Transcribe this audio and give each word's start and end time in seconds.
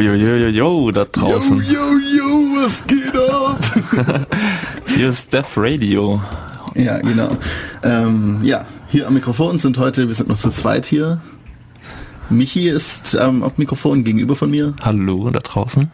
Jo, 0.00 0.14
jo, 0.14 0.34
jo, 0.36 0.48
jo, 0.48 0.90
da 0.92 1.04
draußen. 1.04 1.58
Yo, 1.58 1.72
yo, 1.72 1.98
yo, 2.16 2.28
was 2.56 2.82
geht 2.86 3.14
ab? 3.14 3.60
Hier 4.86 5.10
ist 5.10 5.30
Death 5.30 5.58
Radio. 5.58 6.22
ja, 6.74 6.98
genau. 7.00 7.36
Ähm, 7.82 8.40
ja, 8.42 8.64
hier 8.88 9.06
am 9.06 9.12
Mikrofon 9.14 9.58
sind 9.58 9.76
heute, 9.76 10.08
wir 10.08 10.14
sind 10.14 10.30
noch 10.30 10.38
zu 10.38 10.48
zweit 10.50 10.86
hier. 10.86 11.20
Michi 12.30 12.68
ist 12.68 13.14
ähm, 13.20 13.42
auf 13.42 13.58
Mikrofon 13.58 14.02
gegenüber 14.02 14.36
von 14.36 14.50
mir 14.50 14.74
Hallo, 14.82 15.28
da 15.30 15.40
draußen. 15.40 15.90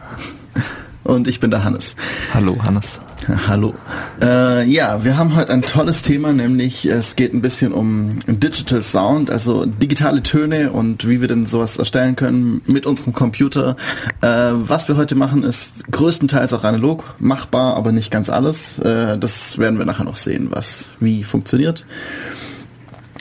und 1.03 1.27
ich 1.27 1.41
bin 1.41 1.51
der 1.51 1.65
Hannes. 1.65 1.97
Hallo, 2.33 2.57
Hannes. 2.65 3.01
Hallo. 3.49 3.75
Äh, 4.21 4.65
ja, 4.65 5.05
wir 5.05 5.19
haben 5.19 5.37
heute 5.37 5.53
ein 5.53 5.63
tolles 5.63 6.03
Thema, 6.03 6.33
nämlich 6.33 6.87
es 6.87 7.17
geht 7.17 7.35
ein 7.35 7.43
bisschen 7.43 7.73
um 7.73 8.19
Digital 8.27 8.81
Sound, 8.81 9.31
also 9.31 9.67
digitale 9.67 10.23
Töne 10.23 10.73
und 10.73 11.07
wie 11.07 11.21
wir 11.21 11.29
denn 11.29 11.45
sowas 11.45 11.77
erstellen 11.77 12.17
können 12.17 12.63
mit 12.67 12.87
unserem 12.87 13.13
Computer. 13.13 13.77
Äh, 14.23 14.53
was 14.53 14.89
wir 14.89 14.97
heute 14.97 15.15
machen, 15.17 15.43
ist 15.43 15.91
größtenteils 15.91 16.55
auch 16.55 16.65
analog 16.65 17.05
machbar, 17.19 17.77
aber 17.77 17.93
nicht 17.93 18.11
ganz 18.11 18.31
alles. 18.31 18.79
Äh, 18.79 19.19
das 19.19 19.59
werden 19.59 19.79
wir 19.79 19.85
nachher 19.85 20.05
noch 20.05 20.17
sehen, 20.17 20.49
was 20.51 20.95
wie 20.99 21.23
funktioniert. 21.23 21.85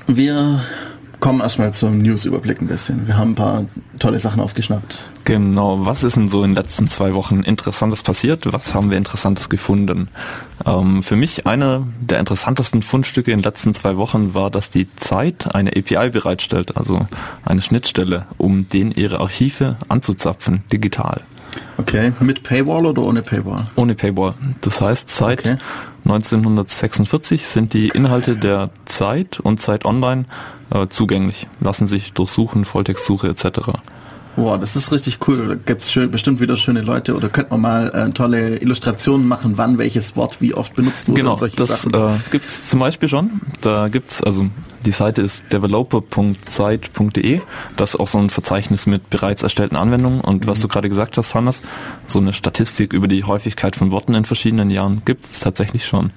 Wir 0.07 0.61
kommen 1.25 1.41
erstmal 1.41 1.73
zum 1.73 1.97
News-Überblick 2.03 2.61
ein 2.61 2.67
bisschen. 2.67 3.07
Wir 3.07 3.17
haben 3.17 3.31
ein 3.31 3.35
paar 3.35 3.65
tolle 3.97 4.19
Sachen 4.19 4.39
aufgeschnappt. 4.39 5.09
Genau, 5.23 5.83
was 5.83 6.03
ist 6.03 6.17
denn 6.17 6.29
so 6.29 6.43
in 6.43 6.51
den 6.51 6.55
letzten 6.55 6.87
zwei 6.87 7.15
Wochen 7.15 7.41
Interessantes 7.41 8.03
passiert? 8.03 8.53
Was 8.53 8.75
haben 8.75 8.91
wir 8.91 8.97
Interessantes 8.99 9.49
gefunden? 9.49 10.09
Ähm, 10.67 11.01
für 11.01 11.15
mich 11.15 11.47
eine 11.47 11.87
der 11.99 12.19
interessantesten 12.19 12.83
Fundstücke 12.83 13.31
in 13.31 13.39
den 13.39 13.43
letzten 13.43 13.73
zwei 13.73 13.97
Wochen 13.97 14.35
war, 14.35 14.51
dass 14.51 14.69
die 14.69 14.87
Zeit 14.97 15.55
eine 15.55 15.71
API 15.71 16.11
bereitstellt, 16.11 16.77
also 16.77 17.07
eine 17.43 17.63
Schnittstelle, 17.63 18.27
um 18.37 18.69
den 18.69 18.91
ihre 18.91 19.19
Archive 19.19 19.77
anzuzapfen, 19.87 20.61
digital. 20.71 21.21
Okay, 21.77 22.13
mit 22.19 22.43
Paywall 22.43 22.85
oder 22.85 23.01
ohne 23.01 23.23
Paywall? 23.23 23.63
Ohne 23.75 23.95
Paywall. 23.95 24.35
Das 24.61 24.79
heißt, 24.79 25.09
seit 25.09 25.39
Okay. 25.39 25.57
1946 26.05 27.47
sind 27.47 27.73
die 27.73 27.89
Inhalte 27.89 28.35
der 28.35 28.69
Zeit 28.85 29.39
und 29.39 29.59
Zeit 29.59 29.85
Online 29.85 30.25
äh, 30.69 30.87
zugänglich, 30.87 31.47
lassen 31.59 31.87
sich 31.87 32.13
durchsuchen, 32.13 32.63
Volltextsuche 32.63 33.27
etc. 33.27 33.71
Boah, 34.35 34.57
das 34.57 34.75
ist 34.75 34.91
richtig 34.91 35.19
cool. 35.27 35.47
Da 35.47 35.55
gibt's 35.55 35.91
schön, 35.91 36.11
bestimmt 36.11 36.39
wieder 36.41 36.57
schöne 36.57 36.81
Leute 36.81 37.15
oder 37.15 37.29
könnte 37.29 37.51
man 37.51 37.61
mal 37.61 37.87
äh, 37.93 38.09
tolle 38.09 38.57
Illustrationen 38.57 39.27
machen, 39.27 39.53
wann 39.57 39.77
welches 39.77 40.15
Wort 40.17 40.41
wie 40.41 40.53
oft 40.53 40.75
benutzt 40.75 41.07
wurde 41.07 41.21
Genau, 41.21 41.31
und 41.33 41.39
solche 41.39 41.55
das 41.55 41.83
Sachen. 41.83 41.93
äh, 41.93 42.19
gibt's 42.31 42.67
zum 42.67 42.79
Beispiel 42.81 43.07
schon. 43.07 43.31
Da 43.61 43.87
gibt's 43.87 44.21
also 44.21 44.45
die 44.85 44.91
Seite 44.91 45.21
ist 45.21 45.45
developer.zeit.de. 45.51 47.41
Das 47.75 47.91
ist 47.95 47.99
auch 47.99 48.07
so 48.07 48.17
ein 48.17 48.29
Verzeichnis 48.29 48.85
mit 48.87 49.09
bereits 49.09 49.41
erstellten 49.41 49.77
Anwendungen. 49.77 50.21
Und 50.21 50.43
Mhm. 50.45 50.49
was 50.49 50.59
du 50.59 50.67
gerade 50.67 50.89
gesagt 50.89 51.17
hast, 51.17 51.33
Hannes, 51.33 51.61
so 52.05 52.19
eine 52.19 52.33
Statistik 52.33 52.93
über 52.93 53.07
die 53.07 53.23
Häufigkeit 53.23 53.75
von 53.75 53.91
Worten 53.91 54.13
in 54.15 54.25
verschiedenen 54.25 54.69
Jahren 54.69 55.01
gibt's 55.05 55.39
tatsächlich 55.39 55.85
schon. 55.87 56.11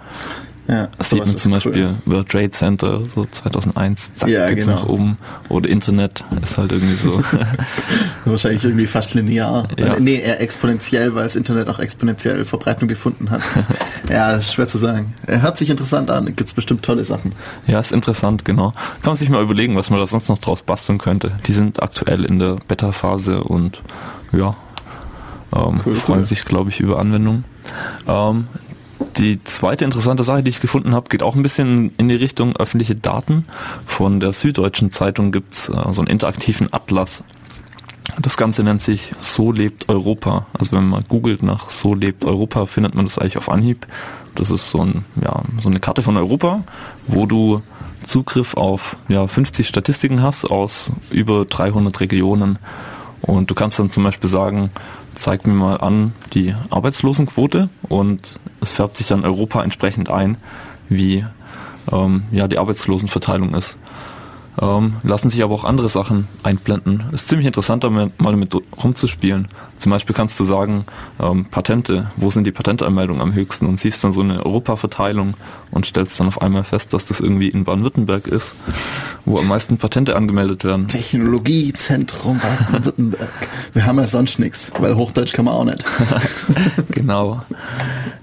Ja, 0.68 0.88
Das 0.98 1.10
sieht 1.10 1.18
man 1.24 1.36
zum 1.36 1.52
cool. 1.52 1.56
Beispiel 1.58 1.94
World 2.04 2.28
Trade 2.28 2.50
Center, 2.50 3.00
so 3.14 3.24
2001, 3.30 4.12
zack, 4.14 4.28
Ja, 4.28 4.48
geht's 4.50 4.66
genau. 4.66 4.76
nach 4.78 4.86
oben. 4.86 5.16
Oder 5.48 5.68
Internet 5.70 6.24
ist 6.42 6.58
halt 6.58 6.72
irgendwie 6.72 6.94
so. 6.94 7.22
Wahrscheinlich 8.26 8.62
irgendwie 8.64 8.86
fast 8.86 9.14
linear. 9.14 9.66
Ja. 9.78 9.94
Äh, 9.94 10.00
Nee, 10.00 10.16
eher 10.20 10.40
exponentiell, 10.40 11.14
weil 11.14 11.24
das 11.24 11.36
Internet 11.36 11.68
auch 11.68 11.78
exponentiell 11.78 12.44
Verbreitung 12.44 12.86
gefunden 12.88 13.30
hat. 13.30 13.40
ja, 14.10 14.40
schwer 14.42 14.68
zu 14.68 14.78
sagen. 14.78 15.14
Er 15.26 15.40
hört 15.42 15.56
sich 15.58 15.70
interessant 15.70 16.10
an. 16.10 16.26
Gibt's 16.36 16.52
bestimmt 16.52 16.82
tolle 16.84 17.04
Sachen. 17.04 17.32
ja, 17.66 17.80
ist 17.80 17.92
interessant, 17.92 18.44
genau. 18.44 18.72
Kann 19.02 19.12
man 19.12 19.16
sich 19.16 19.30
mal 19.30 19.42
überlegen, 19.42 19.74
was 19.76 19.88
man 19.90 19.98
da 19.98 20.06
sonst 20.06 20.28
noch 20.28 20.38
draus 20.38 20.62
basteln 20.62 20.98
könnte. 20.98 21.32
Die 21.46 21.52
sind 21.52 21.82
aktuell 21.82 22.24
in 22.24 22.38
der 22.38 22.56
Beta-Phase 22.68 23.42
und 23.42 23.82
ja, 24.32 24.54
ähm, 25.56 25.80
Cool, 25.84 25.94
freuen 25.94 26.18
cool. 26.20 26.24
sich, 26.26 26.44
glaube 26.44 26.68
ich, 26.70 26.80
über 26.80 26.98
Anwendungen. 26.98 27.44
Ähm, 28.06 28.46
die 29.16 29.42
zweite 29.44 29.84
interessante 29.84 30.22
Sache, 30.22 30.42
die 30.42 30.50
ich 30.50 30.60
gefunden 30.60 30.94
habe, 30.94 31.08
geht 31.08 31.22
auch 31.22 31.34
ein 31.34 31.42
bisschen 31.42 31.92
in 31.98 32.08
die 32.08 32.16
Richtung 32.16 32.56
öffentliche 32.56 32.94
Daten. 32.94 33.44
Von 33.86 34.20
der 34.20 34.32
Süddeutschen 34.32 34.90
Zeitung 34.90 35.32
gibt's 35.32 35.68
äh, 35.68 35.92
so 35.92 36.00
einen 36.00 36.10
interaktiven 36.10 36.72
Atlas. 36.72 37.22
Das 38.20 38.36
Ganze 38.36 38.62
nennt 38.64 38.82
sich 38.82 39.12
So 39.20 39.52
lebt 39.52 39.88
Europa. 39.88 40.46
Also 40.58 40.72
wenn 40.72 40.88
man 40.88 41.04
googelt 41.08 41.42
nach 41.42 41.70
So 41.70 41.94
lebt 41.94 42.24
Europa, 42.24 42.66
findet 42.66 42.94
man 42.94 43.04
das 43.04 43.18
eigentlich 43.18 43.38
auf 43.38 43.50
Anhieb. 43.50 43.86
Das 44.34 44.50
ist 44.50 44.70
so, 44.70 44.82
ein, 44.82 45.04
ja, 45.22 45.42
so 45.60 45.68
eine 45.68 45.80
Karte 45.80 46.02
von 46.02 46.16
Europa, 46.16 46.64
wo 47.06 47.26
du 47.26 47.62
Zugriff 48.04 48.54
auf 48.54 48.96
ja, 49.08 49.26
50 49.26 49.66
Statistiken 49.66 50.22
hast 50.22 50.44
aus 50.44 50.90
über 51.10 51.44
300 51.44 52.00
Regionen. 52.00 52.58
Und 53.20 53.50
du 53.50 53.54
kannst 53.54 53.78
dann 53.78 53.90
zum 53.90 54.04
Beispiel 54.04 54.30
sagen, 54.30 54.70
zeig 55.18 55.46
mir 55.46 55.52
mal 55.52 55.76
an 55.76 56.12
die 56.32 56.54
Arbeitslosenquote 56.70 57.68
und 57.88 58.38
es 58.60 58.72
färbt 58.72 58.96
sich 58.96 59.08
dann 59.08 59.24
Europa 59.24 59.62
entsprechend 59.62 60.10
ein, 60.10 60.36
wie 60.88 61.24
ähm, 61.92 62.22
ja, 62.30 62.48
die 62.48 62.58
Arbeitslosenverteilung 62.58 63.54
ist. 63.54 63.76
Ähm, 64.60 64.96
lassen 65.02 65.30
sich 65.30 65.42
aber 65.42 65.54
auch 65.54 65.64
andere 65.64 65.88
Sachen 65.88 66.26
einblenden. 66.42 67.04
Ist 67.12 67.28
ziemlich 67.28 67.46
interessant, 67.46 67.84
da 67.84 67.90
mal 67.90 68.10
damit 68.18 68.54
rumzuspielen. 68.82 69.48
Zum 69.78 69.90
Beispiel 69.90 70.14
kannst 70.16 70.40
du 70.40 70.44
sagen, 70.44 70.84
ähm, 71.20 71.44
Patente, 71.44 72.10
wo 72.16 72.30
sind 72.30 72.44
die 72.44 72.50
Patentanmeldungen 72.50 73.22
am 73.22 73.34
höchsten 73.34 73.66
und 73.66 73.78
siehst 73.78 74.02
dann 74.02 74.12
so 74.12 74.20
eine 74.20 74.44
Europaverteilung 74.44 75.34
und 75.70 75.86
stellst 75.86 76.18
dann 76.18 76.26
auf 76.26 76.42
einmal 76.42 76.64
fest, 76.64 76.92
dass 76.92 77.04
das 77.04 77.20
irgendwie 77.20 77.48
in 77.48 77.62
Baden-Württemberg 77.64 78.26
ist, 78.26 78.54
wo 79.24 79.38
am 79.38 79.46
meisten 79.46 79.78
Patente 79.78 80.16
angemeldet 80.16 80.64
werden. 80.64 80.88
Technologiezentrum 80.88 82.40
Baden-Württemberg. 82.40 83.30
Wir 83.72 83.86
haben 83.86 83.98
ja 83.98 84.08
sonst 84.08 84.40
nichts, 84.40 84.72
weil 84.80 84.96
Hochdeutsch 84.96 85.32
kann 85.32 85.44
man 85.44 85.54
auch 85.54 85.64
nicht. 85.64 85.84
genau. 86.90 87.42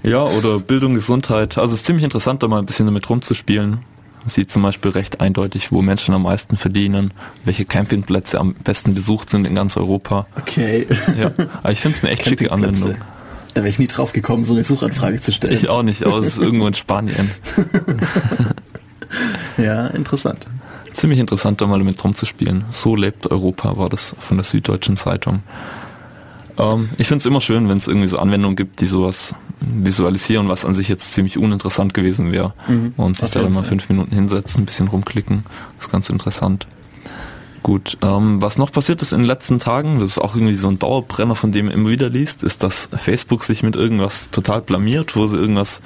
Ja, 0.03 0.23
oder 0.23 0.59
Bildung, 0.59 0.95
Gesundheit. 0.95 1.57
Also 1.57 1.73
es 1.73 1.81
ist 1.81 1.85
ziemlich 1.85 2.03
interessant, 2.03 2.43
da 2.43 2.49
mal 2.49 2.59
ein 2.59 2.65
bisschen 2.65 2.85
damit 2.85 3.09
rumzuspielen. 3.09 3.79
Man 4.25 4.31
Sieht 4.31 4.49
zum 4.49 4.63
Beispiel 4.63 4.89
recht 4.89 5.21
eindeutig, 5.21 5.71
wo 5.71 5.83
Menschen 5.83 6.15
am 6.15 6.23
meisten 6.23 6.57
verdienen, 6.57 7.13
welche 7.43 7.63
Campingplätze 7.63 8.39
am 8.39 8.55
besten 8.55 8.95
besucht 8.95 9.29
sind 9.29 9.45
in 9.45 9.53
ganz 9.53 9.77
Europa. 9.77 10.25
Okay. 10.35 10.87
Ja, 11.15 11.31
aber 11.61 11.71
ich 11.71 11.79
finde 11.79 11.95
es 11.95 12.03
eine 12.03 12.13
echt 12.13 12.27
schicke. 12.27 12.51
Anwendung. 12.51 12.95
Da 13.53 13.61
wäre 13.61 13.69
ich 13.69 13.77
nie 13.77 13.85
drauf 13.85 14.13
gekommen, 14.13 14.43
so 14.43 14.55
eine 14.55 14.63
Suchanfrage 14.63 15.21
zu 15.21 15.31
stellen. 15.31 15.53
Ich 15.53 15.69
auch 15.69 15.83
nicht, 15.83 16.03
aber 16.07 16.17
es 16.17 16.25
ist 16.25 16.39
irgendwo 16.39 16.65
in 16.65 16.73
Spanien. 16.73 17.29
Ja, 19.57 19.87
interessant. 19.87 20.47
Ziemlich 20.93 21.19
interessant, 21.19 21.61
da 21.61 21.67
mal 21.67 21.77
damit 21.77 22.03
rumzuspielen. 22.03 22.65
So 22.71 22.95
lebt 22.95 23.29
Europa, 23.29 23.77
war 23.77 23.89
das 23.89 24.15
von 24.17 24.37
der 24.37 24.43
Süddeutschen 24.43 24.97
Zeitung. 24.97 25.43
Ähm, 26.57 26.89
ich 26.97 27.07
finde 27.07 27.19
es 27.19 27.25
immer 27.25 27.41
schön, 27.41 27.67
wenn 27.69 27.77
es 27.77 27.87
irgendwie 27.87 28.07
so 28.07 28.19
Anwendungen 28.19 28.55
gibt, 28.55 28.79
die 28.81 28.85
sowas 28.87 29.33
visualisieren, 29.59 30.49
was 30.49 30.65
an 30.65 30.73
sich 30.73 30.87
jetzt 30.87 31.13
ziemlich 31.13 31.37
uninteressant 31.37 31.93
gewesen 31.93 32.31
wäre. 32.31 32.53
Mhm, 32.67 32.93
Und 32.97 33.15
sich 33.15 33.25
auf 33.25 33.31
da 33.31 33.49
Fall. 33.49 33.63
fünf 33.63 33.89
Minuten 33.89 34.13
hinsetzen, 34.13 34.63
ein 34.63 34.65
bisschen 34.65 34.87
rumklicken. 34.87 35.43
Das 35.77 35.87
ist 35.87 35.91
ganz 35.91 36.09
interessant. 36.09 36.67
Gut, 37.63 37.97
ähm, 38.03 38.41
was 38.43 38.57
noch 38.59 38.71
passiert 38.71 39.01
ist 39.01 39.11
in 39.11 39.19
den 39.21 39.25
letzten 39.25 39.59
Tagen, 39.59 39.99
das 39.99 40.11
ist 40.11 40.17
auch 40.19 40.35
irgendwie 40.35 40.53
so 40.53 40.67
ein 40.67 40.77
Dauerbrenner, 40.77 41.33
von 41.35 41.51
dem 41.51 41.65
man 41.65 41.73
immer 41.73 41.89
wieder 41.89 42.09
liest, 42.09 42.43
ist, 42.43 42.61
dass 42.61 42.89
Facebook 42.95 43.43
sich 43.43 43.63
mit 43.63 43.75
irgendwas 43.75 44.29
total 44.29 44.61
blamiert, 44.61 45.15
wo 45.15 45.25
sie 45.25 45.37
irgendwas 45.37 45.81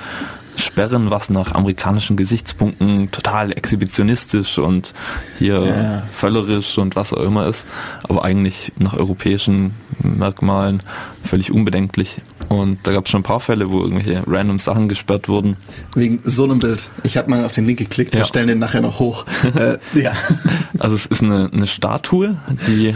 sperren, 0.59 1.09
was 1.09 1.29
nach 1.29 1.53
amerikanischen 1.53 2.15
Gesichtspunkten 2.15 3.11
total 3.11 3.51
exhibitionistisch 3.51 4.57
und 4.57 4.93
hier 5.37 5.59
Ja. 5.65 6.03
völlerisch 6.11 6.77
und 6.77 6.95
was 6.95 7.13
auch 7.13 7.23
immer 7.23 7.47
ist, 7.47 7.65
aber 8.03 8.23
eigentlich 8.23 8.71
nach 8.77 8.93
europäischen 8.93 9.73
Merkmalen 10.03 10.81
völlig 11.23 11.51
unbedenklich. 11.51 12.21
Und 12.47 12.79
da 12.87 12.91
gab 12.93 13.05
es 13.05 13.11
schon 13.11 13.19
ein 13.19 13.23
paar 13.23 13.39
Fälle, 13.39 13.69
wo 13.69 13.81
irgendwelche 13.81 14.23
random 14.25 14.57
Sachen 14.59 14.89
gesperrt 14.89 15.29
wurden. 15.29 15.55
Wegen 15.93 16.19
so 16.23 16.45
einem 16.45 16.57
Bild. 16.59 16.89
Ich 17.03 17.15
habe 17.17 17.29
mal 17.29 17.45
auf 17.45 17.51
den 17.51 17.65
Link 17.67 17.77
geklickt, 17.79 18.13
wir 18.13 18.19
Ja. 18.21 18.25
stellen 18.25 18.47
den 18.47 18.59
nachher 18.59 18.81
noch 18.81 18.99
hoch. 18.99 19.25
äh, 19.55 19.77
ja. 19.99 20.13
Also 20.79 20.95
es 20.95 21.05
ist 21.05 21.21
eine, 21.21 21.49
eine 21.53 21.67
Statue, 21.67 22.37
die 22.67 22.95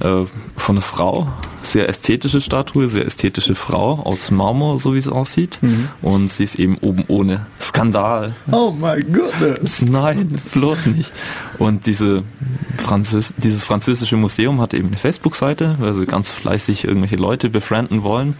äh, 0.00 0.24
von 0.56 0.76
einer 0.76 0.80
Frau, 0.80 1.28
sehr 1.62 1.88
ästhetische 1.88 2.40
Statue, 2.40 2.88
sehr 2.88 3.06
ästhetische 3.06 3.54
Frau 3.54 4.00
aus 4.00 4.30
Marmor, 4.30 4.78
so 4.78 4.94
wie 4.94 4.98
es 4.98 5.08
aussieht. 5.08 5.58
Und 6.02 6.30
sie 6.30 6.44
ist 6.44 6.56
eben 6.56 6.78
oben 6.78 7.04
ohne. 7.08 7.46
Skandal. 7.60 8.34
Oh 8.50 8.72
my 8.72 9.02
goodness. 9.02 9.82
Nein, 9.82 10.40
bloß 10.52 10.86
nicht. 10.86 11.12
Und 11.58 11.86
diese 11.86 12.22
Französ 12.76 13.34
dieses 13.36 13.64
französische 13.64 14.16
Museum 14.16 14.60
hat 14.60 14.74
eben 14.74 14.88
eine 14.88 14.96
Facebook-Seite, 14.96 15.76
weil 15.78 15.94
sie 15.94 16.06
ganz 16.06 16.30
fleißig 16.30 16.84
irgendwelche 16.84 17.16
Leute 17.16 17.48
befrienden 17.48 18.02
wollen. 18.02 18.36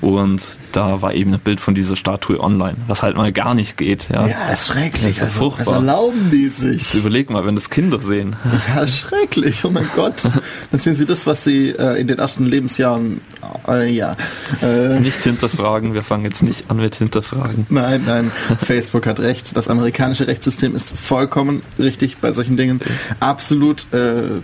Und 0.00 0.42
da 0.72 1.02
war 1.02 1.14
eben 1.14 1.32
ein 1.34 1.40
Bild 1.40 1.60
von 1.60 1.74
dieser 1.74 1.96
Statue 1.96 2.40
online, 2.40 2.76
was 2.86 3.02
halt 3.02 3.16
mal 3.16 3.32
gar 3.32 3.54
nicht 3.54 3.76
geht. 3.76 4.08
Ja, 4.12 4.26
Ja, 4.26 4.48
ist 4.50 4.66
schrecklich. 4.66 5.18
Das 5.18 5.34
ist 5.34 5.40
Also, 5.40 5.58
was 5.58 5.68
erlauben 5.68 6.30
die 6.30 6.44
Jetzt 6.44 6.58
sich? 6.58 6.94
überleg 6.94 7.30
mal, 7.30 7.46
wenn 7.46 7.54
das 7.54 7.70
Kinder 7.70 8.00
sehen. 8.00 8.36
Ja, 8.74 8.86
schrecklich. 8.86 9.64
Oh 9.64 9.70
mein 9.70 9.88
Gott. 9.94 10.22
Dann 10.70 10.80
sehen 10.80 10.94
sie 10.94 11.06
das, 11.06 11.26
was 11.26 11.44
sie 11.44 11.70
äh, 11.70 12.00
in 12.00 12.06
den 12.08 12.18
ersten 12.18 12.44
Lebensjahren, 12.46 13.20
äh, 13.68 13.90
ja. 13.90 14.16
Äh, 14.62 15.00
Nicht 15.00 15.22
hinterfragen, 15.22 15.94
wir 15.94 16.02
fangen 16.02 16.24
jetzt 16.24 16.42
nicht 16.42 16.70
an 16.70 16.78
mit 16.78 16.94
hinterfragen. 16.96 17.66
Nein, 17.70 18.02
nein, 18.06 18.32
Facebook 18.60 19.06
hat 19.06 19.20
recht. 19.20 19.56
Das 19.56 19.68
amerikanische 19.68 20.26
Rechtssystem 20.26 20.74
ist 20.74 20.96
vollkommen 20.96 21.62
richtig 21.78 22.18
bei 22.18 22.32
solchen 22.32 22.56
Dingen. 22.56 22.80
Absolut 23.20 23.86
äh, 23.92 24.40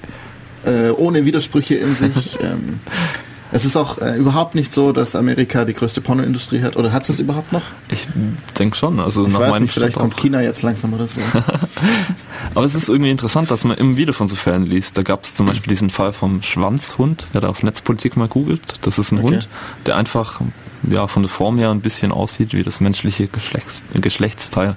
äh, 0.64 0.90
ohne 0.90 1.24
Widersprüche 1.24 1.74
in 1.74 1.94
sich. 1.94 2.38
ähm, 2.42 2.80
Es 3.52 3.64
ist 3.64 3.76
auch 3.76 3.98
äh, 3.98 4.16
überhaupt 4.16 4.54
nicht 4.54 4.72
so, 4.72 4.92
dass 4.92 5.16
Amerika 5.16 5.64
die 5.64 5.72
größte 5.72 6.00
Pornoindustrie 6.00 6.62
hat. 6.62 6.76
Oder 6.76 6.92
hat 6.92 7.08
es 7.08 7.18
überhaupt 7.18 7.52
noch? 7.52 7.62
Ich 7.88 8.06
denke 8.58 8.76
schon. 8.76 9.00
Also 9.00 9.26
ich 9.26 9.32
nach 9.32 9.40
weiß 9.40 9.50
meinem 9.50 9.62
nicht, 9.64 9.72
vielleicht 9.72 9.96
kommt 9.96 10.16
China 10.16 10.40
jetzt 10.40 10.62
langsam 10.62 10.92
oder 10.94 11.08
so. 11.08 11.20
Aber 12.54 12.64
es 12.64 12.74
ist 12.74 12.88
irgendwie 12.88 13.10
interessant, 13.10 13.50
dass 13.50 13.64
man 13.64 13.76
immer 13.76 13.96
wieder 13.96 14.12
von 14.12 14.28
so 14.28 14.36
Fällen 14.36 14.66
liest. 14.66 14.96
Da 14.96 15.02
gab 15.02 15.24
es 15.24 15.34
zum 15.34 15.46
Beispiel 15.46 15.70
diesen 15.70 15.90
Fall 15.90 16.12
vom 16.12 16.42
Schwanzhund, 16.42 17.26
wer 17.32 17.40
da 17.40 17.48
auf 17.48 17.62
Netzpolitik 17.62 18.16
mal 18.16 18.28
googelt. 18.28 18.60
Das 18.82 18.98
ist 18.98 19.12
ein 19.12 19.18
Okay. 19.18 19.34
Hund, 19.34 19.48
der 19.86 19.96
einfach 19.96 20.40
ja, 20.88 21.06
von 21.06 21.22
der 21.22 21.28
Form 21.28 21.58
her 21.58 21.70
ein 21.70 21.80
bisschen 21.80 22.12
aussieht 22.12 22.54
wie 22.54 22.62
das 22.62 22.80
menschliche 22.80 23.26
Geschlechts 23.26 23.82
Geschlechtsteil. 23.94 24.76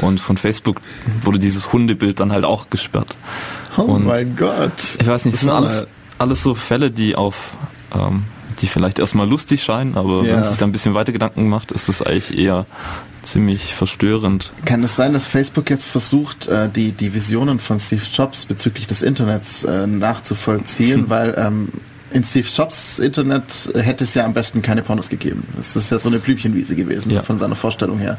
Und 0.00 0.20
von 0.20 0.36
Facebook 0.36 0.80
wurde 1.20 1.38
dieses 1.38 1.72
Hundebild 1.72 2.20
dann 2.20 2.32
halt 2.32 2.44
auch 2.44 2.70
gesperrt. 2.70 3.16
Oh 3.76 3.82
Und 3.82 4.06
mein 4.06 4.36
Gott. 4.36 4.96
Ich 4.98 5.06
weiß 5.06 5.24
nicht, 5.26 5.38
sind 5.38 5.50
Das 5.50 5.64
ist 5.64 5.72
alles, 5.72 5.86
alles 6.18 6.42
so 6.42 6.54
Fälle, 6.54 6.90
die 6.90 7.16
auf, 7.16 7.56
ähm, 7.94 8.24
die 8.60 8.66
vielleicht 8.66 8.98
erstmal 8.98 9.28
lustig 9.28 9.62
scheinen, 9.62 9.96
aber 9.96 10.20
wenn 10.22 10.28
Ja. 10.28 10.34
man 10.36 10.44
sich 10.44 10.56
da 10.58 10.64
ein 10.66 10.72
bisschen 10.72 10.94
weiter 10.94 11.12
Gedanken 11.12 11.48
macht, 11.48 11.72
ist 11.72 11.88
es 11.88 12.02
eigentlich 12.02 12.38
eher 12.38 12.66
ziemlich 13.22 13.74
verstörend. 13.74 14.52
Kann 14.64 14.82
es 14.82 14.96
sein, 14.96 15.12
dass 15.12 15.26
Facebook 15.26 15.70
jetzt 15.70 15.86
versucht, 15.86 16.48
äh, 16.48 16.68
die, 16.68 16.92
die 16.92 17.14
Visionen 17.14 17.58
von 17.60 17.78
Steve 17.78 18.02
Jobs 18.12 18.44
bezüglich 18.46 18.86
des 18.86 19.02
Internets 19.02 19.64
äh, 19.64 19.86
nachzuvollziehen, 19.86 21.04
weil 21.08 21.34
ähm, 21.38 21.68
in 22.10 22.22
Steve 22.24 22.46
Jobs 22.54 22.98
Internet 22.98 23.70
hätte 23.74 24.04
es 24.04 24.12
ja 24.14 24.24
am 24.26 24.34
besten 24.34 24.60
keine 24.60 24.82
Pornos 24.82 25.08
gegeben. 25.08 25.44
Das 25.56 25.74
ist 25.76 25.90
ja 25.90 25.98
so 25.98 26.08
eine 26.10 26.18
Blümchenwiese 26.18 26.76
gewesen, 26.76 27.10
Ja. 27.10 27.20
so 27.20 27.26
von 27.26 27.38
seiner 27.38 27.54
Vorstellung 27.56 27.98
her. 27.98 28.18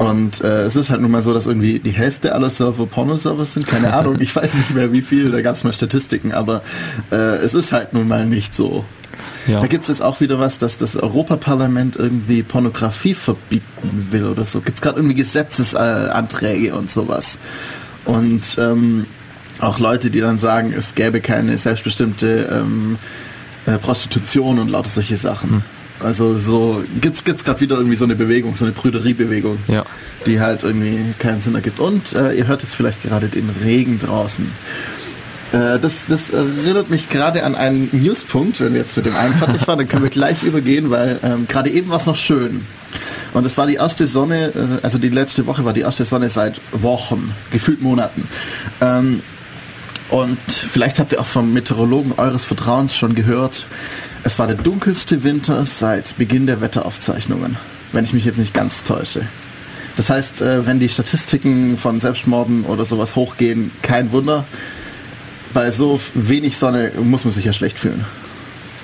Und 0.00 0.40
äh, 0.40 0.62
es 0.62 0.76
ist 0.76 0.88
halt 0.88 1.02
nun 1.02 1.10
mal 1.10 1.20
so, 1.20 1.34
dass 1.34 1.46
irgendwie 1.46 1.78
die 1.78 1.90
Hälfte 1.90 2.34
aller 2.34 2.48
Server 2.48 2.86
Pornoserver 2.86 3.44
sind. 3.44 3.66
Keine 3.66 3.92
Ahnung, 3.92 4.16
ich 4.18 4.34
weiß 4.34 4.54
nicht 4.54 4.74
mehr 4.74 4.94
wie 4.94 5.02
viel, 5.02 5.30
da 5.30 5.42
gab 5.42 5.56
es 5.56 5.62
mal 5.62 5.74
Statistiken, 5.74 6.32
aber 6.32 6.62
äh, 7.12 7.36
es 7.36 7.52
ist 7.52 7.72
halt 7.72 7.92
nun 7.92 8.08
mal 8.08 8.24
nicht 8.24 8.54
so. 8.54 8.86
Ja. 9.46 9.60
Da 9.60 9.66
gibt 9.66 9.82
es 9.82 9.88
jetzt 9.88 10.00
auch 10.00 10.22
wieder 10.22 10.40
was, 10.40 10.56
dass 10.56 10.78
das 10.78 10.96
Europaparlament 10.96 11.96
irgendwie 11.96 12.42
Pornografie 12.42 13.12
verbieten 13.12 14.08
will 14.10 14.24
oder 14.24 14.46
so. 14.46 14.62
Gibt 14.62 14.78
es 14.78 14.80
gerade 14.80 14.96
irgendwie 14.96 15.16
Gesetzesanträge 15.16 16.74
und 16.74 16.90
sowas. 16.90 17.38
Und 18.06 18.56
ähm, 18.58 19.04
auch 19.58 19.80
Leute, 19.80 20.10
die 20.10 20.20
dann 20.20 20.38
sagen, 20.38 20.72
es 20.74 20.94
gäbe 20.94 21.20
keine 21.20 21.58
selbstbestimmte 21.58 22.48
ähm, 22.50 22.96
äh, 23.66 23.76
Prostitution 23.76 24.60
und 24.60 24.70
lauter 24.70 24.88
solche 24.88 25.18
Sachen. 25.18 25.62
Also 26.02 26.38
so 26.38 26.82
gibt's 27.00 27.24
gibt's 27.24 27.44
gerade 27.44 27.60
wieder 27.60 27.76
irgendwie 27.76 27.96
so 27.96 28.04
eine 28.04 28.14
Bewegung, 28.16 28.56
so 28.56 28.64
eine 28.64 28.72
Brüderiebewegung, 28.74 29.58
Ja. 29.68 29.84
die 30.26 30.40
halt 30.40 30.62
irgendwie 30.62 30.98
keinen 31.18 31.40
Sinn 31.40 31.54
ergibt. 31.54 31.80
Und 31.80 32.12
äh, 32.14 32.32
ihr 32.32 32.46
hört 32.46 32.62
jetzt 32.62 32.74
vielleicht 32.74 33.02
gerade 33.02 33.28
den 33.28 33.50
Regen 33.62 33.98
draußen. 33.98 34.50
Äh, 35.52 35.78
das, 35.78 36.06
das 36.08 36.30
erinnert 36.30 36.90
mich 36.90 37.08
gerade 37.08 37.44
an 37.44 37.54
einen 37.54 37.88
Newspunkt, 37.92 38.60
wenn 38.60 38.72
wir 38.72 38.80
jetzt 38.80 38.96
mit 38.96 39.06
dem 39.06 39.16
einen 39.16 39.34
fertig 39.34 39.66
waren, 39.68 39.78
dann 39.78 39.88
können 39.88 40.02
wir 40.02 40.10
gleich 40.10 40.42
übergehen, 40.42 40.90
weil 40.90 41.18
ähm, 41.22 41.46
gerade 41.48 41.70
eben 41.70 41.90
war 41.90 41.96
es 41.98 42.06
noch 42.06 42.16
schön. 42.16 42.62
Und 43.32 43.46
es 43.46 43.56
war 43.58 43.66
die 43.66 43.74
erste 43.74 44.06
Sonne, 44.06 44.52
äh, 44.54 44.78
also 44.84 44.98
die 44.98 45.08
letzte 45.08 45.46
Woche 45.46 45.64
war 45.64 45.72
die 45.72 45.80
erste 45.82 46.04
Sonne 46.04 46.30
seit 46.30 46.60
Wochen, 46.72 47.32
gefühlt 47.50 47.82
Monaten. 47.82 48.26
Ähm, 48.80 49.20
und 50.08 50.38
vielleicht 50.50 50.98
habt 50.98 51.12
ihr 51.12 51.20
auch 51.20 51.26
vom 51.26 51.52
Meteorologen 51.52 52.14
eures 52.16 52.44
Vertrauens 52.44 52.96
schon 52.96 53.14
gehört, 53.14 53.68
es 54.22 54.38
war 54.38 54.46
der 54.46 54.56
dunkelste 54.56 55.22
Winter 55.24 55.64
seit 55.66 56.16
Beginn 56.18 56.46
der 56.46 56.60
Wetteraufzeichnungen, 56.60 57.56
wenn 57.92 58.04
ich 58.04 58.12
mich 58.12 58.24
jetzt 58.24 58.38
nicht 58.38 58.54
ganz 58.54 58.82
täusche. 58.84 59.22
Das 59.96 60.08
heißt, 60.10 60.40
äh, 60.40 60.66
wenn 60.66 60.78
die 60.80 60.88
Statistiken 60.88 61.76
von 61.76 62.00
Selbstmorden 62.00 62.64
oder 62.64 62.84
sowas 62.84 63.16
hochgehen, 63.16 63.70
kein 63.82 64.12
Wunder. 64.12 64.44
Bei 65.52 65.70
so 65.72 66.00
wenig 66.14 66.56
Sonne 66.56 66.92
muss 67.02 67.24
man 67.24 67.34
sich 67.34 67.44
ja 67.44 67.52
schlecht 67.52 67.78
fühlen. 67.78 68.04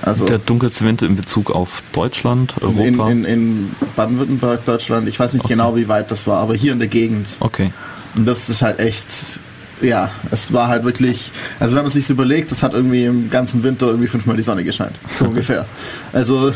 Also 0.03 0.27
Der 0.27 0.39
dunkelste 0.39 0.85
Winter 0.85 1.07
in 1.07 1.17
Bezug 1.17 1.51
auf 1.53 1.83
Deutschland, 1.93 2.55
in, 2.61 2.67
Europa. 2.67 3.11
in, 3.11 3.25
in 3.25 3.71
Baden-Württemberg, 3.95 4.65
Deutschland, 4.65 5.09
ich 5.09 5.19
weiß 5.19 5.33
nicht 5.33 5.45
Okay. 5.45 5.55
genau, 5.55 5.77
wie 5.77 5.89
weit 5.89 6.11
das 6.11 6.27
war, 6.27 6.39
aber 6.39 6.55
hier 6.55 6.73
in 6.73 6.81
der 6.81 6.89
Gegend. 6.89 7.29
okay. 7.41 7.73
Und 8.15 8.27
das 8.27 8.49
ist 8.49 8.63
halt 8.63 8.79
echt, 8.79 9.07
ja, 9.81 10.11
es 10.31 10.53
war 10.53 10.69
halt 10.69 10.85
wirklich, 10.85 11.33
also 11.61 11.77
wenn 11.77 11.83
man 11.83 11.93
sich 11.93 12.09
überlegt, 12.09 12.51
das 12.51 12.63
hat 12.63 12.73
irgendwie 12.73 13.05
im 13.05 13.31
ganzen 13.31 13.63
Winter 13.63 13.87
irgendwie 13.87 14.09
fünfmal 14.09 14.37
die 14.37 14.43
Sonne 14.43 14.65
gescheint. 14.65 14.99
So 15.19 15.25
ungefähr. 15.29 15.67
Also 16.13 16.53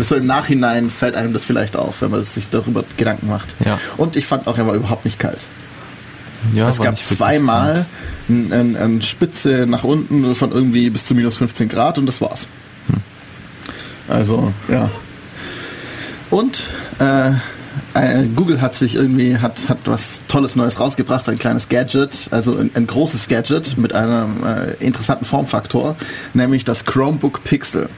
so 0.00 0.14
im 0.14 0.26
Nachhinein 0.26 0.90
fällt 0.90 1.16
einem 1.16 1.32
das 1.32 1.44
vielleicht 1.44 1.76
auf, 1.76 2.02
wenn 2.02 2.10
man 2.10 2.22
sich 2.22 2.48
darüber 2.48 2.84
Gedanken 2.96 3.28
macht. 3.28 3.54
Ja. 3.64 3.78
Und 3.96 4.16
ich 4.16 4.26
fand 4.26 4.46
auch, 4.46 4.58
er 4.58 4.66
war 4.66 4.74
überhaupt 4.74 5.04
nicht 5.04 5.18
kalt. 5.18 5.40
Ja, 6.54 6.68
es 6.68 6.80
gab 6.80 6.96
zweimal 6.98 7.86
eine 8.28 8.54
ein, 8.54 8.76
ein 8.76 9.02
Spitze 9.02 9.66
nach 9.66 9.84
unten 9.84 10.34
von 10.34 10.52
irgendwie 10.52 10.90
bis 10.90 11.04
zu 11.04 11.14
minus 11.14 11.36
15 11.36 11.68
Grad 11.68 11.98
und 11.98 12.06
das 12.06 12.20
war's. 12.20 12.46
Hm. 12.88 13.00
Also, 14.08 14.52
ja. 14.68 14.90
Und 16.30 16.70
äh, 16.98 17.32
Google 18.34 18.60
hat 18.60 18.74
sich 18.74 18.94
irgendwie, 18.94 19.38
hat, 19.38 19.68
hat 19.68 19.78
was 19.86 20.22
Tolles 20.28 20.56
Neues 20.56 20.78
rausgebracht, 20.78 21.28
ein 21.28 21.38
kleines 21.38 21.68
Gadget, 21.68 22.28
also 22.30 22.56
ein, 22.56 22.70
ein 22.74 22.86
großes 22.86 23.28
Gadget 23.28 23.78
mit 23.78 23.94
einem 23.94 24.44
äh, 24.44 24.72
interessanten 24.84 25.24
Formfaktor, 25.24 25.96
nämlich 26.34 26.64
das 26.64 26.84
Chromebook 26.84 27.42
Pixel. 27.44 27.88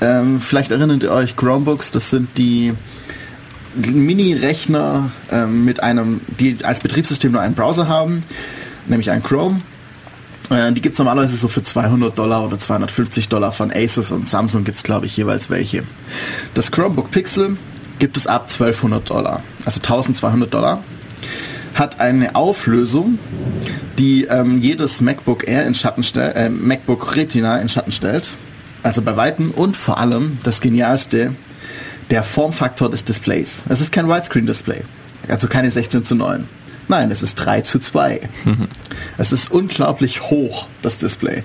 Ähm, 0.00 0.40
vielleicht 0.40 0.70
erinnert 0.70 1.02
ihr 1.02 1.12
euch, 1.12 1.36
Chromebooks, 1.36 1.90
das 1.90 2.10
sind 2.10 2.36
die 2.36 2.74
Mini-Rechner 3.74 5.10
ähm, 5.30 5.64
mit 5.64 5.82
einem, 5.82 6.20
die 6.40 6.58
als 6.64 6.80
Betriebssystem 6.80 7.32
nur 7.32 7.40
einen 7.40 7.54
Browser 7.54 7.88
haben, 7.88 8.20
nämlich 8.86 9.10
einen 9.10 9.22
Chrome. 9.22 9.58
Äh, 10.50 10.72
die 10.72 10.80
gibt 10.80 10.94
es 10.94 10.98
normalerweise 10.98 11.36
so 11.36 11.48
für 11.48 11.62
200 11.62 12.18
Dollar 12.18 12.44
oder 12.44 12.58
250 12.58 13.28
Dollar 13.28 13.52
von 13.52 13.72
Asus 13.72 14.10
und 14.10 14.28
Samsung 14.28 14.64
gibt 14.64 14.78
es 14.78 14.82
glaube 14.82 15.06
ich 15.06 15.16
jeweils 15.16 15.50
welche. 15.50 15.84
Das 16.54 16.70
Chromebook 16.70 17.10
Pixel 17.10 17.56
gibt 17.98 18.16
es 18.16 18.26
ab 18.26 18.42
1200 18.50 19.08
Dollar, 19.08 19.42
also 19.64 19.80
1200 19.80 20.52
Dollar. 20.52 20.82
Hat 21.74 22.00
eine 22.00 22.34
Auflösung, 22.34 23.18
die 23.98 24.24
ähm, 24.24 24.60
jedes 24.60 25.00
MacBook 25.00 25.46
Air 25.46 25.66
in 25.66 25.74
Schatten 25.74 26.02
stellt, 26.02 26.34
äh, 26.36 26.48
MacBook 26.48 27.14
Retina 27.14 27.58
in 27.58 27.68
Schatten 27.68 27.92
stellt. 27.92 28.30
Also 28.82 29.02
bei 29.02 29.16
Weitem 29.16 29.50
und 29.50 29.76
vor 29.76 29.98
allem 29.98 30.32
das 30.44 30.60
Genialste, 30.60 31.34
der 32.10 32.22
Formfaktor 32.22 32.90
des 32.90 33.04
Displays. 33.04 33.64
Es 33.68 33.80
ist 33.80 33.92
kein 33.92 34.08
Widescreen-Display, 34.08 34.82
also 35.28 35.46
keine 35.46 35.70
16 35.70 36.04
zu 36.04 36.14
9. 36.14 36.48
Nein, 36.88 37.10
es 37.10 37.22
ist 37.22 37.34
3 37.34 37.60
zu 37.62 37.78
2. 37.78 38.20
es 39.18 39.32
ist 39.32 39.50
unglaublich 39.50 40.22
hoch, 40.22 40.68
das 40.80 40.96
Display. 40.96 41.42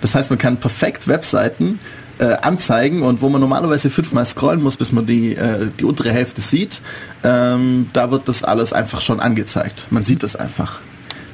Das 0.00 0.14
heißt, 0.14 0.30
man 0.30 0.38
kann 0.38 0.56
perfekt 0.56 1.06
Webseiten 1.06 1.78
äh, 2.18 2.34
anzeigen 2.42 3.02
und 3.02 3.20
wo 3.22 3.28
man 3.28 3.40
normalerweise 3.40 3.90
fünfmal 3.90 4.24
scrollen 4.24 4.62
muss, 4.62 4.76
bis 4.76 4.92
man 4.92 5.06
die, 5.06 5.34
äh, 5.36 5.68
die 5.78 5.84
untere 5.84 6.10
Hälfte 6.10 6.40
sieht, 6.40 6.80
ähm, 7.22 7.88
da 7.92 8.10
wird 8.10 8.28
das 8.28 8.42
alles 8.42 8.72
einfach 8.72 9.00
schon 9.00 9.20
angezeigt. 9.20 9.86
Man 9.90 10.04
sieht 10.04 10.22
es 10.22 10.36
einfach. 10.36 10.80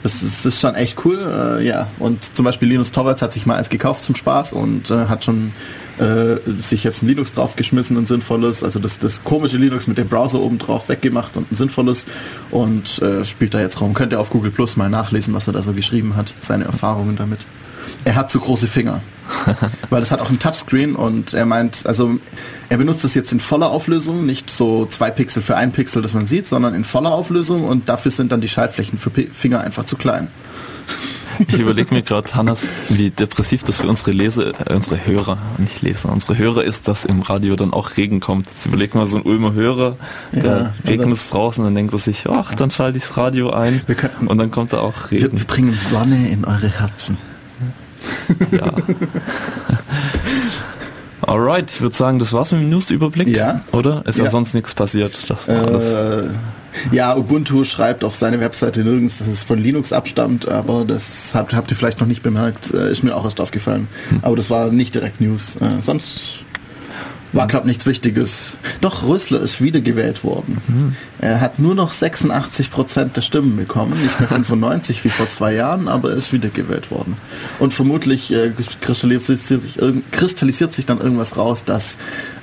Das 0.02 0.14
ist, 0.14 0.44
das 0.44 0.54
ist 0.54 0.60
schon 0.60 0.74
echt 0.74 1.04
cool, 1.04 1.18
äh, 1.60 1.64
ja. 1.64 1.86
Und 2.00 2.34
zum 2.34 2.44
Beispiel 2.44 2.68
Linus 2.68 2.90
Torvalds 2.90 3.22
hat 3.22 3.32
sich 3.32 3.46
mal 3.46 3.56
eins 3.56 3.68
gekauft 3.68 4.02
zum 4.02 4.16
Spaß 4.16 4.52
und 4.52 4.90
äh, 4.90 5.06
hat 5.06 5.24
schon 5.24 5.52
äh, 5.98 6.38
sich 6.60 6.82
jetzt 6.82 7.02
ein 7.02 7.06
Linux 7.06 7.32
draufgeschmissen, 7.32 7.96
ein 7.96 8.06
sinnvolles, 8.06 8.64
also 8.64 8.80
das, 8.80 8.98
das 8.98 9.22
komische 9.22 9.58
Linux 9.58 9.86
mit 9.86 9.98
dem 9.98 10.08
Browser 10.08 10.40
oben 10.40 10.58
drauf 10.58 10.88
weggemacht 10.88 11.36
und 11.36 11.52
ein 11.52 11.54
sinnvolles 11.54 12.06
und 12.50 13.00
äh, 13.00 13.24
spielt 13.24 13.54
da 13.54 13.60
jetzt 13.60 13.80
rum. 13.80 13.94
Könnt 13.94 14.12
ihr 14.12 14.18
auf 14.18 14.30
Google 14.30 14.50
Plus 14.50 14.76
mal 14.76 14.90
nachlesen, 14.90 15.34
was 15.34 15.46
er 15.46 15.52
da 15.52 15.62
so 15.62 15.72
geschrieben 15.72 16.16
hat, 16.16 16.34
seine 16.40 16.64
Erfahrungen 16.64 17.14
damit. 17.14 17.46
Er 18.04 18.14
hat 18.16 18.30
zu 18.30 18.40
große 18.40 18.66
Finger, 18.66 19.00
weil 19.90 20.02
es 20.02 20.10
hat 20.10 20.20
auch 20.20 20.30
ein 20.30 20.38
Touchscreen 20.38 20.96
und 20.96 21.34
er 21.34 21.46
meint, 21.46 21.86
also 21.86 22.18
er 22.68 22.78
benutzt 22.78 23.04
das 23.04 23.14
jetzt 23.14 23.32
in 23.32 23.40
voller 23.40 23.70
Auflösung, 23.70 24.26
nicht 24.26 24.50
so 24.50 24.86
zwei 24.86 25.10
Pixel 25.10 25.42
für 25.42 25.56
ein 25.56 25.72
Pixel, 25.72 26.02
das 26.02 26.14
man 26.14 26.26
sieht, 26.26 26.46
sondern 26.48 26.74
in 26.74 26.84
voller 26.84 27.10
Auflösung 27.12 27.64
und 27.64 27.88
dafür 27.88 28.10
sind 28.10 28.32
dann 28.32 28.40
die 28.40 28.48
Schaltflächen 28.48 28.98
für 28.98 29.10
Finger 29.32 29.60
einfach 29.60 29.84
zu 29.84 29.96
klein. 29.96 30.28
Ich 31.48 31.58
überlege 31.58 31.94
mir 31.94 32.02
gerade, 32.02 32.34
Hannes, 32.34 32.60
wie 32.90 33.08
depressiv 33.10 33.64
das 33.64 33.80
für 33.80 33.88
unsere 33.88 34.10
Leser, 34.12 34.48
äh, 34.70 34.74
unsere 34.74 35.06
Hörer, 35.06 35.38
nicht 35.56 35.80
Leser, 35.80 36.10
unsere 36.12 36.36
Hörer 36.36 36.62
ist, 36.62 36.88
dass 36.88 37.06
im 37.06 37.22
Radio 37.22 37.56
dann 37.56 37.72
auch 37.72 37.96
Regen 37.96 38.20
kommt. 38.20 38.46
Jetzt 38.50 38.66
überleg 38.66 38.94
mal 38.94 39.06
so 39.06 39.16
ein 39.16 39.22
Ulmer 39.22 39.54
Hörer, 39.54 39.96
Ja, 40.32 40.40
der 40.40 40.56
und 40.82 40.88
regnet 40.90 41.06
dann- 41.06 41.12
es 41.12 41.30
draußen, 41.30 41.64
dann 41.64 41.74
denkt 41.74 41.94
er 41.94 41.98
sich, 41.98 42.26
ach, 42.28 42.54
dann 42.54 42.70
schalte 42.70 42.98
ich 42.98 43.04
das 43.04 43.16
Radio 43.16 43.50
ein 43.50 43.80
Wir 43.86 43.94
könnten- 43.94 44.26
und 44.26 44.36
dann 44.36 44.50
kommt 44.50 44.74
da 44.74 44.80
auch 44.80 45.10
Wir, 45.10 45.22
Regen. 45.24 45.38
wir 45.38 45.46
bringen 45.46 45.78
Sonne 45.78 46.28
in 46.28 46.44
eure 46.44 46.68
Herzen. 46.68 47.16
Ja. 48.50 48.72
Alright, 51.24 51.70
ich 51.70 51.80
würde 51.80 51.94
sagen, 51.96 52.18
das 52.18 52.32
war's 52.32 52.50
mit 52.52 52.62
dem 52.62 52.70
Newsüberblick, 52.70 53.28
Ja. 53.28 53.60
oder? 53.72 54.02
Ist 54.06 54.18
ja, 54.18 54.24
Ja. 54.24 54.30
sonst 54.30 54.54
nichts 54.54 54.74
passiert. 54.74 55.16
Das 55.28 55.46
war 55.48 55.66
alles. 55.66 55.92
Äh, 55.94 56.28
ja, 56.90 57.16
Ubuntu 57.16 57.64
schreibt 57.64 58.02
auf 58.02 58.16
seine 58.16 58.40
Webseite 58.40 58.82
nirgends, 58.82 59.18
dass 59.18 59.28
es 59.28 59.42
von 59.44 59.58
Linux 59.58 59.92
abstammt, 59.92 60.48
aber 60.48 60.84
das 60.84 61.30
habt, 61.34 61.54
habt 61.54 61.70
ihr 61.70 61.76
vielleicht 61.76 62.00
noch 62.00 62.08
nicht 62.08 62.22
bemerkt, 62.22 62.74
äh, 62.74 62.90
ist 62.90 63.04
mir 63.04 63.14
auch 63.14 63.24
erst 63.24 63.40
aufgefallen. 63.40 63.86
Aber 64.22 64.34
das 64.36 64.50
war 64.50 64.70
nicht 64.70 64.94
direkt 64.94 65.20
News. 65.20 65.56
Äh, 65.56 65.80
sonst 65.80 66.44
War, 67.32 67.46
glaube 67.46 67.66
nichts 67.66 67.86
Wichtiges. 67.86 68.58
Doch, 68.82 69.06
Rösler 69.06 69.40
ist 69.40 69.62
wiedergewählt 69.62 70.22
worden. 70.22 70.60
Mhm. 70.68 70.96
Er 71.18 71.40
hat 71.40 71.58
nur 71.58 71.74
noch 71.74 71.90
86 71.90 72.70
Prozent 72.70 73.16
der 73.16 73.22
Stimmen 73.22 73.56
bekommen, 73.56 74.00
nicht 74.02 74.20
mehr 74.20 74.28
95 74.28 75.02
wie 75.04 75.08
vor 75.08 75.28
zwei 75.28 75.54
Jahren, 75.54 75.88
aber 75.88 76.10
er 76.10 76.16
ist 76.16 76.32
wiedergewählt 76.32 76.90
worden. 76.90 77.16
Und 77.58 77.72
vermutlich 77.72 78.32
äh, 78.32 78.52
kristallisiert, 78.80 79.42
sich, 79.42 79.78
kristallisiert 80.10 80.74
sich 80.74 80.84
dann 80.84 81.00
irgendwas 81.00 81.38
raus, 81.38 81.64
dass 81.64 81.96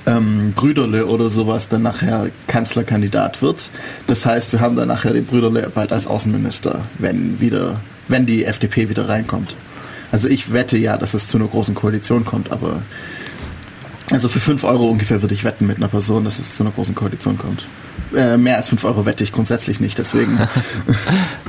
ähm, 0.06 0.52
Brüderle 0.56 1.06
oder 1.06 1.30
sowas 1.30 1.68
dann 1.68 1.82
nachher 1.82 2.30
Kanzlerkandidat 2.48 3.42
wird. 3.42 3.70
Das 4.08 4.26
heißt, 4.26 4.52
wir 4.52 4.60
haben 4.60 4.74
dann 4.74 4.88
nachher 4.88 5.12
den 5.12 5.24
Brüderle 5.24 5.70
bald 5.72 5.92
als 5.92 6.08
Außenminister, 6.08 6.84
wenn 6.98 7.40
wieder, 7.40 7.80
wenn 8.08 8.26
die 8.26 8.44
FDP 8.44 8.88
wieder 8.88 9.08
reinkommt. 9.08 9.56
Also 10.10 10.26
ich 10.26 10.52
wette 10.52 10.76
ja, 10.76 10.96
dass 10.96 11.14
es 11.14 11.28
zu 11.28 11.38
einer 11.38 11.46
großen 11.46 11.74
Koalition 11.74 12.24
kommt, 12.24 12.50
aber 12.50 12.82
also 14.10 14.28
für 14.28 14.40
5 14.40 14.64
Euro 14.64 14.86
ungefähr 14.86 15.22
würde 15.22 15.34
ich 15.34 15.44
wetten 15.44 15.66
mit 15.66 15.76
einer 15.76 15.88
Person, 15.88 16.24
dass 16.24 16.38
es 16.38 16.56
zu 16.56 16.62
einer 16.62 16.72
großen 16.72 16.94
Koalition 16.94 17.38
kommt. 17.38 17.68
Äh, 18.14 18.36
mehr 18.36 18.56
als 18.56 18.68
5 18.68 18.84
Euro 18.84 19.06
wette 19.06 19.22
ich 19.24 19.32
grundsätzlich 19.32 19.80
nicht, 19.80 19.98
deswegen. 19.98 20.38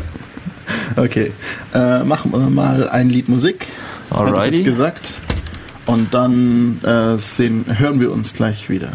okay. 0.95 1.31
Äh, 1.73 2.03
machen 2.03 2.31
wir 2.31 2.49
mal 2.49 2.89
ein 2.89 3.09
Lied 3.09 3.29
Musik. 3.29 3.67
Alrighty. 4.09 4.57
Ich 4.57 4.63
gesagt. 4.63 5.19
Und 5.85 6.13
dann 6.13 6.79
äh, 6.83 7.17
sehen, 7.17 7.65
hören 7.67 7.99
wir 7.99 8.11
uns 8.11 8.33
gleich 8.33 8.69
wieder. 8.69 8.91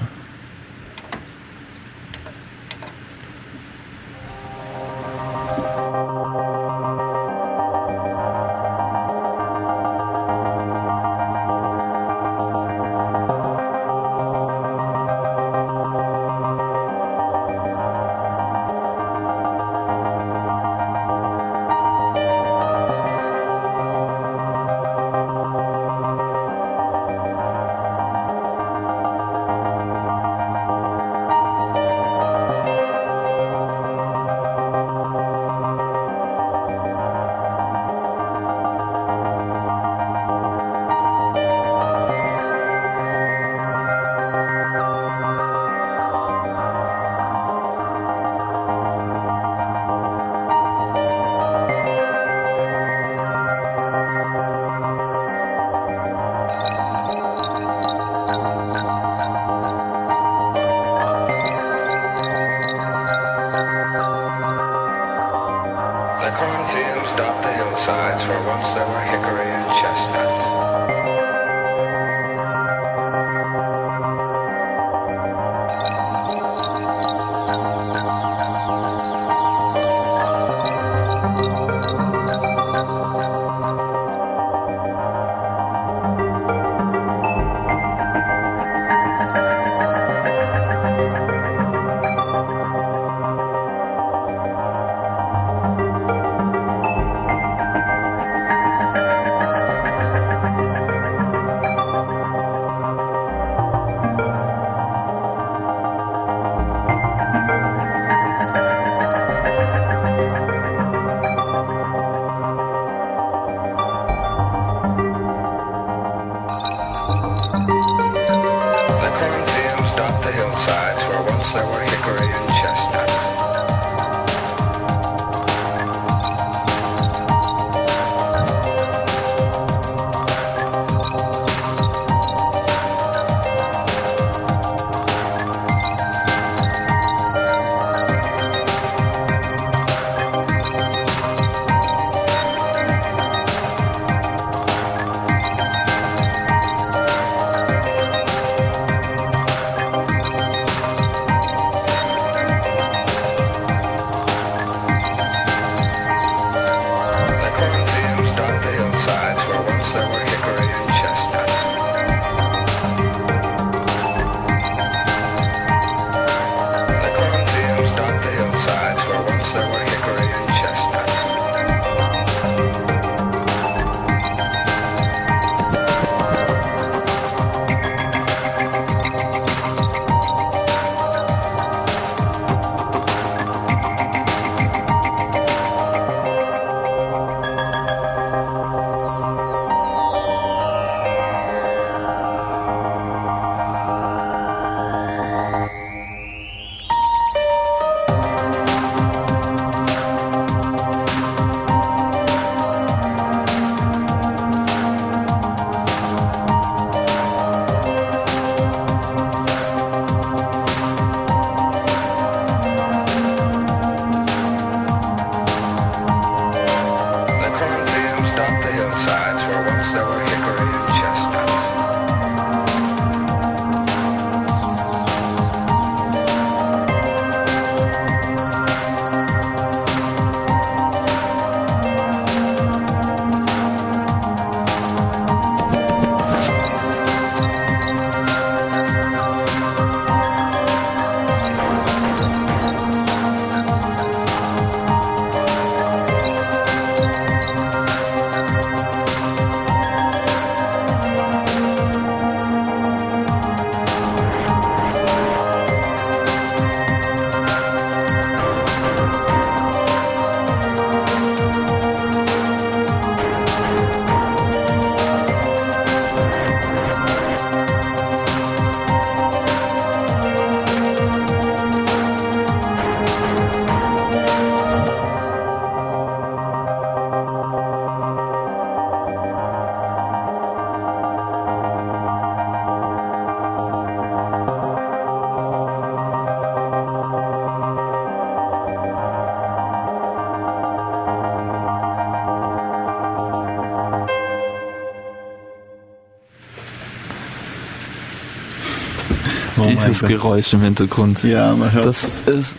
Dieses 299.87 300.09
Geräusch 300.09 300.53
im 300.53 300.61
Hintergrund. 300.61 301.23
Ja, 301.23 301.55
man 301.55 301.73
hört 301.73 301.87
Das 301.87 302.23
ist 302.27 302.57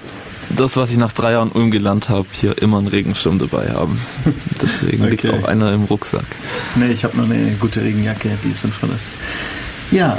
das, 0.56 0.78
was 0.78 0.92
ich 0.92 0.98
nach 0.98 1.12
drei 1.12 1.34
Jahren 1.34 1.50
Ulm 1.52 1.72
gelernt 1.72 2.10
habe, 2.10 2.28
hier 2.32 2.62
immer 2.62 2.78
einen 2.78 2.88
Regenschirm 2.88 3.38
dabei 3.38 3.70
haben. 3.72 4.00
Deswegen 4.62 5.04
okay. 5.04 5.12
liegt 5.12 5.30
auch 5.30 5.44
einer 5.48 5.74
im 5.74 5.84
Rucksack. 5.84 6.26
Nee, 6.76 6.90
ich 6.90 7.04
habe 7.04 7.18
nur 7.18 7.26
eine 7.26 7.56
gute 7.60 7.82
Regenjacke, 7.82 8.38
die 8.44 8.52
sinnvoll 8.52 8.90
ist. 8.96 9.10
Ja, 9.92 10.18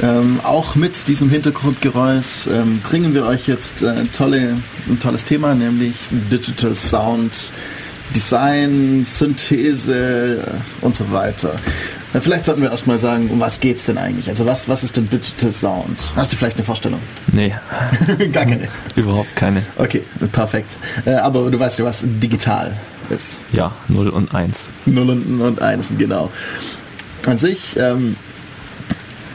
ähm, 0.00 0.40
auch 0.42 0.74
mit 0.74 1.08
diesem 1.08 1.30
Hintergrundgeräusch 1.30 2.46
ähm, 2.50 2.80
bringen 2.80 3.14
wir 3.14 3.26
euch 3.26 3.46
jetzt 3.46 3.82
äh, 3.82 4.04
tolle, 4.16 4.56
ein 4.88 4.98
tolles 4.98 5.24
Thema, 5.24 5.54
nämlich 5.54 5.94
Digital 6.10 6.74
Sound, 6.74 7.52
Design, 8.14 9.04
Synthese 9.04 10.44
und 10.80 10.96
so 10.96 11.10
weiter. 11.12 11.54
Vielleicht 12.20 12.44
sollten 12.44 12.62
wir 12.62 12.70
erstmal 12.70 12.98
sagen, 12.98 13.30
um 13.30 13.40
was 13.40 13.58
geht 13.60 13.78
es 13.78 13.86
denn 13.86 13.96
eigentlich? 13.96 14.28
Also 14.28 14.44
was, 14.44 14.68
was 14.68 14.84
ist 14.84 14.96
denn 14.96 15.08
Digital 15.08 15.52
Sound? 15.52 15.98
Hast 16.14 16.32
du 16.32 16.36
vielleicht 16.36 16.56
eine 16.56 16.64
Vorstellung? 16.64 17.00
Nee. 17.32 17.54
Gar 18.32 18.44
keine. 18.44 18.68
Überhaupt 18.96 19.34
keine. 19.34 19.62
Okay, 19.76 20.02
perfekt. 20.30 20.76
Äh, 21.06 21.14
aber 21.14 21.50
du 21.50 21.58
weißt 21.58 21.78
ja, 21.78 21.84
was 21.84 22.04
digital 22.04 22.76
ist. 23.08 23.40
Ja, 23.52 23.72
0 23.88 24.08
und 24.08 24.34
1. 24.34 24.54
0 24.86 25.10
und, 25.10 25.40
und 25.40 25.62
1, 25.62 25.92
genau. 25.96 26.30
An 27.26 27.38
sich 27.38 27.76
ähm, 27.78 28.16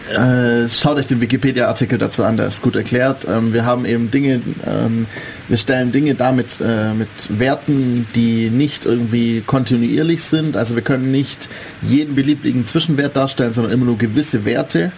äh, 0.10 0.67
schaut 0.69 0.98
euch 0.98 1.07
den 1.07 1.19
Wikipedia-Artikel 1.19 1.98
dazu 1.98 2.24
an, 2.24 2.38
der 2.38 2.48
ist 2.48 2.62
gut 2.62 2.75
erklärt. 2.75 3.27
Ähm, 3.27 3.53
wir 3.53 3.65
haben 3.65 3.86
eben 3.86 4.12
Dinge, 4.12 4.41
ähm, 4.65 5.05
wir 5.47 5.57
stellen 5.57 5.91
Dinge 5.91 6.15
damit 6.15 6.59
äh, 6.61 6.93
mit 6.93 7.07
Werten, 7.29 8.07
die 8.15 8.49
nicht 8.49 8.85
irgendwie 8.85 9.41
kontinuierlich 9.45 10.23
sind. 10.23 10.57
Also 10.57 10.75
wir 10.75 10.83
können 10.83 11.11
nicht 11.11 11.47
jeden 11.81 12.15
beliebigen 12.15 12.65
Zwischenwert 12.65 13.15
darstellen, 13.15 13.53
sondern 13.53 13.71
immer 13.71 13.85
nur 13.85 13.97
gewisse 13.97 14.45
Werte, 14.45 14.91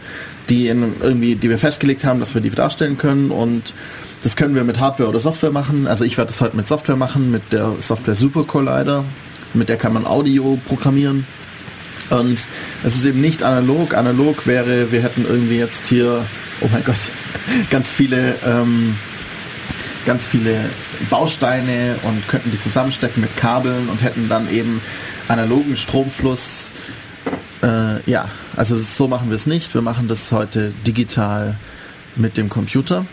die 0.50 0.68
in, 0.68 0.96
irgendwie, 1.02 1.36
die 1.36 1.50
wir 1.50 1.60
festgelegt 1.60 2.04
haben, 2.04 2.20
dass 2.20 2.34
wir 2.34 2.42
die 2.42 2.50
darstellen 2.50 2.98
können 2.98 3.30
und 3.30 3.74
das 4.24 4.36
können 4.36 4.56
wir 4.56 4.64
mit 4.64 4.80
Hardware 4.80 5.10
oder 5.10 5.20
Software 5.20 5.52
machen. 5.52 5.88
Also 5.88 6.04
ich 6.04 6.18
werde 6.18 6.30
das 6.30 6.42
heute 6.42 6.58
mit 6.58 6.68
Software 6.68 6.98
machen, 6.98 7.32
mit 7.32 7.54
der 7.54 7.76
Software 7.80 8.16
Super 8.16 8.44
Collider. 8.44 9.06
Mit 9.54 9.70
der 9.70 9.78
kann 9.78 9.94
man 9.94 10.06
Audio 10.06 10.60
programmieren. 10.68 11.26
Und 12.10 12.40
es 12.84 12.96
ist 12.96 13.06
eben 13.06 13.22
nicht 13.22 13.44
analog. 13.44 13.94
Analog 13.94 14.46
wäre, 14.46 14.92
wir 14.92 15.02
hätten 15.02 15.26
irgendwie 15.28 15.58
jetzt 15.58 15.88
hier, 15.88 16.26
oh 16.62 16.68
mein 16.72 16.84
Gott, 16.84 17.00
ganz 17.70 17.90
viele, 17.92 18.36
ähm, 18.46 18.96
ganz 20.06 20.26
viele 20.26 20.70
Bausteine 21.10 21.96
und 22.04 22.28
könnten 22.28 22.52
die 22.52 22.60
zusammenstecken 22.60 23.22
mit 23.22 23.36
Kabeln 23.38 23.90
und 23.90 24.02
hätten 24.02 24.30
dann 24.30 24.50
eben 24.52 24.82
analogen 25.28 25.78
Stromfluss. 25.78 26.72
Äh, 27.62 28.10
ja, 28.10 28.30
also 28.56 28.76
so 28.76 29.08
machen 29.08 29.30
wir 29.30 29.36
es 29.36 29.46
nicht. 29.46 29.74
Wir 29.74 29.82
machen 29.82 30.08
das 30.08 30.32
heute 30.32 30.74
digital 30.86 31.56
mit 32.16 32.38
dem 32.38 32.50
Computer. 32.50 33.06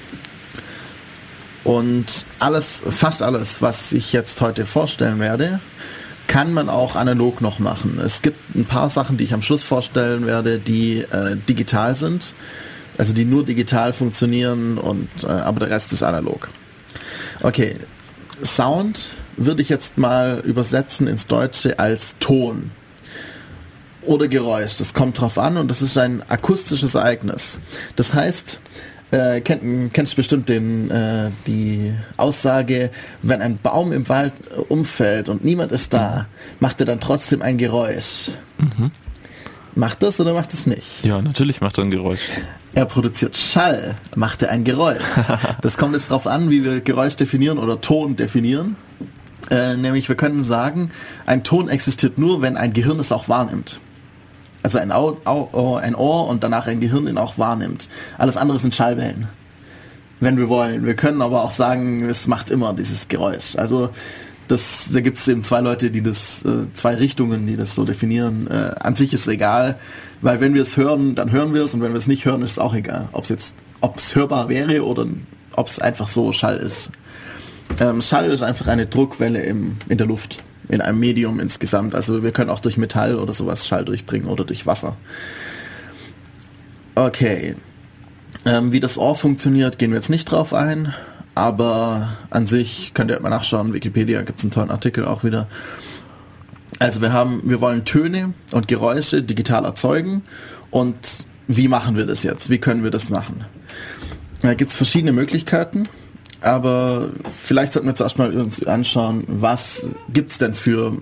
Und 1.65 2.25
alles, 2.39 2.83
fast 2.89 3.23
alles, 3.23 3.61
was 3.61 3.93
ich 3.93 4.13
jetzt 4.13 4.41
heute 4.41 4.67
vorstellen 4.67 5.19
werde, 5.19 5.61
kann 6.29 6.53
man 6.53 6.69
auch 6.69 6.97
analog 6.97 7.41
noch 7.41 7.59
machen. 7.59 8.01
Es 8.05 8.23
gibt 8.23 8.55
ein 8.55 8.65
paar 8.65 8.91
Sachen, 8.91 9.17
die 9.17 9.25
ich 9.25 9.35
am 9.35 9.43
Schluss 9.43 9.63
vorstellen 9.63 10.27
werde, 10.27 10.59
die 10.59 10.99
äh, 10.99 11.37
digital 11.49 11.95
sind, 11.95 12.35
also 12.99 13.13
die 13.13 13.25
nur 13.25 13.45
digital 13.45 13.93
funktionieren 13.93 14.79
und 14.79 15.09
äh, 15.25 15.27
aber 15.27 15.61
der 15.61 15.71
Rest 15.71 15.93
ist 15.93 16.03
analog. 16.03 16.51
Okay, 17.43 17.77
Sound 18.43 19.15
würde 19.37 19.63
ich 19.63 19.69
jetzt 19.69 19.99
mal 19.99 20.41
übersetzen 20.45 21.07
ins 21.07 21.27
Deutsche 21.27 21.79
als 21.79 22.17
Ton 22.19 22.71
oder 24.03 24.29
Geräusch. 24.29 24.77
Das 24.77 24.95
kommt 24.95 25.21
drauf 25.21 25.39
an 25.39 25.57
und 25.57 25.71
das 25.71 25.83
ist 25.83 25.99
ein 25.99 26.23
akustisches 26.29 26.95
Ereignis. 26.95 27.59
Das 27.97 28.15
heißt, 28.15 28.61
äh, 29.11 29.41
kenn, 29.41 29.91
kennst 29.93 30.13
du 30.13 30.17
bestimmt 30.17 30.49
den, 30.49 30.91
äh, 30.91 31.31
die 31.47 31.95
Aussage, 32.17 32.91
wenn 33.23 33.41
ein 33.41 33.59
Baum 33.59 33.93
im 33.93 34.09
Wald 34.09 34.33
äh, 34.51 34.61
umfällt 34.61 35.29
und 35.29 35.45
niemand 35.45 35.73
ist 35.73 35.95
da, 35.95 36.27
macht 36.61 36.81
er 36.81 36.87
dann 36.87 37.01
trotzdem 37.01 37.43
ein 37.43 37.59
Geräusch. 37.59 38.31
Mhm. 38.59 38.91
Macht 39.75 40.03
das 40.03 40.19
oder 40.21 40.33
macht 40.33 40.55
es 40.55 40.67
nicht? 40.67 41.05
Ja, 41.05 41.21
natürlich 41.21 41.61
macht 41.61 41.79
er 41.79 41.85
ein 41.85 41.91
Geräusch. 41.91 42.31
Er 42.77 42.85
produziert 42.85 43.39
Schall, 43.39 43.95
macht 44.17 44.43
er 44.43 44.51
ein 44.51 44.63
Geräusch. 44.63 45.01
das 45.63 45.79
kommt 45.79 45.95
jetzt 45.95 46.11
darauf 46.11 46.27
an, 46.27 46.51
wie 46.51 46.63
wir 46.63 46.83
Geräusch 46.83 47.17
definieren 47.17 47.57
oder 47.57 47.81
Ton 47.81 48.17
definieren. 48.17 48.77
Äh, 49.51 49.77
nämlich 49.77 50.11
wir 50.11 50.15
können 50.15 50.45
sagen, 50.45 50.91
ein 51.25 51.43
Ton 51.43 51.71
existiert 51.71 52.19
nur, 52.19 52.43
wenn 52.43 52.59
ein 52.59 52.75
Gehirn 52.75 53.01
es 53.01 53.13
auch 53.13 53.31
wahrnimmt. 53.31 53.81
Also 54.63 54.77
ein, 54.77 54.93
Au, 54.93 55.17
Au, 55.25 55.77
ein 55.77 55.95
Ohr 55.95 56.29
und 56.29 56.45
danach 56.45 56.67
ein 56.67 56.81
Gehirn 56.81 57.07
ihn 57.09 57.17
auch 57.17 57.39
wahrnimmt. 57.39 57.89
Alles 58.19 58.37
andere 58.37 58.59
sind 58.59 58.75
Schallwellen. 58.75 59.29
Wenn 60.21 60.37
wir 60.37 60.51
wollen. 60.51 60.85
Wir 60.85 60.97
können 60.97 61.23
aber 61.23 61.45
auch 61.45 61.53
sagen, 61.53 62.05
es 62.05 62.27
macht 62.27 62.51
immer 62.51 62.75
dieses 62.75 63.09
Geräusch. 63.09 63.57
Also 63.57 63.89
das, 64.49 64.91
da 64.93 65.01
gibt 65.01 65.19
es 65.19 65.29
eben 65.29 65.43
zwei 65.43 65.61
Leute, 65.61 65.91
die 65.91 66.03
das, 66.03 66.45
äh, 66.45 66.73
zwei 66.73 66.95
Richtungen, 66.95 67.47
die 67.47 67.57
das 67.57 67.75
so 67.75 67.85
definieren. 67.85 68.49
Äh, 68.49 68.75
an 68.81 68.95
sich 68.95 69.13
ist 69.13 69.23
es 69.23 69.29
egal, 69.29 69.79
weil 70.21 70.41
wenn 70.41 70.55
wir 70.55 70.63
es 70.63 70.77
hören, 70.77 71.15
dann 71.15 71.33
hören 71.33 71.55
wir 71.55 71.65
es 71.65 71.75
und 71.75 71.81
wenn 71.81 71.93
wir 71.93 71.99
es 71.99 72.07
nicht 72.07 72.25
hören, 72.25 72.43
ist 72.43 72.53
es 72.53 72.59
auch 72.59 72.75
egal. 72.75 73.09
Ob 73.13 73.25
es 73.25 73.31
jetzt, 73.31 73.55
ob 73.81 73.99
es 73.99 74.15
hörbar 74.15 74.49
wäre 74.49 74.85
oder 74.85 75.07
ob 75.55 75.69
es 75.69 75.79
einfach 75.79 76.09
so 76.09 76.33
Schall 76.33 76.57
ist. 76.59 76.91
Ähm, 77.81 78.01
Schall 78.03 78.31
ist 78.31 78.43
einfach 78.43 78.69
eine 78.69 78.87
Druckwelle 78.87 79.43
im, 79.43 79.77
in 79.89 79.99
der 79.99 80.07
Luft 80.07 80.43
in 80.69 80.81
einem 80.81 80.99
Medium 80.99 81.41
insgesamt. 81.41 81.95
Also 81.95 82.23
wir 82.23 82.33
können 82.33 82.51
auch 82.51 82.61
durch 82.61 82.77
Metall 82.77 83.17
oder 83.17 83.33
sowas 83.33 83.67
Schall 83.67 83.85
durchbringen 83.85 84.29
oder 84.29 84.45
durch 84.45 84.67
Wasser. 84.67 84.97
Okay. 86.95 87.57
Ähm, 88.45 88.73
wie 88.73 88.81
das 88.81 88.99
Ohr 88.99 89.15
funktioniert, 89.15 89.79
gehen 89.79 89.91
wir 89.91 89.97
jetzt 89.97 90.11
nicht 90.11 90.25
drauf 90.27 90.53
ein. 90.53 90.95
Aber 91.37 92.09
an 92.31 92.49
sich 92.49 92.93
könnt 92.93 93.13
ihr 93.13 93.21
mal 93.21 93.29
nachschauen. 93.29 93.73
Wikipedia 93.73 94.23
gibt 94.23 94.41
es 94.41 94.45
einen 94.45 94.51
tollen 94.51 94.71
Artikel 94.71 95.05
auch 95.05 95.23
wieder. 95.23 95.47
Also 96.81 97.01
wir 97.01 97.13
haben, 97.13 97.43
wir 97.45 97.61
wollen 97.61 97.85
Töne 97.85 98.35
und 98.51 98.67
Geräusche 98.67 99.23
digital 99.23 99.65
erzeugen. 99.65 100.23
Und 100.73 100.97
wie 101.47 101.69
machen 101.69 101.97
wir 101.97 102.07
das 102.07 102.25
jetzt? 102.25 102.51
Wie 102.51 102.59
können 102.59 102.83
wir 102.83 102.91
das 102.91 103.09
machen? 103.09 103.45
Da 104.43 104.55
gibt 104.55 104.73
es 104.73 104.77
verschiedene 104.77 105.13
Möglichkeiten 105.13 105.89
aber 106.41 107.11
vielleicht 107.29 107.73
sollten 107.73 107.89
wir 107.89 107.95
zuerst 107.95 108.19
mal 108.19 108.33
uns 108.37 108.65
anschauen, 108.65 109.25
was 109.27 109.87
gibt 110.13 110.31
es 110.31 110.39
denn 110.39 110.55
für 110.55 110.97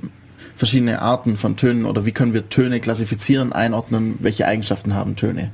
verschiedene 0.57 1.03
Arten 1.03 1.37
von 1.37 1.57
Tönen 1.57 1.85
oder 1.85 2.07
wie 2.07 2.12
können 2.12 2.33
wir 2.33 2.49
Töne 2.49 2.81
klassifizieren, 2.81 3.53
einordnen, 3.53 4.16
welche 4.20 4.47
Eigenschaften 4.47 4.94
haben 4.94 5.16
Töne. 5.16 5.51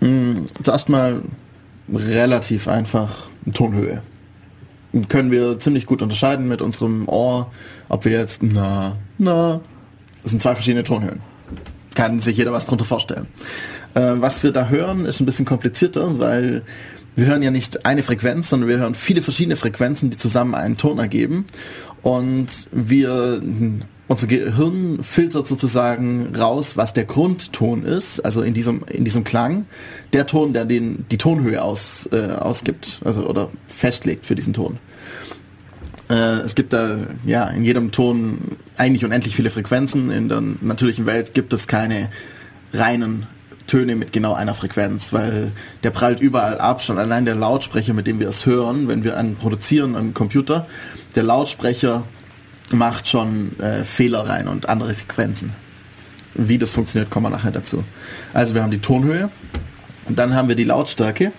Hm, 0.00 0.46
zuerst 0.62 0.88
mal 0.88 1.22
relativ 1.92 2.66
einfach 2.66 3.28
Tonhöhe. 3.52 4.02
Können 5.08 5.30
wir 5.30 5.58
ziemlich 5.58 5.86
gut 5.86 6.02
unterscheiden 6.02 6.46
mit 6.46 6.62
unserem 6.62 7.08
Ohr, 7.08 7.50
ob 7.88 8.04
wir 8.04 8.12
jetzt 8.12 8.42
na, 8.42 8.96
na, 9.18 9.60
das 10.22 10.30
sind 10.30 10.40
zwei 10.40 10.54
verschiedene 10.54 10.84
Tonhöhen. 10.84 11.20
Kann 11.94 12.20
sich 12.20 12.36
jeder 12.36 12.52
was 12.52 12.64
darunter 12.64 12.84
vorstellen. 12.84 13.26
Äh, 13.94 14.14
was 14.16 14.42
wir 14.42 14.52
da 14.52 14.68
hören, 14.68 15.04
ist 15.04 15.20
ein 15.20 15.26
bisschen 15.26 15.44
komplizierter, 15.44 16.18
weil 16.18 16.62
wir 17.16 17.26
hören 17.26 17.42
ja 17.42 17.50
nicht 17.50 17.86
eine 17.86 18.02
Frequenz, 18.02 18.50
sondern 18.50 18.68
wir 18.68 18.78
hören 18.78 18.94
viele 18.94 19.22
verschiedene 19.22 19.56
Frequenzen, 19.56 20.10
die 20.10 20.16
zusammen 20.16 20.54
einen 20.54 20.76
Ton 20.76 20.98
ergeben. 20.98 21.44
Und 22.02 22.48
wir, 22.72 23.40
unser 24.06 24.26
Gehirn 24.26 25.02
filtert 25.02 25.46
sozusagen 25.46 26.34
raus, 26.36 26.76
was 26.76 26.92
der 26.92 27.04
Grundton 27.04 27.84
ist, 27.84 28.20
also 28.20 28.42
in 28.42 28.52
diesem, 28.54 28.84
in 28.90 29.04
diesem 29.04 29.24
Klang, 29.24 29.66
der 30.12 30.26
Ton, 30.26 30.52
der 30.52 30.64
den, 30.66 31.06
die 31.10 31.18
Tonhöhe 31.18 31.62
aus, 31.62 32.08
äh, 32.12 32.32
ausgibt, 32.32 33.00
also 33.04 33.26
oder 33.26 33.50
festlegt 33.66 34.26
für 34.26 34.34
diesen 34.34 34.52
Ton. 34.52 34.78
Äh, 36.10 36.40
es 36.42 36.54
gibt 36.54 36.72
da 36.72 36.98
ja 37.24 37.48
in 37.48 37.64
jedem 37.64 37.92
Ton 37.92 38.56
eigentlich 38.76 39.04
unendlich 39.04 39.34
viele 39.34 39.50
Frequenzen. 39.50 40.10
In 40.10 40.28
der 40.28 40.42
natürlichen 40.60 41.06
Welt 41.06 41.32
gibt 41.32 41.52
es 41.52 41.66
keine 41.66 42.10
reinen 42.72 43.26
Töne 43.66 43.96
mit 43.96 44.12
genau 44.12 44.34
einer 44.34 44.54
Frequenz, 44.54 45.14
weil 45.14 45.52
der 45.82 45.90
prallt 45.90 46.20
überall 46.20 46.58
ab, 46.58 46.82
schon 46.82 46.98
allein 46.98 47.24
der 47.24 47.34
Lautsprecher, 47.34 47.94
mit 47.94 48.06
dem 48.06 48.20
wir 48.20 48.28
es 48.28 48.44
hören, 48.44 48.88
wenn 48.88 49.04
wir 49.04 49.16
einen 49.16 49.36
produzieren 49.36 49.96
am 49.96 50.12
Computer, 50.12 50.66
der 51.14 51.22
Lautsprecher 51.22 52.04
macht 52.72 53.08
schon 53.08 53.58
äh, 53.60 53.84
Fehler 53.84 54.28
rein 54.28 54.48
und 54.48 54.68
andere 54.68 54.94
Frequenzen. 54.94 55.52
Wie 56.34 56.58
das 56.58 56.72
funktioniert, 56.72 57.10
kommen 57.10 57.26
wir 57.26 57.30
nachher 57.30 57.52
dazu. 57.52 57.84
Also 58.32 58.54
wir 58.54 58.62
haben 58.62 58.70
die 58.70 58.80
Tonhöhe, 58.80 59.30
dann 60.08 60.34
haben 60.34 60.48
wir 60.48 60.56
die 60.56 60.64
Lautstärke. 60.64 61.32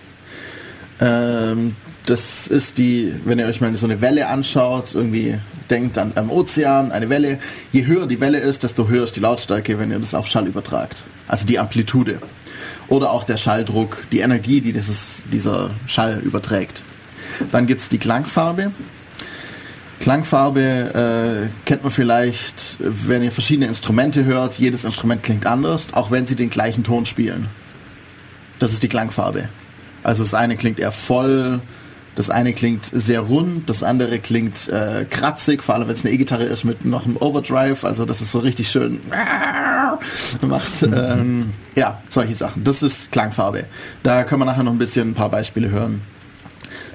Ähm, 1.00 1.74
das 2.06 2.46
ist 2.46 2.78
die, 2.78 3.12
wenn 3.24 3.38
ihr 3.38 3.46
euch 3.46 3.60
mal 3.60 3.76
so 3.76 3.86
eine 3.86 4.00
Welle 4.00 4.28
anschaut, 4.28 4.94
irgendwie 4.94 5.38
denkt 5.70 5.98
an 5.98 6.12
am 6.14 6.30
Ozean, 6.30 6.92
eine 6.92 7.10
Welle. 7.10 7.38
Je 7.72 7.86
höher 7.86 8.06
die 8.06 8.20
Welle 8.20 8.38
ist, 8.38 8.62
desto 8.62 8.88
höher 8.88 9.04
ist 9.04 9.16
die 9.16 9.20
Lautstärke, 9.20 9.78
wenn 9.78 9.90
ihr 9.90 9.98
das 9.98 10.14
auf 10.14 10.28
Schall 10.28 10.46
übertragt. 10.46 11.04
Also 11.26 11.46
die 11.46 11.58
Amplitude. 11.58 12.20
Oder 12.88 13.10
auch 13.10 13.24
der 13.24 13.36
Schalldruck, 13.36 14.06
die 14.12 14.20
Energie, 14.20 14.60
die 14.60 14.72
dieses, 14.72 15.24
dieser 15.32 15.70
Schall 15.86 16.20
überträgt. 16.20 16.84
Dann 17.50 17.66
gibt 17.66 17.80
es 17.82 17.88
die 17.88 17.98
Klangfarbe. 17.98 18.70
Klangfarbe 20.06 21.50
äh, 21.50 21.64
kennt 21.64 21.82
man 21.82 21.90
vielleicht, 21.90 22.76
wenn 22.78 23.24
ihr 23.24 23.32
verschiedene 23.32 23.66
Instrumente 23.66 24.24
hört. 24.24 24.56
Jedes 24.56 24.84
Instrument 24.84 25.24
klingt 25.24 25.46
anders, 25.46 25.88
auch 25.94 26.12
wenn 26.12 26.28
sie 26.28 26.36
den 26.36 26.48
gleichen 26.48 26.84
Ton 26.84 27.06
spielen. 27.06 27.48
Das 28.60 28.72
ist 28.72 28.84
die 28.84 28.88
Klangfarbe. 28.88 29.48
Also 30.04 30.22
das 30.22 30.32
eine 30.32 30.56
klingt 30.56 30.78
eher 30.78 30.92
voll, 30.92 31.60
das 32.14 32.30
eine 32.30 32.52
klingt 32.52 32.84
sehr 32.86 33.18
rund, 33.18 33.68
das 33.68 33.82
andere 33.82 34.20
klingt 34.20 34.68
äh, 34.68 35.06
kratzig, 35.10 35.60
vor 35.60 35.74
allem 35.74 35.88
wenn 35.88 35.96
es 35.96 36.04
eine 36.04 36.14
E-Gitarre 36.14 36.44
ist 36.44 36.62
mit 36.62 36.84
noch 36.84 37.04
einem 37.04 37.16
Overdrive, 37.16 37.84
also 37.84 38.04
das 38.04 38.20
ist 38.20 38.30
so 38.30 38.38
richtig 38.38 38.70
schön 38.70 39.00
macht. 40.46 40.84
Ähm, 40.84 41.52
ja, 41.74 42.00
solche 42.08 42.36
Sachen. 42.36 42.62
Das 42.62 42.80
ist 42.80 43.10
Klangfarbe. 43.10 43.66
Da 44.04 44.22
können 44.22 44.42
wir 44.42 44.46
nachher 44.46 44.62
noch 44.62 44.70
ein 44.70 44.78
bisschen 44.78 45.10
ein 45.10 45.14
paar 45.14 45.30
Beispiele 45.30 45.68
hören. 45.68 46.00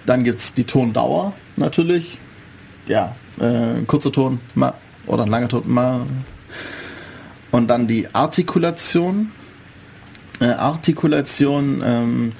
Dann 0.05 0.23
gibt 0.23 0.39
es 0.39 0.53
die 0.53 0.63
Tondauer 0.63 1.33
natürlich. 1.57 2.17
Ja, 2.87 3.15
äh, 3.39 3.81
kurzer 3.85 4.11
Ton, 4.11 4.39
ma, 4.55 4.73
oder 5.07 5.23
ein 5.23 5.29
langer 5.29 5.47
Ton, 5.47 5.63
ma. 5.65 6.05
Und 7.51 7.67
dann 7.67 7.87
die 7.87 8.13
Artikulation. 8.13 9.31
Äh, 10.39 10.45
Artikulation 10.45 11.83
ähm, 11.85 12.31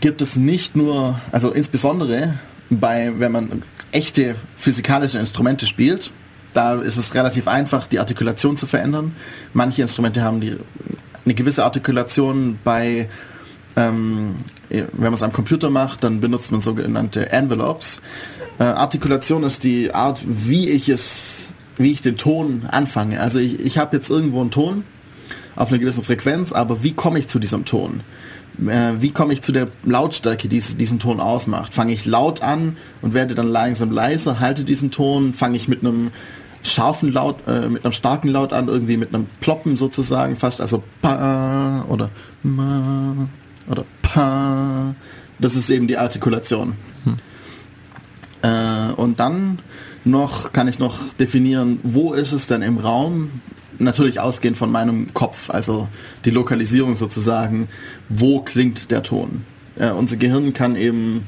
gibt 0.00 0.20
es 0.20 0.36
nicht 0.36 0.76
nur, 0.76 1.18
also 1.32 1.50
insbesondere 1.50 2.34
bei, 2.70 3.12
wenn 3.18 3.32
man 3.32 3.62
echte 3.92 4.34
physikalische 4.56 5.18
Instrumente 5.18 5.66
spielt, 5.66 6.12
da 6.52 6.74
ist 6.74 6.96
es 6.96 7.14
relativ 7.14 7.48
einfach, 7.48 7.86
die 7.86 7.98
Artikulation 7.98 8.56
zu 8.56 8.66
verändern. 8.66 9.14
Manche 9.54 9.82
Instrumente 9.82 10.22
haben 10.22 10.40
die, 10.40 10.56
eine 11.24 11.34
gewisse 11.34 11.64
Artikulation 11.64 12.58
bei, 12.62 13.08
ähm, 13.76 14.36
wenn 14.68 14.88
man 14.98 15.14
es 15.14 15.22
am 15.22 15.32
Computer 15.32 15.70
macht, 15.70 16.04
dann 16.04 16.20
benutzt 16.20 16.52
man 16.52 16.60
sogenannte 16.60 17.30
Envelopes. 17.30 18.02
Äh, 18.62 18.66
Artikulation 18.66 19.42
ist 19.42 19.64
die 19.64 19.92
Art, 19.92 20.20
wie 20.24 20.68
ich 20.68 20.88
es, 20.88 21.52
wie 21.78 21.90
ich 21.90 22.00
den 22.00 22.16
Ton 22.16 22.62
anfange. 22.70 23.20
Also 23.20 23.40
ich, 23.40 23.58
ich 23.58 23.76
habe 23.76 23.96
jetzt 23.96 24.08
irgendwo 24.08 24.40
einen 24.40 24.52
Ton 24.52 24.84
auf 25.56 25.70
einer 25.70 25.80
gewissen 25.80 26.04
Frequenz, 26.04 26.52
aber 26.52 26.84
wie 26.84 26.92
komme 26.92 27.18
ich 27.18 27.26
zu 27.26 27.40
diesem 27.40 27.64
Ton? 27.64 28.02
Äh, 28.64 28.92
wie 29.00 29.10
komme 29.10 29.32
ich 29.32 29.42
zu 29.42 29.50
der 29.50 29.66
Lautstärke, 29.82 30.46
die 30.46 30.60
diesen 30.60 31.00
Ton 31.00 31.18
ausmacht? 31.18 31.74
Fange 31.74 31.92
ich 31.92 32.06
laut 32.06 32.40
an 32.42 32.76
und 33.00 33.14
werde 33.14 33.34
dann 33.34 33.48
langsam 33.48 33.90
leiser, 33.90 34.38
halte 34.38 34.62
diesen 34.62 34.92
Ton, 34.92 35.34
fange 35.34 35.56
ich 35.56 35.66
mit 35.66 35.80
einem 35.80 36.12
scharfen 36.62 37.12
Laut, 37.12 37.38
äh, 37.48 37.68
mit 37.68 37.84
einem 37.84 37.92
starken 37.92 38.28
Laut 38.28 38.52
an, 38.52 38.68
irgendwie 38.68 38.96
mit 38.96 39.12
einem 39.12 39.26
Ploppen 39.40 39.74
sozusagen 39.74 40.36
fast, 40.36 40.60
also 40.60 40.84
pa 41.00 41.84
oder 41.88 42.10
ma 42.44 43.28
oder 43.68 43.84
pa. 44.02 44.94
Das 45.40 45.56
ist 45.56 45.68
eben 45.68 45.88
die 45.88 45.98
Artikulation. 45.98 46.74
Hm. 47.02 47.16
Äh, 48.42 48.92
und 48.96 49.20
dann 49.20 49.58
noch 50.04 50.52
kann 50.52 50.68
ich 50.68 50.78
noch 50.78 51.12
definieren, 51.14 51.78
wo 51.82 52.12
ist 52.12 52.32
es 52.32 52.46
denn 52.46 52.62
im 52.62 52.78
Raum, 52.78 53.30
natürlich 53.78 54.20
ausgehend 54.20 54.56
von 54.56 54.70
meinem 54.70 55.12
Kopf, 55.14 55.50
also 55.50 55.88
die 56.24 56.30
Lokalisierung 56.30 56.96
sozusagen, 56.96 57.68
wo 58.08 58.40
klingt 58.40 58.90
der 58.90 59.02
Ton. 59.02 59.44
Äh, 59.76 59.90
unser 59.90 60.16
Gehirn 60.16 60.52
kann 60.52 60.76
eben 60.76 61.24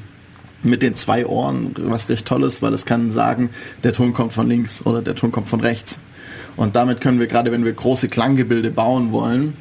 mit 0.63 0.81
den 0.81 0.95
zwei 0.95 1.25
Ohren, 1.25 1.73
was 1.77 2.09
recht 2.09 2.25
toll 2.25 2.43
ist, 2.43 2.61
weil 2.61 2.73
es 2.73 2.85
kann 2.85 3.11
sagen, 3.11 3.49
der 3.83 3.93
Ton 3.93 4.13
kommt 4.13 4.33
von 4.33 4.47
links 4.47 4.85
oder 4.85 5.01
der 5.01 5.15
Ton 5.15 5.31
kommt 5.31 5.49
von 5.49 5.61
rechts. 5.61 5.99
Und 6.57 6.75
damit 6.75 7.01
können 7.01 7.19
wir 7.19 7.27
gerade, 7.27 7.51
wenn 7.51 7.65
wir 7.65 7.73
große 7.73 8.09
Klanggebilde 8.09 8.71
bauen 8.71 9.11
wollen, 9.11 9.53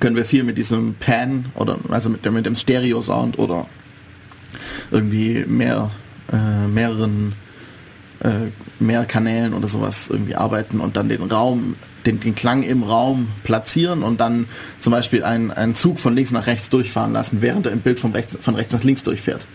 können 0.00 0.16
wir 0.16 0.24
viel 0.24 0.44
mit 0.44 0.58
diesem 0.58 0.94
Pan 1.00 1.46
oder 1.54 1.78
also 1.88 2.10
mit, 2.10 2.24
dem, 2.24 2.34
mit 2.34 2.44
dem 2.44 2.56
Stereo-Sound 2.56 3.38
oder 3.38 3.66
irgendwie 4.90 5.44
mehr, 5.46 5.90
äh, 6.32 6.68
mehreren 6.68 7.34
äh, 8.20 8.50
mehr 8.80 9.04
Kanälen 9.04 9.54
oder 9.54 9.68
sowas 9.68 10.08
irgendwie 10.10 10.34
arbeiten 10.34 10.80
und 10.80 10.96
dann 10.96 11.08
den 11.08 11.22
Raum, 11.22 11.76
den, 12.06 12.20
den 12.20 12.34
Klang 12.34 12.62
im 12.62 12.82
Raum 12.82 13.28
platzieren 13.44 14.02
und 14.02 14.20
dann 14.20 14.46
zum 14.80 14.92
Beispiel 14.92 15.24
einen, 15.24 15.50
einen 15.50 15.74
Zug 15.74 15.98
von 15.98 16.14
links 16.14 16.32
nach 16.32 16.46
rechts 16.46 16.68
durchfahren 16.68 17.12
lassen, 17.12 17.42
während 17.42 17.66
er 17.66 17.72
im 17.72 17.80
Bild 17.80 18.00
von 18.00 18.12
rechts, 18.12 18.36
von 18.40 18.54
rechts 18.54 18.72
nach 18.72 18.82
links 18.84 19.02
durchfährt. 19.02 19.46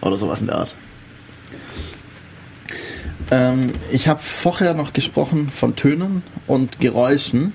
Oder 0.00 0.16
sowas 0.16 0.40
in 0.40 0.48
der 0.48 0.56
Art. 0.56 0.74
Ähm, 3.30 3.72
ich 3.92 4.08
habe 4.08 4.20
vorher 4.20 4.74
noch 4.74 4.92
gesprochen 4.92 5.50
von 5.50 5.76
Tönen 5.76 6.22
und 6.46 6.80
Geräuschen. 6.80 7.52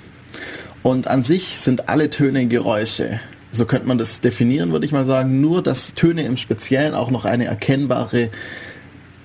Und 0.84 1.08
an 1.08 1.23
sich 1.23 1.58
sind 1.58 1.89
alle 1.89 2.10
Töne 2.10 2.45
Geräusche. 2.47 3.19
So 3.55 3.65
könnte 3.65 3.87
man 3.87 3.97
das 3.97 4.21
definieren, 4.21 4.71
würde 4.71 4.85
ich 4.85 4.91
mal 4.91 5.05
sagen. 5.05 5.41
Nur, 5.41 5.63
dass 5.63 5.93
Töne 5.93 6.23
im 6.23 6.37
Speziellen 6.37 6.93
auch 6.93 7.09
noch 7.09 7.25
eine 7.25 7.45
erkennbare 7.45 8.29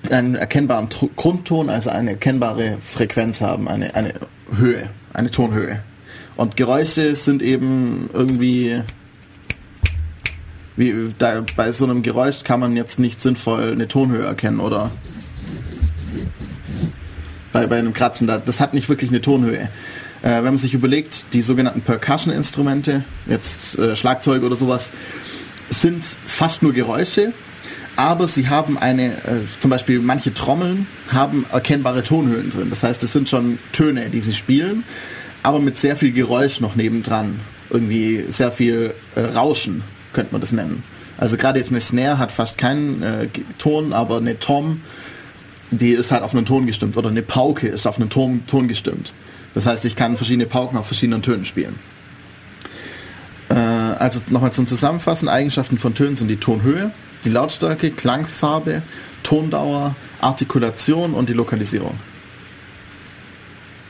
einen 0.09 0.35
erkennbaren 0.35 0.89
Grundton, 1.15 1.69
also 1.69 1.89
eine 1.89 2.11
erkennbare 2.11 2.77
Frequenz 2.81 3.41
haben, 3.41 3.67
eine, 3.67 3.93
eine 3.95 4.13
Höhe, 4.55 4.89
eine 5.13 5.29
Tonhöhe. 5.29 5.83
Und 6.35 6.57
Geräusche 6.57 7.15
sind 7.15 7.41
eben 7.43 8.09
irgendwie, 8.13 8.81
wie 10.75 11.13
da, 11.17 11.43
bei 11.55 11.71
so 11.71 11.85
einem 11.85 12.01
Geräusch 12.01 12.43
kann 12.43 12.59
man 12.59 12.75
jetzt 12.75 12.99
nicht 12.99 13.21
sinnvoll 13.21 13.71
eine 13.71 13.87
Tonhöhe 13.87 14.23
erkennen 14.23 14.59
oder 14.59 14.91
bei, 17.53 17.67
bei 17.67 17.77
einem 17.77 17.93
Kratzen, 17.93 18.27
da, 18.27 18.37
das 18.37 18.59
hat 18.59 18.73
nicht 18.73 18.89
wirklich 18.89 19.11
eine 19.11 19.21
Tonhöhe. 19.21 19.69
Äh, 20.21 20.35
wenn 20.37 20.45
man 20.45 20.57
sich 20.57 20.73
überlegt, 20.73 21.25
die 21.33 21.41
sogenannten 21.41 21.81
Percussion-Instrumente, 21.81 23.03
jetzt 23.27 23.77
äh, 23.79 23.95
Schlagzeug 23.95 24.43
oder 24.43 24.55
sowas, 24.55 24.91
sind 25.69 26.03
fast 26.25 26.61
nur 26.61 26.73
Geräusche, 26.73 27.33
aber 27.95 28.27
sie 28.27 28.47
haben 28.47 28.77
eine, 28.77 29.15
äh, 29.17 29.41
zum 29.59 29.71
Beispiel 29.71 29.99
manche 29.99 30.33
Trommeln 30.33 30.87
haben 31.11 31.45
erkennbare 31.51 32.03
Tonhöhen 32.03 32.49
drin. 32.49 32.69
Das 32.69 32.83
heißt, 32.83 33.01
es 33.03 33.13
sind 33.13 33.29
schon 33.29 33.59
Töne, 33.71 34.09
die 34.09 34.21
sie 34.21 34.33
spielen, 34.33 34.83
aber 35.43 35.59
mit 35.59 35.77
sehr 35.77 35.95
viel 35.95 36.11
Geräusch 36.11 36.61
noch 36.61 36.75
nebendran. 36.75 37.39
Irgendwie 37.69 38.25
sehr 38.29 38.51
viel 38.51 38.93
äh, 39.15 39.21
Rauschen, 39.21 39.83
könnte 40.13 40.33
man 40.33 40.41
das 40.41 40.51
nennen. 40.51 40.83
Also 41.17 41.37
gerade 41.37 41.59
jetzt 41.59 41.71
eine 41.71 41.79
Snare 41.79 42.17
hat 42.17 42.31
fast 42.31 42.57
keinen 42.57 43.01
äh, 43.01 43.27
Ton, 43.57 43.93
aber 43.93 44.17
eine 44.17 44.39
Tom, 44.39 44.81
die 45.69 45.91
ist 45.91 46.11
halt 46.11 46.23
auf 46.23 46.35
einen 46.35 46.45
Ton 46.45 46.65
gestimmt. 46.65 46.97
Oder 46.97 47.09
eine 47.09 47.21
Pauke 47.21 47.67
ist 47.67 47.85
auf 47.85 47.99
einen 47.99 48.09
Ton, 48.09 48.43
Ton 48.47 48.67
gestimmt. 48.67 49.13
Das 49.53 49.65
heißt, 49.65 49.85
ich 49.85 49.95
kann 49.95 50.17
verschiedene 50.17 50.45
Pauken 50.45 50.77
auf 50.77 50.87
verschiedenen 50.87 51.21
Tönen 51.21 51.45
spielen. 51.45 51.77
Äh, 53.49 53.53
also 53.53 54.21
nochmal 54.29 54.53
zum 54.53 54.67
Zusammenfassen, 54.67 55.27
Eigenschaften 55.27 55.77
von 55.77 55.93
Tönen 55.93 56.15
sind 56.15 56.29
die 56.29 56.37
Tonhöhe, 56.37 56.91
die 57.25 57.29
Lautstärke, 57.29 57.91
Klangfarbe, 57.91 58.81
Tondauer, 59.23 59.95
Artikulation 60.21 61.13
und 61.13 61.29
die 61.29 61.33
Lokalisierung. 61.33 61.97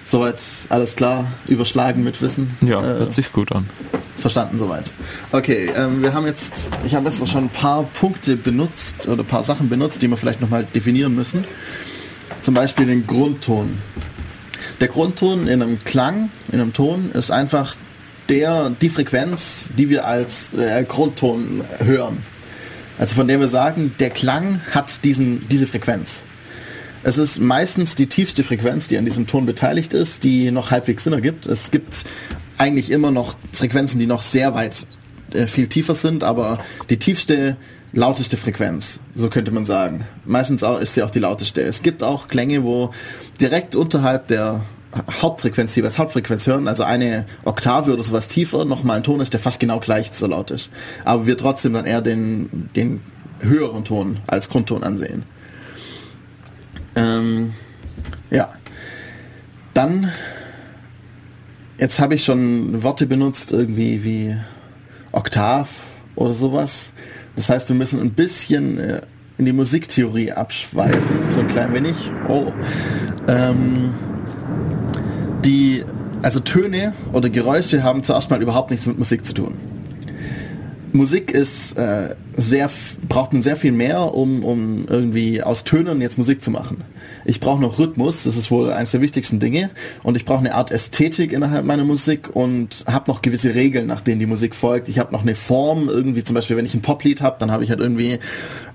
Soweit 0.06 0.42
alles 0.70 0.96
klar, 0.96 1.32
überschlagen 1.48 2.04
mit 2.04 2.22
Wissen. 2.22 2.58
Ja, 2.62 2.82
äh, 2.82 3.00
hört 3.00 3.14
sich 3.14 3.32
gut 3.32 3.52
an. 3.54 3.70
Verstanden 4.18 4.58
soweit. 4.58 4.92
Okay, 5.32 5.72
ähm, 5.76 6.02
wir 6.02 6.14
haben 6.14 6.26
jetzt, 6.26 6.70
ich 6.86 6.96
habe 6.96 7.08
jetzt 7.08 7.26
schon 7.28 7.46
ein 7.46 7.50
paar 7.50 7.84
Punkte 7.84 8.36
benutzt 8.36 9.08
oder 9.08 9.24
ein 9.24 9.28
paar 9.28 9.44
Sachen 9.44 9.70
benutzt, 9.70 10.02
die 10.02 10.10
wir 10.10 10.18
vielleicht 10.18 10.42
nochmal 10.42 10.66
definieren 10.66 11.16
müssen. 11.16 11.46
Zum 12.42 12.54
Beispiel 12.54 12.88
den 12.88 13.08
Grundton. 13.08 13.78
Der 14.82 14.88
Grundton 14.88 15.48
in 15.48 15.62
einem 15.62 15.78
Klang, 15.84 16.32
in 16.52 16.60
einem 16.60 16.74
Ton, 16.74 17.12
ist 17.12 17.30
einfach 17.30 17.76
der, 18.30 18.72
die 18.72 18.90
Frequenz, 18.90 19.70
die 19.78 19.90
wir 19.90 20.08
als 20.08 20.52
äh, 20.54 20.84
Grundton 20.86 21.64
hören. 21.78 22.24
Also 22.98 23.14
von 23.14 23.28
der 23.28 23.40
wir 23.40 23.48
sagen, 23.48 23.94
der 24.00 24.10
Klang 24.10 24.60
hat 24.72 25.04
diesen, 25.04 25.48
diese 25.50 25.68
Frequenz. 25.68 26.24
Es 27.04 27.20
ist 27.20 27.40
meistens 27.40 27.94
die 27.94 28.08
tiefste 28.08 28.44
Frequenz, 28.44 28.88
die 28.88 28.98
an 28.98 29.06
diesem 29.06 29.28
Ton 29.28 29.46
beteiligt 29.46 29.94
ist, 29.94 30.24
die 30.24 30.50
noch 30.50 30.72
halbwegs 30.72 31.04
Sinn 31.04 31.14
ergibt. 31.14 31.46
Es 31.46 31.70
gibt 31.70 32.04
eigentlich 32.58 32.90
immer 32.90 33.12
noch 33.12 33.38
Frequenzen, 33.54 34.00
die 34.00 34.08
noch 34.08 34.24
sehr 34.24 34.56
weit 34.56 34.88
äh, 35.32 35.46
viel 35.46 35.68
tiefer 35.68 35.94
sind, 35.94 36.24
aber 36.24 36.58
die 36.90 36.98
tiefste, 36.98 37.56
lauteste 37.94 38.38
Frequenz, 38.38 39.00
so 39.16 39.30
könnte 39.30 39.52
man 39.52 39.66
sagen. 39.66 40.06
Meistens 40.26 40.64
auch, 40.64 40.80
ist 40.80 40.94
sie 40.94 41.04
auch 41.04 41.12
die 41.12 41.20
lauteste. 41.20 41.62
Es 41.62 41.82
gibt 41.82 42.04
auch 42.04 42.28
Klänge, 42.28 42.64
wo 42.64 42.92
direkt 43.40 43.76
unterhalb 43.76 44.28
der 44.28 44.62
Hauptfrequenz, 45.22 45.74
die 45.74 45.82
wir 45.82 45.88
als 45.88 45.98
Hauptfrequenz 46.00 46.48
hören, 46.48 46.68
also 46.68 46.84
eine 46.84 47.26
Oktave 47.46 47.94
oder 47.94 48.04
sowas 48.04 48.28
tiefer, 48.28 48.66
nochmal 48.66 48.98
ein 48.98 49.04
Ton 49.04 49.22
ist, 49.22 49.34
der 49.34 49.40
fast 49.40 49.60
genau 49.60 49.80
gleich 49.80 50.10
so 50.12 50.28
laut 50.28 50.52
ist. 50.52 50.70
Aber 51.06 51.26
wir 51.28 51.38
trotzdem 51.38 51.74
dann 51.74 51.86
eher 51.86 52.02
den, 52.02 52.70
den 52.76 53.02
höheren 53.40 53.84
Ton 53.84 54.20
als 54.28 54.50
Grundton 54.50 54.84
ansehen. 54.84 55.24
Ähm, 56.96 57.54
ja. 58.30 58.50
Dann, 59.74 60.12
jetzt 61.78 62.00
habe 62.00 62.16
ich 62.16 62.26
schon 62.26 62.84
Worte 62.84 63.08
benutzt, 63.08 63.54
irgendwie 63.54 64.04
wie 64.04 64.38
Oktav 65.14 65.70
oder 66.16 66.34
sowas. 66.34 66.92
Das 67.36 67.50
heißt, 67.50 67.70
wir 67.70 67.76
müssen 67.76 68.00
ein 68.00 68.12
bisschen 68.12 68.78
äh, 68.78 69.02
in 69.38 69.46
die 69.46 69.54
Musiktheorie 69.54 70.32
abschweifen, 70.32 71.30
so 71.30 71.42
ein 71.42 71.48
klein 71.48 71.74
wenig. 71.74 72.12
Oh. 72.28 72.52
Ähm, 73.28 73.92
die, 75.44 75.84
also 76.22 76.40
Töne 76.40 76.94
oder 77.14 77.30
Geräusche 77.30 77.84
haben 77.84 78.04
zuerst 78.04 78.30
mal 78.30 78.42
überhaupt 78.42 78.72
nichts 78.72 78.86
mit 78.86 78.98
Musik 78.98 79.26
zu 79.26 79.34
tun. 79.34 79.56
Musik 80.94 81.32
ist 81.32 81.78
äh, 81.78 82.16
sehr, 82.38 82.70
braucht 83.08 83.34
man 83.34 83.42
sehr 83.42 83.58
viel 83.58 83.72
mehr, 83.72 84.14
um, 84.14 84.44
um 84.44 84.86
irgendwie 84.88 85.44
aus 85.44 85.64
Tönen 85.64 86.02
jetzt 86.02 86.18
Musik 86.18 86.42
zu 86.42 86.52
machen. 86.52 86.84
Ich 87.26 87.40
brauche 87.40 87.62
noch 87.62 87.78
Rhythmus, 87.78 88.24
das 88.24 88.38
ist 88.38 88.52
wohl 88.52 88.72
eines 88.72 88.92
der 88.92 89.02
wichtigsten 89.02 89.40
Dinge. 89.40 89.70
Und 90.04 90.16
ich 90.16 90.26
brauche 90.26 90.40
eine 90.40 90.56
Art 90.56 90.72
Ästhetik 90.72 91.34
innerhalb 91.34 91.66
meiner 91.66 91.84
Musik 91.84 92.30
und 92.34 92.84
habe 92.88 93.12
noch 93.12 93.22
gewisse 93.22 93.54
Regeln, 93.54 93.88
nach 93.88 94.02
denen 94.02 94.20
die 94.20 94.26
Musik 94.26 94.56
folgt. 94.56 94.90
Ich 94.90 95.00
habe 95.00 95.12
noch 95.12 95.22
eine 95.22 95.36
Form, 95.36 95.90
irgendwie 95.90 96.24
zum 96.24 96.34
Beispiel, 96.34 96.58
wenn 96.58 96.66
ich 96.66 96.74
ein 96.74 96.82
Poplied 96.82 97.22
habe, 97.22 97.36
dann 97.40 97.52
habe 97.52 97.64
ich 97.64 97.70
halt 97.70 97.80
irgendwie 97.80 98.20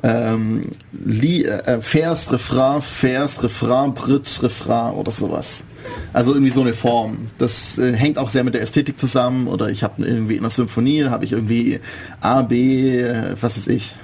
ähm, 0.03 0.71
Li 0.93 1.45
äh, 1.45 1.81
Vers, 1.81 2.33
Refrain, 2.33 2.83
Vers, 2.83 3.43
Refrain, 3.43 3.95
Bridge, 3.95 4.43
Refrain 4.43 4.95
oder 4.95 5.11
sowas. 5.11 5.65
Also 6.13 6.33
irgendwie 6.33 6.51
so 6.51 6.63
eine 6.63 6.75
Form. 6.75 7.29
Das 7.39 7.79
äh, 7.79 7.93
hängt 7.93 8.19
auch 8.19 8.29
sehr 8.29 8.45
mit 8.45 8.55
der 8.55 8.63
Ästhetik 8.63 8.99
zusammen. 8.99 9.47
Oder 9.49 9.69
ich 9.69 9.83
habe 9.83 10.05
irgendwie 10.05 10.35
in 10.35 10.41
einer 10.41 10.51
Symphonie, 10.51 11.05
habe 11.05 11.25
ich 11.25 11.33
irgendwie 11.33 11.81
A, 12.21 12.43
B, 12.43 13.01
äh, 13.01 13.37
was 13.47 13.57
weiß 13.57 13.69
ich. 13.69 13.95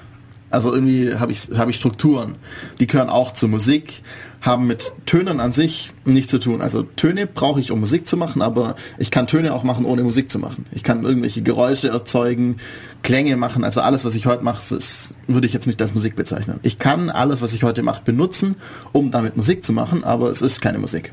Also 0.51 0.73
irgendwie 0.73 1.15
habe 1.15 1.33
ich, 1.33 1.49
hab 1.57 1.69
ich 1.69 1.77
Strukturen. 1.77 2.37
Die 2.79 2.87
gehören 2.87 3.09
auch 3.09 3.33
zur 3.33 3.49
Musik, 3.49 4.03
haben 4.41 4.67
mit 4.67 4.93
Tönen 5.07 5.41
an 5.41 5.53
sich 5.53 5.93
nichts 6.05 6.31
zu 6.31 6.39
tun. 6.39 6.61
Also 6.61 6.83
Töne 6.83 7.27
brauche 7.27 7.59
ich, 7.59 7.73
um 7.73 7.81
Musik 7.81 8.07
zu 8.07 8.17
machen, 8.17 8.41
aber 8.43 8.77
ich 8.99 9.11
kann 9.11 9.27
Töne 9.27 9.53
auch 9.55 9.65
machen, 9.65 9.85
ohne 9.85 10.03
Musik 10.05 10.31
zu 10.31 10.39
machen. 10.39 10.67
Ich 10.71 10.85
kann 10.85 11.05
irgendwelche 11.05 11.43
Geräusche 11.43 11.89
erzeugen, 11.89 12.59
Klänge 13.03 13.37
machen. 13.37 13.65
Also 13.65 13.81
alles, 13.81 14.05
was 14.05 14.15
ich 14.15 14.27
heute 14.27 14.45
mache, 14.45 14.79
würde 15.27 15.47
ich 15.47 15.55
jetzt 15.55 15.67
nicht 15.67 15.81
als 15.83 15.95
Musik 15.95 16.15
bezeichnen. 16.15 16.61
Ich 16.63 16.79
kann 16.79 17.11
alles, 17.11 17.43
was 17.43 17.55
ich 17.55 17.65
heute 17.65 17.83
mache, 17.83 18.03
benutzen, 18.05 18.57
um 18.93 19.11
damit 19.11 19.37
Musik 19.37 19.65
zu 19.65 19.73
machen, 19.73 20.05
aber 20.05 20.29
es 20.29 20.41
ist 20.43 20.61
keine 20.61 20.79
Musik. 20.79 21.13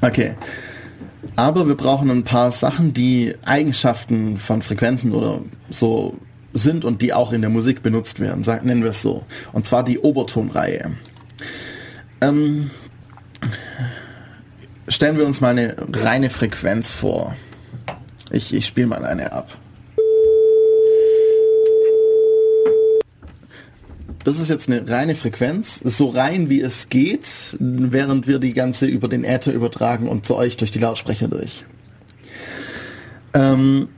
Okay. 0.00 0.34
Aber 1.36 1.66
wir 1.66 1.76
brauchen 1.76 2.10
ein 2.10 2.24
paar 2.24 2.50
Sachen, 2.50 2.92
die 2.92 3.34
Eigenschaften 3.44 4.38
von 4.38 4.62
Frequenzen 4.62 5.12
oder 5.12 5.40
so 5.70 6.14
sind 6.52 6.84
und 6.84 7.00
die 7.00 7.14
auch 7.14 7.32
in 7.32 7.40
der 7.40 7.50
Musik 7.50 7.82
benutzt 7.82 8.20
werden, 8.20 8.44
sagen, 8.44 8.66
nennen 8.66 8.82
wir 8.82 8.90
es 8.90 9.02
so. 9.02 9.24
Und 9.52 9.66
zwar 9.66 9.82
die 9.82 9.98
Obertonreihe. 9.98 10.92
Ähm, 12.20 12.70
stellen 14.88 15.16
wir 15.16 15.26
uns 15.26 15.40
mal 15.40 15.50
eine 15.50 15.76
reine 15.92 16.28
Frequenz 16.28 16.90
vor. 16.90 17.34
Ich, 18.30 18.52
ich 18.52 18.66
spiele 18.66 18.86
mal 18.86 19.04
eine 19.04 19.32
ab. 19.32 19.56
Das 24.24 24.38
ist 24.38 24.48
jetzt 24.48 24.68
eine 24.68 24.88
reine 24.88 25.14
Frequenz, 25.14 25.80
so 25.84 26.08
rein 26.08 26.48
wie 26.48 26.60
es 26.60 26.88
geht, 26.88 27.56
während 27.58 28.26
wir 28.26 28.38
die 28.38 28.52
ganze 28.52 28.86
über 28.86 29.08
den 29.08 29.24
Äther 29.24 29.52
übertragen 29.52 30.08
und 30.08 30.26
zu 30.26 30.36
euch 30.36 30.56
durch 30.56 30.70
die 30.70 30.78
Lautsprecher 30.78 31.28
durch. 31.28 31.64
Ähm, 33.34 33.88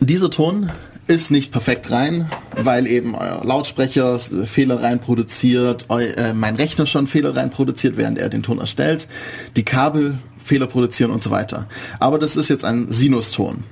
dieser 0.00 0.30
Ton 0.30 0.70
ist 1.06 1.30
nicht 1.30 1.50
perfekt 1.50 1.90
rein, 1.90 2.30
weil 2.54 2.86
eben 2.86 3.14
euer 3.14 3.42
Lautsprecher 3.42 4.18
Fehler 4.18 4.82
rein 4.82 5.00
produziert, 5.00 5.86
eu, 5.88 6.00
äh, 6.00 6.34
mein 6.34 6.56
Rechner 6.56 6.84
schon 6.84 7.06
Fehler 7.06 7.34
rein 7.34 7.48
produziert, 7.48 7.96
während 7.96 8.18
er 8.18 8.28
den 8.28 8.42
Ton 8.42 8.58
erstellt, 8.58 9.08
die 9.56 9.64
Kabel 9.64 10.18
Fehler 10.42 10.66
produzieren 10.66 11.10
und 11.10 11.22
so 11.22 11.30
weiter. 11.30 11.66
Aber 11.98 12.18
das 12.18 12.36
ist 12.36 12.48
jetzt 12.48 12.64
ein 12.64 12.92
Sinuston. 12.92 13.64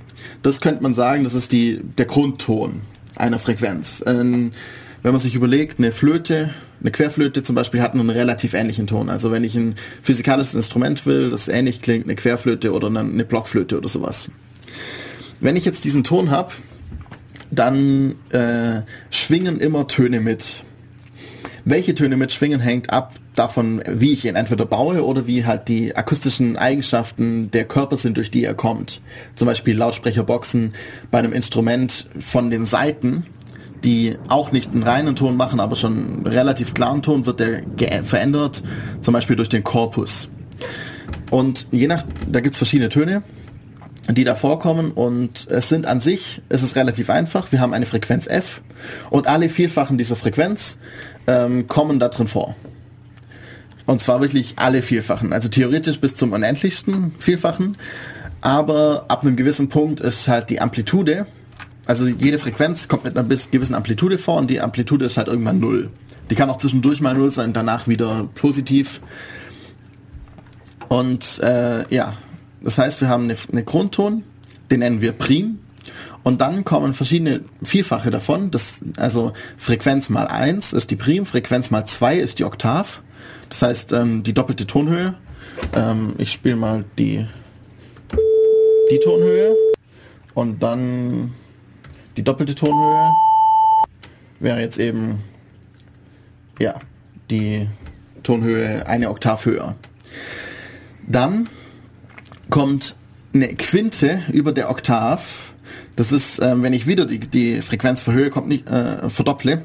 Das 0.43 0.61
könnte 0.61 0.83
man 0.83 0.95
sagen, 0.95 1.25
das 1.25 1.35
ist 1.35 1.53
die, 1.53 1.81
der 1.99 2.07
Grundton 2.07 2.81
einer 3.17 3.39
Frequenz. 3.39 4.03
Ähm, 4.07 4.53
wenn 5.07 5.13
man 5.13 5.21
sich 5.21 5.37
überlegt, 5.37 5.79
eine 5.79 5.93
Flöte, 5.93 6.51
eine 6.81 6.91
Querflöte 6.91 7.45
zum 7.45 7.55
Beispiel 7.55 7.81
hat 7.81 7.95
einen 7.95 8.11
relativ 8.11 8.55
ähnlichen 8.55 8.89
Ton. 8.89 9.09
Also 9.09 9.31
wenn 9.31 9.45
ich 9.45 9.55
ein 9.55 9.77
physikalisches 10.03 10.57
Instrument 10.57 11.07
will, 11.07 11.31
das 11.31 11.47
ähnlich 11.47 11.81
klingt, 11.81 12.07
eine 12.07 12.17
Querflöte 12.17 12.73
oder 12.73 12.89
eine 12.89 13.25
Blockflöte 13.25 13.79
oder 13.79 13.87
sowas. 13.87 14.29
Wenn 15.39 15.55
ich 15.55 15.65
jetzt 15.65 15.85
diesen 15.85 16.03
Ton 16.03 16.33
habe, 16.33 16.55
dann 17.53 18.17
äh, 18.31 18.83
schwingen 19.11 19.61
immer 19.61 19.87
Töne 19.87 20.19
mit. 20.19 20.65
Welche 21.65 21.95
Töne 21.95 22.17
mitschwingen, 22.17 22.59
hängt 22.59 22.93
ab 22.93 23.15
davon, 23.37 23.85
wie 23.89 24.13
ich 24.13 24.25
ihn 24.25 24.35
entweder 24.35 24.67
baue 24.67 25.05
oder 25.05 25.29
wie 25.29 25.47
halt 25.47 25.69
die 25.69 25.95
akustischen 25.95 26.57
Eigenschaften 26.57 27.53
der 27.53 27.65
Körper 27.65 27.97
sind, 27.97 28.17
durch 28.17 28.33
die 28.33 28.43
er 28.43 28.55
kommt. 28.55 29.01
Zum 29.37 29.47
Beispiel 29.47 29.77
Lautsprecherboxen 29.77 30.75
bei 31.13 31.21
einem 31.21 31.33
Instrument 31.33 32.09
von 32.19 32.51
den 32.51 32.67
Seiten 32.67 33.25
die 33.85 34.17
auch 34.29 34.53
nicht 34.53 34.73
einen 34.73 34.83
reinen 34.83 35.17
Ton 35.17 35.37
machen, 35.37 35.61
aber 35.61 35.77
schon 35.77 35.93
einen 35.93 36.27
relativ 36.27 36.75
klaren 36.75 37.03
Ton, 37.03 37.27
wird 37.27 37.41
der 37.41 37.63
verändert, 38.05 38.63
zum 39.03 39.15
Beispiel 39.15 39.37
durch 39.37 39.49
den 39.49 39.65
Korpus. 39.65 40.29
Und 41.31 41.67
je 41.73 41.87
nach, 41.87 42.05
da 42.31 42.41
gibt 42.41 42.55
es 42.55 42.59
verschiedene 42.59 42.89
Töne, 42.89 43.23
die 44.09 44.25
da 44.25 44.35
vorkommen 44.35 44.93
und 44.93 45.49
es 45.51 45.69
sind 45.69 45.87
an 45.87 46.01
sich, 46.01 46.43
es 46.49 46.63
ist 46.63 46.77
relativ 46.77 47.11
einfach, 47.11 47.51
wir 47.51 47.61
haben 47.61 47.75
eine 47.75 47.87
Frequenz 47.87 48.27
F 48.27 48.63
und 49.11 49.27
alle 49.27 49.49
Vielfachen 49.49 49.99
dieser 49.99 50.17
Frequenz 50.17 50.77
ähm, 51.27 51.67
kommen 51.67 51.99
da 51.99 52.09
drin 52.09 52.29
vor. 52.29 52.55
Und 53.85 54.01
zwar 54.01 54.21
wirklich 54.21 54.55
alle 54.57 54.83
Vielfachen, 54.83 55.33
also 55.33 55.49
theoretisch 55.49 56.01
bis 56.01 56.17
zum 56.17 56.33
unendlichsten 56.33 57.13
Vielfachen, 57.19 57.77
aber 58.41 59.07
ab 59.09 59.23
einem 59.23 59.37
gewissen 59.37 59.69
Punkt 59.69 60.01
ist 60.01 60.29
halt 60.29 60.51
die 60.51 60.61
Amplitude 60.61 61.27
also 61.87 62.07
jede 62.07 62.39
Frequenz 62.39 62.89
kommt 62.89 63.05
mit 63.05 63.17
einer 63.17 63.27
gewissen 63.27 63.75
Amplitude 63.75 64.19
vor 64.19 64.39
und 64.39 64.49
die 64.49 64.61
Amplitude 64.61 65.05
ist 65.05 65.17
halt 65.17 65.29
irgendwann 65.29 65.61
null. 65.61 65.91
Die 66.31 66.35
kann 66.35 66.51
auch 66.51 66.59
zwischendurch 66.59 67.01
mal 67.01 67.15
null 67.15 67.31
sein, 67.31 67.53
danach 67.53 67.87
wieder 67.87 68.29
positiv. 68.35 69.01
Und 70.89 71.41
äh, 71.43 71.93
ja, 71.95 72.15
das 72.61 72.79
heißt, 72.79 73.01
wir 73.01 73.09
haben 73.09 73.25
eine, 73.25 73.37
eine 73.53 73.65
Grundton, 73.65 74.25
den 74.71 74.81
nennen 74.81 75.01
wir 75.01 75.13
Prim. 75.13 75.61
Und 76.25 76.41
dann 76.41 76.65
kommen 76.65 76.95
verschiedene 76.95 77.43
Vielfache 77.63 78.11
davon. 78.11 78.51
Das, 78.51 78.85
also 78.97 79.33
Frequenz 79.57 80.09
mal 80.09 80.27
1 80.27 80.73
ist 80.73 80.91
die 80.91 80.97
Prim, 80.97 81.25
Frequenz 81.25 81.71
mal 81.71 81.85
2 81.85 82.17
ist 82.17 82.41
die 82.41 82.45
Oktav. 82.45 83.03
Das 83.49 83.63
heißt, 83.63 83.93
ähm, 83.93 84.25
die 84.25 84.33
doppelte 84.33 84.67
Tonhöhe. 84.67 85.15
Ähm, 85.73 86.15
ich 86.19 86.33
spiele 86.33 86.57
mal 86.57 86.85
die, 86.99 87.25
die 88.91 88.99
Tonhöhe. 88.99 89.55
Und 90.35 90.63
dann 90.65 91.33
die 92.17 92.23
doppelte 92.23 92.55
Tonhöhe 92.55 93.13
wäre 94.41 94.61
jetzt 94.61 94.79
eben 94.79 95.23
ja 96.59 96.75
die 97.31 97.67
Tonhöhe 98.23 98.87
eine 98.87 99.11
Oktav 99.11 99.45
höher. 99.45 99.77
Dann 101.07 101.49
kommt 102.51 102.97
eine 103.35 103.49
Quinte 103.55 104.23
über 104.33 104.53
der 104.53 104.71
Oktav. 104.71 105.53
Das 105.95 106.13
ist, 106.13 106.39
äh, 106.39 106.63
wenn 106.63 106.73
ich 106.73 106.87
wieder 106.87 107.07
die, 107.07 107.19
die 107.21 107.63
Frequenz 107.63 108.03
verhöhe, 108.03 108.31
kommt 108.31 108.49
nicht, 108.49 108.69
äh, 108.69 109.09
verdopple. 109.09 109.65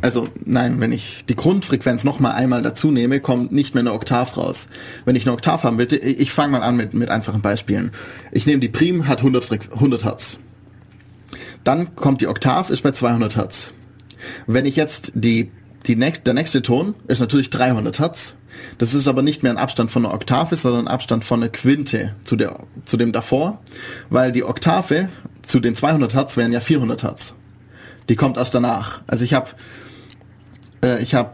Also 0.00 0.28
nein, 0.44 0.80
wenn 0.80 0.92
ich 0.92 1.24
die 1.26 1.34
Grundfrequenz 1.34 2.04
nochmal 2.04 2.32
einmal 2.32 2.62
dazu 2.62 2.90
nehme, 2.90 3.20
kommt 3.20 3.52
nicht 3.52 3.74
mehr 3.74 3.80
eine 3.80 3.92
Oktav 3.92 4.36
raus. 4.36 4.68
Wenn 5.04 5.16
ich 5.16 5.26
eine 5.26 5.32
Oktav 5.32 5.64
haben 5.64 5.78
will, 5.78 5.92
ich 5.92 6.30
fange 6.30 6.52
mal 6.52 6.62
an 6.62 6.76
mit, 6.76 6.94
mit 6.94 7.08
einfachen 7.08 7.42
Beispielen. 7.42 7.90
Ich 8.30 8.46
nehme 8.46 8.60
die 8.60 8.68
Prim, 8.68 9.08
hat 9.08 9.18
100, 9.18 9.72
100 9.72 10.04
Hertz. 10.04 10.38
Dann 11.64 11.94
kommt 11.96 12.20
die 12.20 12.28
Oktav, 12.28 12.70
ist 12.70 12.82
bei 12.82 12.92
200 12.92 13.36
Hertz. 13.36 13.72
Wenn 14.46 14.66
ich 14.66 14.76
jetzt 14.76 15.12
die, 15.14 15.50
die 15.86 15.96
nächst, 15.96 16.26
der 16.26 16.34
nächste 16.34 16.62
Ton 16.62 16.94
ist 17.06 17.20
natürlich 17.20 17.50
300 17.50 17.98
Hertz. 17.98 18.36
Das 18.78 18.94
ist 18.94 19.06
aber 19.06 19.22
nicht 19.22 19.42
mehr 19.42 19.52
ein 19.52 19.58
Abstand 19.58 19.90
von 19.90 20.04
einer 20.04 20.14
Oktave, 20.14 20.56
sondern 20.56 20.86
ein 20.86 20.92
Abstand 20.92 21.24
von 21.24 21.42
einer 21.42 21.50
Quinte 21.50 22.14
zu, 22.24 22.34
der, 22.34 22.58
zu 22.84 22.96
dem 22.96 23.12
davor, 23.12 23.60
weil 24.10 24.32
die 24.32 24.42
Oktave 24.42 25.08
zu 25.42 25.60
den 25.60 25.74
200 25.74 26.14
Hertz 26.14 26.36
wären 26.36 26.52
ja 26.52 26.60
400 26.60 27.02
Hertz. 27.04 27.34
Die 28.08 28.16
kommt 28.16 28.36
erst 28.36 28.54
danach. 28.54 29.02
Also 29.06 29.24
ich 29.24 29.34
habe 29.34 29.50
äh, 30.82 31.02
ich 31.02 31.14
habe 31.14 31.32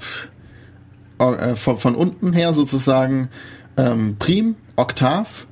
äh, 1.19 1.55
von, 1.55 1.79
von, 1.79 1.95
unten 1.95 2.33
her 2.33 2.53
sozusagen 2.53 3.29
ähm, 3.77 4.17
Prim, 4.19 4.57
Oktav, 4.77 5.47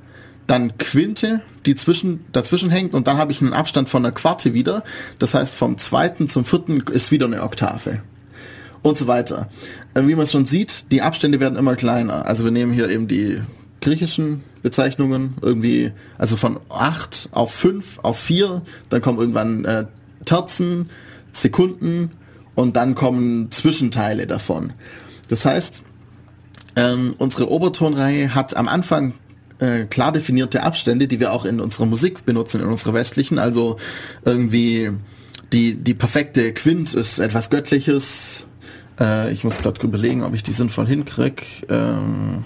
dann 0.47 0.77
Quinte, 0.77 1.41
die 1.65 1.75
zwischen, 1.75 2.25
dazwischen 2.31 2.69
hängt 2.69 2.93
und 2.93 3.07
dann 3.07 3.17
habe 3.17 3.31
ich 3.31 3.41
einen 3.41 3.53
Abstand 3.53 3.89
von 3.89 4.05
einer 4.05 4.13
Quarte 4.13 4.53
wieder. 4.53 4.83
Das 5.19 5.33
heißt, 5.33 5.55
vom 5.55 5.77
zweiten 5.77 6.27
zum 6.27 6.45
vierten 6.45 6.81
ist 6.91 7.11
wieder 7.11 7.25
eine 7.25 7.43
Oktave. 7.43 8.01
Und 8.81 8.97
so 8.97 9.07
weiter. 9.07 9.49
Äh, 9.93 10.07
wie 10.07 10.15
man 10.15 10.27
schon 10.27 10.45
sieht, 10.45 10.91
die 10.91 11.01
Abstände 11.01 11.39
werden 11.39 11.57
immer 11.57 11.75
kleiner. 11.75 12.25
Also 12.25 12.43
wir 12.43 12.51
nehmen 12.51 12.73
hier 12.73 12.89
eben 12.89 13.07
die 13.07 13.41
griechischen 13.79 14.43
Bezeichnungen 14.61 15.35
irgendwie, 15.41 15.91
also 16.17 16.35
von 16.35 16.59
8 16.69 17.29
auf 17.31 17.53
5 17.53 17.99
auf 17.99 18.19
4, 18.19 18.61
dann 18.89 19.01
kommen 19.01 19.19
irgendwann 19.19 19.65
äh, 19.65 19.85
Terzen, 20.25 20.89
Sekunden 21.31 22.11
und 22.55 22.75
dann 22.75 22.95
kommen 22.95 23.51
Zwischenteile 23.51 24.27
davon. 24.27 24.73
Das 25.29 25.45
heißt, 25.45 25.81
ähm, 26.75 27.15
unsere 27.17 27.49
Obertonreihe 27.49 28.33
hat 28.33 28.55
am 28.55 28.67
Anfang 28.67 29.13
äh, 29.63 29.85
klar 29.85 30.11
definierte 30.11 30.63
Abstände, 30.63 31.07
die 31.07 31.19
wir 31.21 31.31
auch 31.31 31.45
in 31.45 31.61
unserer 31.61 31.85
Musik 31.85 32.25
benutzen, 32.25 32.59
in 32.59 32.67
unserer 32.67 32.93
westlichen. 32.93 33.39
Also 33.39 33.77
irgendwie 34.25 34.91
die, 35.53 35.75
die 35.75 35.93
perfekte 35.93 36.53
Quint 36.53 36.93
ist 36.93 37.19
etwas 37.19 37.49
Göttliches. 37.49 38.45
Äh, 38.99 39.31
ich 39.31 39.45
muss 39.45 39.59
gerade 39.59 39.81
überlegen, 39.81 40.23
ob 40.23 40.33
ich 40.33 40.43
die 40.43 40.51
sinnvoll 40.51 40.87
hinkrieg. 40.87 41.65
Ähm, 41.69 42.43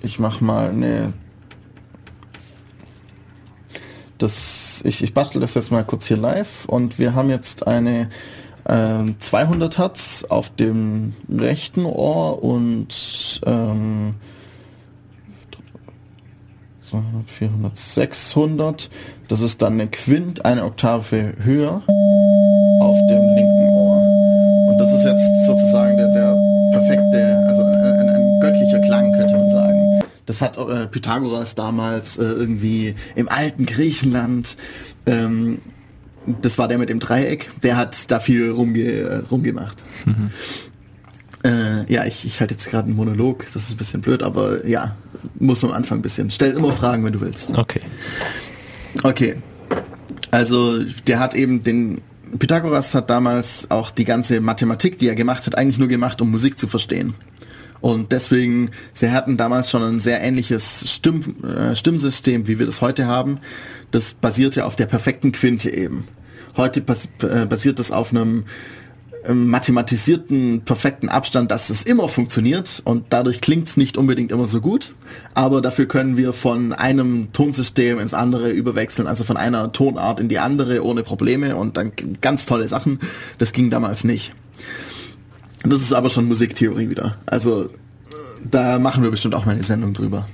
ich 0.00 0.20
mach 0.20 0.40
mal 0.40 0.70
eine. 0.70 1.12
Das 4.18 4.82
ich, 4.84 5.02
ich 5.02 5.12
bastel 5.12 5.40
das 5.40 5.54
jetzt 5.54 5.72
mal 5.72 5.84
kurz 5.84 6.06
hier 6.06 6.16
live 6.16 6.66
und 6.66 7.00
wir 7.00 7.14
haben 7.14 7.30
jetzt 7.30 7.66
eine 7.66 8.08
äh, 8.64 9.04
200 9.18 9.78
Hertz 9.78 10.24
auf 10.28 10.50
dem 10.54 11.14
rechten 11.28 11.84
Ohr 11.84 12.42
und 12.42 13.40
ähm, 13.44 14.14
200, 16.90 17.30
400, 17.30 17.76
600. 17.76 18.90
Das 19.28 19.40
ist 19.40 19.60
dann 19.60 19.74
eine 19.74 19.88
Quint, 19.88 20.44
eine 20.44 20.64
Oktave 20.64 21.34
höher 21.42 21.82
auf 22.80 22.98
dem 23.08 23.34
linken 23.34 23.68
Ohr. 23.68 24.70
Und 24.70 24.78
das 24.78 24.92
ist 24.92 25.04
jetzt 25.04 25.46
sozusagen 25.46 25.96
der, 25.96 26.08
der 26.08 26.36
perfekte, 26.72 27.44
also 27.46 27.62
ein, 27.62 28.08
ein 28.08 28.40
göttlicher 28.40 28.80
Klang, 28.80 29.12
könnte 29.12 29.34
man 29.34 29.50
sagen. 29.50 30.00
Das 30.26 30.40
hat 30.40 30.56
äh, 30.56 30.86
Pythagoras 30.86 31.54
damals 31.54 32.18
äh, 32.18 32.22
irgendwie 32.22 32.94
im 33.14 33.28
alten 33.28 33.66
Griechenland 33.66 34.56
ähm, 35.06 35.60
das 36.42 36.58
war 36.58 36.68
der 36.68 36.78
mit 36.78 36.90
dem 36.90 36.98
Dreieck, 37.00 37.48
der 37.62 37.76
hat 37.76 38.10
da 38.10 38.20
viel 38.20 38.50
rumge 38.50 38.82
äh, 38.82 39.16
rumgemacht. 39.30 39.84
Mhm. 40.04 40.30
Äh, 41.44 41.90
ja, 41.92 42.04
ich, 42.04 42.24
ich 42.24 42.40
halte 42.40 42.54
jetzt 42.54 42.68
gerade 42.68 42.86
einen 42.86 42.96
Monolog, 42.96 43.46
das 43.52 43.64
ist 43.64 43.70
ein 43.70 43.76
bisschen 43.76 44.00
blöd, 44.00 44.22
aber 44.22 44.66
ja, 44.66 44.96
muss 45.38 45.62
man 45.62 45.70
am 45.70 45.76
Anfang 45.78 45.98
ein 45.98 46.02
bisschen. 46.02 46.30
Stell 46.30 46.52
immer 46.52 46.72
Fragen, 46.72 47.04
wenn 47.04 47.12
du 47.12 47.20
willst. 47.20 47.48
Okay. 47.54 47.80
Okay. 49.02 49.36
Also 50.30 50.82
der 51.06 51.20
hat 51.20 51.34
eben 51.34 51.62
den 51.62 52.00
Pythagoras 52.38 52.94
hat 52.94 53.08
damals 53.08 53.70
auch 53.70 53.90
die 53.90 54.04
ganze 54.04 54.40
Mathematik, 54.40 54.98
die 54.98 55.08
er 55.08 55.14
gemacht 55.14 55.46
hat, 55.46 55.56
eigentlich 55.56 55.78
nur 55.78 55.88
gemacht, 55.88 56.20
um 56.20 56.30
Musik 56.30 56.58
zu 56.58 56.66
verstehen. 56.66 57.14
Und 57.80 58.12
deswegen, 58.12 58.70
sie 58.92 59.10
hatten 59.12 59.36
damals 59.36 59.70
schon 59.70 59.82
ein 59.82 60.00
sehr 60.00 60.20
ähnliches 60.20 60.92
Stimm, 60.92 61.36
äh, 61.44 61.76
Stimmsystem, 61.76 62.48
wie 62.48 62.58
wir 62.58 62.66
das 62.66 62.80
heute 62.80 63.06
haben. 63.06 63.38
Das 63.92 64.14
basierte 64.14 64.64
auf 64.64 64.74
der 64.76 64.86
perfekten 64.86 65.32
Quinte 65.32 65.70
eben. 65.70 66.04
Heute 66.56 66.80
bas 66.80 67.08
äh, 67.22 67.46
basiert 67.46 67.78
das 67.78 67.92
auf 67.92 68.10
einem 68.10 68.44
mathematisierten, 69.26 70.62
perfekten 70.64 71.08
Abstand, 71.08 71.50
dass 71.50 71.70
es 71.70 71.82
immer 71.82 72.08
funktioniert 72.08 72.82
und 72.84 73.06
dadurch 73.10 73.40
klingt 73.40 73.68
es 73.68 73.76
nicht 73.76 73.96
unbedingt 73.96 74.32
immer 74.32 74.46
so 74.46 74.60
gut, 74.60 74.94
aber 75.34 75.60
dafür 75.60 75.86
können 75.86 76.16
wir 76.16 76.32
von 76.32 76.72
einem 76.72 77.32
Tonsystem 77.32 77.98
ins 77.98 78.14
andere 78.14 78.50
überwechseln, 78.50 79.08
also 79.08 79.24
von 79.24 79.36
einer 79.36 79.72
Tonart 79.72 80.20
in 80.20 80.28
die 80.28 80.38
andere 80.38 80.84
ohne 80.84 81.02
Probleme 81.02 81.56
und 81.56 81.76
dann 81.76 81.92
ganz 82.20 82.46
tolle 82.46 82.68
Sachen. 82.68 83.00
Das 83.38 83.52
ging 83.52 83.70
damals 83.70 84.04
nicht. 84.04 84.32
Das 85.62 85.80
ist 85.80 85.92
aber 85.92 86.10
schon 86.10 86.26
Musiktheorie 86.26 86.88
wieder. 86.88 87.18
Also 87.26 87.70
da 88.48 88.78
machen 88.78 89.02
wir 89.02 89.10
bestimmt 89.10 89.34
auch 89.34 89.44
mal 89.44 89.52
eine 89.52 89.64
Sendung 89.64 89.94
drüber. 89.94 90.28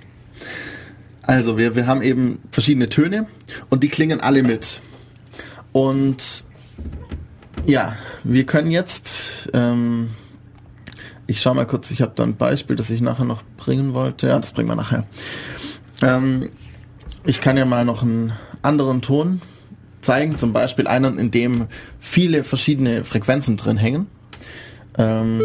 Also 1.23 1.57
wir, 1.57 1.75
wir 1.75 1.87
haben 1.87 2.03
eben 2.03 2.39
verschiedene 2.51 2.89
Töne 2.89 3.27
und 3.71 3.83
die 3.83 3.89
klingen 3.89 4.21
alle 4.21 4.43
mit. 4.43 4.81
Und 5.73 6.45
ja, 7.67 7.97
wir 8.25 8.45
können 8.45 8.71
jetzt, 8.71 9.51
ähm, 9.55 10.11
ich 11.27 11.41
schaue 11.41 11.55
mal 11.55 11.67
kurz, 11.67 11.91
ich 11.91 12.03
habe 12.03 12.13
da 12.15 12.23
ein 12.23 12.37
Beispiel, 12.37 12.77
das 12.77 12.91
ich 12.91 13.01
nachher 13.01 13.25
noch 13.25 13.43
bringen 13.57 13.95
wollte. 13.95 14.29
Ja, 14.29 14.39
das 14.39 14.53
bringen 14.53 14.69
wir 14.69 14.77
nachher. 14.77 15.05
Ähm, 16.03 16.51
ich 17.25 17.41
kann 17.41 17.57
ja 17.57 17.65
mal 17.65 17.85
noch 17.85 18.03
einen 18.03 18.33
anderen 18.63 19.01
Ton 19.01 19.41
zeigen, 20.01 20.37
zum 20.37 20.53
Beispiel 20.53 20.87
einen, 20.87 21.19
in 21.19 21.31
dem 21.31 21.67
viele 21.99 22.45
verschiedene 22.45 23.05
Frequenzen 23.05 23.57
drin 23.57 23.79
hängen. 23.79 24.07
Ähm, 24.99 25.41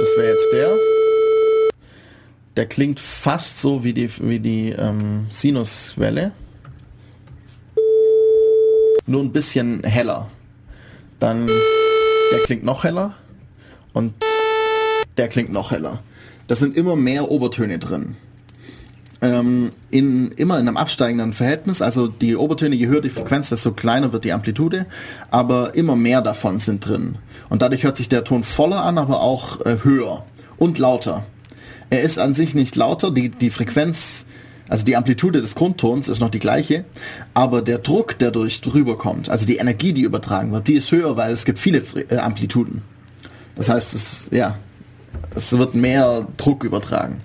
das 0.00 0.08
wäre 0.16 0.32
jetzt 0.32 0.48
der. 0.52 0.70
Der 2.56 2.66
klingt 2.66 3.00
fast 3.00 3.60
so 3.60 3.84
wie 3.84 3.92
die, 3.92 4.10
wie 4.20 4.40
die 4.40 4.70
ähm, 4.70 5.26
Sinuswelle. 5.30 6.32
Nur 9.06 9.22
ein 9.22 9.32
bisschen 9.32 9.84
heller. 9.84 10.28
Dann 11.22 11.46
der 11.46 12.40
klingt 12.40 12.64
noch 12.64 12.82
heller 12.82 13.14
und 13.92 14.12
der 15.16 15.28
klingt 15.28 15.52
noch 15.52 15.70
heller. 15.70 16.00
Da 16.48 16.56
sind 16.56 16.76
immer 16.76 16.96
mehr 16.96 17.30
Obertöne 17.30 17.78
drin. 17.78 18.16
Ähm, 19.20 19.70
in, 19.92 20.32
immer 20.32 20.58
in 20.58 20.66
einem 20.66 20.76
absteigenden 20.76 21.32
Verhältnis, 21.32 21.80
also 21.80 22.08
die 22.08 22.34
Obertöne, 22.34 22.74
je 22.74 22.88
höher 22.88 23.00
die 23.00 23.08
Frequenz, 23.08 23.50
desto 23.50 23.70
kleiner 23.70 24.12
wird 24.12 24.24
die 24.24 24.32
Amplitude, 24.32 24.86
aber 25.30 25.76
immer 25.76 25.94
mehr 25.94 26.22
davon 26.22 26.58
sind 26.58 26.88
drin. 26.88 27.18
Und 27.48 27.62
dadurch 27.62 27.84
hört 27.84 27.98
sich 27.98 28.08
der 28.08 28.24
Ton 28.24 28.42
voller 28.42 28.82
an, 28.82 28.98
aber 28.98 29.20
auch 29.20 29.64
äh, 29.64 29.76
höher 29.84 30.24
und 30.56 30.80
lauter. 30.80 31.24
Er 31.88 32.02
ist 32.02 32.18
an 32.18 32.34
sich 32.34 32.56
nicht 32.56 32.74
lauter, 32.74 33.12
die, 33.12 33.28
die 33.28 33.50
Frequenz 33.50 34.26
also 34.72 34.86
die 34.86 34.96
Amplitude 34.96 35.42
des 35.42 35.54
Grundtons 35.54 36.08
ist 36.08 36.20
noch 36.20 36.30
die 36.30 36.38
gleiche, 36.38 36.86
aber 37.34 37.60
der 37.60 37.76
Druck, 37.76 38.18
der 38.18 38.30
durch 38.30 38.62
drüber 38.62 38.96
kommt, 38.96 39.28
also 39.28 39.44
die 39.44 39.56
Energie, 39.56 39.92
die 39.92 40.00
übertragen 40.00 40.50
wird, 40.50 40.66
die 40.66 40.72
ist 40.72 40.90
höher, 40.90 41.14
weil 41.18 41.34
es 41.34 41.44
gibt 41.44 41.58
viele 41.58 41.82
äh, 42.08 42.16
Amplituden. 42.16 42.80
Das 43.54 43.68
heißt, 43.68 43.92
es, 43.92 44.28
ja, 44.30 44.56
es 45.34 45.52
wird 45.52 45.74
mehr 45.74 46.26
Druck 46.38 46.64
übertragen. 46.64 47.20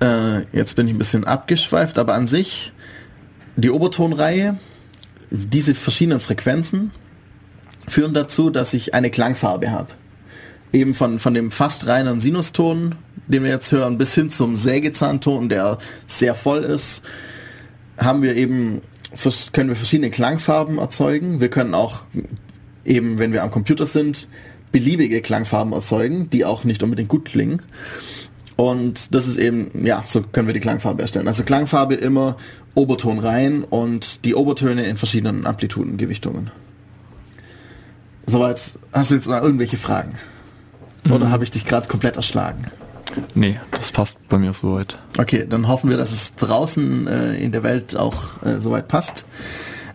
Äh, 0.00 0.42
jetzt 0.52 0.76
bin 0.76 0.86
ich 0.86 0.94
ein 0.94 0.98
bisschen 0.98 1.24
abgeschweift, 1.24 1.98
aber 1.98 2.14
an 2.14 2.28
sich 2.28 2.72
die 3.56 3.70
Obertonreihe, 3.70 4.56
diese 5.32 5.74
verschiedenen 5.74 6.20
Frequenzen 6.20 6.92
führen 7.88 8.14
dazu, 8.14 8.48
dass 8.48 8.74
ich 8.74 8.94
eine 8.94 9.10
Klangfarbe 9.10 9.72
habe. 9.72 9.88
Eben 10.72 10.94
von, 10.94 11.18
von 11.18 11.34
dem 11.34 11.50
fast 11.50 11.88
reinen 11.88 12.20
Sinuston 12.20 12.94
den 13.28 13.42
wir 13.42 13.50
jetzt 13.50 13.72
hören, 13.72 13.98
bis 13.98 14.14
hin 14.14 14.30
zum 14.30 14.56
Sägezahnton, 14.56 15.48
der 15.48 15.78
sehr 16.06 16.34
voll 16.34 16.62
ist, 16.62 17.02
haben 17.96 18.22
wir 18.22 18.36
eben, 18.36 18.82
können 19.52 19.68
wir 19.68 19.76
verschiedene 19.76 20.10
Klangfarben 20.10 20.78
erzeugen. 20.78 21.40
Wir 21.40 21.48
können 21.48 21.74
auch 21.74 22.04
eben, 22.84 23.18
wenn 23.18 23.32
wir 23.32 23.42
am 23.42 23.50
Computer 23.50 23.86
sind, 23.86 24.28
beliebige 24.72 25.22
Klangfarben 25.22 25.72
erzeugen, 25.72 26.28
die 26.30 26.44
auch 26.44 26.64
nicht 26.64 26.82
unbedingt 26.82 27.08
gut 27.08 27.26
klingen. 27.26 27.62
Und 28.56 29.14
das 29.14 29.26
ist 29.26 29.36
eben, 29.36 29.84
ja, 29.84 30.04
so 30.06 30.22
können 30.22 30.46
wir 30.46 30.54
die 30.54 30.60
Klangfarbe 30.60 31.02
erstellen. 31.02 31.28
Also 31.28 31.42
Klangfarbe 31.42 31.94
immer 31.94 32.36
Oberton 32.74 33.18
rein 33.18 33.64
und 33.64 34.24
die 34.24 34.34
Obertöne 34.34 34.84
in 34.84 34.96
verschiedenen 34.96 35.46
Amplitudengewichtungen. 35.46 36.50
Soweit, 38.26 38.78
hast 38.92 39.10
du 39.10 39.14
jetzt 39.16 39.28
noch 39.28 39.42
irgendwelche 39.42 39.76
Fragen? 39.76 40.14
Oder 41.06 41.26
mhm. 41.26 41.30
habe 41.30 41.44
ich 41.44 41.50
dich 41.50 41.64
gerade 41.64 41.88
komplett 41.88 42.16
erschlagen? 42.16 42.66
Nee, 43.34 43.60
das 43.70 43.92
passt 43.92 44.16
bei 44.28 44.38
mir 44.38 44.52
soweit. 44.52 44.98
Okay, 45.18 45.46
dann 45.48 45.68
hoffen 45.68 45.90
wir, 45.90 45.96
dass 45.96 46.12
es 46.12 46.34
draußen 46.34 47.06
äh, 47.06 47.34
in 47.36 47.52
der 47.52 47.62
Welt 47.62 47.96
auch 47.96 48.42
äh, 48.42 48.60
soweit 48.60 48.88
passt. 48.88 49.24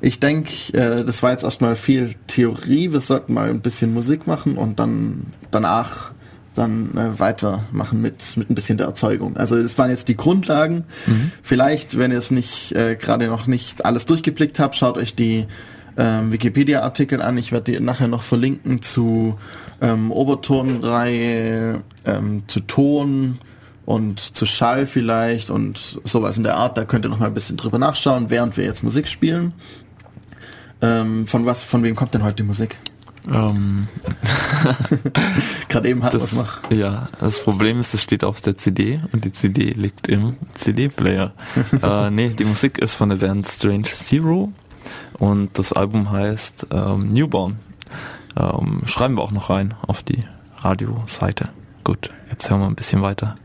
Ich 0.02 0.20
denke, 0.20 0.52
äh, 0.74 1.04
das 1.04 1.24
war 1.24 1.32
jetzt 1.32 1.44
erstmal 1.44 1.76
viel 1.76 2.16
Theorie. 2.28 2.92
Wir 2.92 3.02
sollten 3.02 3.34
mal 3.34 3.50
ein 3.50 3.62
bisschen 3.62 3.94
Musik 3.94 4.28
machen 4.28 4.58
und 4.58 4.80
dann 4.80 5.28
danach 5.52 6.12
dann 6.56 6.98
äh, 6.98 7.20
weitermachen 7.20 8.02
mit, 8.02 8.36
mit 8.38 8.50
ein 8.50 8.56
bisschen 8.56 8.78
der 8.78 8.88
Erzeugung. 8.88 9.38
Also 9.38 9.62
das 9.62 9.78
waren 9.78 9.90
jetzt 9.90 10.08
die 10.08 10.18
Grundlagen. 10.18 10.86
Mhm. 11.06 11.32
Vielleicht, 11.42 11.98
wenn 11.98 12.12
ihr 12.12 12.18
es 12.18 12.32
nicht 12.32 12.76
äh, 12.76 12.96
gerade 12.96 13.28
noch 13.28 13.48
nicht 13.48 13.86
alles 13.86 14.06
durchgeblickt 14.06 14.60
habt, 14.60 14.76
schaut 14.76 14.98
euch 14.98 15.16
die 15.16 15.46
ähm, 15.98 16.32
Wikipedia-Artikel 16.32 17.22
an. 17.22 17.38
Ich 17.38 17.52
werde 17.52 17.72
die 17.72 17.80
nachher 17.80 18.08
noch 18.08 18.24
verlinken 18.24 18.82
zu 18.82 19.38
ähm, 19.82 20.12
Obertonreihe, 20.12 21.82
ähm, 22.06 22.44
zu 22.48 22.62
Ton 22.62 23.40
und 23.86 24.20
zu 24.20 24.46
Schall 24.46 24.86
vielleicht 24.88 25.50
und 25.50 26.00
sowas 26.04 26.38
in 26.38 26.44
der 26.44 26.58
Art. 26.58 26.78
Da 26.78 26.86
könnt 26.86 27.06
ihr 27.06 27.10
noch 27.10 27.20
mal 27.20 27.28
ein 27.28 27.34
bisschen 27.34 27.58
drüber 27.58 27.80
nachschauen, 27.80 28.30
während 28.30 28.58
wir 28.58 28.64
jetzt 28.64 28.84
Musik 28.84 29.08
spielen. 29.08 29.54
Ähm, 30.82 31.28
von 31.28 31.46
was, 31.46 31.64
von 31.64 31.84
wem 31.84 31.96
kommt 31.96 32.14
denn 32.14 32.24
heute 32.24 32.38
die 32.38 32.44
Musik? 32.44 32.78
Ähm. 33.28 33.88
Gerade 35.70 35.90
eben 35.90 36.04
hat 36.04 36.14
das 36.14 36.34
noch. 36.34 36.72
Ja, 36.72 37.10
das 37.20 37.44
Problem 37.44 37.80
ist, 37.80 37.94
es 37.94 38.02
steht 38.02 38.24
auf 38.24 38.42
der 38.42 38.58
CD 38.58 39.02
und 39.12 39.26
die 39.26 39.32
CD 39.32 39.72
liegt 39.72 40.08
im 40.08 40.36
CD-Player. 40.56 41.34
äh, 41.84 42.12
nee, 42.12 42.30
die 42.30 42.46
Musik 42.46 42.78
ist 42.78 42.96
von 42.96 43.10
der 43.10 43.18
Band 43.18 43.48
Strange 43.48 43.84
Zero 43.84 44.52
und 45.18 45.58
das 45.58 45.74
Album 45.74 46.12
heißt 46.12 46.68
ähm, 46.72 47.12
Newborn. 47.12 47.60
Ähm, 48.38 48.82
schreiben 48.86 49.16
wir 49.16 49.24
auch 49.24 49.32
noch 49.32 49.50
rein 49.50 49.74
auf 49.88 50.04
die 50.04 50.24
Radioseite. 50.58 51.50
Gut, 51.84 52.12
jetzt 52.30 52.50
hören 52.50 52.62
wir 52.62 52.68
ein 52.68 52.76
bisschen 52.76 53.02
weiter. 53.02 53.36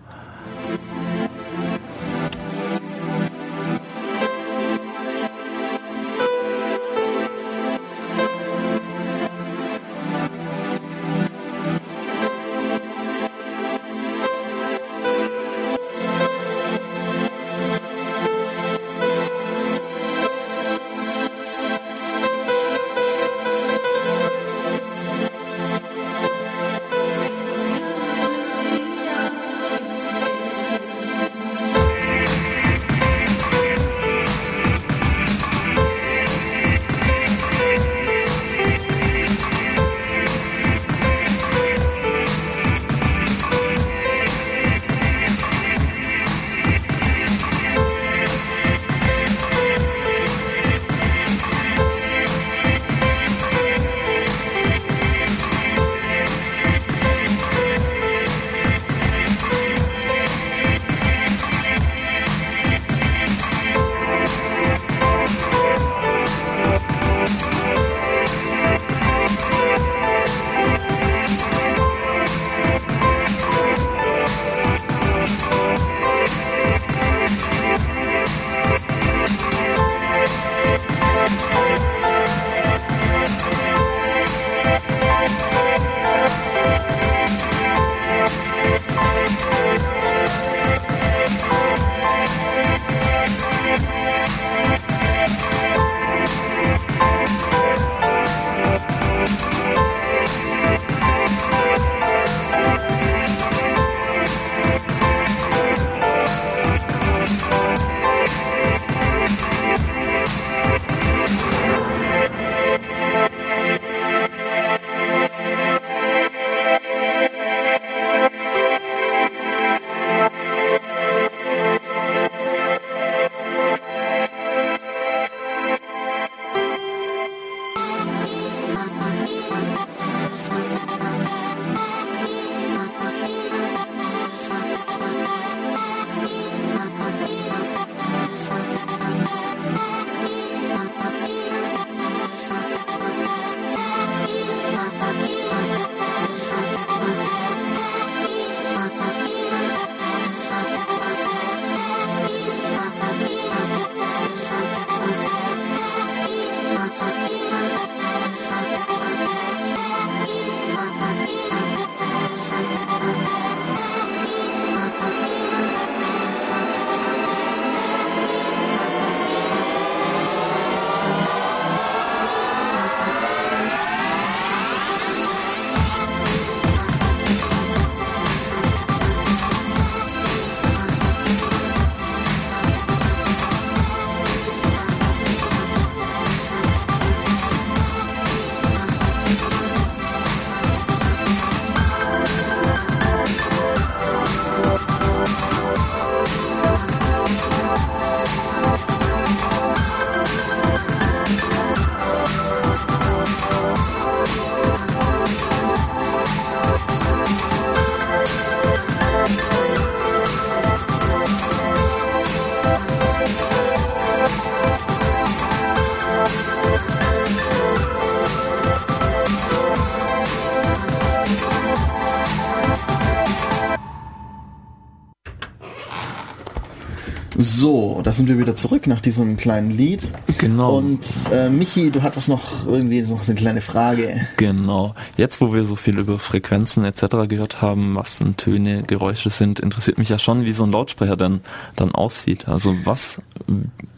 So, 227.57 228.01
da 228.03 228.13
sind 228.13 228.29
wir 228.29 228.37
wieder 228.41 228.57
zurück 228.57 228.89
nach 228.89 229.01
diesem 229.01 229.37
kleinen 229.37 229.71
Lied. 229.71 230.11
Genau. 230.39 230.79
Und 230.79 231.07
äh, 231.33 231.49
Michi, 231.49 231.93
du 231.93 232.03
hattest 232.03 232.29
noch 232.29 232.67
irgendwie 232.67 233.01
noch 233.03 233.23
so 233.23 233.31
eine 233.31 233.41
kleine 233.41 233.61
Frage. 233.61 234.27
Genau. 234.39 234.97
Jetzt, 235.17 235.41
wo 235.41 235.55
wir 235.55 235.63
so 235.63 235.77
viel 235.77 236.01
über 236.01 236.19
Frequenzen 236.19 236.85
etc. 236.85 237.29
gehört 237.29 237.63
haben, 237.63 237.95
was 237.95 238.19
denn 238.19 238.37
Töne, 238.37 238.83
Geräusche 238.83 239.31
sind, 239.31 239.61
interessiert 239.61 239.99
mich 239.99 240.09
ja 240.09 240.19
schon, 240.19 240.45
wie 240.45 240.53
so 240.53 240.65
ein 240.65 240.73
Lautsprecher 240.73 241.17
dann, 241.17 241.43
dann 241.77 241.93
aussieht. 241.93 242.49
Also 242.49 242.75
was, 242.83 243.23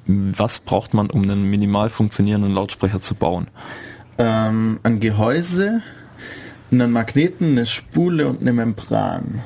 was 0.07 0.59
braucht 0.59 0.93
man, 0.93 1.09
um 1.09 1.23
einen 1.23 1.45
minimal 1.45 1.89
funktionierenden 1.89 2.53
Lautsprecher 2.53 3.01
zu 3.01 3.15
bauen? 3.15 3.47
Ähm, 4.19 4.81
ein 4.83 5.01
Gehäuse, 5.01 5.81
einen 6.71 6.93
Magneten, 6.93 7.53
eine 7.53 7.65
Spule 7.65 8.29
und 8.29 8.43
eine 8.43 8.53
Membran. 8.53 9.41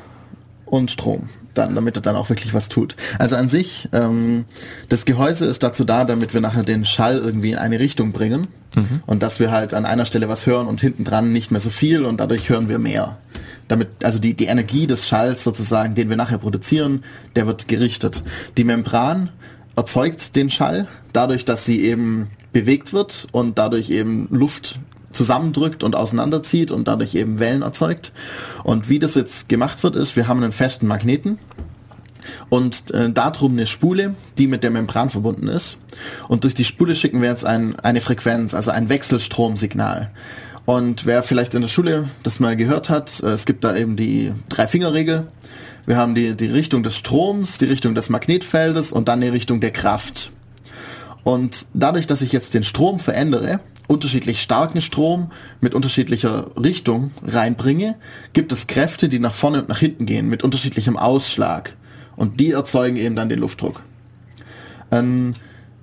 Und 0.67 0.91
Strom 0.91 1.29
dann, 1.55 1.75
damit 1.75 1.97
er 1.97 2.03
dann 2.03 2.17
auch 2.17 2.29
wirklich 2.29 2.55
was 2.55 2.69
tut. 2.69 2.97
Also 3.19 3.37
an 3.37 3.49
sich, 3.49 3.89
ähm, 3.93 4.45
das 4.89 5.05
Gehäuse 5.05 5.47
ist 5.47 5.63
dazu 5.63 5.85
da, 5.85 6.05
damit 6.05 6.35
wir 6.35 6.41
nachher 6.41 6.63
den 6.63 6.85
Schall 6.85 7.19
irgendwie 7.19 7.53
in 7.53 7.59
eine 7.59 7.81
Richtung 7.81 8.13
bringen 8.13 8.47
mhm. 8.77 9.01
und 9.07 9.23
dass 9.23 9.41
wir 9.41 9.51
halt 9.51 9.75
an 9.75 9.85
einer 9.85 10.05
Stelle 10.05 10.29
was 10.29 10.47
hören 10.47 10.67
und 10.67 10.81
hinten 10.81 11.05
dran 11.05 11.33
nicht 11.33 11.51
mehr 11.51 11.61
so 11.61 11.71
viel 11.71 12.05
und 12.05 12.21
dadurch 12.21 12.49
hören 12.49 12.69
wir 12.69 12.79
mehr. 12.79 13.19
Damit, 13.69 13.89
also 14.05 14.19
die, 14.19 14.35
die 14.35 14.47
Energie 14.47 14.87
des 14.87 15.07
Schalls 15.07 15.45
sozusagen, 15.45 15.95
den 15.95 16.09
wir 16.09 16.17
nachher 16.17 16.39
produzieren, 16.39 17.05
der 17.37 17.47
wird 17.47 17.69
gerichtet. 17.69 18.23
Die 18.57 18.65
Membran 18.65 19.31
erzeugt 19.77 20.35
den 20.37 20.51
Schall 20.51 20.89
dadurch, 21.13 21.45
dass 21.45 21.65
sie 21.65 21.81
eben 21.83 22.31
bewegt 22.53 22.93
wird 22.93 23.29
und 23.33 23.59
dadurch 23.59 23.91
eben 23.91 24.29
Luft 24.31 24.81
zusammendrückt 25.13 25.83
und 25.83 25.97
auseinanderzieht 25.97 26.71
und 26.71 26.89
dadurch 26.89 27.15
eben 27.15 27.39
Wellen 27.39 27.63
erzeugt. 27.63 28.13
Und 28.65 28.89
wie 28.89 28.99
das 28.99 29.15
jetzt 29.15 29.49
gemacht 29.49 29.83
wird, 29.83 29.97
ist, 29.97 30.17
wir 30.17 30.29
haben 30.29 30.43
einen 30.43 30.53
festen 30.53 30.87
Magneten 30.87 31.39
und 32.49 32.91
äh, 32.93 33.11
darum 33.11 33.53
eine 33.53 33.67
Spule, 33.67 34.15
die 34.39 34.47
mit 34.47 34.63
der 34.63 34.71
Membran 34.71 35.11
verbunden 35.11 35.49
ist. 35.49 35.79
Und 36.29 36.45
durch 36.45 36.55
die 36.55 36.65
Spule 36.65 36.95
schicken 36.95 37.23
wir 37.23 37.29
jetzt 37.29 37.45
ein, 37.45 37.79
eine 37.81 38.01
Frequenz, 38.01 38.55
also 38.55 38.71
ein 38.71 38.89
Wechselstromsignal. 38.89 40.11
Und 40.67 41.07
wer 41.07 41.23
vielleicht 41.23 41.55
in 41.55 41.63
der 41.63 41.69
Schule 41.69 42.09
das 42.23 42.39
mal 42.39 42.57
gehört 42.57 42.91
hat, 42.91 43.23
äh, 43.23 43.29
es 43.31 43.47
gibt 43.47 43.65
da 43.65 43.77
eben 43.77 43.97
die 43.97 44.33
Drei-Finger-Regel. 44.49 45.27
Wir 45.87 45.97
haben 45.97 46.15
die, 46.15 46.37
die 46.37 46.47
Richtung 46.47 46.83
des 46.83 46.97
Stroms, 46.97 47.59
die 47.59 47.65
Richtung 47.65 47.95
des 47.95 48.11
Magnetfeldes 48.11 48.93
und 48.93 49.09
dann 49.09 49.21
die 49.21 49.29
Richtung 49.29 49.61
der 49.61 49.73
Kraft. 49.73 50.31
Und 51.25 51.67
dadurch, 51.75 52.07
dass 52.07 52.23
ich 52.23 52.33
jetzt 52.33 52.55
den 52.55 52.63
Strom 52.63 52.99
verändere, 52.99 53.61
unterschiedlich 53.91 54.41
starken 54.41 54.81
Strom 54.81 55.33
mit 55.61 55.75
unterschiedlicher 55.75 56.53
Richtung 56.57 57.11
reinbringe, 57.25 57.97
gibt 58.33 58.53
es 58.53 58.69
Kräfte, 58.69 59.09
die 59.09 59.19
nach 59.19 59.35
vorne 59.35 59.61
und 59.61 59.69
nach 59.69 59.81
hinten 59.81 60.07
gehen 60.07 60.29
mit 60.29 60.45
unterschiedlichem 60.45 60.97
Ausschlag. 60.97 61.75
Und 62.15 62.39
die 62.39 62.53
erzeugen 62.53 62.97
eben 62.97 63.17
dann 63.17 63.29
den 63.29 63.41
Luftdruck. 63.41 63.83
Ein 64.91 65.35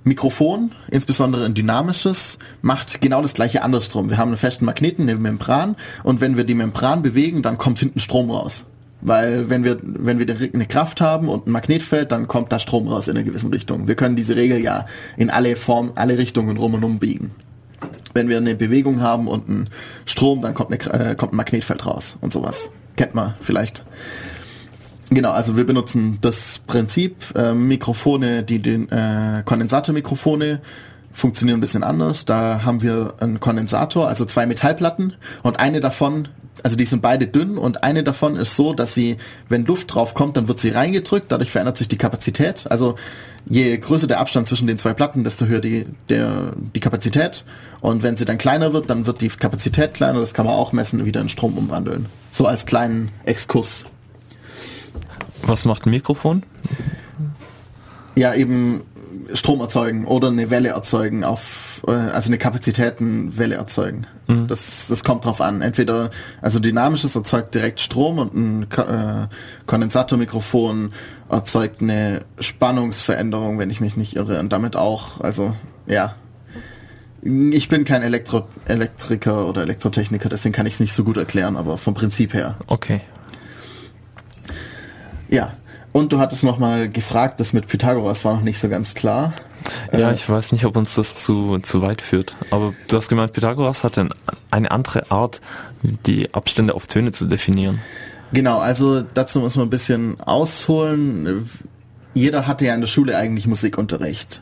Mikrofon, 0.05 0.71
insbesondere 0.89 1.43
ein 1.43 1.53
dynamisches, 1.53 2.39
macht 2.61 3.01
genau 3.01 3.21
das 3.21 3.33
gleiche 3.33 3.61
andersrum. 3.61 4.09
Wir 4.09 4.17
haben 4.17 4.29
einen 4.29 4.37
festen 4.37 4.63
Magneten, 4.63 5.09
eine 5.09 5.19
Membran 5.19 5.75
und 6.03 6.21
wenn 6.21 6.37
wir 6.37 6.45
die 6.45 6.53
Membran 6.53 7.01
bewegen, 7.01 7.41
dann 7.41 7.57
kommt 7.57 7.79
hinten 7.79 7.99
Strom 7.99 8.31
raus. 8.31 8.63
Weil 9.01 9.49
wenn 9.49 9.65
wir, 9.65 9.79
wenn 9.83 10.17
wir 10.17 10.33
eine 10.53 10.65
Kraft 10.65 11.01
haben 11.01 11.27
und 11.27 11.45
ein 11.45 11.51
Magnetfeld, 11.51 12.11
dann 12.13 12.27
kommt 12.27 12.53
da 12.53 12.57
Strom 12.57 12.87
raus 12.87 13.09
in 13.09 13.17
einer 13.17 13.25
gewissen 13.25 13.51
Richtung. 13.51 13.87
Wir 13.89 13.95
können 13.95 14.15
diese 14.15 14.37
Regel 14.37 14.59
ja 14.59 14.85
in 15.17 15.29
alle 15.29 15.57
Formen, 15.57 15.91
alle 15.95 16.17
Richtungen 16.17 16.55
rum 16.55 16.73
und 16.75 16.83
um 16.85 16.99
biegen 16.99 17.31
wenn 18.13 18.29
wir 18.29 18.37
eine 18.37 18.55
Bewegung 18.55 19.01
haben 19.01 19.27
und 19.27 19.47
einen 19.47 19.69
Strom, 20.05 20.41
dann 20.41 20.53
kommt, 20.53 20.71
eine, 20.71 21.11
äh, 21.11 21.15
kommt 21.15 21.33
ein 21.33 21.37
Magnetfeld 21.37 21.85
raus 21.85 22.17
und 22.21 22.31
sowas. 22.31 22.69
Kennt 22.95 23.13
man 23.13 23.35
vielleicht. 23.41 23.83
Genau, 25.09 25.31
also 25.31 25.55
wir 25.55 25.65
benutzen 25.65 26.17
das 26.21 26.59
Prinzip. 26.67 27.15
Äh, 27.35 27.53
Mikrofone, 27.53 28.43
die 28.43 28.59
den 28.59 28.89
äh, 28.89 29.43
Kondensatormikrofone 29.45 30.61
funktionieren 31.13 31.57
ein 31.57 31.61
bisschen 31.61 31.83
anders. 31.83 32.25
Da 32.25 32.63
haben 32.63 32.81
wir 32.81 33.15
einen 33.19 33.39
Kondensator, 33.39 34.07
also 34.07 34.25
zwei 34.25 34.45
Metallplatten 34.45 35.15
und 35.43 35.59
eine 35.59 35.79
davon, 35.79 36.27
also 36.63 36.75
die 36.75 36.85
sind 36.85 37.01
beide 37.01 37.27
dünn 37.27 37.57
und 37.57 37.83
eine 37.83 38.03
davon 38.03 38.35
ist 38.35 38.55
so, 38.55 38.73
dass 38.73 38.93
sie, 38.93 39.17
wenn 39.49 39.65
Luft 39.65 39.93
drauf 39.93 40.13
kommt, 40.13 40.37
dann 40.37 40.47
wird 40.47 40.59
sie 40.59 40.69
reingedrückt, 40.69 41.31
dadurch 41.31 41.51
verändert 41.51 41.77
sich 41.77 41.87
die 41.87 41.97
Kapazität. 41.97 42.65
Also 42.69 42.95
je 43.49 43.77
größer 43.77 44.07
der 44.07 44.19
Abstand 44.19 44.47
zwischen 44.47 44.67
den 44.67 44.77
zwei 44.77 44.93
Platten, 44.93 45.23
desto 45.23 45.45
höher 45.45 45.59
die, 45.59 45.85
der, 46.09 46.53
die 46.75 46.79
Kapazität. 46.79 47.45
Und 47.81 48.03
wenn 48.03 48.17
sie 48.17 48.25
dann 48.25 48.37
kleiner 48.37 48.73
wird, 48.73 48.89
dann 48.89 49.05
wird 49.05 49.21
die 49.21 49.29
Kapazität 49.29 49.93
kleiner. 49.93 50.19
Das 50.19 50.33
kann 50.33 50.45
man 50.45 50.55
auch 50.55 50.73
messen 50.73 50.99
und 50.99 51.05
wieder 51.05 51.21
in 51.21 51.29
Strom 51.29 51.57
umwandeln. 51.57 52.07
So 52.31 52.45
als 52.45 52.65
kleinen 52.65 53.11
Exkurs. 53.23 53.85
Was 55.43 55.65
macht 55.65 55.85
ein 55.85 55.91
Mikrofon? 55.91 56.43
Ja, 58.15 58.33
eben 58.33 58.81
Strom 59.33 59.61
erzeugen 59.61 60.05
oder 60.05 60.29
eine 60.29 60.49
Welle 60.49 60.69
erzeugen 60.69 61.23
auf, 61.23 61.81
äh, 61.87 61.91
also 61.91 62.29
eine 62.29 62.37
Kapazitätenwelle 62.37 63.55
erzeugen. 63.55 64.07
Mhm. 64.27 64.47
Das, 64.47 64.87
das 64.87 65.03
kommt 65.03 65.25
drauf 65.25 65.41
an. 65.41 65.61
Entweder, 65.61 66.09
also 66.41 66.59
dynamisches 66.59 67.15
erzeugt 67.15 67.55
direkt 67.55 67.79
Strom 67.79 68.19
und 68.19 68.33
ein 68.33 68.63
äh, 68.63 69.27
Kondensatormikrofon 69.65 70.93
erzeugt 71.29 71.81
eine 71.81 72.21
Spannungsveränderung, 72.39 73.59
wenn 73.59 73.69
ich 73.69 73.81
mich 73.81 73.97
nicht 73.97 74.15
irre. 74.15 74.39
Und 74.39 74.51
damit 74.51 74.75
auch, 74.75 75.21
also, 75.21 75.53
ja. 75.85 76.15
Ich 77.21 77.67
bin 77.67 77.83
kein 77.83 78.03
Elektro 78.03 78.47
Elektriker 78.65 79.47
oder 79.47 79.63
Elektrotechniker, 79.63 80.29
deswegen 80.29 80.53
kann 80.53 80.65
ich 80.65 80.75
es 80.75 80.79
nicht 80.79 80.93
so 80.93 81.03
gut 81.03 81.17
erklären, 81.17 81.57
aber 81.57 81.77
vom 81.77 81.93
Prinzip 81.93 82.33
her. 82.33 82.57
Okay. 82.67 83.01
Ja, 85.29 85.53
und 85.91 86.11
du 86.11 86.19
hattest 86.19 86.43
noch 86.43 86.59
mal 86.59 86.89
gefragt, 86.89 87.39
das 87.39 87.53
mit 87.53 87.67
Pythagoras 87.67 88.23
war 88.25 88.35
noch 88.35 88.41
nicht 88.41 88.59
so 88.59 88.69
ganz 88.69 88.93
klar. 88.93 89.33
Ja, 89.91 90.11
äh, 90.11 90.13
ich 90.13 90.27
weiß 90.29 90.51
nicht, 90.51 90.65
ob 90.65 90.77
uns 90.77 90.95
das 90.95 91.15
zu, 91.15 91.57
zu 91.59 91.81
weit 91.81 92.01
führt. 92.01 92.35
Aber 92.51 92.73
du 92.87 92.97
hast 92.97 93.07
gemeint, 93.09 93.33
Pythagoras 93.33 93.83
hatte 93.83 94.09
eine 94.51 94.71
andere 94.71 95.09
Art, 95.11 95.41
die 96.05 96.33
Abstände 96.33 96.75
auf 96.75 96.87
Töne 96.87 97.11
zu 97.11 97.25
definieren. 97.25 97.79
Genau, 98.33 98.59
also 98.59 99.01
dazu 99.01 99.39
muss 99.39 99.55
man 99.55 99.67
ein 99.67 99.69
bisschen 99.69 100.19
ausholen. 100.19 101.47
Jeder 102.13 102.47
hatte 102.47 102.65
ja 102.65 102.73
in 102.73 102.81
der 102.81 102.87
Schule 102.87 103.15
eigentlich 103.15 103.47
Musikunterricht. 103.47 104.41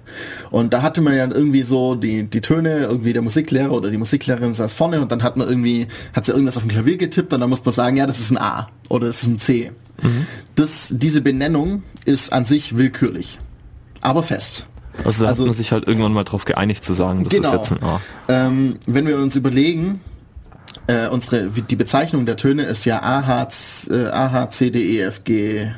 Und 0.50 0.74
da 0.74 0.82
hatte 0.82 1.02
man 1.02 1.16
ja 1.16 1.30
irgendwie 1.30 1.64
so 1.64 1.96
die, 1.96 2.24
die 2.24 2.42
Töne, 2.42 2.80
irgendwie 2.80 3.14
der 3.14 3.22
Musiklehrer 3.22 3.72
oder 3.72 3.92
die 3.92 3.98
Musiklehrerin 3.98 4.54
saß 4.54 4.74
vorne 4.74 5.02
und 5.02 5.12
dann 5.12 5.24
hat 5.24 5.36
man 5.38 5.48
irgendwie, 5.48 5.88
hat 6.14 6.26
sie 6.26 6.32
irgendwas 6.32 6.58
auf 6.58 6.64
dem 6.64 6.70
Klavier 6.70 6.98
getippt 6.98 7.34
und 7.34 7.42
dann 7.42 7.50
musste 7.50 7.66
man 7.66 7.74
sagen, 7.74 7.98
ja, 7.98 8.08
das 8.08 8.20
ist 8.20 8.32
ein 8.32 8.38
A 8.38 8.70
oder 8.90 9.08
das 9.08 9.24
ist 9.24 9.28
ein 9.28 9.40
C. 9.40 9.72
Mhm. 10.02 10.28
Das, 10.56 10.88
diese 10.92 11.22
Benennung 11.22 11.84
ist 12.06 12.32
an 12.32 12.46
sich 12.46 12.78
willkürlich, 12.78 13.40
aber 14.02 14.24
fest. 14.24 14.68
Also 15.04 15.24
da 15.24 15.30
also, 15.30 15.44
hat 15.44 15.48
man 15.48 15.56
sich 15.56 15.72
halt 15.72 15.88
irgendwann 15.88 16.14
mal 16.14 16.24
drauf 16.24 16.46
geeinigt 16.46 16.86
zu 16.86 16.94
sagen, 16.94 17.24
das 17.24 17.34
genau. 17.34 17.50
ist 17.50 17.54
jetzt 17.54 17.72
ein 17.72 17.84
A. 17.84 18.02
Ähm, 18.28 18.78
wenn 18.86 19.08
wir 19.08 19.18
uns 19.18 19.36
überlegen, 19.36 20.02
äh, 20.88 21.08
unsere, 21.08 21.48
die 21.48 21.76
Bezeichnung 21.76 22.26
der 22.26 22.38
Töne 22.38 22.64
ist 22.64 22.86
ja 22.86 23.02
A, 23.02 23.26
H, 23.26 23.48
äh, 23.90 24.08
A, 24.08 24.32
H, 24.32 24.50
C, 24.52 24.70
D, 24.70 24.98
E, 24.98 25.02
F, 25.02 25.24
G, 25.24 25.72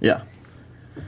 ja. 0.00 0.22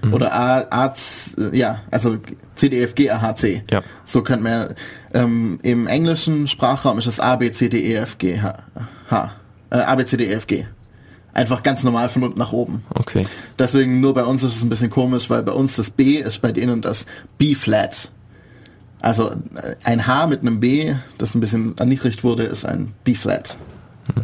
Mhm. 0.03 0.15
Oder 0.15 0.33
A, 0.33 0.67
A, 0.71 0.95
C, 0.95 1.51
ja, 1.53 1.81
also 1.91 2.19
C, 2.55 2.69
D, 2.69 2.81
E, 2.81 2.85
F, 2.85 2.95
G, 2.95 3.11
A, 3.11 3.21
H, 3.21 3.37
C. 3.37 3.65
Ja. 3.71 3.83
So 4.05 4.23
könnten 4.23 4.45
wir, 4.45 4.75
ähm, 5.15 5.59
im 5.63 5.87
englischen 5.87 6.49
Sprachraum 6.49 6.99
ist 6.99 7.07
es 7.07 7.21
A, 7.21 7.37
B, 7.37 7.51
C, 7.53 7.69
D, 7.69 7.79
E, 7.79 7.95
F, 7.95 8.19
G, 8.19 8.41
H, 8.41 8.59
H. 9.11 9.33
Äh, 9.71 9.79
A, 9.79 9.95
B, 9.95 10.05
C, 10.05 10.17
D, 10.17 10.25
E, 10.25 10.33
F, 10.33 10.47
G. 10.47 10.67
Einfach 11.35 11.63
ganz 11.63 11.83
normal 11.83 12.09
von 12.11 12.23
unten 12.25 12.39
nach 12.39 12.53
oben. 12.53 12.85
Okay. 12.95 13.27
Deswegen 13.59 14.01
nur 14.01 14.13
bei 14.13 14.25
uns 14.25 14.43
ist 14.43 14.57
es 14.57 14.63
ein 14.63 14.69
bisschen 14.69 14.91
komisch, 14.91 15.31
weil 15.31 15.43
bei 15.43 15.53
uns 15.53 15.77
das 15.77 15.91
B 15.91 16.17
ist 16.17 16.43
bei 16.43 16.53
denen 16.53 16.83
das 16.83 17.07
B-Flat. 17.39 18.11
Also 19.01 19.31
äh, 19.31 19.75
ein 19.83 20.07
H 20.07 20.27
mit 20.27 20.43
einem 20.43 20.61
B, 20.61 20.95
das 21.19 21.35
ein 21.35 21.41
bisschen 21.41 21.77
erniedrigt 21.79 22.23
wurde, 22.23 22.45
ist 22.45 22.65
ein 22.65 22.93
B-Flat. 23.05 23.57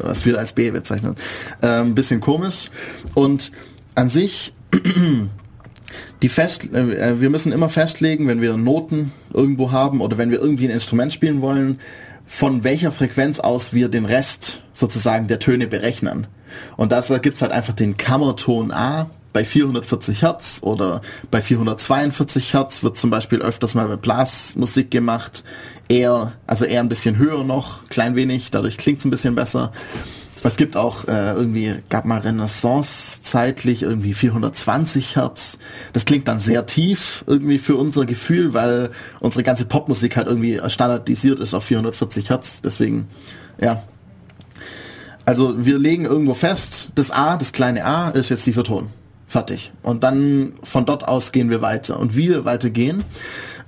Was 0.03 0.25
wir 0.27 0.39
als 0.39 0.53
B 0.53 0.71
bezeichnen. 0.71 1.17
Äh, 1.63 1.81
ein 1.81 1.95
bisschen 1.95 2.21
komisch. 2.21 2.71
Und 3.15 3.53
an 3.95 4.11
sich, 4.11 4.53
die 6.23 6.29
fest, 6.29 6.73
äh, 6.75 7.21
wir 7.21 7.31
müssen 7.31 7.53
immer 7.53 7.71
festlegen, 7.71 8.29
wenn 8.29 8.43
wir 8.43 8.57
Noten 8.57 9.13
irgendwo 9.33 9.73
haben 9.73 10.01
oder 10.01 10.19
wenn 10.19 10.31
wir 10.31 10.41
irgendwie 10.41 10.67
ein 10.67 10.73
Instrument 10.73 11.13
spielen 11.13 11.41
wollen, 11.41 11.79
von 12.27 12.63
welcher 12.65 12.93
Frequenz 12.93 13.41
aus 13.41 13.73
wir 13.73 13.89
den 13.89 14.05
Rest 14.05 14.63
sozusagen 14.73 15.27
der 15.27 15.39
Töne 15.39 15.67
berechnen. 15.67 16.27
Und 16.77 16.93
da 16.93 17.01
gibt's 17.19 17.43
halt 17.43 17.53
einfach 17.53 17.75
den 17.75 17.97
Kammerton 17.97 18.73
A 18.73 19.11
bei 19.33 19.45
440 19.45 20.23
Hertz 20.23 20.59
oder 20.63 21.01
bei 21.31 21.43
442 21.43 22.55
Hertz 22.55 22.83
wird 22.83 22.97
zum 22.97 23.11
Beispiel 23.11 23.41
öfters 23.41 23.75
mal 23.75 23.87
bei 23.87 23.97
Blasmusik 23.97 24.91
gemacht. 24.91 25.45
Eher, 25.89 26.33
also 26.47 26.65
eher 26.65 26.81
ein 26.81 26.89
bisschen 26.89 27.19
höher 27.19 27.45
noch, 27.45 27.89
klein 27.89 28.17
wenig, 28.17 28.51
dadurch 28.51 28.77
klingt's 28.77 29.05
ein 29.05 29.11
bisschen 29.11 29.35
besser. 29.35 29.73
Es 30.45 30.57
gibt 30.57 30.77
auch 30.77 31.07
äh, 31.09 31.33
irgendwie, 31.33 31.75
gab 31.89 32.05
mal 32.05 32.21
Renaissance 32.21 33.23
zeitlich 33.23 33.83
irgendwie 33.83 34.15
420 34.15 35.17
Hertz. 35.17 35.59
Das 35.93 36.05
klingt 36.05 36.29
dann 36.29 36.39
sehr 36.39 36.65
tief 36.67 37.25
irgendwie 37.27 37.59
für 37.59 37.77
unser 37.77 38.07
Gefühl, 38.07 38.55
weil 38.55 38.91
unsere 39.21 39.43
ganze 39.43 39.65
Popmusik 39.65 40.17
halt 40.17 40.29
irgendwie 40.29 40.61
standardisiert 40.69 41.41
ist 41.41 41.55
auf 41.55 41.65
440 41.65 42.31
Hertz. 42.31 42.63
Deswegen, 42.63 43.09
ja, 43.61 43.83
also 45.29 45.63
wir 45.63 45.79
legen 45.79 46.07
irgendwo 46.07 46.33
fest, 46.33 46.89
das 46.95 47.11
A, 47.11 47.37
das 47.37 47.53
kleine 47.53 47.85
A, 47.85 48.09
ist 48.09 48.31
jetzt 48.31 48.47
dieser 48.47 48.65
Ton. 48.65 48.89
Fertig. 49.27 49.73
Und 49.83 50.03
dann 50.03 50.55
von 50.63 50.87
dort 50.87 51.07
aus 51.07 51.33
gehen 51.33 51.51
wir 51.51 51.61
weiter. 51.61 52.01
Und 52.01 52.17
wie 52.17 52.31
wir 52.31 52.47
weitergehen, 52.47 53.05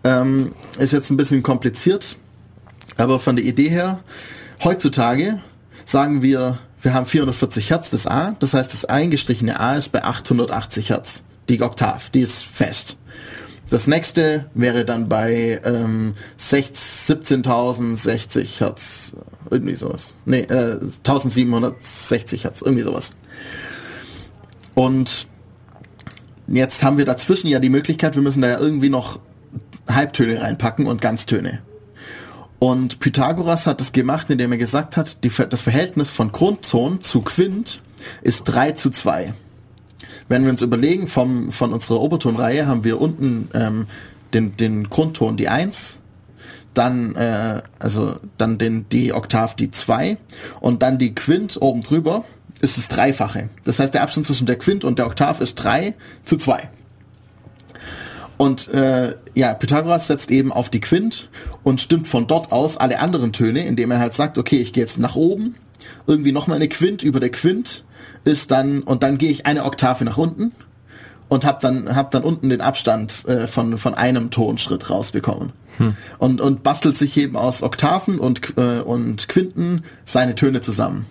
ähm, 0.03 0.55
ist 0.79 0.95
jetzt 0.95 1.11
ein 1.11 1.19
bisschen 1.19 1.43
kompliziert, 1.43 2.17
aber 2.97 3.21
von 3.21 3.37
der 3.37 3.45
Idee 3.45 3.69
her, 3.69 4.01
heutzutage 4.65 5.43
sagen 5.85 6.23
wir, 6.23 6.57
wir 6.81 6.95
haben 6.95 7.05
440 7.05 7.69
Hertz, 7.69 7.91
das 7.91 8.07
A, 8.07 8.35
das 8.39 8.55
heißt, 8.55 8.73
das 8.73 8.87
eingestrichene 8.87 9.61
A 9.61 9.75
ist 9.75 9.93
bei 9.93 10.03
880 10.03 10.89
Hertz. 10.89 11.25
Die 11.51 11.61
Oktav, 11.61 12.09
die 12.09 12.23
ist 12.23 12.43
fest. 12.43 12.97
Das 13.69 13.87
nächste 13.87 14.47
wäre 14.55 14.87
dann 14.87 15.11
bei 15.11 15.61
ähm, 15.63 16.15
17.060 16.39 18.61
Hertz, 18.61 19.13
irgendwie 19.51 19.77
sowas. 19.77 20.15
Nee, 20.25 20.41
äh, 20.41 20.79
1760 20.81 22.45
Hertz, 22.45 22.63
irgendwie 22.63 22.83
sowas. 22.83 23.11
Und 24.75 25.27
jetzt 26.47 26.83
haben 26.83 26.99
wir 26.99 27.05
dazwischen 27.05 27.49
ja 27.49 27.59
die 27.59 27.69
Möglichkeit, 27.69 28.15
wir 28.17 28.23
müssen 28.23 28.43
da 28.43 28.49
ja 28.49 28.59
irgendwie 28.59 28.91
noch 28.91 29.21
Halbtöne 29.89 30.43
reinpacken 30.43 30.87
und 30.87 31.01
Ganztöne. 31.01 31.61
Und 32.59 33.01
Pythagoras 33.01 33.67
hat 33.67 33.81
es 33.81 33.93
gemacht, 33.93 34.29
indem 34.29 34.53
er 34.53 34.59
gesagt 34.59 34.97
hat, 34.97 35.25
die, 35.25 35.31
das 35.31 35.63
Verhältnis 35.63 36.11
von 36.11 36.31
Grundton 36.31 37.01
zu 37.01 37.23
Quint 37.23 37.81
ist 38.23 38.45
3 38.45 38.73
zu 38.73 38.91
2 38.91 39.33
wenn 40.31 40.45
wir 40.45 40.51
uns 40.51 40.63
überlegen, 40.63 41.09
vom, 41.09 41.51
von 41.51 41.73
unserer 41.73 42.01
Obertonreihe 42.01 42.67
haben 42.67 42.85
wir 42.85 43.01
unten 43.01 43.49
ähm, 43.53 43.87
den, 44.33 44.57
den 44.57 44.89
Grundton 44.89 45.37
die 45.37 45.49
1, 45.49 45.99
dann 46.75 47.15
äh, 47.17 47.63
also 47.79 48.17
dann 48.39 48.59
den 48.59 48.89
die 48.89 49.13
Oktav 49.13 49.55
die 49.55 49.71
2 49.71 50.17
und 50.61 50.83
dann 50.83 50.99
die 50.99 51.15
Quint 51.15 51.59
oben 51.61 51.83
drüber 51.83 52.25
ist 52.61 52.77
das 52.77 52.89
Dreifache. 52.89 53.49
Das 53.65 53.79
heißt, 53.79 53.95
der 53.95 54.03
Abstand 54.03 54.27
zwischen 54.27 54.47
der 54.47 54.59
Quint 54.59 54.85
und 54.85 54.99
der 54.99 55.07
Oktav 55.07 55.41
ist 55.41 55.55
3 55.57 55.95
zu 56.25 56.37
2. 56.37 56.69
Und 58.37 58.69
äh, 58.69 59.17
ja, 59.35 59.53
Pythagoras 59.55 60.07
setzt 60.07 60.31
eben 60.31 60.53
auf 60.53 60.71
die 60.71 60.81
Quint 60.81 61.29
und 61.63 61.81
stimmt 61.81 62.09
von 62.09 62.27
dort 62.27 62.53
aus 62.53 62.77
alle 62.79 63.01
anderen 63.01 63.33
Töne, 63.33 63.67
indem 63.67 63.91
er 63.91 63.99
halt 63.99 64.15
sagt, 64.15 64.39
okay, 64.39 64.57
ich 64.57 64.73
gehe 64.73 64.83
jetzt 64.83 64.99
nach 64.99 65.15
oben, 65.15 65.57
irgendwie 66.07 66.33
nochmal 66.33 66.57
eine 66.57 66.69
Quint 66.69 67.03
über 67.03 67.21
der 67.21 67.31
Quint 67.31 67.85
ist 68.25 68.51
dann, 68.51 68.83
und 68.83 69.03
dann 69.03 69.19
gehe 69.19 69.31
ich 69.31 69.47
eine 69.47 69.65
Oktave 69.65 70.05
nach 70.05 70.19
unten 70.19 70.53
und 71.31 71.47
habe 71.47 71.59
dann, 71.63 71.95
hab 71.95 72.11
dann 72.11 72.25
unten 72.25 72.51
den 72.51 72.61
Abstand 72.61 73.25
äh, 73.27 73.47
von, 73.47 73.79
von 73.79 73.95
einem 73.95 74.31
Tonschritt 74.31 74.91
rausbekommen. 74.91 75.53
Hm. 75.79 75.97
Und, 76.19 76.41
und 76.41 76.63
bastelt 76.63 76.99
sich 76.99 77.17
eben 77.17 77.37
aus 77.37 77.63
Oktaven 77.63 78.19
und, 78.19 78.59
äh, 78.59 78.81
und 78.81 79.29
Quinten 79.29 79.85
seine 80.05 80.35
Töne 80.35 80.61
zusammen. 80.61 81.07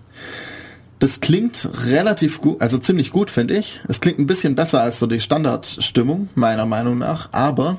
Das 0.99 1.22
klingt 1.22 1.70
relativ 1.86 2.41
gut, 2.41 2.61
also 2.61 2.78
ziemlich 2.78 3.11
gut, 3.11 3.32
finde 3.32 3.57
ich. 3.57 3.80
Es 3.88 4.01
klingt 4.01 4.20
ein 4.20 4.28
bisschen 4.28 4.55
besser 4.55 4.82
als 4.82 4.99
so 4.99 5.07
die 5.07 5.22
Standardstimmung, 5.22 6.28
meiner 6.36 6.65
Meinung 6.65 6.97
nach, 6.97 7.30
aber 7.32 7.78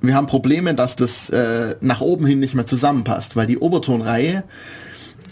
wir 0.00 0.14
haben 0.14 0.26
Probleme, 0.26 0.74
dass 0.74 0.96
das 0.96 1.28
äh, 1.28 1.76
nach 1.82 2.00
oben 2.00 2.24
hin 2.24 2.40
nicht 2.40 2.54
mehr 2.54 2.66
zusammenpasst, 2.66 3.36
weil 3.36 3.46
die 3.46 3.58
Obertonreihe 3.58 4.44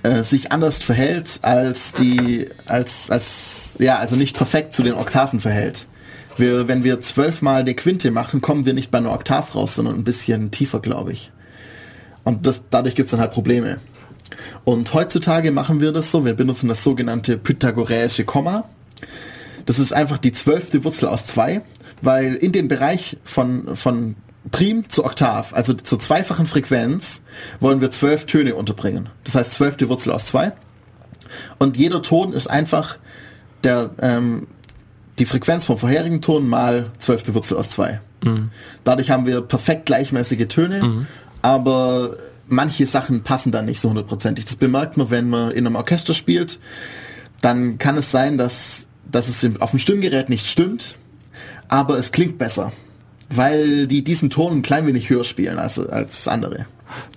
äh, 0.03 0.23
sich 0.23 0.53
anders 0.53 0.79
verhält 0.79 1.39
als 1.43 1.93
die, 1.93 2.49
als, 2.67 3.11
als, 3.11 3.75
ja, 3.79 3.99
also 3.99 4.17
nicht 4.17 4.37
perfekt 4.37 4.75
zu 4.75 4.83
den 4.83 4.95
Oktaven 4.95 5.41
verhält. 5.41 5.87
Wir, 6.37 6.67
wenn 6.67 6.83
wir 6.83 7.01
zwölfmal 7.01 7.61
eine 7.61 7.75
Quinte 7.75 8.11
machen, 8.11 8.41
kommen 8.41 8.65
wir 8.65 8.73
nicht 8.73 8.91
bei 8.91 8.99
einer 8.99 9.13
Oktav 9.13 9.55
raus, 9.55 9.75
sondern 9.75 9.95
ein 9.95 10.05
bisschen 10.05 10.51
tiefer, 10.51 10.81
glaube 10.81 11.13
ich. 11.13 11.31
Und 12.25 12.47
das, 12.47 12.63
dadurch 12.71 12.95
gibt 12.95 13.07
es 13.07 13.11
dann 13.11 13.21
halt 13.21 13.33
Probleme. 13.33 13.79
Und 14.65 14.95
heutzutage 14.95 15.51
machen 15.51 15.81
wir 15.81 15.93
das 15.93 16.11
so, 16.11 16.25
wir 16.25 16.35
benutzen 16.35 16.69
das 16.69 16.83
sogenannte 16.83 17.37
pythagoräische 17.37 18.25
Komma. 18.25 18.65
Das 19.67 19.79
ist 19.79 19.93
einfach 19.93 20.19
die 20.19 20.33
zwölfte 20.33 20.85
Wurzel 20.85 21.09
aus 21.09 21.27
zwei, 21.27 21.63
weil 22.01 22.35
in 22.35 22.53
den 22.53 22.69
Bereich 22.69 23.19
von, 23.25 23.77
von 23.77 24.17
Prim 24.51 24.89
zu 24.89 25.05
Oktav, 25.05 25.55
also 25.55 25.73
zur 25.75 26.01
zweifachen 26.01 26.47
Frequenz, 26.47 27.23
wollen 27.61 27.81
wir 27.81 27.91
zwölf 27.91 28.27
Töne 28.27 28.55
unterbringen. 28.55 29.09
Das 29.25 29.35
heißt 29.35 29.53
zwölfte 29.55 29.89
Wurzel 29.89 30.11
aus 30.11 30.27
zwei. 30.27 30.53
Und 31.59 31.77
jeder 31.77 32.03
Ton 32.03 32.33
ist 32.33 32.49
einfach 32.49 32.99
der, 33.63 33.91
ähm, 34.01 34.49
die 35.19 35.25
Frequenz 35.25 35.65
vom 35.65 35.79
vorherigen 35.79 36.21
Ton 36.21 36.49
mal 36.49 36.91
zwölfte 36.99 37.35
Wurzel 37.35 37.57
aus 37.57 37.71
zwei. 37.71 38.01
Mhm. 38.25 38.51
Dadurch 38.83 39.11
haben 39.11 39.27
wir 39.27 39.43
perfekt 39.43 39.87
gleichmäßige 39.87 40.49
Töne, 40.49 40.83
mhm. 40.83 41.07
aber 41.41 42.17
manche 42.49 42.87
Sachen 42.87 43.23
passen 43.23 43.53
dann 43.53 43.67
nicht 43.67 43.81
so 43.81 43.91
hundertprozentig. 43.91 44.45
Das 44.45 44.57
bemerkt 44.57 44.97
man, 44.97 45.11
wenn 45.11 45.31
man 45.31 45.53
in 45.53 45.67
einem 45.67 45.77
Orchester 45.77 46.15
spielt. 46.15 46.59
Dann 47.41 47.79
kann 47.79 47.97
es 47.97 48.11
sein, 48.11 48.39
dass, 48.39 48.87
dass 49.11 49.29
es 49.29 49.61
auf 49.61 49.71
dem 49.71 49.79
Stimmgerät 49.79 50.29
nicht 50.29 50.47
stimmt, 50.47 50.97
aber 51.69 51.97
es 51.97 52.11
klingt 52.13 52.39
besser 52.39 52.73
weil 53.37 53.87
die 53.87 54.03
diesen 54.05 54.31
Ton 54.31 54.53
ein 54.53 54.63
klein 54.63 54.87
wenig 54.87 55.11
höher 55.11 55.25
spielen 55.25 55.59
als, 55.59 55.79
als 55.79 56.29
andere. 56.29 56.67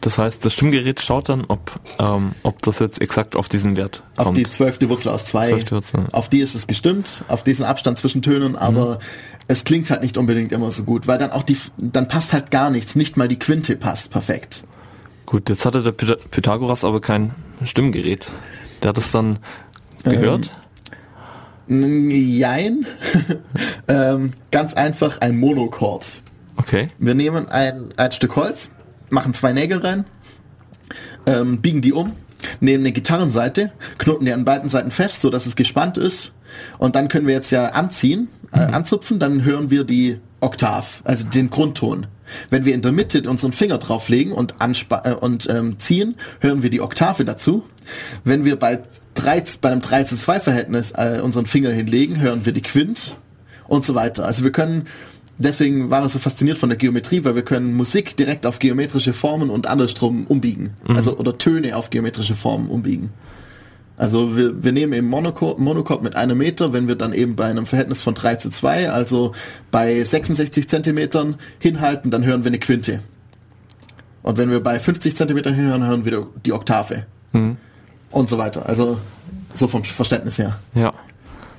Das 0.01 0.17
heißt, 0.17 0.45
das 0.45 0.53
Stimmgerät 0.53 1.01
schaut 1.01 1.29
dann, 1.29 1.43
ob, 1.47 1.79
ähm, 1.99 2.33
ob 2.43 2.61
das 2.61 2.79
jetzt 2.79 3.01
exakt 3.01 3.35
auf 3.35 3.49
diesen 3.49 3.75
Wert 3.75 4.03
kommt. 4.15 4.29
Auf 4.29 4.33
die 4.33 4.43
zwölfte 4.43 4.89
Wurzel 4.89 5.09
aus 5.09 5.25
zwei. 5.25 5.51
Wurzel. 5.51 6.05
Auf 6.11 6.29
die 6.29 6.39
ist 6.39 6.55
es 6.55 6.67
gestimmt, 6.67 7.23
auf 7.27 7.43
diesen 7.43 7.65
Abstand 7.65 7.97
zwischen 7.97 8.21
Tönen, 8.21 8.55
aber 8.55 8.95
mhm. 8.95 8.97
es 9.47 9.63
klingt 9.63 9.89
halt 9.89 10.01
nicht 10.01 10.17
unbedingt 10.17 10.51
immer 10.51 10.71
so 10.71 10.83
gut, 10.83 11.07
weil 11.07 11.17
dann 11.17 11.31
auch 11.31 11.43
die, 11.43 11.57
dann 11.77 12.07
passt 12.07 12.33
halt 12.33 12.51
gar 12.51 12.69
nichts, 12.69 12.95
nicht 12.95 13.17
mal 13.17 13.27
die 13.27 13.39
Quinte 13.39 13.75
passt 13.75 14.11
perfekt. 14.11 14.63
Gut, 15.25 15.49
jetzt 15.49 15.65
hatte 15.65 15.81
der 15.81 15.91
Pythagoras 15.91 16.83
aber 16.83 17.01
kein 17.01 17.31
Stimmgerät. 17.63 18.29
Der 18.83 18.89
hat 18.89 18.97
es 18.97 19.11
dann 19.11 19.39
gehört. 20.03 20.45
Ähm, 20.45 20.64
Jein. 21.67 22.85
ähm, 23.87 24.31
ganz 24.51 24.73
einfach 24.73 25.19
ein 25.21 25.37
Monochord. 25.37 26.21
Okay. 26.57 26.87
Wir 26.99 27.15
nehmen 27.15 27.49
ein, 27.49 27.93
ein 27.97 28.11
Stück 28.11 28.35
Holz, 28.35 28.69
machen 29.09 29.33
zwei 29.33 29.51
Nägel 29.51 29.79
rein, 29.79 30.05
ähm, 31.25 31.61
biegen 31.61 31.81
die 31.81 31.93
um, 31.93 32.13
nehmen 32.59 32.83
eine 32.83 32.91
Gitarrenseite, 32.91 33.71
knoten 33.97 34.25
die 34.25 34.33
an 34.33 34.45
beiden 34.45 34.69
Seiten 34.69 34.91
fest, 34.91 35.21
so 35.21 35.29
dass 35.29 35.45
es 35.45 35.55
gespannt 35.55 35.97
ist. 35.97 36.33
Und 36.77 36.95
dann 36.95 37.07
können 37.07 37.27
wir 37.27 37.33
jetzt 37.33 37.51
ja 37.51 37.67
anziehen, 37.67 38.29
äh, 38.53 38.59
anzupfen, 38.59 39.19
dann 39.19 39.43
hören 39.43 39.69
wir 39.69 39.83
die 39.83 40.19
Oktav, 40.39 41.01
also 41.03 41.25
den 41.25 41.49
Grundton. 41.49 42.07
Wenn 42.49 42.65
wir 42.65 42.73
in 42.73 42.81
der 42.81 42.91
Mitte 42.91 43.21
unseren 43.29 43.53
Finger 43.53 43.77
drauflegen 43.77 44.33
und, 44.33 44.55
äh, 44.59 45.13
und 45.13 45.49
ähm, 45.49 45.79
ziehen, 45.79 46.15
hören 46.39 46.63
wir 46.63 46.69
die 46.69 46.81
Oktave 46.81 47.25
dazu. 47.25 47.63
Wenn 48.23 48.45
wir 48.45 48.55
bei, 48.57 48.79
3, 49.15 49.43
bei 49.61 49.71
einem 49.71 49.81
3 49.81 50.03
zu 50.03 50.17
2 50.17 50.39
Verhältnis 50.39 50.91
äh, 50.91 51.19
unseren 51.21 51.45
Finger 51.45 51.71
hinlegen, 51.71 52.19
hören 52.19 52.45
wir 52.45 52.53
die 52.53 52.61
Quint 52.61 53.15
und 53.67 53.85
so 53.85 53.95
weiter. 53.95 54.25
Also 54.25 54.43
wir 54.43 54.51
können, 54.51 54.87
deswegen 55.37 55.89
war 55.89 56.03
es 56.05 56.13
so 56.13 56.19
fasziniert 56.19 56.57
von 56.57 56.69
der 56.69 56.77
Geometrie, 56.77 57.23
weil 57.23 57.35
wir 57.35 57.43
können 57.43 57.75
Musik 57.75 58.17
direkt 58.17 58.45
auf 58.45 58.59
geometrische 58.59 59.13
Formen 59.13 59.49
und 59.49 59.67
andersrum 59.67 60.25
umbiegen. 60.27 60.73
Mhm. 60.87 60.95
Also 60.95 61.17
oder 61.17 61.37
Töne 61.37 61.75
auf 61.75 61.89
geometrische 61.89 62.35
Formen 62.35 62.69
umbiegen. 62.69 63.11
Also 63.97 64.35
wir, 64.35 64.63
wir 64.63 64.71
nehmen 64.71 64.93
eben 64.93 65.07
Monochord, 65.07 65.59
Monochord 65.59 66.03
mit 66.03 66.15
einem 66.15 66.37
Meter, 66.37 66.73
wenn 66.73 66.87
wir 66.87 66.95
dann 66.95 67.13
eben 67.13 67.35
bei 67.35 67.45
einem 67.45 67.65
Verhältnis 67.65 68.01
von 68.01 68.13
3 68.13 68.35
zu 68.35 68.49
2, 68.49 68.91
also 68.91 69.33
bei 69.71 70.03
66 70.03 70.67
Zentimetern 70.67 71.35
hinhalten, 71.59 72.11
dann 72.11 72.25
hören 72.25 72.43
wir 72.43 72.49
eine 72.49 72.59
Quinte. 72.59 72.99
Und 74.21 74.37
wenn 74.37 74.49
wir 74.49 74.61
bei 74.61 74.79
50 74.79 75.15
Zentimetern 75.15 75.53
hinhören, 75.53 75.85
hören 75.85 76.03
wir 76.03 76.27
die 76.45 76.51
Oktave. 76.51 77.05
Mhm. 77.31 77.57
Und 78.11 78.29
so 78.29 78.37
weiter. 78.37 78.67
Also 78.67 78.99
so 79.53 79.67
vom 79.67 79.83
Verständnis 79.83 80.37
her. 80.37 80.57
Ja. 80.73 80.91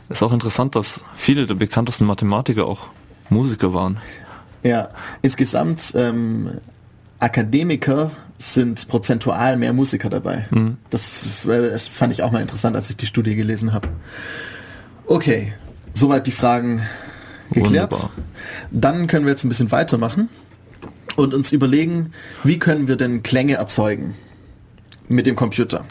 Ist 0.08 0.22
auch 0.22 0.32
interessant, 0.32 0.76
dass 0.76 1.00
viele 1.16 1.46
der 1.46 1.54
bekanntesten 1.54 2.04
Mathematiker 2.04 2.66
auch 2.66 2.88
Musiker 3.28 3.74
waren. 3.74 3.98
Ja, 4.62 4.88
insgesamt 5.22 5.92
ähm, 5.96 6.58
Akademiker 7.18 8.10
sind 8.38 8.88
prozentual 8.88 9.56
mehr 9.56 9.72
Musiker 9.72 10.10
dabei. 10.10 10.46
Mhm. 10.50 10.76
Das, 10.90 11.26
äh, 11.46 11.70
das, 11.70 11.88
fand 11.88 12.12
ich 12.12 12.22
auch 12.22 12.30
mal 12.30 12.42
interessant, 12.42 12.76
als 12.76 12.90
ich 12.90 12.96
die 12.96 13.06
Studie 13.06 13.34
gelesen 13.34 13.72
habe. 13.72 13.88
Okay, 15.06 15.52
soweit 15.94 16.26
die 16.26 16.32
Fragen 16.32 16.82
geklärt. 17.50 17.92
Wunderbar. 17.92 18.10
Dann 18.70 19.06
können 19.06 19.24
wir 19.24 19.32
jetzt 19.32 19.44
ein 19.44 19.48
bisschen 19.48 19.70
weitermachen 19.70 20.28
und 21.16 21.34
uns 21.34 21.52
überlegen, 21.52 22.12
wie 22.44 22.58
können 22.58 22.88
wir 22.88 22.96
denn 22.96 23.22
Klänge 23.22 23.54
erzeugen 23.54 24.14
mit 25.08 25.26
dem 25.26 25.36
Computer. 25.36 25.84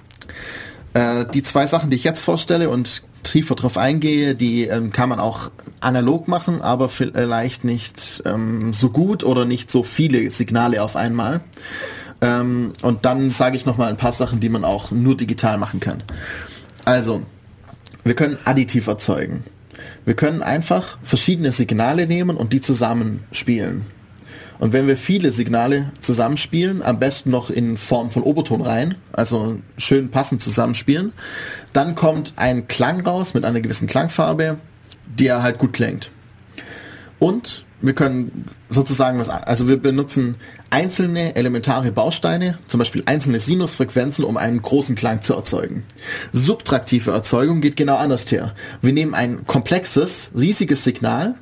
Äh, 0.93 1.25
die 1.33 1.43
zwei 1.43 1.67
Sachen, 1.67 1.89
die 1.89 1.97
ich 1.97 2.03
jetzt 2.03 2.21
vorstelle 2.21 2.69
und 2.69 3.03
tiefer 3.23 3.55
drauf 3.55 3.77
eingehe, 3.77 4.35
die 4.35 4.65
ähm, 4.65 4.91
kann 4.91 5.09
man 5.09 5.19
auch 5.19 5.51
analog 5.79 6.27
machen, 6.27 6.61
aber 6.61 6.89
vielleicht 6.89 7.63
nicht 7.63 8.23
ähm, 8.25 8.71
so 8.71 8.89
gut 8.89 9.23
oder 9.23 9.45
nicht 9.45 9.71
so 9.71 9.83
viele 9.83 10.29
Signale 10.31 10.81
auf 10.83 10.95
einmal. 10.95 11.41
Ähm, 12.25 12.73
und 12.81 13.05
dann 13.05 13.31
sage 13.31 13.57
ich 13.57 13.65
nochmal 13.65 13.89
ein 13.89 13.97
paar 13.97 14.11
Sachen, 14.11 14.39
die 14.39 14.49
man 14.49 14.63
auch 14.63 14.91
nur 14.91 15.15
digital 15.15 15.57
machen 15.57 15.79
kann. 15.79 16.03
Also, 16.85 17.21
wir 18.03 18.15
können 18.15 18.37
additiv 18.45 18.87
erzeugen. 18.87 19.43
Wir 20.05 20.15
können 20.15 20.41
einfach 20.41 20.97
verschiedene 21.03 21.51
Signale 21.51 22.07
nehmen 22.07 22.37
und 22.37 22.53
die 22.53 22.61
zusammenspielen. 22.61 23.83
Und 24.57 24.71
wenn 24.71 24.87
wir 24.87 24.95
viele 24.95 25.31
Signale 25.31 25.91
zusammenspielen, 25.99 26.81
am 26.81 26.99
besten 26.99 27.29
noch 27.29 27.49
in 27.49 27.75
Form 27.75 28.11
von 28.11 28.23
Oberton 28.23 28.61
rein, 28.61 28.95
also 29.11 29.59
schön 29.77 30.09
passend 30.09 30.41
zusammenspielen, 30.41 31.11
dann 31.73 31.95
kommt 31.95 32.33
ein 32.37 32.67
Klang 32.67 33.01
raus 33.01 33.33
mit 33.33 33.43
einer 33.43 33.59
gewissen 33.59 33.87
Klangfarbe 33.87 34.57
die 35.05 35.27
er 35.27 35.43
halt 35.43 35.57
gut 35.57 35.73
klingt. 35.73 36.11
Und 37.19 37.65
wir 37.85 37.93
können 37.93 38.49
sozusagen 38.69 39.19
was, 39.19 39.29
also 39.29 39.67
wir 39.67 39.77
benutzen 39.77 40.35
einzelne 40.69 41.35
elementare 41.35 41.91
Bausteine, 41.91 42.57
zum 42.67 42.79
Beispiel 42.79 43.03
einzelne 43.05 43.39
Sinusfrequenzen, 43.39 44.25
um 44.25 44.37
einen 44.37 44.61
großen 44.61 44.95
Klang 44.95 45.21
zu 45.21 45.33
erzeugen. 45.33 45.83
Subtraktive 46.31 47.11
Erzeugung 47.11 47.61
geht 47.61 47.75
genau 47.75 47.97
anders 47.97 48.29
her. 48.31 48.55
Wir 48.81 48.93
nehmen 48.93 49.13
ein 49.13 49.45
komplexes, 49.45 50.31
riesiges 50.35 50.83
Signal 50.83 51.35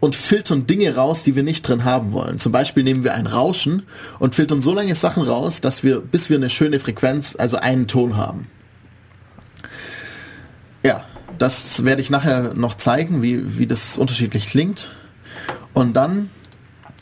und 0.00 0.14
filtern 0.14 0.66
Dinge 0.66 0.94
raus, 0.94 1.22
die 1.22 1.34
wir 1.34 1.42
nicht 1.42 1.62
drin 1.62 1.84
haben 1.84 2.12
wollen. 2.12 2.38
Zum 2.38 2.52
Beispiel 2.52 2.84
nehmen 2.84 3.04
wir 3.04 3.14
ein 3.14 3.26
Rauschen 3.26 3.82
und 4.18 4.34
filtern 4.34 4.62
so 4.62 4.72
lange 4.72 4.94
Sachen 4.94 5.24
raus, 5.24 5.60
dass 5.60 5.82
wir, 5.82 6.00
bis 6.00 6.30
wir 6.30 6.36
eine 6.36 6.50
schöne 6.50 6.78
Frequenz, 6.78 7.34
also 7.36 7.56
einen 7.56 7.88
Ton 7.88 8.16
haben. 8.16 8.46
Ja, 10.84 11.04
das 11.38 11.84
werde 11.84 12.02
ich 12.02 12.10
nachher 12.10 12.54
noch 12.54 12.74
zeigen, 12.74 13.22
wie, 13.22 13.58
wie 13.58 13.66
das 13.66 13.98
unterschiedlich 13.98 14.46
klingt. 14.46 14.90
Und 15.74 15.94
dann 15.94 16.30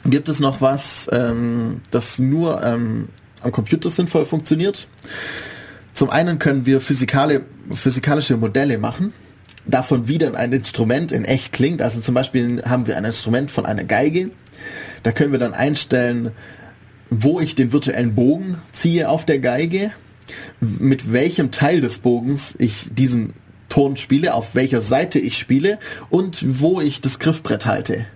gibt 0.04 0.28
es 0.28 0.40
noch 0.40 0.60
was, 0.60 1.08
ähm, 1.12 1.80
das 1.90 2.18
nur 2.18 2.62
ähm, 2.64 3.08
am 3.40 3.52
Computer 3.52 3.90
sinnvoll 3.90 4.24
funktioniert. 4.24 4.88
Zum 5.92 6.10
einen 6.10 6.38
können 6.38 6.66
wir 6.66 6.80
physikale, 6.80 7.42
physikalische 7.72 8.36
Modelle 8.36 8.78
machen, 8.78 9.12
davon 9.64 10.08
wie 10.08 10.18
dann 10.18 10.36
ein 10.36 10.52
Instrument 10.52 11.10
in 11.12 11.24
echt 11.24 11.52
klingt. 11.52 11.80
Also 11.80 12.00
zum 12.00 12.14
Beispiel 12.14 12.62
haben 12.64 12.86
wir 12.86 12.96
ein 12.96 13.04
Instrument 13.04 13.50
von 13.50 13.64
einer 13.66 13.84
Geige. 13.84 14.30
Da 15.02 15.12
können 15.12 15.32
wir 15.32 15.38
dann 15.38 15.54
einstellen, 15.54 16.32
wo 17.08 17.40
ich 17.40 17.54
den 17.54 17.72
virtuellen 17.72 18.14
Bogen 18.14 18.58
ziehe 18.72 19.08
auf 19.08 19.24
der 19.24 19.38
Geige, 19.38 19.90
mit 20.60 21.12
welchem 21.12 21.50
Teil 21.50 21.80
des 21.80 22.00
Bogens 22.00 22.54
ich 22.58 22.88
diesen 22.92 23.32
Ton 23.68 23.96
spiele, 23.96 24.34
auf 24.34 24.54
welcher 24.54 24.80
Seite 24.80 25.18
ich 25.18 25.38
spiele 25.38 25.78
und 26.10 26.60
wo 26.60 26.80
ich 26.80 27.00
das 27.00 27.18
Griffbrett 27.18 27.66
halte. 27.66 28.06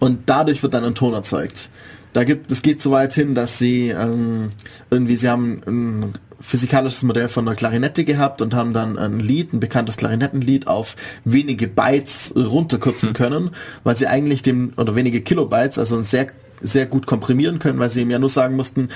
Und 0.00 0.22
dadurch 0.26 0.62
wird 0.64 0.74
dann 0.74 0.82
ein 0.82 0.96
Ton 0.96 1.14
erzeugt. 1.14 1.70
Da 2.12 2.24
gibt, 2.24 2.50
es 2.50 2.62
geht 2.62 2.82
so 2.82 2.90
weit 2.90 3.14
hin, 3.14 3.36
dass 3.36 3.58
sie 3.58 3.90
ähm, 3.90 4.50
irgendwie, 4.90 5.16
sie 5.16 5.28
haben 5.28 5.62
ein 5.66 6.14
physikalisches 6.40 7.02
Modell 7.02 7.28
von 7.28 7.46
einer 7.46 7.54
Klarinette 7.54 8.04
gehabt 8.04 8.42
und 8.42 8.54
haben 8.54 8.72
dann 8.72 8.98
ein 8.98 9.20
Lied, 9.20 9.52
ein 9.52 9.60
bekanntes 9.60 9.96
Klarinettenlied 9.96 10.66
auf 10.66 10.96
wenige 11.24 11.68
Bytes 11.68 12.32
runterkürzen 12.34 13.10
hm. 13.10 13.14
können, 13.14 13.50
weil 13.84 13.96
sie 13.96 14.06
eigentlich 14.06 14.42
dem, 14.42 14.72
oder 14.76 14.96
wenige 14.96 15.20
Kilobytes, 15.20 15.78
also 15.78 16.02
sehr, 16.02 16.28
sehr 16.62 16.86
gut 16.86 17.06
komprimieren 17.06 17.58
können, 17.58 17.78
weil 17.78 17.90
sie 17.90 18.00
ihm 18.00 18.10
ja 18.10 18.18
nur 18.18 18.30
sagen 18.30 18.56
mussten, 18.56 18.88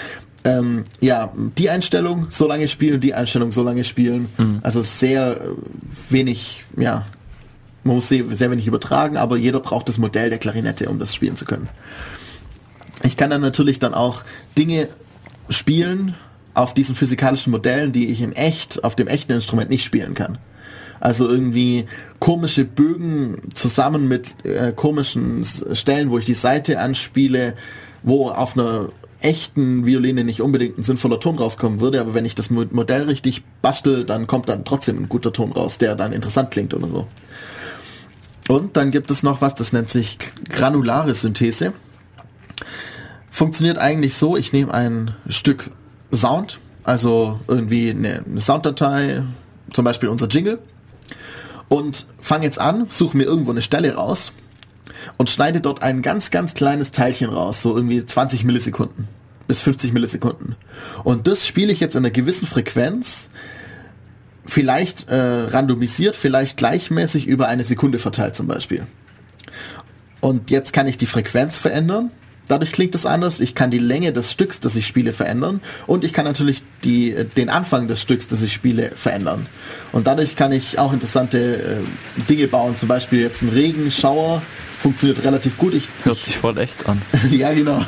ähm, 0.44 0.84
ja, 1.00 1.32
die 1.56 1.70
Einstellung 1.70 2.26
so 2.30 2.46
lange 2.46 2.68
spielen, 2.68 3.00
die 3.00 3.14
Einstellung 3.14 3.52
so 3.52 3.62
lange 3.62 3.84
spielen. 3.84 4.28
Mhm. 4.36 4.60
Also 4.62 4.82
sehr 4.82 5.40
wenig, 6.10 6.64
ja, 6.76 7.04
man 7.84 7.96
muss 7.96 8.08
sehr, 8.08 8.24
sehr 8.34 8.50
wenig 8.50 8.66
übertragen, 8.66 9.16
aber 9.16 9.36
jeder 9.36 9.60
braucht 9.60 9.88
das 9.88 9.98
Modell 9.98 10.30
der 10.30 10.38
Klarinette, 10.38 10.88
um 10.88 10.98
das 10.98 11.14
spielen 11.14 11.36
zu 11.36 11.44
können. 11.44 11.68
Ich 13.02 13.16
kann 13.16 13.30
dann 13.30 13.40
natürlich 13.40 13.78
dann 13.78 13.94
auch 13.94 14.24
Dinge 14.56 14.88
spielen 15.48 16.14
auf 16.54 16.72
diesen 16.72 16.94
physikalischen 16.94 17.50
Modellen, 17.50 17.92
die 17.92 18.06
ich 18.06 18.22
in 18.22 18.32
echt, 18.32 18.84
auf 18.84 18.96
dem 18.96 19.08
echten 19.08 19.32
Instrument 19.32 19.70
nicht 19.70 19.84
spielen 19.84 20.14
kann. 20.14 20.38
Also 21.00 21.28
irgendwie 21.28 21.86
komische 22.20 22.64
Bögen 22.64 23.38
zusammen 23.52 24.08
mit 24.08 24.44
äh, 24.44 24.72
komischen 24.72 25.44
Stellen, 25.72 26.10
wo 26.10 26.18
ich 26.18 26.24
die 26.24 26.34
Seite 26.34 26.80
anspiele, 26.80 27.54
wo 28.02 28.30
auf 28.30 28.56
einer 28.56 28.90
echten 29.20 29.86
Violine 29.86 30.22
nicht 30.22 30.42
unbedingt 30.42 30.78
ein 30.78 30.82
sinnvoller 30.82 31.18
Ton 31.18 31.38
rauskommen 31.38 31.80
würde, 31.80 32.00
aber 32.00 32.14
wenn 32.14 32.26
ich 32.26 32.34
das 32.34 32.50
Modell 32.50 33.02
richtig 33.02 33.42
bastel, 33.62 34.04
dann 34.04 34.26
kommt 34.26 34.48
dann 34.50 34.64
trotzdem 34.64 34.98
ein 34.98 35.08
guter 35.08 35.32
Ton 35.32 35.52
raus, 35.52 35.78
der 35.78 35.96
dann 35.96 36.12
interessant 36.12 36.50
klingt 36.50 36.74
oder 36.74 36.88
so. 36.88 37.06
Und 38.48 38.76
dann 38.76 38.90
gibt 38.90 39.10
es 39.10 39.22
noch 39.22 39.40
was, 39.40 39.54
das 39.54 39.72
nennt 39.72 39.88
sich 39.88 40.18
granulare 40.48 41.14
Synthese. 41.14 41.72
Funktioniert 43.30 43.78
eigentlich 43.78 44.14
so, 44.14 44.36
ich 44.36 44.52
nehme 44.52 44.72
ein 44.72 45.14
Stück 45.28 45.70
Sound, 46.12 46.60
also 46.84 47.40
irgendwie 47.48 47.90
eine 47.90 48.22
Sounddatei, 48.38 49.22
zum 49.72 49.84
Beispiel 49.84 50.08
unser 50.08 50.28
Jingle, 50.28 50.58
und 51.68 52.06
fange 52.20 52.44
jetzt 52.44 52.60
an, 52.60 52.86
suche 52.90 53.16
mir 53.16 53.24
irgendwo 53.24 53.50
eine 53.50 53.62
Stelle 53.62 53.94
raus 53.94 54.32
und 55.16 55.30
schneide 55.30 55.60
dort 55.60 55.82
ein 55.82 56.02
ganz, 56.02 56.30
ganz 56.30 56.54
kleines 56.54 56.92
Teilchen 56.92 57.30
raus, 57.30 57.62
so 57.62 57.74
irgendwie 57.74 58.04
20 58.04 58.44
Millisekunden 58.44 59.08
bis 59.46 59.60
50 59.60 59.92
Millisekunden. 59.92 60.56
Und 61.02 61.26
das 61.26 61.46
spiele 61.46 61.72
ich 61.72 61.80
jetzt 61.80 61.94
in 61.94 62.04
einer 62.04 62.10
gewissen 62.10 62.46
Frequenz 62.46 63.28
vielleicht 64.46 65.08
äh, 65.08 65.14
randomisiert, 65.14 66.16
vielleicht 66.16 66.56
gleichmäßig 66.56 67.26
über 67.26 67.48
eine 67.48 67.64
Sekunde 67.64 67.98
verteilt 67.98 68.36
zum 68.36 68.46
Beispiel. 68.46 68.86
Und 70.20 70.50
jetzt 70.50 70.72
kann 70.72 70.86
ich 70.86 70.96
die 70.96 71.06
Frequenz 71.06 71.58
verändern. 71.58 72.10
Dadurch 72.46 72.72
klingt 72.72 72.94
es 72.94 73.06
anders. 73.06 73.40
Ich 73.40 73.54
kann 73.54 73.70
die 73.70 73.78
Länge 73.78 74.12
des 74.12 74.30
Stücks, 74.30 74.60
das 74.60 74.76
ich 74.76 74.86
spiele, 74.86 75.14
verändern. 75.14 75.60
Und 75.86 76.04
ich 76.04 76.12
kann 76.12 76.26
natürlich 76.26 76.62
die, 76.82 77.14
den 77.36 77.48
Anfang 77.48 77.88
des 77.88 78.02
Stücks, 78.02 78.26
das 78.26 78.42
ich 78.42 78.52
spiele, 78.52 78.92
verändern. 78.96 79.46
Und 79.92 80.06
dadurch 80.06 80.36
kann 80.36 80.52
ich 80.52 80.78
auch 80.78 80.92
interessante 80.92 81.82
äh, 82.18 82.22
Dinge 82.28 82.48
bauen. 82.48 82.76
Zum 82.76 82.88
Beispiel 82.88 83.20
jetzt 83.20 83.40
ein 83.42 83.48
Regenschauer 83.48 84.42
funktioniert 84.78 85.24
relativ 85.24 85.56
gut. 85.56 85.72
Ich, 85.72 85.88
Hört 86.02 86.18
sich 86.18 86.36
voll 86.36 86.58
echt 86.58 86.86
an. 86.86 87.00
ja, 87.30 87.54
genau. 87.54 87.82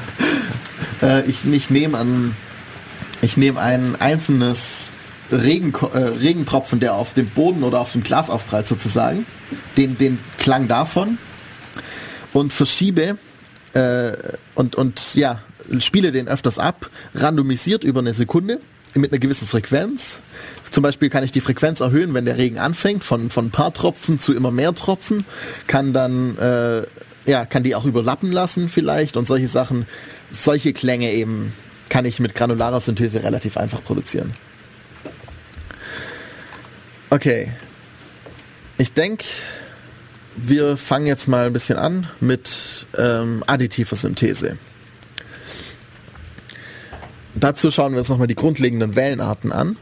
äh, 1.02 1.24
ich 1.28 1.44
ich 1.44 1.70
nehme 1.70 1.98
an, 1.98 2.34
ich 3.20 3.36
nehme 3.36 3.60
ein 3.60 3.94
einzelnes 4.00 4.92
Regen, 5.32 5.72
äh, 5.92 5.98
Regentropfen, 5.98 6.80
der 6.80 6.94
auf 6.94 7.14
dem 7.14 7.26
Boden 7.26 7.64
oder 7.64 7.80
auf 7.80 7.92
dem 7.92 8.02
Glas 8.02 8.30
aufprallt 8.30 8.68
sozusagen, 8.68 9.26
den, 9.76 9.98
den 9.98 10.18
Klang 10.38 10.68
davon 10.68 11.18
und 12.32 12.52
verschiebe 12.52 13.16
äh, 13.72 14.12
und, 14.54 14.76
und 14.76 15.14
ja, 15.14 15.40
spiele 15.78 16.12
den 16.12 16.28
öfters 16.28 16.58
ab, 16.58 16.90
randomisiert 17.14 17.84
über 17.84 18.00
eine 18.00 18.12
Sekunde 18.12 18.60
mit 18.94 19.12
einer 19.12 19.18
gewissen 19.18 19.48
Frequenz. 19.48 20.20
Zum 20.70 20.82
Beispiel 20.82 21.10
kann 21.10 21.24
ich 21.24 21.32
die 21.32 21.40
Frequenz 21.40 21.80
erhöhen, 21.80 22.14
wenn 22.14 22.24
der 22.24 22.38
Regen 22.38 22.58
anfängt, 22.58 23.04
von, 23.04 23.30
von 23.30 23.46
ein 23.46 23.50
paar 23.50 23.72
Tropfen 23.72 24.18
zu 24.18 24.34
immer 24.34 24.50
mehr 24.50 24.74
Tropfen, 24.74 25.24
kann 25.66 25.92
dann, 25.92 26.36
äh, 26.38 26.82
ja, 27.24 27.46
kann 27.46 27.62
die 27.62 27.74
auch 27.74 27.84
überlappen 27.84 28.32
lassen 28.32 28.68
vielleicht 28.68 29.16
und 29.16 29.26
solche 29.26 29.48
Sachen, 29.48 29.86
solche 30.30 30.72
Klänge 30.72 31.10
eben 31.12 31.52
kann 31.88 32.04
ich 32.04 32.20
mit 32.20 32.34
granularer 32.34 32.80
Synthese 32.80 33.22
relativ 33.22 33.56
einfach 33.56 33.84
produzieren. 33.84 34.32
Okay. 37.12 37.52
Ich 38.78 38.94
denke, 38.94 39.26
wir 40.34 40.78
fangen 40.78 41.04
jetzt 41.04 41.28
mal 41.28 41.44
ein 41.44 41.52
bisschen 41.52 41.76
an 41.76 42.08
mit 42.20 42.86
ähm, 42.96 43.44
additiver 43.46 43.96
Synthese. 43.96 44.56
Dazu 47.34 47.70
schauen 47.70 47.92
wir 47.92 47.98
uns 47.98 48.08
nochmal 48.08 48.28
die 48.28 48.34
grundlegenden 48.34 48.96
Wellenarten 48.96 49.52
an 49.52 49.76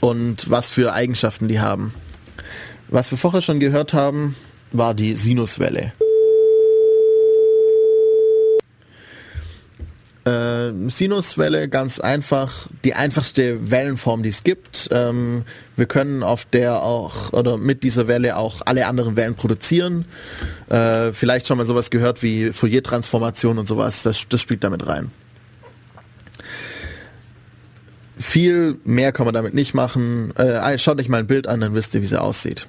und 0.00 0.48
was 0.48 0.70
für 0.70 0.94
Eigenschaften 0.94 1.46
die 1.46 1.60
haben. 1.60 1.92
Was 2.88 3.10
wir 3.10 3.18
vorher 3.18 3.42
schon 3.42 3.60
gehört 3.60 3.92
haben, 3.92 4.34
war 4.70 4.94
die 4.94 5.14
Sinuswelle. 5.14 5.92
Äh, 10.24 10.72
Sinuswelle 10.88 11.68
ganz 11.68 11.98
einfach, 11.98 12.68
die 12.84 12.94
einfachste 12.94 13.70
Wellenform, 13.72 14.22
die 14.22 14.28
es 14.28 14.44
gibt. 14.44 14.88
Ähm, 14.92 15.42
wir 15.76 15.86
können 15.86 16.22
auf 16.22 16.44
der 16.44 16.82
auch 16.82 17.32
oder 17.32 17.58
mit 17.58 17.82
dieser 17.82 18.06
Welle 18.06 18.36
auch 18.36 18.62
alle 18.64 18.86
anderen 18.86 19.16
Wellen 19.16 19.34
produzieren. 19.34 20.04
Äh, 20.68 21.12
vielleicht 21.12 21.48
schon 21.48 21.58
mal 21.58 21.66
sowas 21.66 21.90
gehört 21.90 22.22
wie 22.22 22.52
Fourier-Transformation 22.52 23.58
und 23.58 23.66
sowas. 23.66 24.02
Das, 24.04 24.28
das 24.28 24.40
spielt 24.40 24.62
damit 24.62 24.86
rein. 24.86 25.10
Viel 28.16 28.76
mehr 28.84 29.10
kann 29.10 29.26
man 29.26 29.34
damit 29.34 29.54
nicht 29.54 29.74
machen. 29.74 30.32
Äh, 30.36 30.78
schaut 30.78 31.00
euch 31.00 31.08
mal 31.08 31.18
ein 31.18 31.26
Bild 31.26 31.48
an, 31.48 31.60
dann 31.60 31.74
wisst 31.74 31.94
ihr, 31.94 32.02
wie 32.02 32.06
sie 32.06 32.20
aussieht. 32.20 32.68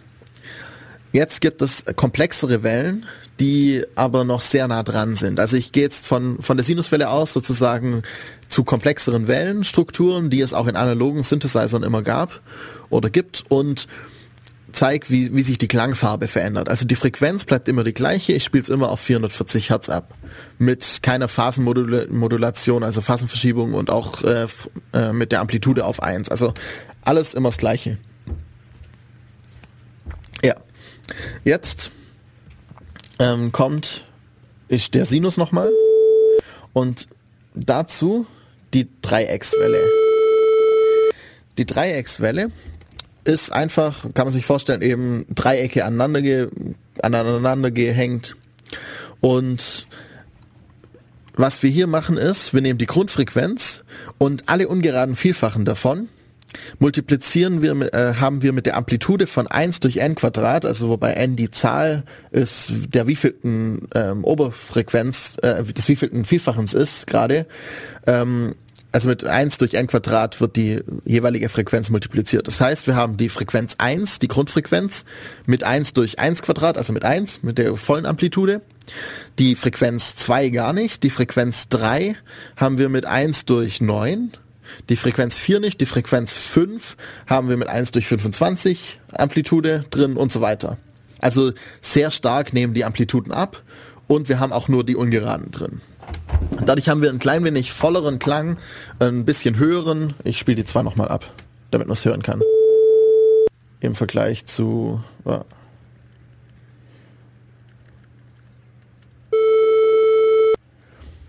Jetzt 1.14 1.42
gibt 1.42 1.62
es 1.62 1.86
komplexere 1.96 2.64
Wellen, 2.64 3.06
die 3.40 3.84
aber 3.96 4.24
noch 4.24 4.42
sehr 4.42 4.68
nah 4.68 4.82
dran 4.82 5.16
sind. 5.16 5.40
Also 5.40 5.56
ich 5.56 5.72
gehe 5.72 5.84
jetzt 5.84 6.08
von, 6.08 6.42
von 6.42 6.58
der 6.58 6.64
Sinuswelle 6.64 7.10
aus 7.10 7.34
sozusagen 7.34 8.02
zu 8.48 8.64
komplexeren 8.64 9.28
Wellenstrukturen, 9.28 10.32
die 10.32 10.42
es 10.42 10.54
auch 10.54 10.68
in 10.68 10.76
analogen 10.76 11.22
Synthesizern 11.24 11.84
immer 11.84 12.02
gab 12.02 12.42
oder 12.90 13.12
gibt 13.12 13.44
und 13.48 13.88
zeige, 14.72 15.10
wie, 15.10 15.36
wie 15.36 15.44
sich 15.44 15.60
die 15.60 15.68
Klangfarbe 15.68 16.28
verändert. 16.28 16.68
Also 16.68 16.86
die 16.86 16.96
Frequenz 16.96 17.46
bleibt 17.46 17.68
immer 17.68 17.84
die 17.84 17.94
gleiche, 17.94 18.34
ich 18.34 18.44
spiele 18.44 18.64
es 18.64 18.70
immer 18.70 18.90
auf 18.90 19.00
440 19.00 19.70
Hertz 19.70 19.90
ab. 19.90 20.16
Mit 20.58 21.00
keiner 21.04 21.28
Phasenmodulation, 21.28 22.84
also 22.84 23.02
Phasenverschiebung 23.02 23.76
und 23.76 23.92
auch 23.92 24.24
äh, 24.24 24.48
äh, 24.94 25.14
mit 25.14 25.32
der 25.32 25.42
Amplitude 25.42 25.86
auf 25.86 26.02
1. 26.02 26.30
Also 26.30 26.54
alles 27.04 27.36
immer 27.36 27.50
das 27.50 27.58
gleiche. 27.58 28.00
Ja. 30.44 30.56
Jetzt 31.44 31.92
ähm, 33.20 33.52
kommt 33.52 34.06
ist 34.68 34.96
der 34.96 35.06
Sinus 35.06 35.38
nochmal 35.38 35.72
und 36.74 37.08
dazu 37.54 38.26
die 38.74 38.88
Dreieckswelle. 39.02 39.80
Die 41.58 41.66
Dreieckswelle 41.66 42.50
ist 43.24 43.52
einfach, 43.52 44.02
kann 44.14 44.26
man 44.26 44.34
sich 44.34 44.46
vorstellen, 44.46 44.82
eben 44.82 45.26
Dreiecke 45.30 45.86
aneinander, 45.86 46.22
ge 46.22 46.48
aneinander 47.02 47.72
gehängt. 47.72 48.36
Und 49.22 49.88
was 51.36 51.64
wir 51.64 51.70
hier 51.70 51.88
machen 51.88 52.18
ist, 52.18 52.54
wir 52.54 52.62
nehmen 52.62 52.80
die 52.80 52.86
Grundfrequenz 52.86 53.84
und 54.18 54.50
alle 54.50 54.68
ungeraden 54.68 55.16
Vielfachen 55.16 55.66
davon 55.66 56.10
multiplizieren 56.80 57.62
wir, 57.62 57.94
äh, 57.94 58.16
haben 58.16 58.42
wir 58.42 58.54
mit 58.54 58.66
der 58.66 58.78
Amplitude 58.78 59.28
von 59.28 59.48
1 59.48 59.80
durch 59.80 59.98
n 59.98 60.16
Quadrat, 60.16 60.66
also 60.66 60.90
wobei 60.90 61.14
n 61.14 61.36
die 61.36 61.52
Zahl 61.52 62.04
ist, 62.32 62.72
der 62.88 63.08
wievielten 63.08 63.88
ähm, 63.96 64.24
Oberfrequenz, 64.24 65.38
äh, 65.42 65.64
des 65.64 65.88
wievielten 65.88 66.26
Vielfachens 66.26 66.74
ist 66.74 67.08
gerade, 67.08 67.46
ähm, 68.08 68.56
also 68.94 69.10
mit 69.10 69.26
1 69.26 69.58
durch 69.58 69.74
n 69.74 69.88
Quadrat 69.88 70.40
wird 70.40 70.56
die 70.56 70.82
jeweilige 71.04 71.50
Frequenz 71.50 71.90
multipliziert. 71.90 72.48
Das 72.48 72.62
heißt, 72.62 72.86
wir 72.86 72.96
haben 72.96 73.18
die 73.18 73.28
Frequenz 73.28 73.76
1, 73.80 74.20
die 74.20 74.28
Grundfrequenz, 74.28 75.04
mit 75.48 75.64
1 75.64 75.94
durch 75.94 76.20
1 76.20 76.44
Quadrat, 76.44 76.78
also 76.78 76.94
mit 76.94 77.04
1, 77.04 77.42
mit 77.42 77.58
der 77.58 77.76
vollen 77.76 78.06
Amplitude. 78.06 78.62
Die 79.40 79.56
Frequenz 79.56 80.16
2 80.16 80.50
gar 80.50 80.74
nicht. 80.74 81.02
Die 81.02 81.10
Frequenz 81.10 81.70
3 81.70 82.16
haben 82.56 82.78
wir 82.78 82.90
mit 82.90 83.08
1 83.08 83.46
durch 83.46 83.82
9. 83.82 84.32
Die 84.90 84.96
Frequenz 84.96 85.38
4 85.38 85.60
nicht. 85.60 85.82
Die 85.82 85.86
Frequenz 85.86 86.34
5 86.34 86.98
haben 87.28 87.50
wir 87.50 87.58
mit 87.58 87.68
1 87.68 87.92
durch 87.92 88.08
25 88.08 89.00
Amplitude 89.14 89.86
drin 89.90 90.18
und 90.18 90.32
so 90.32 90.42
weiter. 90.42 90.78
Also 91.20 91.54
sehr 91.82 92.12
stark 92.12 92.54
nehmen 92.54 92.74
die 92.74 92.84
Amplituden 92.84 93.32
ab 93.32 93.62
und 94.08 94.30
wir 94.30 94.40
haben 94.40 94.52
auch 94.52 94.68
nur 94.68 94.84
die 94.84 94.96
ungeraden 94.96 95.52
drin. 95.52 95.82
Dadurch 96.66 96.90
haben 96.90 97.02
wir 97.02 97.10
ein 97.10 97.20
klein 97.20 97.44
wenig 97.44 97.72
volleren 97.72 98.20
Klang, 98.20 98.58
ein 99.00 99.26
bisschen 99.26 99.58
höheren. 99.58 100.14
Ich 100.24 100.38
spiele 100.38 100.56
die 100.56 100.66
zwei 100.66 100.82
nochmal 100.82 101.08
ab, 101.08 101.30
damit 101.72 101.88
man 101.88 101.94
es 101.94 102.06
hören 102.06 102.22
kann. 102.22 102.42
Im 103.80 103.96
Vergleich 103.96 104.46
zu... 104.46 105.02
Ja. 105.26 105.46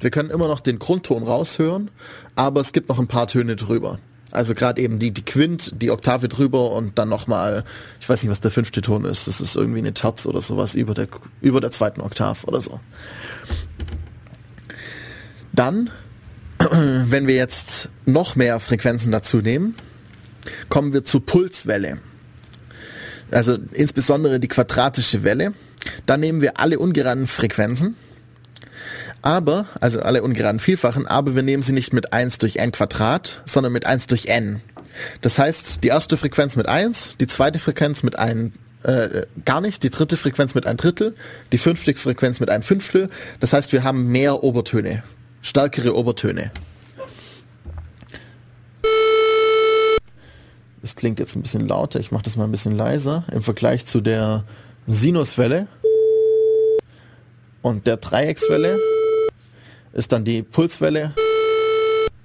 Wir 0.01 0.11
können 0.11 0.31
immer 0.31 0.49
noch 0.49 0.61
den 0.61 0.79
Grundton 0.79 1.23
raushören, 1.23 1.91
aber 2.37 2.61
es 2.61 2.72
gibt 2.72 2.89
noch 2.89 2.99
ein 2.99 3.07
paar 3.07 3.26
Töne 3.26 3.57
drüber. 3.57 3.99
Also 4.30 4.55
gerade 4.55 4.82
eben 4.82 4.99
die, 4.99 5.12
die 5.12 5.24
Quint, 5.24 5.80
die 5.80 5.93
Oktave 5.93 6.28
drüber 6.28 6.72
und 6.72 6.99
dann 6.99 7.09
nochmal, 7.09 7.64
ich 8.01 8.09
weiß 8.09 8.22
nicht, 8.22 8.30
was 8.30 8.41
der 8.41 8.51
fünfte 8.51 8.80
Ton 8.80 9.05
ist. 9.05 9.28
Das 9.28 9.41
ist 9.41 9.55
irgendwie 9.55 9.78
eine 9.78 9.95
Terz 9.95 10.26
oder 10.26 10.41
sowas 10.41 10.74
über 10.74 10.93
der, 10.93 11.07
über 11.41 11.61
der 11.61 11.70
zweiten 11.70 12.01
Oktav 12.01 12.43
oder 12.45 12.61
so. 12.61 12.80
Dann, 15.53 15.91
wenn 16.59 17.28
wir 17.28 17.37
jetzt 17.37 17.91
noch 18.07 18.35
mehr 18.35 18.59
Frequenzen 18.59 19.12
dazu 19.12 19.37
nehmen, 19.37 19.76
kommen 20.68 20.93
wir 20.93 21.05
zur 21.05 21.24
Pulswelle. 21.24 21.99
Also 23.30 23.57
insbesondere 23.72 24.41
die 24.41 24.49
quadratische 24.49 25.22
Welle. 25.22 25.55
Dann 26.07 26.20
nehmen 26.20 26.41
wir 26.41 26.59
alle 26.59 26.78
ungeraden 26.78 27.26
Frequenzen, 27.26 27.95
aber, 29.25 29.66
also 29.81 30.01
alle 30.01 30.22
ungeraden 30.22 30.61
Vielfachen, 30.61 31.07
aber 31.07 31.35
wir 31.35 31.43
nehmen 31.43 31.62
sie 31.62 31.72
nicht 31.72 31.93
mit 31.93 32.12
1 32.12 32.39
durch 32.39 32.57
n 32.57 32.72
Quadrat, 32.72 33.43
sondern 33.45 33.72
mit 33.72 33.87
1 33.87 34.07
durch 34.07 34.27
n. 34.27 34.61
Das 35.20 35.39
heißt, 35.39 35.83
die 35.83 35.89
erste 35.89 36.16
Frequenz 36.16 36.57
mit 36.57 36.68
1, 36.68 37.16
die 37.18 37.27
zweite 37.27 37.59
Frequenz 37.59 38.03
mit 38.03 38.18
1 38.18 38.53
äh, 38.85 39.27
gar 39.45 39.61
nicht, 39.61 39.83
die 39.83 39.91
dritte 39.91 40.16
Frequenz 40.16 40.55
mit 40.55 40.66
ein 40.66 40.77
Drittel, 40.77 41.14
die 41.53 41.59
fünfte 41.59 41.95
Frequenz 41.95 42.39
mit 42.39 42.51
ein 42.51 42.62
Fünftel. 42.62 43.09
Das 43.41 43.55
heißt, 43.55 43.72
wir 43.72 43.83
haben 43.83 44.09
mehr 44.09 44.45
Obertöne 44.45 45.03
stärkere 45.45 45.95
Obertöne. 45.95 46.51
Das 50.81 50.97
klingt 50.97 51.18
jetzt 51.18 51.37
ein 51.37 51.43
bisschen 51.43 51.68
lauter, 51.68 52.01
ich 52.01 52.11
mache 52.11 52.25
das 52.25 52.37
mal 52.37 52.45
ein 52.45 52.51
bisschen 52.51 52.77
leiser 52.77 53.25
im 53.33 53.43
Vergleich 53.43 53.87
zu 53.87 54.01
der 54.01 54.45
Sinuswelle 54.87 55.66
und 57.62 57.87
der 57.87 57.97
Dreieckswelle 57.97 58.79
ist 59.95 60.13
dann 60.13 60.25
die 60.25 60.43
Pulswelle 60.43 61.15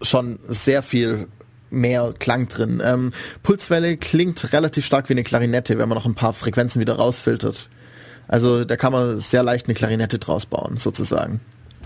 schon 0.01 0.39
sehr 0.47 0.83
viel 0.83 1.27
mehr 1.69 2.13
Klang 2.17 2.47
drin. 2.47 2.81
Ähm, 2.83 3.11
Pulswelle 3.43 3.97
klingt 3.97 4.53
relativ 4.53 4.85
stark 4.85 5.09
wie 5.09 5.13
eine 5.13 5.23
Klarinette, 5.23 5.77
wenn 5.77 5.87
man 5.87 5.97
noch 5.97 6.05
ein 6.05 6.15
paar 6.15 6.33
Frequenzen 6.33 6.79
wieder 6.79 6.95
rausfiltert. 6.95 7.69
Also 8.27 8.63
da 8.65 8.75
kann 8.75 8.91
man 8.91 9.19
sehr 9.19 9.43
leicht 9.43 9.67
eine 9.67 9.75
Klarinette 9.75 10.19
draus 10.19 10.45
bauen, 10.45 10.77
sozusagen. 10.77 11.41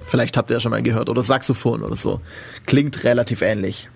Vielleicht 0.06 0.38
habt 0.38 0.50
ihr 0.52 0.56
ja 0.56 0.60
schon 0.60 0.72
mal 0.72 0.84
gehört. 0.84 1.10
Oder 1.10 1.24
Saxophon 1.24 1.84
oder 1.84 1.96
so. 1.96 2.22
Klingt 2.66 3.04
relativ 3.04 3.42
ähnlich. 3.42 3.90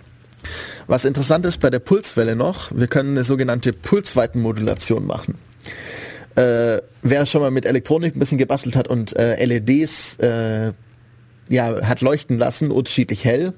Was 0.87 1.03
interessant 1.03 1.45
ist 1.45 1.59
bei 1.59 1.69
der 1.69 1.79
Pulswelle 1.79 2.35
noch, 2.35 2.71
wir 2.73 2.87
können 2.87 3.11
eine 3.11 3.23
sogenannte 3.23 3.73
Pulsweitenmodulation 3.73 5.05
machen. 5.05 5.37
Äh, 6.35 6.77
wer 7.01 7.25
schon 7.25 7.41
mal 7.41 7.51
mit 7.51 7.65
Elektronik 7.65 8.15
ein 8.15 8.19
bisschen 8.19 8.37
gebastelt 8.37 8.75
hat 8.75 8.87
und 8.87 9.15
äh, 9.17 9.43
LEDs 9.43 10.15
äh, 10.17 10.73
ja, 11.49 11.85
hat 11.87 12.01
leuchten 12.01 12.37
lassen, 12.37 12.71
unterschiedlich 12.71 13.25
hell, 13.25 13.53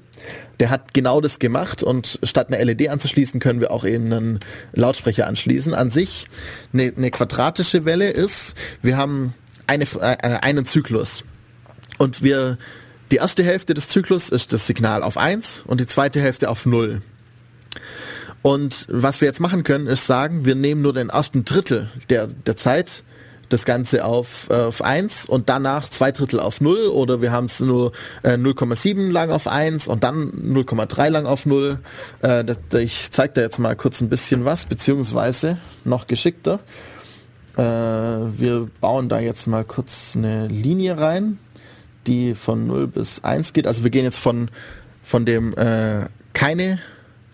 der 0.58 0.70
hat 0.70 0.94
genau 0.94 1.20
das 1.20 1.38
gemacht 1.38 1.82
und 1.82 2.18
statt 2.22 2.52
eine 2.52 2.62
LED 2.62 2.88
anzuschließen, 2.88 3.40
können 3.40 3.60
wir 3.60 3.70
auch 3.70 3.84
eben 3.84 4.12
einen 4.12 4.38
Lautsprecher 4.72 5.26
anschließen. 5.26 5.74
An 5.74 5.90
sich 5.90 6.26
eine, 6.72 6.92
eine 6.96 7.10
quadratische 7.10 7.84
Welle 7.84 8.10
ist, 8.10 8.54
wir 8.82 8.96
haben 8.96 9.34
eine, 9.66 9.84
äh, 9.84 10.38
einen 10.42 10.64
Zyklus. 10.66 11.24
Und 11.98 12.22
wir, 12.22 12.58
die 13.10 13.16
erste 13.16 13.42
Hälfte 13.42 13.74
des 13.74 13.88
Zyklus 13.88 14.28
ist 14.28 14.52
das 14.52 14.66
Signal 14.66 15.02
auf 15.02 15.16
1 15.16 15.64
und 15.66 15.80
die 15.80 15.86
zweite 15.86 16.20
Hälfte 16.20 16.50
auf 16.50 16.66
0. 16.66 17.02
Und 18.42 18.86
was 18.88 19.20
wir 19.20 19.28
jetzt 19.28 19.40
machen 19.40 19.64
können, 19.64 19.86
ist 19.86 20.06
sagen, 20.06 20.44
wir 20.44 20.54
nehmen 20.54 20.82
nur 20.82 20.92
den 20.92 21.10
ersten 21.10 21.44
Drittel 21.44 21.90
der, 22.08 22.26
der 22.26 22.56
Zeit, 22.56 23.04
das 23.52 23.64
Ganze 23.64 24.04
auf, 24.04 24.48
äh, 24.50 24.54
auf 24.54 24.82
1 24.82 25.26
und 25.26 25.48
danach 25.48 25.88
zwei 25.88 26.12
Drittel 26.12 26.40
auf 26.40 26.60
0 26.60 26.88
oder 26.88 27.20
wir 27.20 27.32
haben 27.32 27.46
es 27.46 27.60
nur 27.60 27.92
äh, 28.22 28.34
0,7 28.34 29.10
lang 29.10 29.30
auf 29.30 29.46
1 29.46 29.88
und 29.88 30.04
dann 30.04 30.30
0,3 30.30 31.08
lang 31.10 31.26
auf 31.26 31.46
0. 31.46 31.78
Äh, 32.22 32.44
ich 32.78 33.10
zeige 33.10 33.34
da 33.34 33.40
jetzt 33.42 33.58
mal 33.58 33.76
kurz 33.76 34.00
ein 34.00 34.08
bisschen 34.08 34.44
was, 34.44 34.64
beziehungsweise 34.64 35.58
noch 35.84 36.06
geschickter. 36.06 36.60
Äh, 37.56 37.62
wir 37.62 38.68
bauen 38.80 39.08
da 39.08 39.20
jetzt 39.20 39.46
mal 39.46 39.64
kurz 39.64 40.14
eine 40.16 40.46
Linie 40.48 40.98
rein 40.98 41.38
die 42.06 42.34
von 42.34 42.66
0 42.66 42.86
bis 42.86 43.22
1 43.24 43.52
geht. 43.52 43.66
Also 43.66 43.84
wir 43.84 43.90
gehen 43.90 44.04
jetzt 44.04 44.18
von, 44.18 44.50
von 45.02 45.24
dem 45.24 45.54
äh, 45.56 46.06
keine 46.32 46.78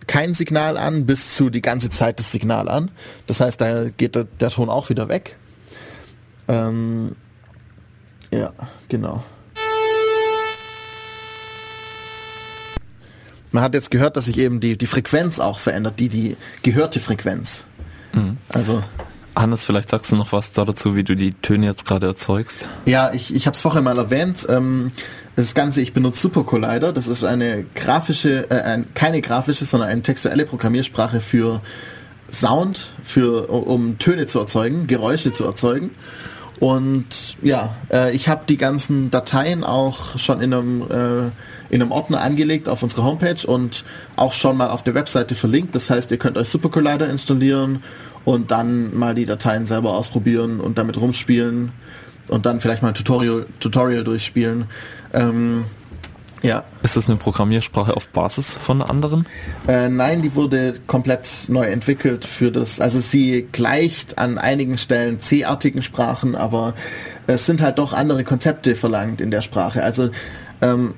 kein 0.07 0.35
Signal 0.35 0.77
an 0.77 1.05
bis 1.05 1.35
zu 1.35 1.51
die 1.51 1.62
ganze 1.62 1.91
Zeit 1.91 2.21
das 2.21 2.31
Signal 2.31 2.69
an. 2.69 2.93
Das 3.27 3.41
heißt, 3.41 3.61
da 3.61 3.89
geht 3.89 4.14
der, 4.14 4.25
der 4.25 4.51
Ton 4.51 4.69
auch 4.69 4.89
wieder 4.89 5.09
weg. 5.09 5.37
Ähm, 6.49 7.17
ja, 8.31 8.53
genau. 8.89 9.23
Man 13.53 13.63
hat 13.63 13.75
jetzt 13.75 13.91
gehört, 13.91 14.17
dass 14.17 14.27
sich 14.27 14.39
eben 14.39 14.61
die, 14.61 14.77
die 14.77 14.87
Frequenz 14.87 15.39
auch 15.39 15.59
verändert, 15.59 15.99
die, 15.99 16.09
die 16.09 16.37
gehörte 16.63 17.01
Frequenz. 17.01 17.65
Mhm. 18.13 18.37
Also 18.51 18.83
Hannes, 19.37 19.65
vielleicht 19.65 19.91
sagst 19.91 20.13
du 20.13 20.17
noch 20.17 20.33
was 20.33 20.53
dazu, 20.53 20.97
wie 20.97 21.05
du 21.05 21.15
die 21.15 21.33
Töne 21.33 21.67
jetzt 21.67 21.87
gerade 21.87 22.07
erzeugst. 22.07 22.69
Ja, 22.87 23.13
ich, 23.13 23.35
ich 23.35 23.47
habe 23.47 23.55
es 23.55 23.61
vorher 23.61 23.83
mal 23.83 23.99
erwähnt. 23.99 24.47
Ähm, 24.49 24.91
das 25.37 25.55
Ganze, 25.55 25.83
ich 25.83 25.93
benutze 25.93 26.21
Super 26.21 26.45
Collider. 26.45 26.93
Das 26.93 27.07
ist 27.07 27.23
eine 27.23 27.65
grafische, 27.75 28.51
äh, 28.51 28.63
ein, 28.63 28.87
keine 28.95 29.21
grafische, 29.21 29.67
sondern 29.67 29.91
eine 29.91 30.03
textuelle 30.03 30.47
Programmiersprache 30.47 31.21
für 31.21 31.61
Sound, 32.31 32.93
für, 33.05 33.49
um 33.49 33.99
Töne 33.99 34.27
zu 34.27 34.39
erzeugen, 34.39 34.87
Geräusche 34.87 35.33
zu 35.33 35.45
erzeugen. 35.45 35.91
Und 36.59 37.37
ja, 37.43 37.77
äh, 37.93 38.15
ich 38.15 38.29
habe 38.29 38.45
die 38.49 38.57
ganzen 38.57 39.11
Dateien 39.11 39.63
auch 39.63 40.19
schon 40.19 40.41
in 40.41 40.55
einem, 40.55 40.83
äh, 40.83 41.75
in 41.75 41.83
einem 41.83 41.93
Ordner 41.93 42.23
angelegt 42.23 42.69
auf 42.69 42.83
unserer 42.83 43.05
Homepage 43.05 43.47
und 43.47 43.85
auch 44.17 44.33
schon 44.33 44.57
mal 44.57 44.71
auf 44.71 44.83
der 44.83 44.95
Webseite 44.95 45.35
verlinkt. 45.35 45.75
Das 45.75 45.91
heißt, 45.91 46.11
ihr 46.11 46.17
könnt 46.17 46.39
euch 46.39 46.49
Super 46.49 46.71
Collider 46.71 47.09
installieren 47.09 47.83
und 48.25 48.51
dann 48.51 48.97
mal 48.97 49.15
die 49.15 49.27
Dateien 49.27 49.67
selber 49.67 49.95
ausprobieren 49.95 50.61
und 50.61 50.79
damit 50.79 50.99
rumspielen 50.99 51.73
und 52.29 52.47
dann 52.47 52.61
vielleicht 52.61 52.83
mal 52.83 52.89
ein 52.89 52.95
Tutorial, 52.95 53.47
Tutorial 53.61 54.05
durchspielen. 54.05 54.65
Ähm, 55.13 55.65
ja. 56.43 56.64
Ist 56.82 56.97
das 56.97 57.07
eine 57.07 57.16
Programmiersprache 57.16 57.97
auf 57.97 58.09
Basis 58.09 58.55
von 58.55 58.82
anderen? 58.82 59.26
Äh, 59.66 59.89
nein, 59.89 60.22
die 60.22 60.34
wurde 60.34 60.74
komplett 60.87 61.28
neu 61.49 61.64
entwickelt 61.64 62.24
für 62.24 62.53
das. 62.53 62.80
Also 62.80 63.01
sie 63.01 63.49
gleicht 63.53 64.18
an 64.18 64.39
einigen 64.39 64.78
Stellen 64.78 65.20
C-artigen 65.20 65.82
Sprachen, 65.82 66.34
aber 66.34 66.74
es 67.26 67.47
sind 67.47 67.62
halt 67.62 67.78
doch 67.78 67.93
andere 67.93 68.24
Konzepte 68.24 68.76
verlangt 68.76 69.20
in 69.20 69.30
der 69.30 69.43
Sprache. 69.43 69.82
Also 69.82 70.11
ähm, 70.61 70.95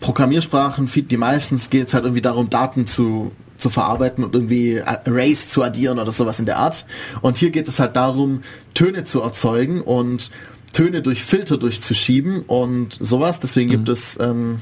Programmiersprachen, 0.00 0.88
die 1.08 1.16
meistens 1.16 1.70
geht 1.70 1.88
es 1.88 1.94
halt 1.94 2.04
irgendwie 2.04 2.22
darum, 2.22 2.50
Daten 2.50 2.86
zu 2.86 3.32
zu 3.60 3.68
verarbeiten 3.68 4.24
und 4.24 4.34
irgendwie 4.34 4.80
Arrays 4.80 5.48
zu 5.50 5.62
addieren 5.62 5.98
oder 5.98 6.12
sowas 6.12 6.40
in 6.40 6.46
der 6.46 6.56
Art. 6.56 6.86
Und 7.20 7.38
hier 7.38 7.50
geht 7.50 7.68
es 7.68 7.78
halt 7.78 7.94
darum, 7.94 8.40
Töne 8.74 9.04
zu 9.04 9.20
erzeugen 9.20 9.82
und 9.82 10.30
Töne 10.72 11.02
durch 11.02 11.24
Filter 11.24 11.58
durchzuschieben 11.58 12.42
und 12.42 12.96
sowas. 13.00 13.40
Deswegen 13.40 13.68
mhm. 13.68 13.72
gibt 13.72 13.88
es 13.88 14.18
ähm, 14.20 14.60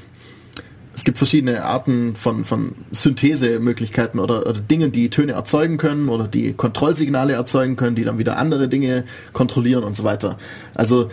es 0.98 1.04
gibt 1.04 1.18
verschiedene 1.18 1.64
Arten 1.64 2.16
von, 2.16 2.44
von 2.44 2.74
Synthesemöglichkeiten 2.90 4.18
oder, 4.18 4.40
oder 4.48 4.58
Dinge, 4.60 4.90
die 4.90 5.10
Töne 5.10 5.30
erzeugen 5.30 5.76
können 5.76 6.08
oder 6.08 6.26
die 6.26 6.54
Kontrollsignale 6.54 7.34
erzeugen 7.34 7.76
können, 7.76 7.94
die 7.94 8.02
dann 8.02 8.18
wieder 8.18 8.36
andere 8.36 8.66
Dinge 8.66 9.04
kontrollieren 9.32 9.84
und 9.84 9.96
so 9.96 10.02
weiter. 10.02 10.38
Also 10.74 11.08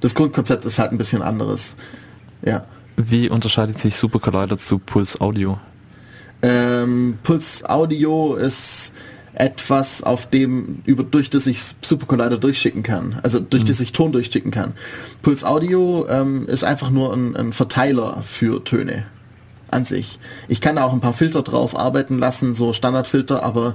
das 0.00 0.14
Grundkonzept 0.14 0.64
ist 0.66 0.78
halt 0.78 0.92
ein 0.92 0.98
bisschen 0.98 1.20
anderes. 1.20 1.74
Ja. 2.42 2.64
Wie 2.96 3.28
unterscheidet 3.28 3.80
sich 3.80 3.96
Super 3.96 4.20
Collider 4.20 4.56
zu 4.56 4.78
Pulse 4.78 5.20
Audio? 5.20 5.58
Ähm, 6.40 7.18
Pulse 7.24 7.68
Audio 7.68 8.36
ist 8.36 8.92
etwas, 9.34 10.02
auf 10.02 10.26
dem, 10.26 10.82
über, 10.84 11.02
durch 11.02 11.30
das 11.30 11.46
ich 11.46 11.60
Super 11.82 12.06
Collider 12.06 12.38
durchschicken 12.38 12.82
kann. 12.82 13.16
Also 13.22 13.40
durch 13.40 13.64
mhm. 13.64 13.68
das 13.68 13.80
ich 13.80 13.92
Ton 13.92 14.12
durchschicken 14.12 14.50
kann. 14.50 14.74
Pulse 15.22 15.46
Audio 15.46 16.06
ähm, 16.08 16.46
ist 16.46 16.64
einfach 16.64 16.90
nur 16.90 17.12
ein, 17.12 17.36
ein 17.36 17.52
Verteiler 17.52 18.22
für 18.22 18.62
Töne 18.64 19.06
an 19.70 19.84
sich. 19.84 20.18
Ich 20.48 20.60
kann 20.60 20.76
da 20.76 20.84
auch 20.84 20.92
ein 20.92 21.00
paar 21.00 21.12
Filter 21.12 21.42
drauf 21.42 21.76
arbeiten 21.76 22.18
lassen, 22.18 22.54
so 22.54 22.72
Standardfilter, 22.72 23.42
aber 23.42 23.74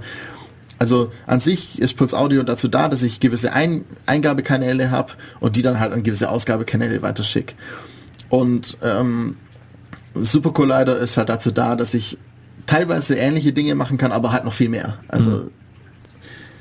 also 0.77 1.11
an 1.27 1.41
sich 1.41 1.79
ist 1.79 1.97
Pulse 1.97 2.17
Audio 2.17 2.43
dazu 2.43 2.69
da, 2.69 2.87
dass 2.87 3.03
ich 3.03 3.19
gewisse 3.19 3.51
Ein 3.51 3.83
Eingabekanäle 4.05 4.91
habe 4.91 5.13
und 5.41 5.57
die 5.57 5.61
dann 5.61 5.79
halt 5.79 5.91
an 5.91 6.03
gewisse 6.03 6.29
Ausgabekanäle 6.29 7.01
weiterschicke. 7.01 7.55
Und 8.29 8.77
ähm, 8.81 9.35
Super 10.15 10.51
Collider 10.51 10.97
ist 10.97 11.17
halt 11.17 11.29
dazu 11.29 11.51
da, 11.51 11.75
dass 11.75 11.93
ich 11.93 12.17
teilweise 12.69 13.15
ähnliche 13.15 13.51
Dinge 13.51 13.73
machen 13.73 13.97
kann, 13.97 14.11
aber 14.11 14.31
halt 14.31 14.45
noch 14.45 14.53
viel 14.53 14.69
mehr. 14.69 14.99
Also 15.07 15.31
mhm. 15.31 15.51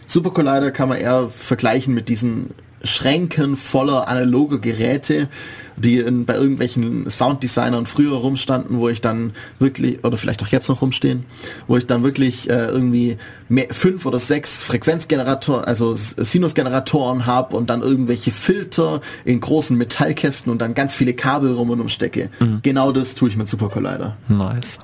Super 0.06 0.30
Collider 0.30 0.70
kann 0.70 0.88
man 0.88 0.96
eher 0.96 1.28
vergleichen 1.28 1.92
mit 1.92 2.08
diesen 2.08 2.50
Schränken 2.82 3.56
voller 3.56 4.08
analoger 4.08 4.58
Geräte, 4.58 5.28
die 5.76 5.98
in, 5.98 6.24
bei 6.24 6.34
irgendwelchen 6.34 7.10
Sounddesignern 7.10 7.84
früher 7.84 8.16
rumstanden, 8.16 8.78
wo 8.78 8.88
ich 8.88 9.02
dann 9.02 9.32
wirklich, 9.58 10.02
oder 10.02 10.16
vielleicht 10.16 10.42
auch 10.42 10.48
jetzt 10.48 10.68
noch 10.68 10.80
rumstehen, 10.80 11.26
wo 11.66 11.76
ich 11.76 11.86
dann 11.86 12.02
wirklich 12.02 12.48
äh, 12.48 12.66
irgendwie 12.66 13.18
mehr, 13.50 13.66
fünf 13.70 14.06
oder 14.06 14.18
sechs 14.18 14.62
Frequenzgeneratoren, 14.62 15.64
also 15.66 15.94
Sinusgeneratoren 15.94 17.26
habe 17.26 17.54
und 17.54 17.68
dann 17.68 17.82
irgendwelche 17.82 18.30
Filter 18.30 19.02
in 19.26 19.40
großen 19.40 19.76
Metallkästen 19.76 20.50
und 20.50 20.62
dann 20.62 20.72
ganz 20.72 20.94
viele 20.94 21.12
Kabel 21.12 21.52
rum 21.52 21.68
und 21.68 21.80
umstecke. 21.80 22.30
Mhm. 22.40 22.60
Genau 22.62 22.92
das 22.92 23.14
tue 23.14 23.28
ich 23.28 23.36
mit 23.36 23.48
Super 23.48 23.68
Collider. 23.68 24.16
Nice. 24.28 24.78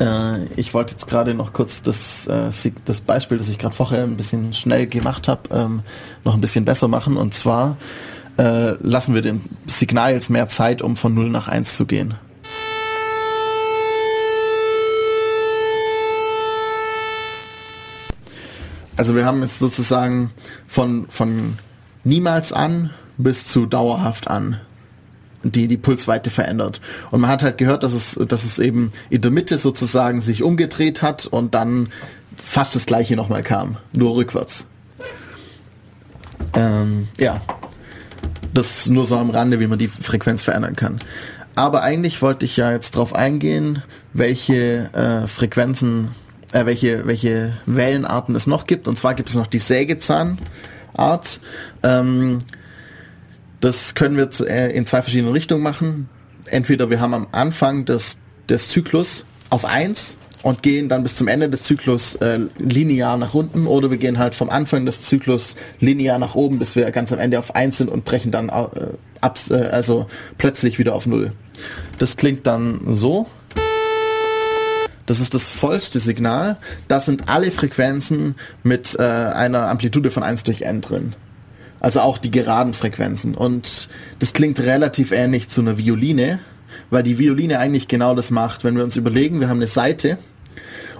Äh, 0.00 0.44
ich 0.56 0.74
wollte 0.74 0.92
jetzt 0.92 1.06
gerade 1.06 1.34
noch 1.34 1.52
kurz 1.52 1.82
das, 1.82 2.26
äh, 2.26 2.50
das 2.84 3.00
Beispiel, 3.00 3.38
das 3.38 3.48
ich 3.48 3.58
gerade 3.58 3.74
vorher 3.74 4.04
ein 4.04 4.16
bisschen 4.16 4.54
schnell 4.54 4.86
gemacht 4.86 5.28
habe, 5.28 5.42
ähm, 5.52 5.82
noch 6.24 6.34
ein 6.34 6.40
bisschen 6.40 6.64
besser 6.64 6.88
machen. 6.88 7.16
Und 7.16 7.34
zwar 7.34 7.76
äh, 8.38 8.72
lassen 8.80 9.14
wir 9.14 9.22
dem 9.22 9.40
Signal 9.66 10.12
jetzt 10.12 10.30
mehr 10.30 10.48
Zeit, 10.48 10.82
um 10.82 10.96
von 10.96 11.14
0 11.14 11.30
nach 11.30 11.48
1 11.48 11.76
zu 11.76 11.86
gehen. 11.86 12.14
Also 18.96 19.14
wir 19.14 19.24
haben 19.24 19.42
jetzt 19.42 19.60
sozusagen 19.60 20.32
von, 20.66 21.06
von 21.08 21.56
niemals 22.02 22.52
an 22.52 22.90
bis 23.16 23.46
zu 23.46 23.66
dauerhaft 23.66 24.28
an 24.28 24.60
die 25.42 25.68
die 25.68 25.76
Pulsweite 25.76 26.30
verändert. 26.30 26.80
Und 27.10 27.20
man 27.20 27.30
hat 27.30 27.42
halt 27.42 27.58
gehört, 27.58 27.82
dass 27.82 27.92
es, 27.92 28.18
dass 28.28 28.44
es 28.44 28.58
eben 28.58 28.92
in 29.10 29.20
der 29.20 29.30
Mitte 29.30 29.58
sozusagen 29.58 30.20
sich 30.20 30.42
umgedreht 30.42 31.02
hat 31.02 31.26
und 31.26 31.54
dann 31.54 31.90
fast 32.36 32.74
das 32.74 32.86
gleiche 32.86 33.16
nochmal 33.16 33.42
kam, 33.42 33.76
nur 33.92 34.16
rückwärts. 34.16 34.66
Ähm, 36.54 37.08
ja, 37.18 37.40
das 38.54 38.88
nur 38.88 39.04
so 39.04 39.16
am 39.16 39.30
Rande, 39.30 39.60
wie 39.60 39.66
man 39.66 39.78
die 39.78 39.88
Frequenz 39.88 40.42
verändern 40.42 40.74
kann. 40.74 40.98
Aber 41.54 41.82
eigentlich 41.82 42.22
wollte 42.22 42.44
ich 42.44 42.56
ja 42.56 42.70
jetzt 42.72 42.94
darauf 42.94 43.14
eingehen, 43.14 43.82
welche 44.12 44.92
äh, 44.94 45.26
Frequenzen, 45.26 46.08
äh, 46.52 46.66
welche, 46.66 47.06
welche 47.06 47.52
Wellenarten 47.66 48.34
es 48.36 48.46
noch 48.46 48.66
gibt. 48.66 48.86
Und 48.86 48.96
zwar 48.96 49.14
gibt 49.14 49.28
es 49.28 49.34
noch 49.34 49.48
die 49.48 49.58
Sägezahnart. 49.58 51.40
Ähm, 51.82 52.38
das 53.60 53.94
können 53.94 54.16
wir 54.16 54.28
äh, 54.46 54.74
in 54.76 54.86
zwei 54.86 55.02
verschiedenen 55.02 55.32
Richtungen 55.32 55.62
machen. 55.62 56.08
Entweder 56.46 56.90
wir 56.90 57.00
haben 57.00 57.14
am 57.14 57.26
Anfang 57.32 57.84
des, 57.84 58.18
des 58.48 58.68
Zyklus 58.68 59.24
auf 59.50 59.64
1 59.64 60.16
und 60.42 60.62
gehen 60.62 60.88
dann 60.88 61.02
bis 61.02 61.16
zum 61.16 61.28
Ende 61.28 61.48
des 61.48 61.64
Zyklus 61.64 62.14
äh, 62.16 62.38
linear 62.58 63.16
nach 63.16 63.34
unten 63.34 63.66
oder 63.66 63.90
wir 63.90 63.98
gehen 63.98 64.18
halt 64.18 64.34
vom 64.34 64.50
Anfang 64.50 64.86
des 64.86 65.02
Zyklus 65.02 65.56
linear 65.80 66.18
nach 66.18 66.34
oben, 66.34 66.58
bis 66.58 66.76
wir 66.76 66.90
ganz 66.90 67.12
am 67.12 67.18
Ende 67.18 67.38
auf 67.38 67.54
1 67.54 67.78
sind 67.78 67.90
und 67.90 68.04
brechen 68.04 68.30
dann 68.30 68.48
äh, 68.48 68.68
ab, 69.20 69.38
äh, 69.50 69.54
also 69.54 70.06
plötzlich 70.38 70.78
wieder 70.78 70.94
auf 70.94 71.06
0. 71.06 71.32
Das 71.98 72.16
klingt 72.16 72.46
dann 72.46 72.80
so. 72.94 73.26
Das 75.06 75.20
ist 75.20 75.32
das 75.32 75.48
vollste 75.48 76.00
Signal. 76.00 76.58
Das 76.86 77.06
sind 77.06 77.28
alle 77.28 77.50
Frequenzen 77.50 78.36
mit 78.62 78.94
äh, 78.98 79.02
einer 79.02 79.68
Amplitude 79.68 80.10
von 80.10 80.22
1 80.22 80.44
durch 80.44 80.62
n 80.62 80.82
drin. 80.82 81.14
Also 81.80 82.00
auch 82.00 82.18
die 82.18 82.30
geraden 82.30 82.74
Frequenzen. 82.74 83.34
Und 83.34 83.88
das 84.18 84.32
klingt 84.32 84.58
relativ 84.60 85.12
ähnlich 85.12 85.48
zu 85.48 85.60
einer 85.60 85.78
Violine, 85.78 86.40
weil 86.90 87.02
die 87.02 87.18
Violine 87.18 87.58
eigentlich 87.58 87.88
genau 87.88 88.14
das 88.14 88.30
macht. 88.30 88.64
Wenn 88.64 88.76
wir 88.76 88.84
uns 88.84 88.96
überlegen, 88.96 89.40
wir 89.40 89.48
haben 89.48 89.58
eine 89.58 89.66
Seite 89.66 90.18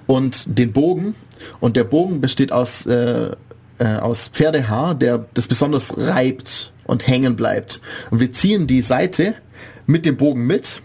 und 0.07 0.59
den 0.59 0.73
Bogen 0.73 1.15
und 1.61 1.77
der 1.77 1.85
Bogen 1.85 2.21
besteht 2.21 2.53
aus, 2.53 2.87
äh, 2.87 3.31
äh, 3.79 3.85
aus 3.97 4.29
Pferdehaar, 4.29 4.95
der 4.95 5.27
das 5.35 5.49
besonders 5.49 5.97
reibt 5.97 6.73
und 6.85 7.07
hängen 7.07 7.37
bleibt. 7.37 7.81
Und 8.11 8.21
wir 8.21 8.33
ziehen 8.33 8.67
die 8.67 8.83
Seite 8.83 9.35
mit 9.87 10.07
dem 10.07 10.17
Bogen 10.17 10.47
mit 10.47 10.81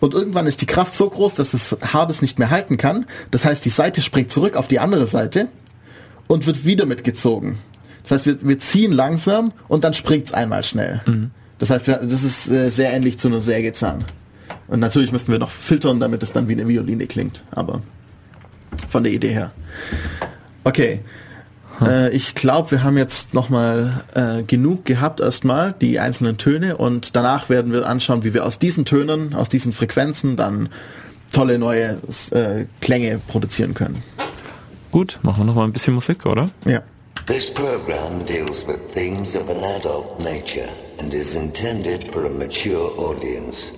und 0.00 0.12
irgendwann 0.12 0.46
ist 0.46 0.60
die 0.60 0.66
Kraft 0.66 0.94
so 0.94 1.08
groß, 1.08 1.34
dass 1.34 1.52
das 1.52 1.76
Haar 1.92 2.06
das 2.06 2.20
nicht 2.20 2.38
mehr 2.38 2.50
halten 2.50 2.76
kann. 2.76 3.06
Das 3.30 3.44
heißt, 3.44 3.64
die 3.64 3.70
Seite 3.70 4.02
springt 4.02 4.30
zurück 4.30 4.56
auf 4.56 4.68
die 4.68 4.78
andere 4.78 5.06
Seite 5.06 5.48
und 6.26 6.46
wird 6.46 6.64
wieder 6.64 6.84
mitgezogen. 6.84 7.58
Das 8.04 8.12
heißt, 8.12 8.26
wir, 8.26 8.48
wir 8.48 8.58
ziehen 8.58 8.92
langsam 8.92 9.52
und 9.66 9.82
dann 9.82 9.94
springt 9.94 10.26
es 10.26 10.32
einmal 10.32 10.62
schnell. 10.62 11.00
Mhm. 11.06 11.30
Das 11.58 11.70
heißt, 11.70 11.88
das 11.88 12.22
ist 12.22 12.48
äh, 12.48 12.68
sehr 12.68 12.92
ähnlich 12.92 13.18
zu 13.18 13.28
einer 13.28 13.40
Sägezahn. 13.40 14.04
Und 14.68 14.80
natürlich 14.80 15.12
müssten 15.12 15.32
wir 15.32 15.38
noch 15.38 15.50
filtern, 15.50 16.00
damit 16.00 16.22
es 16.22 16.32
dann 16.32 16.48
wie 16.48 16.52
eine 16.52 16.68
Violine 16.68 17.06
klingt. 17.06 17.42
Aber 17.50 17.80
von 18.88 19.02
der 19.02 19.12
Idee 19.12 19.32
her. 19.32 19.50
Okay. 20.64 21.00
Hm. 21.78 21.86
Äh, 21.86 22.10
ich 22.10 22.34
glaube, 22.34 22.72
wir 22.72 22.82
haben 22.82 22.96
jetzt 22.96 23.34
nochmal 23.34 24.04
äh, 24.14 24.42
genug 24.42 24.84
gehabt 24.84 25.20
erstmal, 25.20 25.74
die 25.80 26.00
einzelnen 26.00 26.36
Töne. 26.36 26.76
Und 26.76 27.16
danach 27.16 27.48
werden 27.48 27.72
wir 27.72 27.86
anschauen, 27.88 28.24
wie 28.24 28.34
wir 28.34 28.44
aus 28.44 28.58
diesen 28.58 28.84
Tönen, 28.84 29.34
aus 29.34 29.48
diesen 29.48 29.72
Frequenzen 29.72 30.36
dann 30.36 30.68
tolle 31.32 31.58
neue 31.58 31.98
äh, 32.30 32.66
Klänge 32.80 33.20
produzieren 33.26 33.74
können. 33.74 34.02
Gut, 34.92 35.18
machen 35.22 35.40
wir 35.40 35.44
nochmal 35.46 35.66
ein 35.66 35.72
bisschen 35.72 35.94
Musik, 35.94 36.24
oder? 36.26 36.48
Ja. 36.64 36.82
This 37.26 37.48
program 37.48 38.22
deals 38.26 38.66
with 38.66 38.92
themes 38.92 39.34
of 39.34 39.48
an 39.48 39.64
adult 39.64 40.20
nature 40.20 40.70
and 40.98 41.14
is 41.14 41.36
intended 41.36 42.12
for 42.12 42.26
a 42.26 42.28
mature 42.28 42.90
audience. 43.00 43.72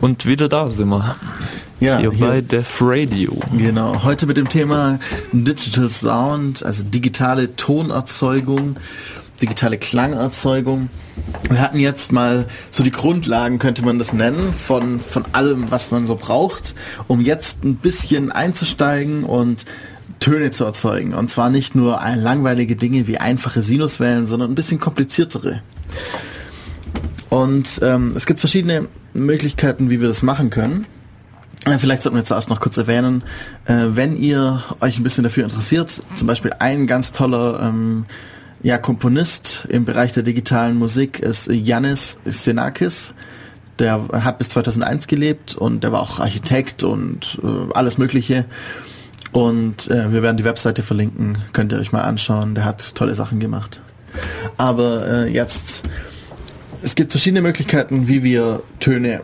Und 0.00 0.26
wieder 0.26 0.48
da 0.48 0.70
sind 0.70 0.88
wir. 0.88 1.16
Ja, 1.80 1.98
hier, 1.98 2.10
hier. 2.10 2.26
bei 2.26 2.40
Def 2.40 2.78
Radio. 2.80 3.38
Genau, 3.56 4.02
heute 4.02 4.26
mit 4.26 4.36
dem 4.36 4.48
Thema 4.48 4.98
Digital 5.32 5.88
Sound, 5.88 6.64
also 6.64 6.82
digitale 6.82 7.54
Tonerzeugung, 7.54 8.76
digitale 9.40 9.78
Klangerzeugung. 9.78 10.88
Wir 11.48 11.60
hatten 11.60 11.78
jetzt 11.78 12.12
mal 12.12 12.46
so 12.70 12.82
die 12.82 12.90
Grundlagen, 12.90 13.58
könnte 13.58 13.84
man 13.84 13.98
das 13.98 14.12
nennen, 14.12 14.52
von, 14.52 15.00
von 15.00 15.24
allem, 15.32 15.70
was 15.70 15.90
man 15.90 16.06
so 16.06 16.16
braucht, 16.16 16.74
um 17.06 17.20
jetzt 17.20 17.64
ein 17.64 17.76
bisschen 17.76 18.32
einzusteigen 18.32 19.24
und 19.24 19.64
Töne 20.20 20.50
zu 20.50 20.64
erzeugen. 20.64 21.14
Und 21.14 21.30
zwar 21.30 21.50
nicht 21.50 21.74
nur 21.74 22.00
langweilige 22.16 22.76
Dinge 22.76 23.06
wie 23.06 23.18
einfache 23.18 23.62
Sinuswellen, 23.62 24.26
sondern 24.26 24.50
ein 24.50 24.54
bisschen 24.54 24.80
kompliziertere. 24.80 25.62
Und 27.28 27.80
ähm, 27.82 28.12
es 28.16 28.26
gibt 28.26 28.40
verschiedene 28.40 28.88
Möglichkeiten, 29.14 29.90
wie 29.90 30.00
wir 30.00 30.08
das 30.08 30.22
machen 30.22 30.50
können. 30.50 30.86
Vielleicht 31.78 32.02
sollten 32.02 32.16
wir 32.16 32.24
zuerst 32.24 32.48
noch 32.48 32.60
kurz 32.60 32.78
erwähnen, 32.78 33.22
äh, 33.66 33.88
wenn 33.90 34.16
ihr 34.16 34.62
euch 34.80 34.96
ein 34.96 35.02
bisschen 35.02 35.24
dafür 35.24 35.44
interessiert, 35.44 36.02
zum 36.14 36.26
Beispiel 36.26 36.52
ein 36.58 36.86
ganz 36.86 37.12
toller 37.12 37.60
ähm, 37.62 38.06
ja, 38.62 38.78
Komponist 38.78 39.66
im 39.68 39.84
Bereich 39.84 40.12
der 40.12 40.22
digitalen 40.22 40.76
Musik 40.76 41.20
ist 41.20 41.48
Yannis 41.48 42.18
Xenakis. 42.28 43.14
Der 43.78 44.08
hat 44.12 44.38
bis 44.38 44.48
2001 44.48 45.06
gelebt 45.06 45.54
und 45.54 45.84
der 45.84 45.92
war 45.92 46.00
auch 46.00 46.18
Architekt 46.18 46.82
und 46.82 47.38
äh, 47.42 47.72
alles 47.74 47.98
Mögliche. 47.98 48.44
Und 49.30 49.88
äh, 49.88 50.12
wir 50.12 50.22
werden 50.22 50.36
die 50.36 50.44
Webseite 50.44 50.82
verlinken, 50.82 51.38
könnt 51.52 51.72
ihr 51.72 51.78
euch 51.78 51.92
mal 51.92 52.00
anschauen. 52.02 52.56
Der 52.56 52.64
hat 52.64 52.94
tolle 52.96 53.14
Sachen 53.14 53.38
gemacht. 53.38 53.80
Aber 54.56 55.06
äh, 55.08 55.32
jetzt, 55.32 55.82
es 56.82 56.96
gibt 56.96 57.12
verschiedene 57.12 57.42
Möglichkeiten, 57.42 58.08
wie 58.08 58.24
wir 58.24 58.62
Töne 58.80 59.22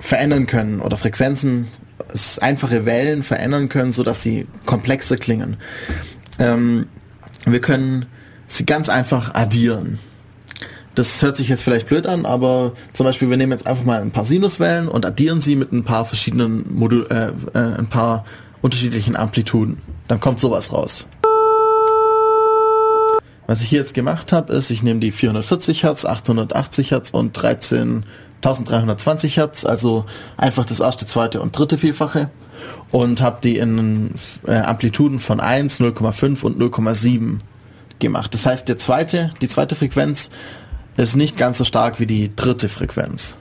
verändern 0.00 0.46
können 0.46 0.80
oder 0.80 0.96
Frequenzen, 0.96 1.68
einfache 2.40 2.84
Wellen 2.86 3.22
verändern 3.22 3.68
können, 3.68 3.92
so 3.92 4.02
dass 4.02 4.22
sie 4.22 4.46
komplexer 4.66 5.16
klingen. 5.16 5.56
Ähm, 6.38 6.86
wir 7.44 7.60
können 7.60 8.06
sie 8.48 8.66
ganz 8.66 8.88
einfach 8.88 9.34
addieren. 9.34 9.98
Das 10.96 11.22
hört 11.22 11.36
sich 11.36 11.48
jetzt 11.48 11.62
vielleicht 11.62 11.86
blöd 11.86 12.08
an, 12.08 12.26
aber 12.26 12.72
zum 12.92 13.06
Beispiel 13.06 13.30
wir 13.30 13.36
nehmen 13.36 13.52
jetzt 13.52 13.68
einfach 13.68 13.84
mal 13.84 14.00
ein 14.00 14.10
paar 14.10 14.24
Sinuswellen 14.24 14.88
und 14.88 15.06
addieren 15.06 15.40
sie 15.40 15.54
mit 15.54 15.72
ein 15.72 15.84
paar 15.84 16.04
verschiedenen 16.04 16.64
Modul, 16.74 17.06
äh, 17.08 17.28
äh, 17.56 17.78
ein 17.78 17.86
paar 17.86 18.24
unterschiedlichen 18.62 19.14
Amplituden. 19.14 19.78
Dann 20.08 20.18
kommt 20.18 20.40
sowas 20.40 20.72
raus. 20.72 21.06
Was 23.46 23.62
ich 23.62 23.68
hier 23.68 23.78
jetzt 23.78 23.94
gemacht 23.94 24.32
habe, 24.32 24.52
ist, 24.52 24.70
ich 24.70 24.82
nehme 24.82 24.98
die 24.98 25.12
440 25.12 25.84
Hertz, 25.84 26.04
880 26.04 26.90
Hertz 26.90 27.10
und 27.10 27.32
13 27.32 28.04
1320 28.42 29.36
Hertz, 29.36 29.64
also 29.64 30.04
einfach 30.36 30.64
das 30.64 30.80
erste, 30.80 31.06
zweite 31.06 31.40
und 31.40 31.58
dritte 31.58 31.76
Vielfache 31.76 32.30
und 32.90 33.20
habe 33.20 33.38
die 33.42 33.58
in 33.58 34.14
äh, 34.46 34.54
Amplituden 34.54 35.18
von 35.18 35.40
1, 35.40 35.80
0,5 35.80 36.42
und 36.42 36.60
0,7 36.60 37.40
gemacht. 38.00 38.34
Das 38.34 38.46
heißt, 38.46 38.68
der 38.68 38.78
zweite, 38.78 39.30
die 39.40 39.48
zweite 39.48 39.74
Frequenz 39.74 40.30
ist 40.96 41.16
nicht 41.16 41.36
ganz 41.36 41.58
so 41.58 41.64
stark 41.64 42.00
wie 42.00 42.06
die 42.06 42.34
dritte 42.34 42.68
Frequenz. 42.68 43.36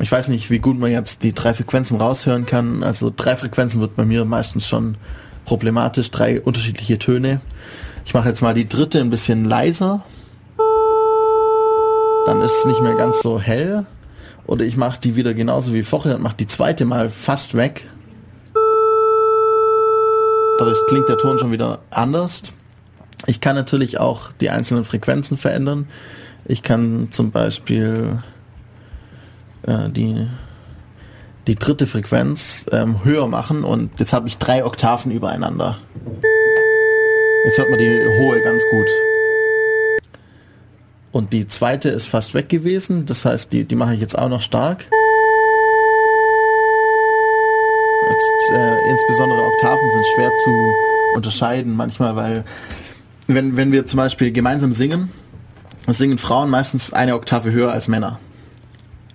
Ich 0.00 0.10
weiß 0.10 0.28
nicht, 0.28 0.50
wie 0.50 0.60
gut 0.60 0.78
man 0.78 0.90
jetzt 0.90 1.22
die 1.24 1.34
drei 1.34 1.52
Frequenzen 1.52 2.00
raushören 2.00 2.46
kann. 2.46 2.82
Also 2.82 3.12
drei 3.14 3.36
Frequenzen 3.36 3.80
wird 3.80 3.96
bei 3.96 4.06
mir 4.06 4.24
meistens 4.24 4.66
schon 4.66 4.96
problematisch, 5.44 6.10
drei 6.10 6.40
unterschiedliche 6.40 6.98
Töne. 6.98 7.40
Ich 8.06 8.14
mache 8.14 8.30
jetzt 8.30 8.40
mal 8.40 8.54
die 8.54 8.66
dritte 8.66 9.00
ein 9.00 9.10
bisschen 9.10 9.44
leiser. 9.44 10.02
Dann 12.24 12.40
ist 12.40 12.52
es 12.60 12.64
nicht 12.64 12.80
mehr 12.80 12.94
ganz 12.94 13.20
so 13.20 13.38
hell. 13.38 13.84
Oder 14.46 14.64
ich 14.64 14.76
mache 14.76 15.00
die 15.00 15.16
wieder 15.16 15.34
genauso 15.34 15.74
wie 15.74 15.82
vorher 15.82 16.16
und 16.16 16.22
mache 16.22 16.36
die 16.36 16.46
zweite 16.46 16.86
mal 16.86 17.10
fast 17.10 17.54
weg. 17.54 17.86
Dadurch 20.60 20.86
klingt 20.88 21.08
der 21.08 21.16
Ton 21.16 21.38
schon 21.38 21.52
wieder 21.52 21.78
anders. 21.88 22.42
Ich 23.24 23.40
kann 23.40 23.56
natürlich 23.56 23.98
auch 23.98 24.30
die 24.30 24.50
einzelnen 24.50 24.84
Frequenzen 24.84 25.38
verändern. 25.38 25.88
Ich 26.44 26.62
kann 26.62 27.08
zum 27.10 27.30
Beispiel 27.30 28.18
äh, 29.62 29.88
die, 29.88 30.26
die 31.46 31.54
dritte 31.54 31.86
Frequenz 31.86 32.66
ähm, 32.72 33.02
höher 33.04 33.26
machen 33.26 33.64
und 33.64 33.98
jetzt 33.98 34.12
habe 34.12 34.28
ich 34.28 34.36
drei 34.36 34.62
Oktaven 34.62 35.10
übereinander. 35.10 35.78
Jetzt 37.46 37.56
hört 37.56 37.70
man 37.70 37.78
die 37.78 37.98
hohe 38.18 38.42
ganz 38.42 38.62
gut. 38.70 38.88
Und 41.10 41.32
die 41.32 41.48
zweite 41.48 41.88
ist 41.88 42.04
fast 42.04 42.34
weg 42.34 42.50
gewesen, 42.50 43.06
das 43.06 43.24
heißt, 43.24 43.50
die, 43.54 43.64
die 43.64 43.76
mache 43.76 43.94
ich 43.94 44.00
jetzt 44.02 44.18
auch 44.18 44.28
noch 44.28 44.42
stark. 44.42 44.84
Jetzt, 48.08 48.52
äh, 48.52 48.90
insbesondere 48.90 49.42
Oktaven 49.42 49.90
sind 49.92 50.06
schwer 50.14 50.30
zu 50.44 50.74
unterscheiden 51.14 51.76
manchmal, 51.76 52.16
weil 52.16 52.44
wenn, 53.26 53.56
wenn 53.56 53.72
wir 53.72 53.86
zum 53.86 53.98
Beispiel 53.98 54.32
gemeinsam 54.32 54.72
singen, 54.72 55.10
singen 55.86 56.18
Frauen 56.18 56.50
meistens 56.50 56.92
eine 56.92 57.14
Oktave 57.14 57.52
höher 57.52 57.72
als 57.72 57.88
Männer. 57.88 58.18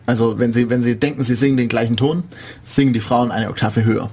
Also 0.06 0.38
wenn 0.40 0.53
sie, 0.53 0.70
wenn 0.70 0.84
sie 0.84 0.98
denken, 0.98 1.24
sie 1.24 1.36
singen 1.36 1.57
den 1.57 1.70
gleichen 1.70 1.95
Ton, 1.95 2.24
singen 2.64 2.94
die 2.94 2.99
Frauen 2.99 3.32
eine 3.32 3.49
Oktave 3.49 3.84
höher. 3.84 4.10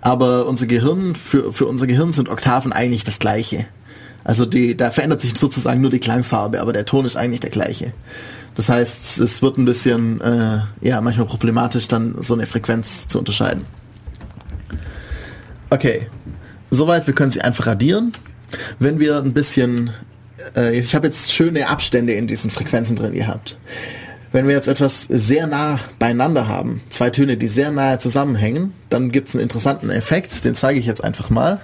Aber 0.00 0.46
unser 0.46 0.66
Gehirn, 0.66 1.16
für, 1.16 1.52
für 1.52 1.66
unser 1.66 1.86
Gehirn 1.86 2.12
sind 2.12 2.28
Oktaven 2.28 2.72
eigentlich 2.72 3.04
das 3.04 3.18
gleiche. 3.18 3.66
Also 4.22 4.46
die, 4.46 4.76
da 4.76 4.90
verändert 4.90 5.20
sich 5.20 5.36
sozusagen 5.36 5.80
nur 5.80 5.90
die 5.90 5.98
Klangfarbe, 5.98 6.60
aber 6.60 6.72
der 6.72 6.84
Ton 6.84 7.04
ist 7.04 7.16
eigentlich 7.16 7.40
der 7.40 7.50
gleiche. 7.50 7.92
Das 8.54 8.68
heißt, 8.68 9.20
es 9.20 9.42
wird 9.42 9.56
ein 9.56 9.64
bisschen, 9.64 10.20
äh, 10.20 10.58
ja, 10.80 11.00
manchmal 11.00 11.26
problematisch, 11.26 11.88
dann 11.88 12.20
so 12.20 12.34
eine 12.34 12.46
Frequenz 12.46 13.08
zu 13.08 13.18
unterscheiden. 13.18 13.64
Okay, 15.70 16.06
soweit, 16.70 17.06
wir 17.06 17.14
können 17.14 17.30
sie 17.30 17.42
einfach 17.42 17.66
addieren. 17.66 18.12
Wenn 18.78 18.98
wir 18.98 19.18
ein 19.18 19.34
bisschen, 19.34 19.90
äh, 20.56 20.78
ich 20.78 20.94
habe 20.94 21.08
jetzt 21.08 21.30
schöne 21.30 21.68
Abstände 21.68 22.14
in 22.14 22.26
diesen 22.26 22.50
Frequenzen 22.50 22.96
drin 22.96 23.12
gehabt. 23.12 23.58
Wenn 24.32 24.46
wir 24.46 24.54
jetzt 24.54 24.68
etwas 24.68 25.04
sehr 25.10 25.46
nah 25.46 25.78
beieinander 25.98 26.48
haben, 26.48 26.80
zwei 26.88 27.10
Töne, 27.10 27.36
die 27.36 27.48
sehr 27.48 27.70
nahe 27.70 27.98
zusammenhängen, 27.98 28.72
dann 28.88 29.10
gibt 29.12 29.28
es 29.28 29.34
einen 29.34 29.42
interessanten 29.42 29.90
Effekt, 29.90 30.44
den 30.46 30.54
zeige 30.54 30.80
ich 30.80 30.86
jetzt 30.86 31.04
einfach 31.04 31.28
mal. 31.28 31.60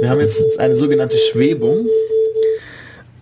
Wir 0.00 0.10
haben 0.10 0.20
jetzt 0.20 0.40
eine 0.58 0.76
sogenannte 0.76 1.16
Schwebung. 1.32 1.86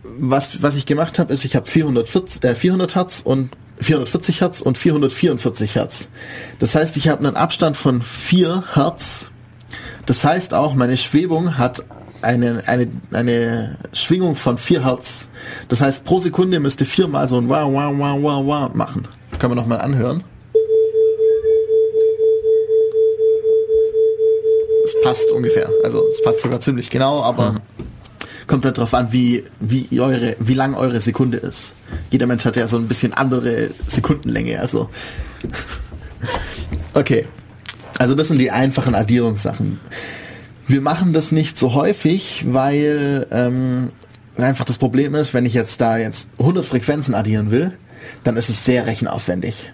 Was, 0.03 0.63
was 0.63 0.77
ich 0.77 0.85
gemacht 0.85 1.19
habe, 1.19 1.33
ist, 1.33 1.47
ich 1.47 1.57
habe 1.57 1.67
440, 1.67 2.45
äh, 2.45 2.55
400 2.55 2.95
Hertz 2.95 3.23
und 3.25 3.51
440 3.85 4.41
Hertz 4.41 4.61
und 4.61 4.79
444 4.79 5.77
Hertz. 5.77 6.09
Das 6.59 6.75
heißt, 6.75 6.97
ich 6.97 7.09
habe 7.09 7.27
einen 7.27 7.37
Abstand 7.37 7.77
von 7.77 8.03
4 8.03 8.65
Hertz. 8.75 9.31
Das 10.07 10.25
heißt 10.25 10.55
auch, 10.55 10.75
meine 10.75 10.97
Schwebung 10.97 11.57
hat 11.59 11.85
eine, 12.23 12.63
eine, 12.67 12.89
eine 13.13 13.79
Schwingung 13.93 14.35
von 14.35 14.59
4 14.59 14.85
Hertz. 14.85 15.29
Das 15.69 15.81
heißt, 15.81 16.05
pro 16.05 16.21
Sekunde 16.21 16.61
müsste 16.61 16.85
viermal 16.85 17.29
so 17.29 17.39
ein 17.39 17.49
Wow, 17.49 17.73
Wow, 17.73 17.95
Wow, 17.97 18.23
Wow, 18.23 18.47
Wow 18.47 18.75
machen. 18.75 19.07
Können 19.39 19.53
wir 19.53 19.57
nochmal 19.57 19.81
anhören. 19.81 20.25
Es 24.85 24.95
passt 25.03 25.31
ungefähr. 25.31 25.69
Also 25.83 26.03
es 26.11 26.23
passt 26.23 26.41
sogar 26.41 26.61
ziemlich 26.61 26.91
genau, 26.91 27.23
aber 27.23 27.53
mhm. 27.53 27.61
Kommt 28.47 28.65
halt 28.65 28.79
drauf 28.79 28.95
an, 28.95 29.09
wie, 29.11 29.45
wie, 29.61 29.89
eure, 30.01 30.37
wie 30.39 30.55
lang 30.55 30.75
eure 30.75 31.01
Sekunde 31.01 31.39
ist. 31.39 31.73
Jeder 32.11 32.27
Mensch 32.27 32.45
hat 32.45 32.57
ja 32.57 32.67
so 32.69 32.77
ein 32.77 32.89
bisschen 32.89 33.13
andere 33.15 33.71
Sekundenlänge. 33.87 34.61
Also 34.61 34.91
okay. 36.95 37.27
Also 37.99 38.15
das 38.15 38.29
sind 38.29 38.39
die 38.39 38.51
einfachen 38.51 38.95
Addierungssachen. 38.95 39.81
Wir 40.67 40.81
machen 40.81 41.13
das 41.13 41.31
nicht 41.31 41.59
so 41.59 41.75
häufig, 41.75 42.45
weil 42.49 43.27
ähm, 43.31 43.93
einfach 44.37 44.65
das 44.65 44.79
Problem 44.79 45.15
ist, 45.15 45.35
wenn 45.35 45.47
ich 45.47 45.55
jetzt 45.55 45.81
da 45.81 45.99
jetzt 45.99 46.29
100 46.39 46.65
Frequenzen 46.65 47.15
addieren 47.15 47.51
will, 47.51 47.73
dann 48.25 48.37
ist 48.37 48.49
es 48.49 48.65
sehr 48.65 48.87
rechenaufwendig. 48.87 49.73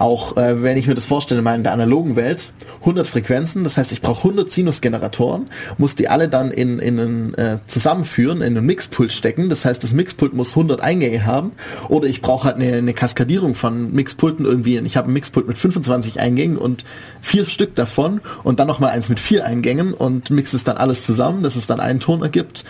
Auch 0.00 0.38
äh, 0.38 0.62
wenn 0.62 0.78
ich 0.78 0.86
mir 0.86 0.94
das 0.94 1.04
vorstelle, 1.04 1.42
mal 1.42 1.54
in 1.54 1.62
der 1.62 1.74
analogen 1.74 2.16
Welt, 2.16 2.54
100 2.80 3.06
Frequenzen, 3.06 3.64
das 3.64 3.76
heißt, 3.76 3.92
ich 3.92 4.00
brauche 4.00 4.26
100 4.26 4.50
Sinusgeneratoren, 4.50 5.50
muss 5.76 5.94
die 5.94 6.08
alle 6.08 6.30
dann 6.30 6.50
in, 6.50 6.78
in 6.78 6.98
einen, 6.98 7.34
äh, 7.34 7.58
zusammenführen, 7.66 8.40
in 8.40 8.56
einen 8.56 8.64
Mixpult 8.64 9.12
stecken, 9.12 9.50
das 9.50 9.66
heißt, 9.66 9.84
das 9.84 9.92
Mixpult 9.92 10.32
muss 10.32 10.52
100 10.52 10.80
Eingänge 10.80 11.26
haben, 11.26 11.52
oder 11.90 12.08
ich 12.08 12.22
brauche 12.22 12.46
halt 12.46 12.56
eine, 12.56 12.72
eine 12.76 12.94
Kaskadierung 12.94 13.54
von 13.54 13.92
Mixpulten 13.92 14.46
irgendwie, 14.46 14.78
ich 14.78 14.96
habe 14.96 15.10
ein 15.10 15.12
Mixpult 15.12 15.46
mit 15.46 15.58
25 15.58 16.18
Eingängen 16.18 16.56
und 16.56 16.86
vier 17.20 17.44
Stück 17.44 17.74
davon 17.74 18.22
und 18.42 18.58
dann 18.58 18.68
nochmal 18.68 18.92
eins 18.92 19.10
mit 19.10 19.20
vier 19.20 19.44
Eingängen 19.44 19.92
und 19.92 20.30
mixe 20.30 20.56
es 20.56 20.64
dann 20.64 20.78
alles 20.78 21.04
zusammen, 21.04 21.42
dass 21.42 21.56
es 21.56 21.66
dann 21.66 21.78
einen 21.78 22.00
Ton 22.00 22.22
ergibt. 22.22 22.64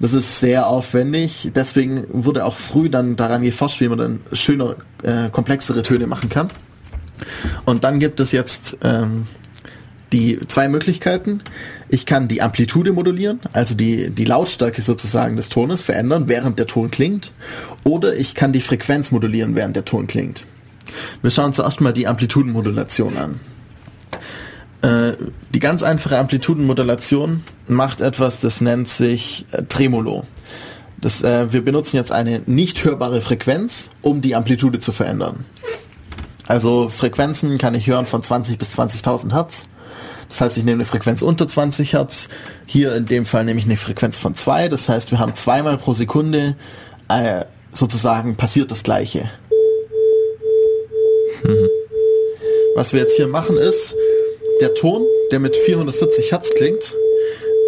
Das 0.00 0.14
ist 0.14 0.40
sehr 0.40 0.66
aufwendig, 0.66 1.52
deswegen 1.54 2.06
wurde 2.10 2.44
auch 2.44 2.56
früh 2.56 2.90
dann 2.90 3.14
daran 3.14 3.42
geforscht, 3.42 3.80
wie 3.80 3.88
man 3.88 3.98
dann 3.98 4.20
schöner, 4.32 4.74
äh, 5.04 5.30
komplexere 5.30 5.84
Töne 5.84 6.08
machen 6.08 6.28
kann. 6.28 6.48
Und 7.64 7.84
dann 7.84 7.98
gibt 8.00 8.20
es 8.20 8.32
jetzt 8.32 8.78
ähm, 8.82 9.26
die 10.12 10.38
zwei 10.46 10.68
Möglichkeiten. 10.68 11.40
Ich 11.88 12.06
kann 12.06 12.28
die 12.28 12.42
Amplitude 12.42 12.92
modulieren, 12.92 13.40
also 13.52 13.74
die, 13.74 14.10
die 14.10 14.24
Lautstärke 14.24 14.82
sozusagen 14.82 15.36
des 15.36 15.48
Tones 15.48 15.82
verändern, 15.82 16.28
während 16.28 16.58
der 16.58 16.66
Ton 16.66 16.90
klingt. 16.90 17.32
Oder 17.84 18.14
ich 18.14 18.34
kann 18.34 18.52
die 18.52 18.60
Frequenz 18.60 19.10
modulieren, 19.10 19.54
während 19.54 19.76
der 19.76 19.84
Ton 19.84 20.06
klingt. 20.06 20.44
Wir 21.22 21.30
schauen 21.30 21.52
zuerst 21.52 21.80
mal 21.80 21.92
die 21.92 22.06
Amplitudenmodulation 22.06 23.16
an. 23.16 23.40
Äh, 24.82 25.16
die 25.54 25.60
ganz 25.60 25.82
einfache 25.82 26.18
Amplitudenmodulation 26.18 27.42
macht 27.68 28.00
etwas, 28.00 28.40
das 28.40 28.60
nennt 28.60 28.88
sich 28.88 29.46
äh, 29.52 29.62
Tremolo. 29.64 30.24
Das, 31.00 31.22
äh, 31.22 31.52
wir 31.52 31.64
benutzen 31.64 31.96
jetzt 31.96 32.12
eine 32.12 32.42
nicht 32.46 32.84
hörbare 32.84 33.20
Frequenz, 33.20 33.90
um 34.02 34.20
die 34.20 34.34
Amplitude 34.34 34.80
zu 34.80 34.92
verändern. 34.92 35.44
Also 36.46 36.88
Frequenzen 36.88 37.58
kann 37.58 37.74
ich 37.74 37.86
hören 37.86 38.06
von 38.06 38.22
20 38.22 38.58
bis 38.58 38.78
20.000 38.78 39.32
Hertz. 39.32 39.64
Das 40.28 40.40
heißt, 40.40 40.56
ich 40.56 40.64
nehme 40.64 40.76
eine 40.76 40.84
Frequenz 40.84 41.22
unter 41.22 41.46
20 41.46 41.92
Hertz. 41.92 42.28
Hier 42.66 42.94
in 42.94 43.06
dem 43.06 43.26
Fall 43.26 43.44
nehme 43.44 43.60
ich 43.60 43.66
eine 43.66 43.76
Frequenz 43.76 44.18
von 44.18 44.34
2. 44.34 44.68
Das 44.68 44.88
heißt, 44.88 45.10
wir 45.10 45.18
haben 45.18 45.34
zweimal 45.34 45.76
pro 45.76 45.92
Sekunde 45.92 46.56
äh, 47.08 47.44
sozusagen 47.72 48.36
passiert 48.36 48.70
das 48.70 48.82
Gleiche. 48.82 49.30
Mhm. 51.44 51.68
Was 52.74 52.92
wir 52.92 53.00
jetzt 53.00 53.16
hier 53.16 53.28
machen 53.28 53.56
ist, 53.58 53.94
der 54.60 54.74
Ton, 54.74 55.04
der 55.30 55.40
mit 55.40 55.56
440 55.56 56.32
Hertz 56.32 56.50
klingt, 56.54 56.96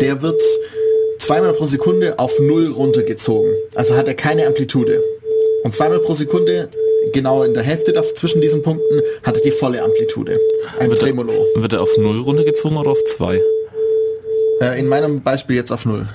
der 0.01 0.22
wird 0.22 0.40
zweimal 1.18 1.52
pro 1.52 1.66
Sekunde 1.66 2.18
auf 2.18 2.32
Null 2.40 2.72
runtergezogen. 2.72 3.52
Also 3.74 3.96
hat 3.96 4.09
er 4.09 4.14
keine 4.14 4.46
Amplitude. 4.46 5.02
Und 5.65 5.74
zweimal 5.74 5.99
pro 5.99 6.15
Sekunde 6.15 6.69
genau 7.12 7.43
in 7.43 7.55
der 7.55 7.62
Hälfte 7.62 7.93
da, 7.93 8.03
zwischen 8.03 8.41
diesen 8.43 8.62
Punkten 8.62 9.01
hat 9.23 9.36
er 9.36 9.43
die 9.43 9.51
volle 9.51 9.82
Amplitude. 9.82 10.39
Ein 10.78 10.91
wird 10.91 11.01
Tremolo. 11.01 11.32
Er, 11.57 11.62
wird 11.62 11.73
er 11.73 11.81
auf 11.81 11.89
null 11.99 12.20
runtergezogen 12.20 12.77
oder 12.77 12.91
auf 12.91 13.03
zwei? 13.07 13.41
Äh, 14.61 14.78
in 14.78 14.89
meinem 14.89 15.23
Beispiel 15.23 15.57
jetzt 15.57 15.73
auf 15.73 15.86
null. 15.86 16.07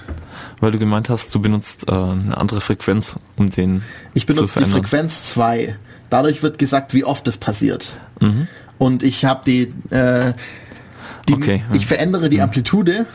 Weil 0.60 0.72
du 0.72 0.78
gemeint 0.78 1.10
hast, 1.10 1.34
du 1.34 1.42
benutzt 1.42 1.86
äh, 1.88 1.92
eine 1.92 2.38
andere 2.38 2.62
Frequenz, 2.62 3.16
um 3.38 3.50
den 3.50 3.82
Ich 4.14 4.28
benutze 4.28 4.60
die 4.60 4.70
Frequenz 4.70 5.26
2. 5.28 5.76
Dadurch 6.10 6.44
wird 6.44 6.60
gesagt, 6.60 6.94
wie 6.94 7.04
oft 7.04 7.28
es 7.28 7.38
passiert. 7.38 7.88
Mhm. 8.20 8.48
Und 8.78 9.04
ich 9.04 9.26
habe 9.26 9.42
die, 9.46 9.74
äh, 9.90 10.34
die 11.28 11.34
okay, 11.34 11.64
ich 11.74 11.88
verändere 11.88 12.30
die 12.30 12.38
mhm. 12.38 12.44
Amplitude 12.44 13.06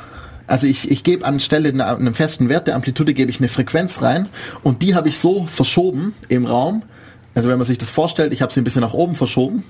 also 0.46 0.66
ich, 0.66 0.90
ich 0.90 1.04
gebe 1.04 1.24
anstelle 1.24 1.72
einem 1.84 2.14
festen 2.14 2.48
Wert 2.48 2.66
der 2.66 2.74
Amplitude 2.76 3.14
gebe 3.14 3.30
ich 3.30 3.38
eine 3.38 3.48
Frequenz 3.48 4.02
rein 4.02 4.28
und 4.62 4.82
die 4.82 4.94
habe 4.94 5.08
ich 5.08 5.18
so 5.18 5.46
verschoben 5.46 6.14
im 6.28 6.44
Raum, 6.44 6.82
also 7.34 7.48
wenn 7.48 7.58
man 7.58 7.66
sich 7.66 7.78
das 7.78 7.90
vorstellt, 7.90 8.32
ich 8.32 8.42
habe 8.42 8.52
sie 8.52 8.60
ein 8.60 8.64
bisschen 8.64 8.82
nach 8.82 8.94
oben 8.94 9.14
verschoben. 9.14 9.64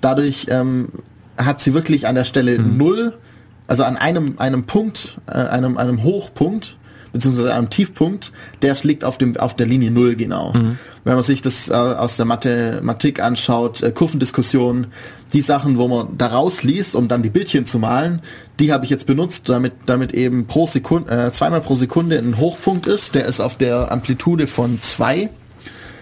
Dadurch 0.00 0.46
ähm, 0.50 0.88
hat 1.36 1.60
sie 1.60 1.74
wirklich 1.74 2.06
an 2.06 2.14
der 2.14 2.24
Stelle 2.24 2.58
mhm. 2.58 2.76
null, 2.76 3.18
also 3.66 3.84
an 3.84 3.96
einem, 3.96 4.34
einem 4.38 4.64
Punkt, 4.64 5.18
äh, 5.26 5.32
einem, 5.32 5.76
einem 5.76 6.02
Hochpunkt, 6.02 6.76
beziehungsweise 7.16 7.54
einem 7.54 7.70
Tiefpunkt, 7.70 8.32
der 8.62 8.76
liegt 8.82 9.04
auf, 9.04 9.18
dem, 9.18 9.36
auf 9.36 9.56
der 9.56 9.66
Linie 9.66 9.90
null 9.90 10.16
genau. 10.16 10.52
Mhm. 10.52 10.78
Wenn 11.04 11.14
man 11.14 11.22
sich 11.22 11.40
das 11.40 11.68
äh, 11.68 11.72
aus 11.72 12.16
der 12.16 12.26
Mathematik 12.26 13.20
anschaut, 13.20 13.82
äh, 13.82 13.90
Kurvendiskussion, 13.90 14.88
die 15.32 15.40
Sachen, 15.40 15.78
wo 15.78 15.88
man 15.88 16.18
daraus 16.18 16.62
liest, 16.62 16.94
um 16.94 17.08
dann 17.08 17.22
die 17.22 17.30
Bildchen 17.30 17.64
zu 17.66 17.78
malen, 17.78 18.20
die 18.60 18.72
habe 18.72 18.84
ich 18.84 18.90
jetzt 18.90 19.06
benutzt, 19.06 19.48
damit, 19.48 19.72
damit 19.86 20.12
eben 20.12 20.46
pro 20.46 20.66
Sekunde, 20.66 21.10
äh, 21.10 21.32
zweimal 21.32 21.60
pro 21.60 21.74
Sekunde 21.74 22.18
ein 22.18 22.38
Hochpunkt 22.38 22.86
ist, 22.86 23.14
der 23.14 23.26
ist 23.26 23.40
auf 23.40 23.56
der 23.56 23.90
Amplitude 23.90 24.46
von 24.46 24.80
zwei. 24.82 25.30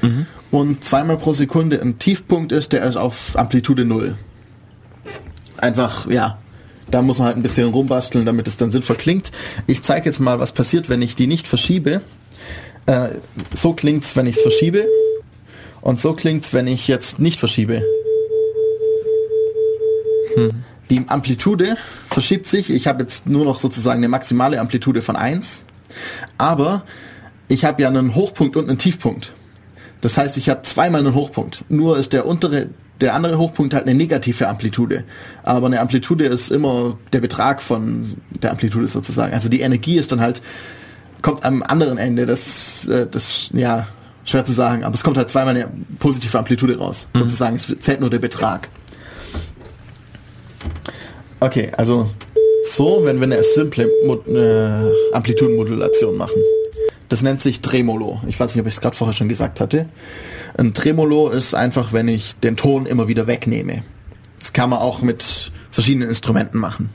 Mhm 0.02 0.26
und 0.54 0.84
zweimal 0.84 1.16
pro 1.16 1.32
Sekunde 1.32 1.82
ein 1.82 1.98
Tiefpunkt 1.98 2.52
ist, 2.52 2.72
der 2.72 2.84
ist 2.84 2.96
auf 2.96 3.36
Amplitude 3.36 3.84
0. 3.84 4.14
Einfach, 5.56 6.08
ja, 6.08 6.38
da 6.90 7.02
muss 7.02 7.18
man 7.18 7.28
halt 7.28 7.36
ein 7.36 7.42
bisschen 7.42 7.70
rumbasteln, 7.70 8.26
damit 8.26 8.46
es 8.46 8.56
dann 8.56 8.70
sinnvoll 8.70 8.96
klingt. 8.96 9.30
Ich 9.66 9.82
zeige 9.82 10.06
jetzt 10.06 10.20
mal, 10.20 10.38
was 10.38 10.52
passiert, 10.52 10.88
wenn 10.88 11.02
ich 11.02 11.16
die 11.16 11.26
nicht 11.26 11.46
verschiebe. 11.46 12.00
Äh, 12.86 13.08
so 13.54 13.72
klingt 13.72 14.04
es, 14.04 14.16
wenn 14.16 14.26
ich 14.26 14.36
es 14.36 14.42
verschiebe. 14.42 14.86
Und 15.80 16.00
so 16.00 16.14
klingt 16.14 16.44
es, 16.44 16.52
wenn 16.52 16.66
ich 16.66 16.88
jetzt 16.88 17.18
nicht 17.18 17.40
verschiebe. 17.40 17.82
Hm. 20.34 20.64
Die 20.90 21.04
Amplitude 21.08 21.76
verschiebt 22.06 22.46
sich. 22.46 22.70
Ich 22.70 22.86
habe 22.86 23.02
jetzt 23.02 23.26
nur 23.26 23.44
noch 23.44 23.58
sozusagen 23.58 23.98
eine 23.98 24.08
maximale 24.08 24.60
Amplitude 24.60 25.02
von 25.02 25.16
1. 25.16 25.62
Aber 26.38 26.84
ich 27.48 27.64
habe 27.64 27.82
ja 27.82 27.88
einen 27.88 28.14
Hochpunkt 28.14 28.56
und 28.56 28.68
einen 28.68 28.78
Tiefpunkt. 28.78 29.32
Das 30.00 30.18
heißt, 30.18 30.36
ich 30.36 30.50
habe 30.50 30.62
zweimal 30.62 31.00
einen 31.00 31.14
Hochpunkt. 31.14 31.64
Nur 31.68 31.96
ist 31.98 32.12
der 32.12 32.26
untere, 32.26 32.68
der 33.04 33.14
andere 33.14 33.38
Hochpunkt 33.38 33.74
halt 33.74 33.86
eine 33.86 33.94
negative 33.94 34.48
Amplitude. 34.48 35.04
Aber 35.42 35.66
eine 35.66 35.80
Amplitude 35.80 36.24
ist 36.24 36.50
immer 36.50 36.96
der 37.12 37.20
Betrag 37.20 37.60
von 37.60 38.06
der 38.42 38.50
Amplitude 38.50 38.88
sozusagen. 38.88 39.34
Also 39.34 39.50
die 39.50 39.60
Energie 39.60 39.96
ist 39.98 40.10
dann 40.10 40.22
halt, 40.22 40.40
kommt 41.20 41.44
am 41.44 41.62
anderen 41.62 41.98
Ende. 41.98 42.24
Das, 42.24 42.88
äh, 42.88 43.06
das, 43.06 43.50
ja, 43.52 43.86
schwer 44.24 44.44
zu 44.46 44.52
sagen. 44.52 44.84
Aber 44.84 44.94
es 44.94 45.04
kommt 45.04 45.18
halt 45.18 45.28
zweimal 45.28 45.54
eine 45.54 45.70
positive 45.98 46.38
Amplitude 46.38 46.78
raus. 46.78 47.06
Mhm. 47.12 47.18
Sozusagen, 47.20 47.56
es 47.56 47.66
zählt 47.80 48.00
nur 48.00 48.08
der 48.08 48.20
Betrag. 48.20 48.70
Okay, 51.40 51.72
also 51.76 52.08
so, 52.64 53.02
wenn 53.04 53.18
wir 53.18 53.24
eine 53.24 53.42
simple 53.42 53.86
Mod 54.06 54.26
äh, 54.28 54.66
Amplitudenmodulation 55.12 56.16
machen. 56.16 56.40
Das 57.14 57.22
nennt 57.22 57.40
sich 57.40 57.60
Tremolo. 57.60 58.20
Ich 58.26 58.40
weiß 58.40 58.52
nicht, 58.52 58.60
ob 58.60 58.66
ich 58.66 58.74
es 58.74 58.80
gerade 58.80 58.96
vorher 58.96 59.14
schon 59.14 59.28
gesagt 59.28 59.60
hatte. 59.60 59.88
Ein 60.58 60.74
Tremolo 60.74 61.28
ist 61.28 61.54
einfach, 61.54 61.92
wenn 61.92 62.08
ich 62.08 62.34
den 62.34 62.56
Ton 62.56 62.86
immer 62.86 63.06
wieder 63.06 63.28
wegnehme. 63.28 63.84
Das 64.40 64.52
kann 64.52 64.68
man 64.68 64.80
auch 64.80 65.00
mit 65.00 65.52
verschiedenen 65.70 66.08
Instrumenten 66.08 66.58
machen. 66.58 66.90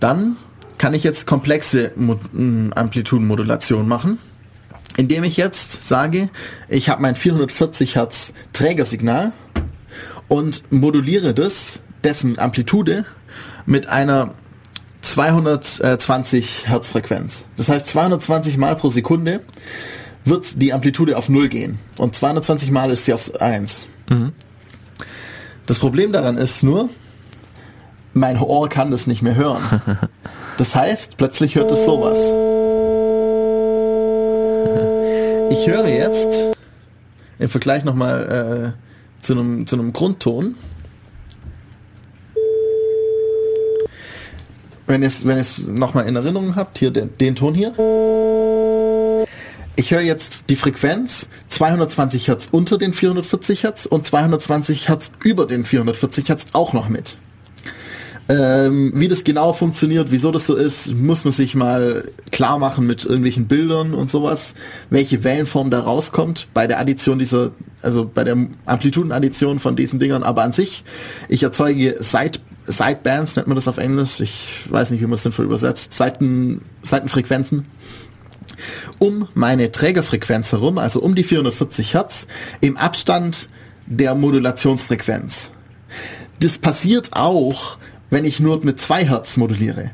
Dann 0.00 0.36
kann 0.78 0.94
ich 0.94 1.04
jetzt 1.04 1.26
komplexe 1.26 1.92
Mo 1.94 2.18
m, 2.32 2.72
Amplitudenmodulation 2.74 3.86
machen, 3.86 4.16
indem 4.96 5.22
ich 5.22 5.36
jetzt 5.36 5.86
sage, 5.86 6.30
ich 6.70 6.88
habe 6.88 7.02
mein 7.02 7.16
440 7.16 7.96
Hertz 7.96 8.32
Trägersignal 8.54 9.32
und 10.26 10.62
moduliere 10.72 11.34
das, 11.34 11.80
dessen 12.02 12.38
Amplitude, 12.38 13.04
mit 13.66 13.88
einer 13.88 14.32
220 15.10 16.68
Hertz 16.68 16.88
Frequenz. 16.88 17.44
Das 17.56 17.68
heißt 17.68 17.88
220 17.88 18.56
Mal 18.58 18.76
pro 18.76 18.90
Sekunde 18.90 19.40
wird 20.24 20.62
die 20.62 20.72
Amplitude 20.72 21.18
auf 21.18 21.28
0 21.28 21.48
gehen 21.48 21.80
und 21.98 22.14
220 22.14 22.70
Mal 22.70 22.92
ist 22.92 23.06
sie 23.06 23.12
auf 23.12 23.40
1. 23.40 23.86
Das 25.66 25.80
Problem 25.80 26.12
daran 26.12 26.38
ist 26.38 26.62
nur, 26.62 26.90
mein 28.14 28.38
Ohr 28.38 28.68
kann 28.68 28.92
das 28.92 29.06
nicht 29.06 29.22
mehr 29.22 29.34
hören. 29.34 29.62
Das 30.56 30.74
heißt, 30.74 31.16
plötzlich 31.16 31.54
hört 31.54 31.70
es 31.70 31.86
sowas. 31.86 32.18
Ich 35.50 35.66
höre 35.66 35.88
jetzt 35.88 36.54
im 37.38 37.48
Vergleich 37.48 37.82
nochmal 37.82 38.74
äh, 38.76 39.24
zu 39.24 39.32
einem 39.32 39.66
zu 39.66 39.76
einem 39.76 39.94
Grundton. 39.94 40.56
Wenn 44.90 45.02
ihr 45.02 45.08
es 45.08 45.24
wenn 45.24 45.44
nochmal 45.78 46.08
in 46.08 46.16
Erinnerung 46.16 46.56
habt, 46.56 46.78
hier 46.78 46.90
den, 46.90 47.16
den 47.18 47.36
Ton 47.36 47.54
hier. 47.54 47.72
Ich 49.76 49.92
höre 49.92 50.00
jetzt 50.00 50.50
die 50.50 50.56
Frequenz 50.56 51.28
220 51.48 52.26
Hertz 52.26 52.48
unter 52.50 52.76
den 52.76 52.92
440 52.92 53.62
Hertz 53.62 53.86
und 53.86 54.04
220 54.04 54.88
Hertz 54.88 55.12
über 55.24 55.46
den 55.46 55.64
440 55.64 56.28
Hertz 56.28 56.46
auch 56.54 56.72
noch 56.72 56.88
mit. 56.88 57.18
Ähm, 58.28 58.92
wie 58.94 59.08
das 59.08 59.24
genau 59.24 59.52
funktioniert, 59.52 60.10
wieso 60.10 60.32
das 60.32 60.46
so 60.46 60.56
ist, 60.56 60.92
muss 60.94 61.24
man 61.24 61.32
sich 61.32 61.54
mal 61.54 62.04
klar 62.30 62.58
machen 62.58 62.86
mit 62.86 63.04
irgendwelchen 63.04 63.46
Bildern 63.46 63.94
und 63.94 64.10
sowas, 64.10 64.54
welche 64.88 65.24
Wellenform 65.24 65.70
da 65.70 65.80
rauskommt 65.80 66.48
bei 66.52 66.66
der 66.66 66.78
Addition 66.78 67.18
dieser, 67.18 67.52
also 67.82 68.10
bei 68.12 68.22
der 68.22 68.36
Amplitudenaddition 68.66 69.58
von 69.58 69.74
diesen 69.74 69.98
Dingern, 69.98 70.22
aber 70.22 70.42
an 70.42 70.52
sich, 70.52 70.84
ich 71.28 71.42
erzeuge 71.42 71.96
Side, 72.00 72.38
Sidebands, 72.70 73.36
nennt 73.36 73.48
man 73.48 73.56
das 73.56 73.68
auf 73.68 73.78
Englisch, 73.78 74.20
ich 74.20 74.66
weiß 74.70 74.90
nicht, 74.90 75.00
wie 75.00 75.06
man 75.06 75.14
es 75.14 75.22
sinnvoll 75.22 75.44
übersetzt, 75.44 75.94
Seiten, 75.94 76.62
Seitenfrequenzen, 76.82 77.66
um 78.98 79.28
meine 79.34 79.72
Trägerfrequenz 79.72 80.52
herum, 80.52 80.78
also 80.78 81.00
um 81.00 81.14
die 81.14 81.24
440 81.24 81.94
Hertz, 81.94 82.26
im 82.60 82.76
Abstand 82.76 83.48
der 83.86 84.14
Modulationsfrequenz. 84.14 85.50
Das 86.40 86.58
passiert 86.58 87.10
auch, 87.12 87.78
wenn 88.10 88.24
ich 88.24 88.40
nur 88.40 88.64
mit 88.64 88.80
2 88.80 89.06
Hertz 89.06 89.36
moduliere. 89.36 89.90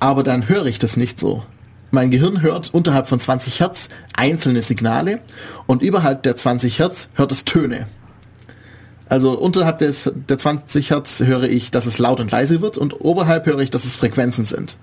Aber 0.00 0.22
dann 0.22 0.48
höre 0.48 0.66
ich 0.66 0.78
das 0.78 0.96
nicht 0.96 1.20
so. 1.20 1.44
Mein 1.90 2.10
Gehirn 2.10 2.42
hört 2.42 2.72
unterhalb 2.74 3.08
von 3.08 3.18
20 3.18 3.60
Hertz 3.60 3.88
einzelne 4.14 4.60
Signale 4.62 5.20
und 5.66 5.82
überhalb 5.82 6.22
der 6.22 6.36
20 6.36 6.78
Hertz 6.78 7.08
hört 7.14 7.32
es 7.32 7.44
Töne. 7.44 7.86
Also 9.08 9.38
unterhalb 9.38 9.78
des, 9.78 10.10
der 10.28 10.38
20 10.38 10.90
Hertz 10.90 11.20
höre 11.20 11.44
ich, 11.44 11.70
dass 11.70 11.86
es 11.86 11.98
laut 11.98 12.20
und 12.20 12.30
leise 12.30 12.60
wird 12.60 12.76
und 12.76 13.00
oberhalb 13.00 13.46
höre 13.46 13.60
ich, 13.60 13.70
dass 13.70 13.84
es 13.84 13.96
Frequenzen 13.96 14.44
sind. 14.44 14.76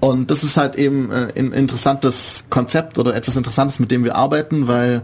Und 0.00 0.30
das 0.30 0.44
ist 0.44 0.56
halt 0.56 0.76
eben 0.76 1.10
äh, 1.10 1.28
ein 1.36 1.52
interessantes 1.52 2.44
Konzept 2.50 2.98
oder 2.98 3.14
etwas 3.14 3.36
Interessantes, 3.36 3.80
mit 3.80 3.90
dem 3.90 4.04
wir 4.04 4.14
arbeiten, 4.14 4.68
weil 4.68 5.02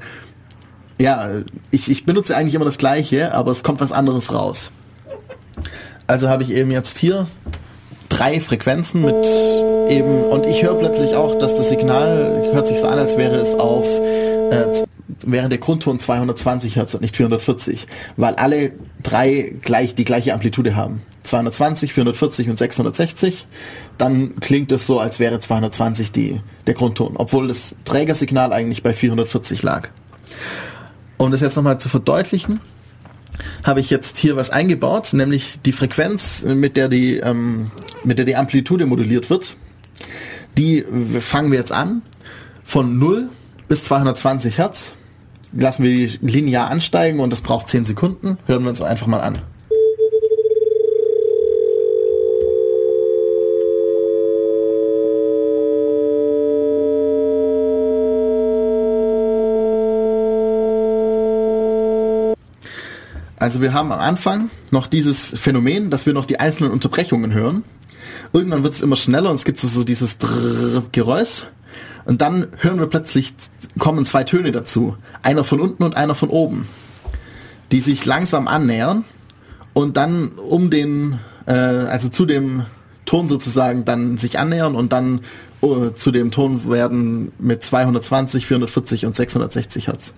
ja, 0.98 1.28
ich, 1.70 1.90
ich 1.90 2.05
benutze 2.05 2.36
eigentlich 2.36 2.55
immer 2.55 2.66
das 2.66 2.78
gleiche, 2.78 3.32
aber 3.35 3.51
es 3.51 3.62
kommt 3.62 3.81
was 3.81 3.90
anderes 3.90 4.32
raus. 4.35 4.70
Also 6.07 6.28
habe 6.28 6.43
ich 6.43 6.51
eben 6.51 6.70
jetzt 6.70 6.98
hier 6.98 7.27
drei 8.11 8.40
Frequenzen 8.40 9.02
mit 9.02 9.27
eben 9.89 10.24
und 10.24 10.44
ich 10.44 10.62
höre 10.62 10.74
plötzlich 10.74 11.15
auch, 11.15 11.39
dass 11.39 11.55
das 11.55 11.69
Signal 11.69 12.51
hört 12.52 12.66
sich 12.66 12.81
so 12.81 12.89
an, 12.89 12.98
als 12.98 13.16
wäre 13.16 13.36
es 13.36 13.55
auf 13.55 13.86
äh, 13.86 14.85
wäre 15.24 15.49
der 15.49 15.59
Grundton 15.59 15.99
220 15.99 16.77
Hertz 16.77 16.95
und 16.95 17.01
nicht 17.01 17.16
440, 17.16 17.87
weil 18.16 18.35
alle 18.35 18.73
drei 19.03 19.55
gleich 19.61 19.95
die 19.95 20.05
gleiche 20.05 20.35
Amplitude 20.35 20.77
haben. 20.77 21.03
220, 21.23 21.93
440 21.93 22.49
und 22.51 22.59
660. 22.59 23.47
Dann 23.99 24.41
klingt 24.41 24.73
es 24.73 24.87
so, 24.87 24.99
als 24.99 25.20
wäre 25.20 25.39
220 25.39 26.12
die, 26.12 26.41
der 26.66 26.74
Grundton, 26.74 27.16
obwohl 27.16 27.49
das 27.49 27.77
Trägersignal 27.85 28.53
eigentlich 28.53 28.82
bei 28.82 28.95
440 28.95 29.62
lag. 29.62 29.89
Um 31.19 31.31
das 31.31 31.41
jetzt 31.41 31.57
nochmal 31.57 31.78
zu 31.78 31.89
verdeutlichen, 31.89 32.61
habe 33.62 33.81
ich 33.81 33.91
jetzt 33.91 34.16
hier 34.16 34.37
was 34.37 34.51
eingebaut, 34.51 35.12
nämlich 35.12 35.61
die 35.65 35.73
Frequenz, 35.73 36.43
mit 36.43 36.77
der 36.77 36.89
die, 36.89 37.16
ähm, 37.16 37.70
mit 38.05 38.19
der 38.19 38.24
die 38.24 38.37
Amplitude 38.37 38.87
moduliert 38.87 39.28
wird. 39.28 39.57
Die 40.57 40.85
fangen 41.20 41.53
wir 41.53 41.59
jetzt 41.59 41.73
an 41.73 42.03
von 42.65 42.99
0 42.99 43.28
bis 43.69 43.85
220 43.85 44.59
Hertz. 44.59 44.93
Lassen 45.53 45.83
wir 45.83 45.95
die 45.95 46.19
linear 46.23 46.71
ansteigen 46.71 47.21
und 47.21 47.31
das 47.31 47.41
braucht 47.41 47.69
10 47.69 47.85
Sekunden. 47.85 48.39
Hören 48.47 48.63
wir 48.63 48.71
uns 48.71 48.81
einfach 48.81 49.07
mal 49.07 49.21
an. 49.21 49.41
Also 63.41 63.63
wir 63.63 63.73
haben 63.73 63.91
am 63.91 64.01
Anfang 64.01 64.51
noch 64.71 64.87
dieses 64.87 65.29
Phänomen, 65.29 65.91
dass 65.91 66.05
wir 66.05 66.13
noch 66.13 66.27
die 66.27 66.39
einzelnen 66.39 66.71
Unterbrechungen 66.71 67.33
hören. 67.33 67.65
Irgendwann 68.35 68.63
wird 68.63 68.75
es 68.75 68.83
immer 68.83 68.97
schneller 68.97 69.31
und 69.31 69.37
es 69.37 69.45
gibt 69.45 69.59
so, 69.59 69.67
so 69.67 69.83
dieses 69.83 70.19
Drrrr 70.19 70.83
Geräusch. 70.93 71.47
Und 72.05 72.23
dann 72.23 72.49
hören 72.59 72.79
wir 72.79 72.87
plötzlich, 72.87 73.35
kommen 73.79 74.07
zwei 74.07 74.25
Töne 74.25 74.53
dazu. 74.53 74.97
Einer 75.23 75.45
von 75.45 75.61
unten 75.61 75.83
und 75.83 75.97
einer 75.97 76.15
von 76.15 76.29
oben. 76.29 76.69
Die 77.73 77.81
sich 77.81 78.05
langsam 78.05 78.49
annähern 78.49 79.05
und 79.75 79.97
dann 79.97 80.29
um 80.31 80.71
den, 80.71 81.19
äh, 81.47 81.53
also 81.53 82.09
zu 82.09 82.27
dem 82.27 82.65
Ton 83.05 83.29
sozusagen 83.29 83.85
dann 83.85 84.19
sich 84.19 84.39
annähern 84.39 84.75
und 84.75 84.93
dann 84.93 85.21
uh, 85.63 85.91
zu 85.91 86.11
dem 86.11 86.31
Ton 86.31 86.69
werden 86.71 87.33
mit 87.39 87.63
220, 87.63 88.47
440 88.47 89.07
und 89.07 89.17
660 89.17 89.89
Hertz. 89.89 90.13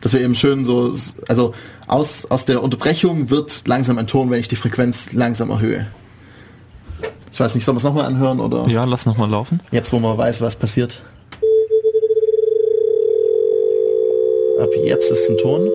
Das 0.00 0.12
wäre 0.12 0.24
eben 0.24 0.34
schön 0.34 0.64
so, 0.64 0.94
also 1.28 1.54
aus, 1.86 2.24
aus 2.26 2.44
der 2.44 2.62
Unterbrechung 2.62 3.30
wird 3.30 3.66
langsam 3.68 3.98
ein 3.98 4.06
Ton, 4.06 4.30
wenn 4.30 4.40
ich 4.40 4.48
die 4.48 4.56
Frequenz 4.56 5.12
langsam 5.12 5.50
erhöhe. 5.50 5.86
Ich 7.32 7.38
weiß 7.38 7.54
nicht, 7.54 7.64
sollen 7.64 7.76
wir 7.76 7.78
es 7.78 7.84
nochmal 7.84 8.06
anhören 8.06 8.40
oder 8.40 8.66
Ja, 8.66 8.84
lass 8.84 9.06
noch 9.06 9.16
mal 9.16 9.28
laufen. 9.28 9.60
jetzt, 9.70 9.92
wo 9.92 10.00
man 10.00 10.16
weiß, 10.16 10.40
was 10.40 10.56
passiert? 10.56 11.02
Ab 14.58 14.70
jetzt 14.74 15.12
ist 15.12 15.30
ein 15.30 15.38
Ton. 15.38 15.70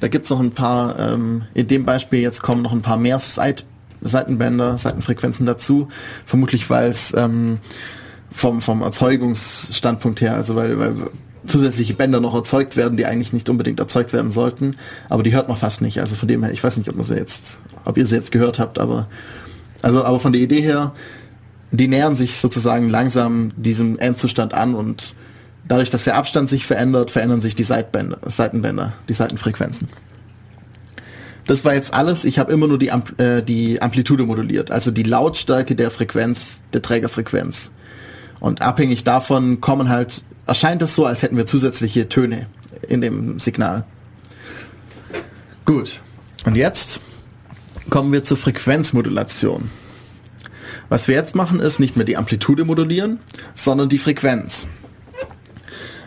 Da 0.00 0.08
gibt's 0.08 0.30
noch 0.30 0.40
ein 0.40 0.50
paar, 0.50 0.98
ähm, 0.98 1.44
in 1.54 1.68
dem 1.68 1.84
Beispiel 1.84 2.20
jetzt 2.20 2.42
kommen 2.42 2.62
noch 2.62 2.72
ein 2.72 2.82
paar 2.82 2.96
mehr 2.98 3.20
Seit 3.20 3.64
Seitenbänder, 4.00 4.78
Seitenfrequenzen 4.78 5.46
dazu. 5.46 5.88
Vermutlich, 6.26 6.68
weil 6.70 6.90
es 6.90 7.14
ähm, 7.16 7.58
vom, 8.30 8.60
vom 8.60 8.82
Erzeugungsstandpunkt 8.82 10.20
her, 10.20 10.34
also 10.34 10.56
weil, 10.56 10.78
weil 10.78 10.94
zusätzliche 11.46 11.94
Bänder 11.94 12.20
noch 12.20 12.34
erzeugt 12.34 12.76
werden, 12.76 12.96
die 12.96 13.06
eigentlich 13.06 13.32
nicht 13.32 13.48
unbedingt 13.48 13.80
erzeugt 13.80 14.12
werden 14.12 14.32
sollten, 14.32 14.76
aber 15.08 15.22
die 15.22 15.34
hört 15.34 15.48
man 15.48 15.56
fast 15.56 15.80
nicht. 15.80 16.00
Also 16.00 16.16
von 16.16 16.28
dem 16.28 16.42
her, 16.42 16.52
ich 16.52 16.62
weiß 16.62 16.76
nicht, 16.76 16.88
ob 16.88 16.96
man 16.96 17.04
sie 17.04 17.16
jetzt, 17.16 17.60
ob 17.84 17.96
ihr 17.96 18.06
sie 18.06 18.16
jetzt 18.16 18.32
gehört 18.32 18.58
habt, 18.58 18.78
aber 18.78 19.08
also 19.82 20.04
aber 20.04 20.18
von 20.20 20.32
der 20.32 20.42
Idee 20.42 20.60
her, 20.60 20.92
die 21.70 21.88
nähern 21.88 22.16
sich 22.16 22.38
sozusagen 22.38 22.88
langsam 22.88 23.52
diesem 23.56 23.98
Endzustand 23.98 24.54
an 24.54 24.74
und 24.74 25.14
dadurch, 25.66 25.90
dass 25.90 26.04
der 26.04 26.16
Abstand 26.16 26.48
sich 26.48 26.66
verändert, 26.66 27.10
verändern 27.10 27.40
sich 27.40 27.54
die 27.54 27.64
Seitbänder, 27.64 28.18
Seitenbänder, 28.26 28.94
die 29.08 29.14
Seitenfrequenzen. 29.14 29.88
Das 31.46 31.64
war 31.64 31.74
jetzt 31.74 31.94
alles. 31.94 32.24
Ich 32.24 32.38
habe 32.38 32.52
immer 32.52 32.66
nur 32.66 32.78
die, 32.78 32.90
Ampl 32.90 33.22
äh, 33.22 33.42
die 33.42 33.80
Amplitude 33.80 34.24
moduliert, 34.24 34.70
also 34.70 34.90
die 34.90 35.02
Lautstärke 35.02 35.74
der 35.74 35.90
Frequenz, 35.90 36.62
der 36.74 36.82
Trägerfrequenz. 36.82 37.70
Und 38.40 38.62
abhängig 38.62 39.04
davon 39.04 39.60
kommen 39.60 39.88
halt, 39.88 40.24
erscheint 40.46 40.82
es 40.82 40.94
so, 40.94 41.04
als 41.04 41.22
hätten 41.22 41.36
wir 41.36 41.46
zusätzliche 41.46 42.08
Töne 42.08 42.46
in 42.88 43.00
dem 43.00 43.38
Signal. 43.38 43.84
Gut. 45.64 46.00
Und 46.44 46.54
jetzt 46.54 47.00
kommen 47.90 48.12
wir 48.12 48.24
zur 48.24 48.36
Frequenzmodulation. 48.36 49.70
Was 50.88 51.08
wir 51.08 51.14
jetzt 51.14 51.34
machen, 51.34 51.60
ist 51.60 51.80
nicht 51.80 51.96
mehr 51.96 52.06
die 52.06 52.16
Amplitude 52.16 52.64
modulieren, 52.64 53.18
sondern 53.54 53.88
die 53.88 53.98
Frequenz. 53.98 54.66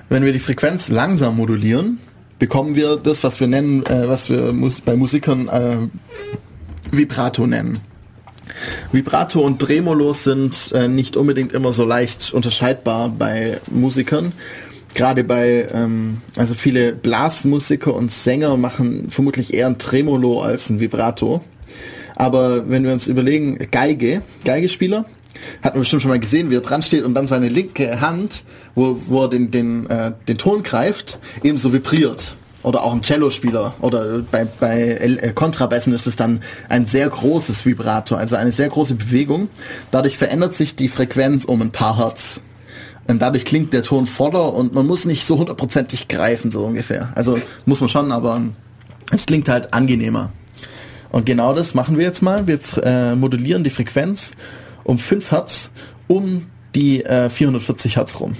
Wenn 0.09 0.25
wir 0.25 0.33
die 0.33 0.39
Frequenz 0.39 0.89
langsam 0.89 1.37
modulieren, 1.37 1.99
bekommen 2.39 2.75
wir 2.75 2.97
das, 2.97 3.23
was 3.23 3.39
wir 3.39 3.47
nennen, 3.47 3.85
äh, 3.85 4.07
was 4.07 4.29
wir 4.29 4.53
bei 4.83 4.95
Musikern 4.95 5.47
äh, 5.47 5.77
Vibrato 6.91 7.45
nennen. 7.45 7.79
Vibrato 8.91 9.39
und 9.41 9.59
Tremolo 9.59 10.13
sind 10.13 10.71
äh, 10.73 10.87
nicht 10.87 11.15
unbedingt 11.15 11.53
immer 11.53 11.71
so 11.71 11.85
leicht 11.85 12.33
unterscheidbar 12.33 13.09
bei 13.09 13.59
Musikern. 13.69 14.33
gerade 14.93 15.23
bei, 15.23 15.67
ähm, 15.73 16.21
also 16.35 16.53
viele 16.53 16.93
Blasmusiker 16.93 17.93
und 17.93 18.11
Sänger 18.11 18.57
machen 18.57 19.09
vermutlich 19.09 19.53
eher 19.53 19.67
ein 19.67 19.77
Tremolo 19.77 20.41
als 20.41 20.69
ein 20.69 20.79
Vibrato. 20.79 21.41
Aber 22.15 22.69
wenn 22.69 22.83
wir 22.83 22.91
uns 22.91 23.07
überlegen, 23.07 23.57
Geige, 23.71 24.21
Geigespieler, 24.45 25.05
hat 25.63 25.73
man 25.73 25.81
bestimmt 25.81 26.01
schon 26.01 26.09
mal 26.09 26.19
gesehen, 26.19 26.49
wie 26.49 26.55
er 26.55 26.61
dran 26.61 26.83
steht 26.83 27.03
und 27.03 27.15
dann 27.15 27.27
seine 27.27 27.47
linke 27.47 28.01
Hand, 28.01 28.43
wo, 28.75 28.97
wo 29.07 29.23
er 29.23 29.29
den, 29.29 29.49
den, 29.49 29.89
äh, 29.89 30.11
den 30.27 30.37
Ton 30.37 30.61
greift, 30.61 31.19
ebenso 31.43 31.73
vibriert. 31.73 32.35
Oder 32.63 32.83
auch 32.83 32.93
ein 32.93 33.01
Cellospieler 33.01 33.73
oder 33.81 34.19
bei, 34.19 34.45
bei 34.45 34.81
äh, 34.81 35.33
Kontrabässen 35.33 35.93
ist 35.93 36.05
es 36.05 36.15
dann 36.15 36.41
ein 36.69 36.85
sehr 36.85 37.09
großes 37.09 37.65
Vibrato, 37.65 38.15
also 38.15 38.35
eine 38.35 38.51
sehr 38.51 38.69
große 38.69 38.95
Bewegung. 38.95 39.49
Dadurch 39.89 40.17
verändert 40.17 40.53
sich 40.53 40.75
die 40.75 40.87
Frequenz 40.87 41.45
um 41.45 41.61
ein 41.61 41.71
paar 41.71 41.97
Hertz. 41.97 42.41
Und 43.07 43.21
dadurch 43.21 43.45
klingt 43.45 43.73
der 43.73 43.81
Ton 43.81 44.05
voller 44.05 44.53
und 44.53 44.73
man 44.73 44.85
muss 44.85 45.05
nicht 45.05 45.25
so 45.25 45.37
hundertprozentig 45.39 46.07
greifen, 46.07 46.51
so 46.51 46.63
ungefähr. 46.63 47.09
Also 47.15 47.39
muss 47.65 47.81
man 47.81 47.89
schon, 47.89 48.11
aber 48.11 48.41
es 49.11 49.25
klingt 49.25 49.49
halt 49.49 49.73
angenehmer. 49.73 50.31
Und 51.09 51.25
genau 51.25 51.53
das 51.53 51.73
machen 51.73 51.97
wir 51.97 52.05
jetzt 52.05 52.21
mal. 52.21 52.47
Wir 52.47 52.59
äh, 52.83 53.15
modulieren 53.15 53.63
die 53.63 53.69
Frequenz 53.69 54.31
um 54.83 54.97
5 54.97 55.31
Hertz 55.31 55.71
um 56.07 56.45
die 56.75 57.03
äh, 57.03 57.29
440 57.29 57.97
Hertz 57.97 58.19
rum. 58.19 58.35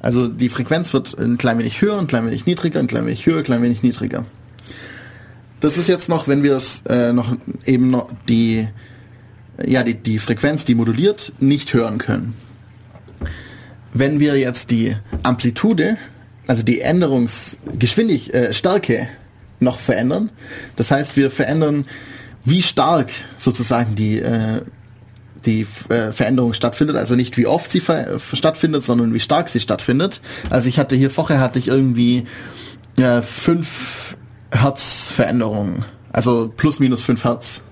Also 0.00 0.28
die 0.28 0.48
Frequenz 0.48 0.92
wird 0.92 1.18
ein 1.18 1.38
klein 1.38 1.58
wenig 1.58 1.82
höher, 1.82 1.98
ein 1.98 2.06
klein 2.06 2.26
wenig 2.26 2.46
niedriger, 2.46 2.78
ein 2.80 2.86
klein 2.86 3.06
wenig 3.06 3.26
höher, 3.26 3.38
ein 3.38 3.44
klein 3.44 3.62
wenig 3.62 3.82
niedriger. 3.82 4.24
Das 5.60 5.76
ist 5.76 5.88
jetzt 5.88 6.08
noch, 6.08 6.26
wenn 6.26 6.42
wir 6.42 6.56
es 6.56 6.82
äh, 6.88 7.12
noch 7.12 7.36
eben 7.66 7.90
noch 7.90 8.08
die, 8.28 8.66
ja, 9.64 9.82
die, 9.82 9.94
die 9.94 10.18
Frequenz, 10.18 10.64
die 10.64 10.74
moduliert, 10.74 11.34
nicht 11.38 11.74
hören 11.74 11.98
können. 11.98 12.32
Wenn 13.92 14.20
wir 14.20 14.38
jetzt 14.38 14.70
die 14.70 14.96
Amplitude, 15.22 15.98
also 16.46 16.62
die 16.62 16.80
Änderungsgeschwindigkeit, 16.80 18.88
äh, 18.88 19.06
noch 19.58 19.78
verändern, 19.78 20.30
das 20.76 20.90
heißt, 20.90 21.18
wir 21.18 21.30
verändern, 21.30 21.84
wie 22.42 22.62
stark 22.62 23.10
sozusagen 23.36 23.94
die 23.94 24.18
äh, 24.18 24.62
die 25.46 25.66
äh, 25.88 26.12
Veränderung 26.12 26.52
stattfindet, 26.52 26.96
also 26.96 27.14
nicht 27.14 27.36
wie 27.36 27.46
oft 27.46 27.70
sie 27.70 27.80
stattfindet, 27.80 28.84
sondern 28.84 29.14
wie 29.14 29.20
stark 29.20 29.48
sie 29.48 29.60
stattfindet. 29.60 30.20
Also 30.50 30.68
ich 30.68 30.78
hatte 30.78 30.96
hier 30.96 31.10
vorher 31.10 31.40
hatte 31.40 31.58
ich 31.58 31.68
irgendwie 31.68 32.24
äh, 32.96 33.22
5 33.22 34.16
Hertz 34.52 35.10
Veränderungen, 35.10 35.84
also 36.12 36.52
plus 36.54 36.78
minus 36.80 37.00
5 37.00 37.24
Hertz. 37.24 37.62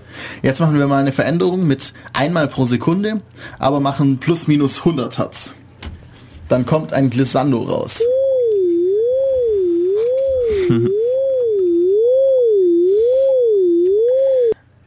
Jetzt 0.43 0.61
machen 0.61 0.78
wir 0.78 0.86
mal 0.86 1.01
eine 1.01 1.12
Veränderung 1.12 1.66
mit 1.66 1.93
einmal 2.12 2.49
pro 2.49 2.66
Sekunde, 2.66 3.20
aber 3.59 3.81
machen 3.81 4.19
plus 4.19 4.49
minus 4.49 4.78
100 4.78 5.19
Hertz. 5.19 5.53
Dann 6.49 6.66
kommt 6.66 6.93
ein 6.93 7.11
Glissando 7.11 7.62
raus. 7.62 8.01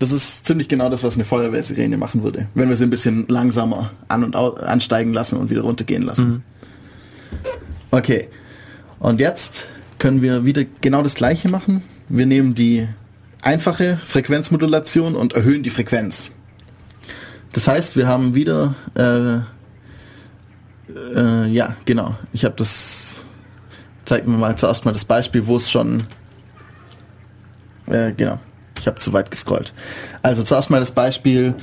Das 0.02 0.12
ist 0.12 0.48
ziemlich 0.48 0.68
genau 0.68 0.90
das, 0.90 1.04
was 1.04 1.14
eine 1.14 1.26
Feuerwehrsirene 1.26 1.96
machen 1.96 2.24
würde, 2.24 2.48
wenn 2.56 2.70
wir 2.70 2.76
sie 2.76 2.86
ein 2.86 2.90
bisschen 2.90 3.28
langsamer 3.28 3.92
an 4.08 4.24
und 4.24 4.36
ansteigen 4.36 5.14
lassen 5.14 5.38
und 5.38 5.52
wieder 5.52 5.62
runtergehen 5.62 6.02
lassen. 6.02 6.28
Mhm. 6.28 6.42
Okay. 7.92 8.28
Und 8.98 9.20
jetzt 9.20 9.68
können 10.00 10.24
wir 10.24 10.44
wieder 10.44 10.64
genau 10.82 11.04
das 11.04 11.14
gleiche 11.14 11.50
machen. 11.50 11.84
Wir 12.10 12.26
nehmen 12.26 12.56
die 12.56 12.88
einfache 13.44 14.00
Frequenzmodulation 14.04 15.16
und 15.16 15.34
erhöhen 15.34 15.62
die 15.62 15.70
Frequenz. 15.70 16.32
Das 17.54 17.68
heißt, 17.68 17.96
wir 17.96 18.08
haben 18.08 18.34
wieder, 18.34 18.74
äh, 18.96 19.36
äh, 21.16 21.48
ja, 21.48 21.76
genau. 21.86 22.16
Ich 22.34 22.44
habe 22.44 22.56
das, 22.58 23.24
zeig 24.06 24.26
mir 24.26 24.36
mal 24.36 24.56
zuerst 24.56 24.84
mal 24.84 24.94
das 24.94 25.06
Beispiel, 25.06 25.46
wo 25.46 25.58
es 25.58 25.70
schon, 25.70 26.02
äh, 27.86 28.14
genau. 28.14 28.40
Ich 28.82 28.88
habe 28.88 29.00
zu 29.00 29.14
weit 29.14 29.30
gescrollt. 29.30 29.74
Also 30.24 30.42
zuerst 30.42 30.72
mal 30.72 30.80
das 30.80 30.92
Beispiel, 30.92 31.54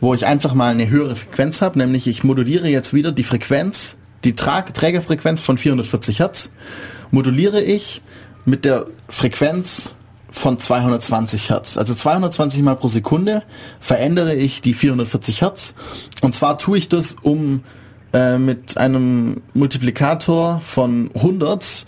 wo 0.00 0.14
ich 0.14 0.26
einfach 0.26 0.54
mal 0.54 0.70
eine 0.70 0.88
höhere 0.88 1.16
Frequenz 1.16 1.60
habe, 1.60 1.76
nämlich 1.76 2.06
ich 2.06 2.22
moduliere 2.22 2.68
jetzt 2.68 2.94
wieder 2.94 3.10
die 3.10 3.24
Frequenz, 3.24 3.96
die 4.22 4.36
Tra 4.36 4.62
Trägerfrequenz 4.62 5.40
von 5.40 5.58
440 5.58 6.20
Hertz, 6.20 6.50
moduliere 7.10 7.60
ich 7.60 8.00
mit 8.44 8.64
der 8.64 8.86
Frequenz 9.08 9.96
von 10.30 10.58
220 10.58 11.50
Hertz. 11.50 11.76
Also 11.76 11.94
220 11.94 12.62
mal 12.62 12.76
pro 12.76 12.86
Sekunde 12.86 13.42
verändere 13.80 14.34
ich 14.34 14.62
die 14.62 14.74
440 14.74 15.40
Hertz. 15.42 15.74
Und 16.20 16.36
zwar 16.36 16.58
tue 16.58 16.78
ich 16.78 16.88
das, 16.88 17.16
um 17.22 17.64
äh, 18.12 18.38
mit 18.38 18.78
einem 18.78 19.42
Multiplikator 19.52 20.60
von 20.60 21.10
100 21.14 21.86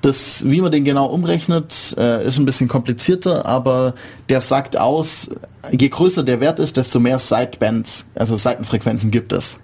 das, 0.00 0.44
wie 0.44 0.60
man 0.60 0.70
den 0.70 0.84
genau 0.84 1.06
umrechnet, 1.06 1.94
äh, 1.98 2.26
ist 2.26 2.38
ein 2.38 2.44
bisschen 2.44 2.68
komplizierter, 2.68 3.46
aber 3.46 3.94
der 4.28 4.40
sagt 4.40 4.76
aus, 4.76 5.28
je 5.70 5.88
größer 5.88 6.22
der 6.22 6.40
Wert 6.40 6.58
ist, 6.60 6.76
desto 6.76 7.00
mehr 7.00 7.18
Sidebands, 7.18 8.06
also 8.14 8.36
Seitenfrequenzen 8.36 9.10
gibt 9.10 9.32
es. 9.32 9.58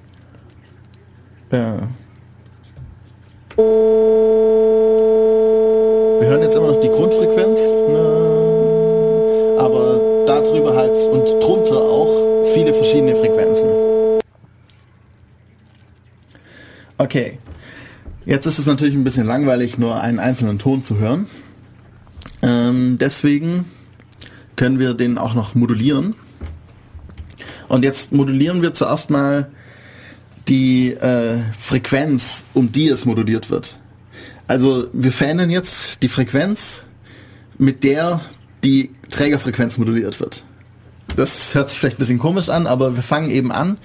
Ja. 1.52 1.88
Wir 6.20 6.28
hören 6.28 6.42
jetzt 6.42 6.56
immer 6.56 6.68
noch 6.68 6.80
die 6.80 6.88
Grundfrequenz, 6.88 7.60
ne? 7.60 9.56
aber 9.58 10.00
darüber 10.26 10.74
halt 10.74 10.96
und 11.06 11.26
drunter 11.40 11.76
auch 11.76 12.44
viele 12.52 12.74
verschiedene 12.74 13.14
Frequenzen. 13.14 13.68
Okay, 16.98 17.38
Jetzt 18.26 18.46
ist 18.46 18.58
es 18.58 18.66
natürlich 18.66 18.94
ein 18.94 19.04
bisschen 19.04 19.26
langweilig, 19.26 19.78
nur 19.78 20.00
einen 20.00 20.18
einzelnen 20.18 20.58
Ton 20.58 20.82
zu 20.82 20.96
hören. 20.98 21.26
Ähm, 22.42 22.96
deswegen 22.98 23.66
können 24.56 24.78
wir 24.78 24.94
den 24.94 25.18
auch 25.18 25.34
noch 25.34 25.54
modulieren. 25.54 26.14
Und 27.68 27.82
jetzt 27.82 28.12
modulieren 28.12 28.62
wir 28.62 28.72
zuerst 28.72 29.10
mal 29.10 29.50
die 30.48 30.92
äh, 30.92 31.38
Frequenz, 31.58 32.44
um 32.54 32.72
die 32.72 32.88
es 32.88 33.04
moduliert 33.04 33.50
wird. 33.50 33.78
Also 34.46 34.88
wir 34.92 35.12
verändern 35.12 35.50
jetzt 35.50 36.02
die 36.02 36.08
Frequenz, 36.08 36.84
mit 37.58 37.84
der 37.84 38.20
die 38.62 38.90
Trägerfrequenz 39.10 39.78
moduliert 39.78 40.20
wird. 40.20 40.44
Das 41.16 41.54
hört 41.54 41.70
sich 41.70 41.78
vielleicht 41.78 41.96
ein 41.96 42.00
bisschen 42.00 42.18
komisch 42.18 42.48
an, 42.48 42.66
aber 42.66 42.96
wir 42.96 43.02
fangen 43.02 43.30
eben 43.30 43.52
an 43.52 43.78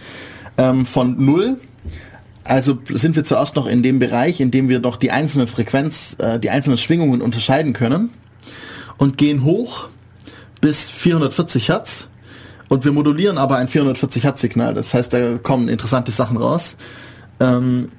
ähm, 0.58 0.86
von 0.86 1.24
0 1.24 1.58
also 2.50 2.80
sind 2.90 3.16
wir 3.16 3.24
zuerst 3.24 3.56
noch 3.56 3.68
in 3.68 3.84
dem 3.84 4.00
Bereich, 4.00 4.40
in 4.40 4.52
dem 4.52 4.70
wir 4.70 4.80
noch 4.80 4.98
die 4.98 5.12
einzelnen 5.12 5.48
Frequenz, 5.48 6.16
äh, 6.18 6.40
die 6.40 6.50
einzelnen 6.50 6.78
Schwingungen 6.78 7.22
unterscheiden 7.22 7.74
können 7.74 8.10
und 8.98 9.18
gehen 9.18 9.44
hoch 9.44 9.88
bis 10.60 10.90
440 10.90 11.70
Hertz 11.70 12.08
und 12.68 12.86
wir 12.86 12.92
modulieren 12.92 13.38
aber 13.38 13.58
ein 13.58 13.68
440 13.68 14.24
Hertz 14.24 14.42
Signal. 14.42 14.74
Das 14.74 14.94
heißt, 14.94 15.14
da 15.14 15.38
kommen 15.38 15.70
interessante 15.70 16.12
Sachen 16.12 16.38
raus. 16.38 16.76
Ähm, 17.40 17.90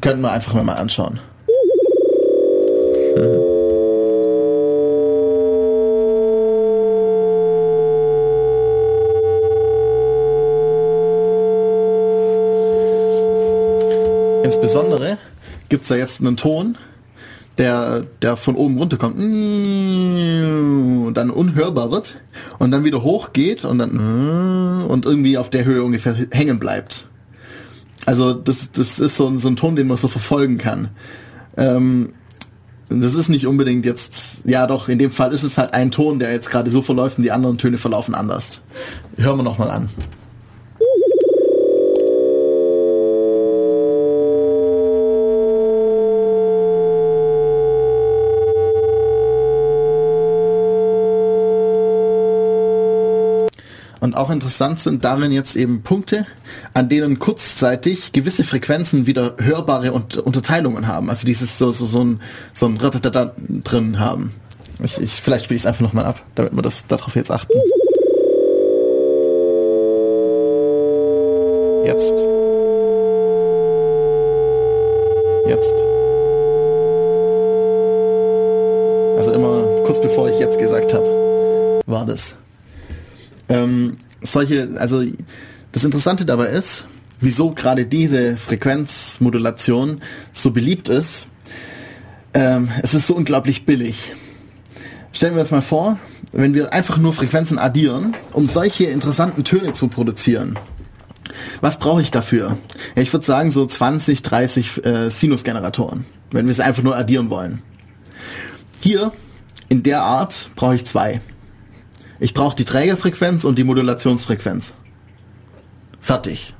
können 0.00 0.20
wir 0.20 0.32
einfach 0.32 0.60
mal 0.62 0.74
anschauen. 0.74 1.20
Mhm. 3.16 3.55
Insbesondere 14.56 15.18
gibt 15.68 15.82
es 15.82 15.88
da 15.88 15.96
jetzt 15.96 16.20
einen 16.20 16.36
Ton, 16.36 16.76
der, 17.58 18.04
der 18.22 18.36
von 18.36 18.54
oben 18.56 18.78
runter 18.78 18.96
kommt 18.96 19.18
und 19.18 21.14
dann 21.14 21.30
unhörbar 21.30 21.90
wird 21.90 22.18
und 22.58 22.70
dann 22.70 22.84
wieder 22.84 23.02
hochgeht 23.02 23.64
und 23.64 23.78
dann 23.78 24.86
und 24.88 25.06
irgendwie 25.06 25.38
auf 25.38 25.50
der 25.50 25.64
Höhe 25.64 25.82
ungefähr 25.82 26.14
hängen 26.30 26.58
bleibt. 26.58 27.08
Also 28.04 28.34
das, 28.34 28.70
das 28.70 28.98
ist 28.98 29.16
so, 29.16 29.36
so 29.36 29.48
ein 29.48 29.56
Ton, 29.56 29.74
den 29.74 29.88
man 29.88 29.96
so 29.96 30.08
verfolgen 30.08 30.58
kann. 30.58 30.90
Ähm, 31.56 32.12
das 32.88 33.14
ist 33.14 33.28
nicht 33.28 33.46
unbedingt 33.48 33.84
jetzt, 33.84 34.42
ja 34.44 34.66
doch, 34.68 34.88
in 34.88 34.98
dem 34.98 35.10
Fall 35.10 35.32
ist 35.32 35.42
es 35.42 35.58
halt 35.58 35.74
ein 35.74 35.90
Ton, 35.90 36.20
der 36.20 36.30
jetzt 36.30 36.50
gerade 36.50 36.70
so 36.70 36.82
verläuft 36.82 37.18
und 37.18 37.24
die 37.24 37.32
anderen 37.32 37.58
Töne 37.58 37.78
verlaufen 37.78 38.14
anders. 38.14 38.60
Hören 39.16 39.38
wir 39.38 39.42
nochmal 39.42 39.70
an. 39.70 39.88
Auch 54.16 54.30
interessant 54.30 54.80
sind 54.80 55.04
darin 55.04 55.32
jetzt 55.32 55.56
eben 55.56 55.82
Punkte, 55.82 56.26
an 56.74 56.88
denen 56.88 57.18
kurzzeitig 57.18 58.12
gewisse 58.12 58.44
Frequenzen 58.44 59.06
wieder 59.06 59.36
hörbare 59.38 59.92
Unterteilungen 59.92 60.86
haben. 60.86 61.10
Also 61.10 61.26
dieses 61.26 61.58
so, 61.58 61.72
so, 61.72 61.86
so 61.86 62.04
ein, 62.04 62.20
so 62.52 62.66
ein 62.66 62.76
Ratatata 62.76 63.32
drin 63.64 63.98
haben. 63.98 64.32
Ich, 64.82 64.98
ich, 64.98 65.12
vielleicht 65.12 65.44
spiele 65.44 65.56
ich 65.56 65.62
es 65.62 65.66
einfach 65.66 65.80
nochmal 65.80 66.04
ab, 66.04 66.22
damit 66.34 66.54
wir 66.54 66.62
das 66.62 66.86
darauf 66.86 67.14
jetzt 67.16 67.30
achten. 67.30 67.52
Solche, 84.36 84.68
also 84.78 85.02
das 85.72 85.84
Interessante 85.84 86.26
dabei 86.26 86.48
ist, 86.48 86.84
wieso 87.20 87.52
gerade 87.52 87.86
diese 87.86 88.36
Frequenzmodulation 88.36 90.02
so 90.30 90.50
beliebt 90.50 90.90
ist. 90.90 91.26
Ähm, 92.34 92.68
es 92.82 92.92
ist 92.92 93.06
so 93.06 93.14
unglaublich 93.14 93.64
billig. 93.64 94.12
Stellen 95.10 95.34
wir 95.34 95.40
uns 95.40 95.52
mal 95.52 95.62
vor, 95.62 95.98
wenn 96.32 96.52
wir 96.52 96.74
einfach 96.74 96.98
nur 96.98 97.14
Frequenzen 97.14 97.58
addieren, 97.58 98.14
um 98.34 98.46
solche 98.46 98.84
interessanten 98.84 99.42
Töne 99.42 99.72
zu 99.72 99.88
produzieren. 99.88 100.58
Was 101.62 101.78
brauche 101.78 102.02
ich 102.02 102.10
dafür? 102.10 102.58
Ja, 102.94 103.02
ich 103.02 103.12
würde 103.14 103.24
sagen 103.24 103.50
so 103.50 103.64
20, 103.64 104.20
30 104.20 104.84
äh, 104.84 105.08
Sinusgeneratoren, 105.08 106.04
wenn 106.30 106.44
wir 106.44 106.52
es 106.52 106.60
einfach 106.60 106.82
nur 106.82 106.94
addieren 106.94 107.30
wollen. 107.30 107.62
Hier, 108.82 109.12
in 109.70 109.82
der 109.82 110.02
Art, 110.02 110.50
brauche 110.56 110.74
ich 110.74 110.84
zwei. 110.84 111.22
Ich 112.18 112.34
brauche 112.34 112.56
die 112.56 112.64
Trägerfrequenz 112.64 113.44
und 113.44 113.58
die 113.58 113.64
Modulationsfrequenz. 113.64 114.74
Fertig. 116.00 116.54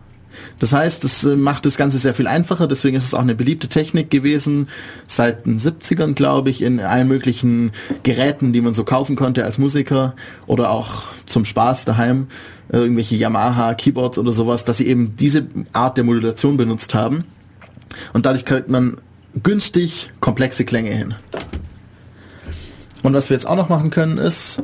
Das 0.58 0.72
heißt, 0.72 1.04
das 1.04 1.24
äh, 1.24 1.36
macht 1.36 1.66
das 1.66 1.76
Ganze 1.76 1.98
sehr 1.98 2.14
viel 2.14 2.26
einfacher, 2.26 2.66
deswegen 2.66 2.96
ist 2.96 3.04
es 3.04 3.14
auch 3.14 3.20
eine 3.20 3.34
beliebte 3.34 3.68
Technik 3.68 4.10
gewesen, 4.10 4.68
seit 5.06 5.46
den 5.46 5.58
70ern, 5.58 6.14
glaube 6.14 6.50
ich, 6.50 6.62
in 6.62 6.80
allen 6.80 7.08
möglichen 7.08 7.72
Geräten, 8.02 8.52
die 8.52 8.60
man 8.60 8.74
so 8.74 8.84
kaufen 8.84 9.16
konnte 9.16 9.44
als 9.44 9.58
Musiker 9.58 10.14
oder 10.46 10.70
auch 10.70 11.04
zum 11.26 11.44
Spaß 11.44 11.84
daheim, 11.84 12.28
irgendwelche 12.70 13.16
Yamaha 13.16 13.74
Keyboards 13.74 14.18
oder 14.18 14.32
sowas, 14.32 14.64
dass 14.64 14.78
sie 14.78 14.86
eben 14.86 15.16
diese 15.16 15.46
Art 15.72 15.96
der 15.96 16.04
Modulation 16.04 16.56
benutzt 16.56 16.94
haben. 16.94 17.24
Und 18.12 18.26
dadurch 18.26 18.44
kriegt 18.44 18.68
man 18.68 18.98
günstig 19.42 20.08
komplexe 20.20 20.64
Klänge 20.64 20.90
hin. 20.90 21.14
Und 23.02 23.14
was 23.14 23.30
wir 23.30 23.36
jetzt 23.36 23.46
auch 23.46 23.56
noch 23.56 23.68
machen 23.68 23.90
können 23.90 24.18
ist, 24.18 24.62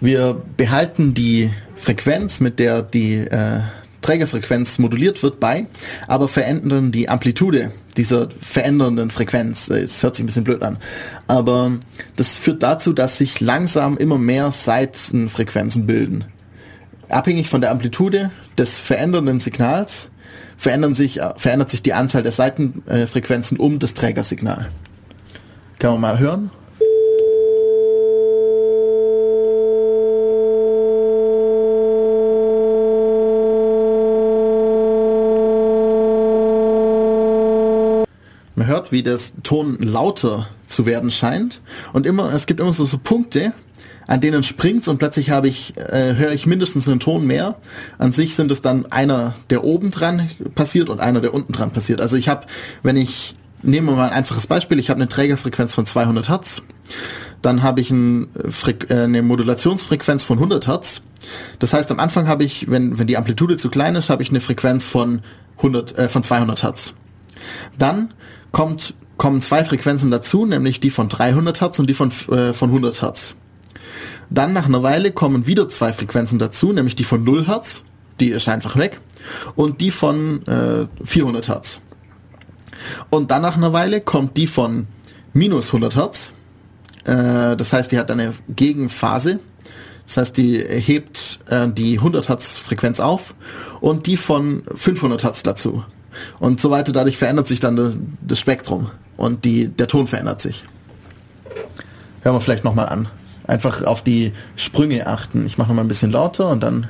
wir 0.00 0.40
behalten 0.56 1.14
die 1.14 1.50
Frequenz, 1.74 2.40
mit 2.40 2.58
der 2.58 2.82
die 2.82 3.14
äh, 3.14 3.60
Trägerfrequenz 4.02 4.78
moduliert 4.78 5.22
wird 5.22 5.40
bei, 5.40 5.66
aber 6.06 6.28
verändern 6.28 6.92
die 6.92 7.08
Amplitude 7.08 7.72
dieser 7.96 8.28
verändernden 8.40 9.10
Frequenz. 9.10 9.68
Es 9.68 10.02
hört 10.02 10.16
sich 10.16 10.22
ein 10.22 10.26
bisschen 10.26 10.44
blöd 10.44 10.62
an. 10.62 10.78
Aber 11.26 11.72
das 12.16 12.38
führt 12.38 12.62
dazu, 12.62 12.92
dass 12.92 13.18
sich 13.18 13.40
langsam 13.40 13.98
immer 13.98 14.18
mehr 14.18 14.50
Seitenfrequenzen 14.50 15.86
bilden. 15.86 16.24
Abhängig 17.08 17.48
von 17.48 17.60
der 17.60 17.70
Amplitude 17.70 18.30
des 18.56 18.78
verändernden 18.78 19.40
Signals 19.40 20.08
verändern 20.56 20.94
sich, 20.94 21.20
äh, 21.20 21.32
verändert 21.36 21.70
sich 21.70 21.82
die 21.82 21.92
Anzahl 21.92 22.22
der 22.22 22.32
Seitenfrequenzen 22.32 23.58
um 23.58 23.78
das 23.78 23.94
Trägersignal. 23.94 24.68
Kann 25.78 25.92
man 25.92 26.00
mal 26.00 26.18
hören? 26.18 26.50
Wie 38.92 39.02
das 39.02 39.32
Ton 39.42 39.78
lauter 39.80 40.48
zu 40.66 40.86
werden 40.86 41.10
scheint. 41.10 41.60
Und 41.92 42.06
immer, 42.06 42.32
es 42.32 42.46
gibt 42.46 42.60
immer 42.60 42.72
so, 42.72 42.84
so 42.84 42.98
Punkte, 42.98 43.52
an 44.06 44.20
denen 44.20 44.42
springt's 44.42 44.88
und 44.88 44.98
plötzlich 44.98 45.30
habe 45.30 45.48
ich, 45.48 45.76
äh, 45.76 46.14
höre 46.16 46.32
ich 46.32 46.46
mindestens 46.46 46.88
einen 46.88 46.98
Ton 46.98 47.26
mehr. 47.26 47.56
An 47.98 48.12
sich 48.12 48.34
sind 48.34 48.50
es 48.50 48.62
dann 48.62 48.86
einer, 48.86 49.34
der 49.50 49.64
oben 49.64 49.90
dran 49.90 50.30
passiert 50.54 50.88
und 50.88 51.00
einer, 51.00 51.20
der 51.20 51.34
unten 51.34 51.52
dran 51.52 51.70
passiert. 51.70 52.00
Also 52.00 52.16
ich 52.16 52.28
habe, 52.28 52.46
wenn 52.82 52.96
ich, 52.96 53.34
nehmen 53.62 53.86
wir 53.86 53.96
mal 53.96 54.08
ein 54.08 54.14
einfaches 54.14 54.46
Beispiel, 54.46 54.78
ich 54.78 54.88
habe 54.88 54.98
eine 54.98 55.08
Trägerfrequenz 55.08 55.74
von 55.74 55.84
200 55.84 56.30
Hertz, 56.30 56.62
dann 57.42 57.62
habe 57.62 57.82
ich 57.82 57.90
ein, 57.90 58.28
äh, 58.88 58.94
eine 58.94 59.22
Modulationsfrequenz 59.22 60.24
von 60.24 60.38
100 60.38 60.66
Hertz. 60.66 61.02
Das 61.58 61.74
heißt, 61.74 61.90
am 61.90 62.00
Anfang 62.00 62.28
habe 62.28 62.44
ich, 62.44 62.70
wenn, 62.70 62.98
wenn 62.98 63.06
die 63.06 63.18
Amplitude 63.18 63.58
zu 63.58 63.68
klein 63.68 63.94
ist, 63.94 64.08
habe 64.08 64.22
ich 64.22 64.30
eine 64.30 64.40
Frequenz 64.40 64.86
von 64.86 65.20
100, 65.58 65.98
äh, 65.98 66.08
von 66.08 66.22
200 66.22 66.62
Hertz. 66.62 66.94
Dann 67.78 68.14
kommt, 68.52 68.94
kommen 69.16 69.40
zwei 69.40 69.64
Frequenzen 69.64 70.10
dazu, 70.10 70.46
nämlich 70.46 70.80
die 70.80 70.90
von 70.90 71.08
300 71.08 71.60
Hertz 71.60 71.78
und 71.78 71.88
die 71.88 71.94
von, 71.94 72.10
äh, 72.30 72.52
von 72.52 72.70
100 72.70 73.02
Hertz. 73.02 73.34
Dann 74.30 74.52
nach 74.52 74.66
einer 74.66 74.82
Weile 74.82 75.12
kommen 75.12 75.46
wieder 75.46 75.68
zwei 75.68 75.92
Frequenzen 75.92 76.38
dazu, 76.38 76.72
nämlich 76.72 76.96
die 76.96 77.04
von 77.04 77.24
0 77.24 77.46
Hertz, 77.46 77.84
die 78.20 78.28
ist 78.28 78.48
einfach 78.48 78.76
weg, 78.76 79.00
und 79.54 79.80
die 79.80 79.90
von 79.90 80.46
äh, 80.46 80.86
400 81.04 81.48
Hertz. 81.48 81.80
Und 83.10 83.30
dann 83.30 83.42
nach 83.42 83.56
einer 83.56 83.72
Weile 83.72 84.00
kommt 84.00 84.36
die 84.36 84.46
von 84.46 84.86
minus 85.32 85.68
100 85.68 85.96
Hertz, 85.96 86.32
äh, 87.04 87.56
das 87.56 87.72
heißt, 87.72 87.90
die 87.90 87.98
hat 87.98 88.10
eine 88.10 88.34
Gegenphase, 88.48 89.40
das 90.06 90.16
heißt, 90.18 90.36
die 90.36 90.58
hebt 90.58 91.40
äh, 91.48 91.68
die 91.70 91.98
100 91.98 92.28
Hertz 92.28 92.56
Frequenz 92.56 93.00
auf 93.00 93.34
und 93.80 94.06
die 94.06 94.16
von 94.16 94.62
500 94.74 95.22
Hertz 95.22 95.42
dazu 95.42 95.84
und 96.38 96.60
so 96.60 96.70
weiter. 96.70 96.92
Dadurch 96.92 97.16
verändert 97.16 97.46
sich 97.46 97.60
dann 97.60 97.76
das, 97.76 97.96
das 98.20 98.38
Spektrum 98.38 98.90
und 99.16 99.44
die, 99.44 99.68
der 99.68 99.88
Ton 99.88 100.06
verändert 100.06 100.40
sich. 100.40 100.64
Hören 102.22 102.34
wir 102.34 102.40
vielleicht 102.40 102.64
nochmal 102.64 102.88
an. 102.88 103.08
Einfach 103.46 103.82
auf 103.84 104.02
die 104.02 104.32
Sprünge 104.56 105.06
achten. 105.06 105.46
Ich 105.46 105.56
mache 105.56 105.68
nochmal 105.68 105.84
ein 105.84 105.88
bisschen 105.88 106.10
lauter 106.10 106.50
und 106.50 106.62
dann... 106.62 106.88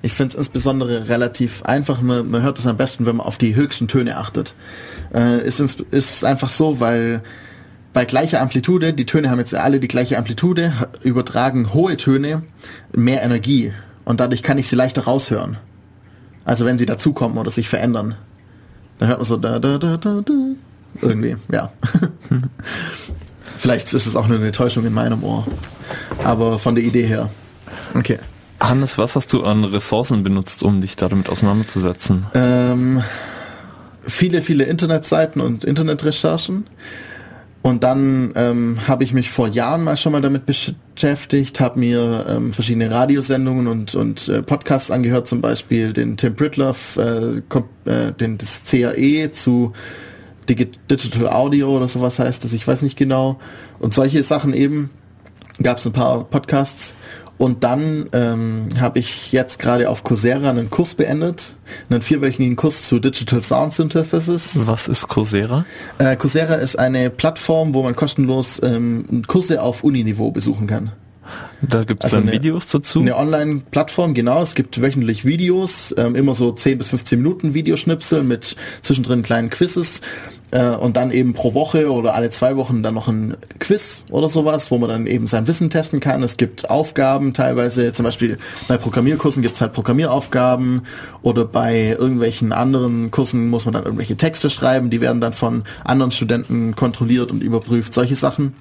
Ich 0.00 0.14
finde 0.14 0.32
es 0.32 0.38
insbesondere 0.38 1.08
relativ 1.08 1.62
einfach. 1.62 2.00
Man, 2.00 2.28
man 2.30 2.42
hört 2.42 2.58
es 2.58 2.66
am 2.66 2.76
besten, 2.76 3.06
wenn 3.06 3.16
man 3.16 3.26
auf 3.26 3.38
die 3.38 3.54
höchsten 3.54 3.88
Töne 3.88 4.16
achtet. 4.16 4.54
Äh, 5.14 5.46
ist, 5.46 5.60
ins, 5.60 5.76
ist 5.90 6.24
einfach 6.24 6.48
so, 6.48 6.80
weil 6.80 7.22
bei 7.92 8.04
gleicher 8.04 8.40
Amplitude, 8.40 8.92
die 8.92 9.06
Töne 9.06 9.30
haben 9.30 9.38
jetzt 9.38 9.54
alle 9.54 9.80
die 9.80 9.88
gleiche 9.88 10.18
Amplitude, 10.18 10.72
übertragen 11.02 11.72
hohe 11.72 11.96
Töne 11.96 12.42
mehr 12.92 13.22
Energie 13.22 13.72
und 14.04 14.20
dadurch 14.20 14.42
kann 14.42 14.58
ich 14.58 14.68
sie 14.68 14.76
leichter 14.76 15.04
raushören. 15.04 15.56
Also 16.44 16.64
wenn 16.64 16.78
sie 16.78 16.86
dazukommen 16.86 17.38
oder 17.38 17.50
sich 17.50 17.68
verändern. 17.68 18.14
Dann 18.98 19.08
hört 19.08 19.18
man 19.18 19.26
so 19.26 19.36
da 19.36 19.58
da 19.58 19.78
da 19.78 19.96
da 19.96 20.20
da 20.20 20.32
irgendwie, 21.02 21.36
ja. 21.52 21.72
Vielleicht 23.58 23.92
ist 23.92 24.06
es 24.06 24.16
auch 24.16 24.28
nur 24.28 24.38
eine 24.38 24.52
Täuschung 24.52 24.86
in 24.86 24.94
meinem 24.94 25.24
Ohr. 25.24 25.46
Aber 26.22 26.58
von 26.58 26.74
der 26.74 26.84
Idee 26.84 27.06
her. 27.06 27.28
Okay. 27.94 28.18
Hannes, 28.60 28.98
was 28.98 29.16
hast 29.16 29.32
du 29.32 29.44
an 29.44 29.64
Ressourcen 29.64 30.22
benutzt, 30.22 30.62
um 30.62 30.80
dich 30.80 30.96
damit 30.96 31.28
auseinanderzusetzen? 31.28 32.26
Ähm, 32.34 33.02
viele, 34.08 34.42
viele 34.42 34.64
Internetseiten 34.64 35.40
und 35.40 35.64
Internetrecherchen. 35.64 36.66
Und 37.60 37.82
dann 37.84 38.32
ähm, 38.36 38.78
habe 38.86 39.04
ich 39.04 39.12
mich 39.12 39.30
vor 39.30 39.48
Jahren 39.48 39.84
mal 39.84 39.96
schon 39.96 40.12
mal 40.12 40.22
damit 40.22 40.44
beschäftigt, 40.46 41.60
habe 41.60 41.80
mir 41.80 42.24
ähm, 42.28 42.52
verschiedene 42.52 42.90
Radiosendungen 42.90 43.66
und, 43.66 43.94
und 43.94 44.28
äh, 44.28 44.42
Podcasts 44.42 44.90
angehört, 44.90 45.28
zum 45.28 45.40
Beispiel 45.40 45.92
den 45.92 46.16
Tim 46.16 46.34
Pritloff, 46.34 46.96
äh, 46.96 47.38
äh, 47.38 48.12
den 48.12 48.38
das 48.38 48.62
CAE 48.64 49.32
zu 49.32 49.72
Digi 50.48 50.70
Digital 50.90 51.28
Audio 51.28 51.76
oder 51.76 51.88
sowas 51.88 52.18
heißt 52.18 52.44
das, 52.44 52.52
ich 52.52 52.66
weiß 52.66 52.82
nicht 52.82 52.96
genau. 52.96 53.38
Und 53.80 53.92
solche 53.92 54.22
Sachen 54.22 54.54
eben 54.54 54.90
gab 55.62 55.78
es 55.78 55.86
ein 55.86 55.92
paar 55.92 56.24
Podcasts 56.24 56.94
und 57.38 57.64
dann 57.64 58.08
ähm, 58.12 58.68
habe 58.80 58.98
ich 58.98 59.32
jetzt 59.32 59.58
gerade 59.58 59.88
auf 59.88 60.04
Coursera 60.04 60.50
einen 60.50 60.70
Kurs 60.70 60.94
beendet, 60.94 61.54
einen 61.88 62.02
vierwöchigen 62.02 62.56
Kurs 62.56 62.86
zu 62.86 62.98
Digital 62.98 63.42
Sound 63.42 63.72
Synthesis. 63.72 64.66
Was 64.66 64.88
ist 64.88 65.08
Coursera? 65.08 65.64
Äh, 65.98 66.16
Coursera 66.16 66.54
ist 66.54 66.78
eine 66.78 67.10
Plattform, 67.10 67.74
wo 67.74 67.82
man 67.82 67.94
kostenlos 67.94 68.60
ähm, 68.62 69.22
Kurse 69.26 69.62
auf 69.62 69.84
Uniniveau 69.84 70.32
besuchen 70.32 70.66
kann. 70.66 70.90
Da 71.60 71.84
gibt 71.84 72.04
es 72.04 72.12
also 72.12 72.16
dann 72.16 72.28
eine, 72.28 72.32
Videos 72.32 72.68
dazu? 72.68 73.00
Eine 73.00 73.16
Online-Plattform, 73.16 74.14
genau. 74.14 74.42
Es 74.42 74.54
gibt 74.54 74.80
wöchentlich 74.80 75.24
Videos, 75.24 75.94
ähm, 75.96 76.14
immer 76.14 76.34
so 76.34 76.52
10 76.52 76.78
bis 76.78 76.88
15 76.88 77.20
Minuten 77.20 77.54
Videoschnipsel 77.54 78.22
mit 78.22 78.56
zwischendrin 78.80 79.22
kleinen 79.22 79.50
Quizzes. 79.50 80.00
Äh, 80.50 80.70
und 80.70 80.96
dann 80.96 81.10
eben 81.10 81.34
pro 81.34 81.52
Woche 81.54 81.90
oder 81.92 82.14
alle 82.14 82.30
zwei 82.30 82.56
Wochen 82.56 82.82
dann 82.82 82.94
noch 82.94 83.08
ein 83.08 83.36
Quiz 83.58 84.04
oder 84.10 84.28
sowas, 84.28 84.70
wo 84.70 84.78
man 84.78 84.88
dann 84.88 85.06
eben 85.06 85.26
sein 85.26 85.46
Wissen 85.46 85.68
testen 85.68 86.00
kann. 86.00 86.22
Es 86.22 86.36
gibt 86.36 86.70
Aufgaben 86.70 87.34
teilweise, 87.34 87.92
zum 87.92 88.04
Beispiel 88.04 88.38
bei 88.66 88.78
Programmierkursen 88.78 89.42
gibt 89.42 89.56
es 89.56 89.60
halt 89.60 89.74
Programmieraufgaben 89.74 90.82
oder 91.22 91.44
bei 91.44 91.96
irgendwelchen 91.98 92.52
anderen 92.52 93.10
Kursen 93.10 93.50
muss 93.50 93.66
man 93.66 93.74
dann 93.74 93.84
irgendwelche 93.84 94.16
Texte 94.16 94.48
schreiben, 94.48 94.88
die 94.88 95.00
werden 95.00 95.20
dann 95.20 95.34
von 95.34 95.64
anderen 95.84 96.12
Studenten 96.12 96.74
kontrolliert 96.74 97.30
und 97.30 97.42
überprüft, 97.42 97.92
solche 97.92 98.14
Sachen. 98.14 98.54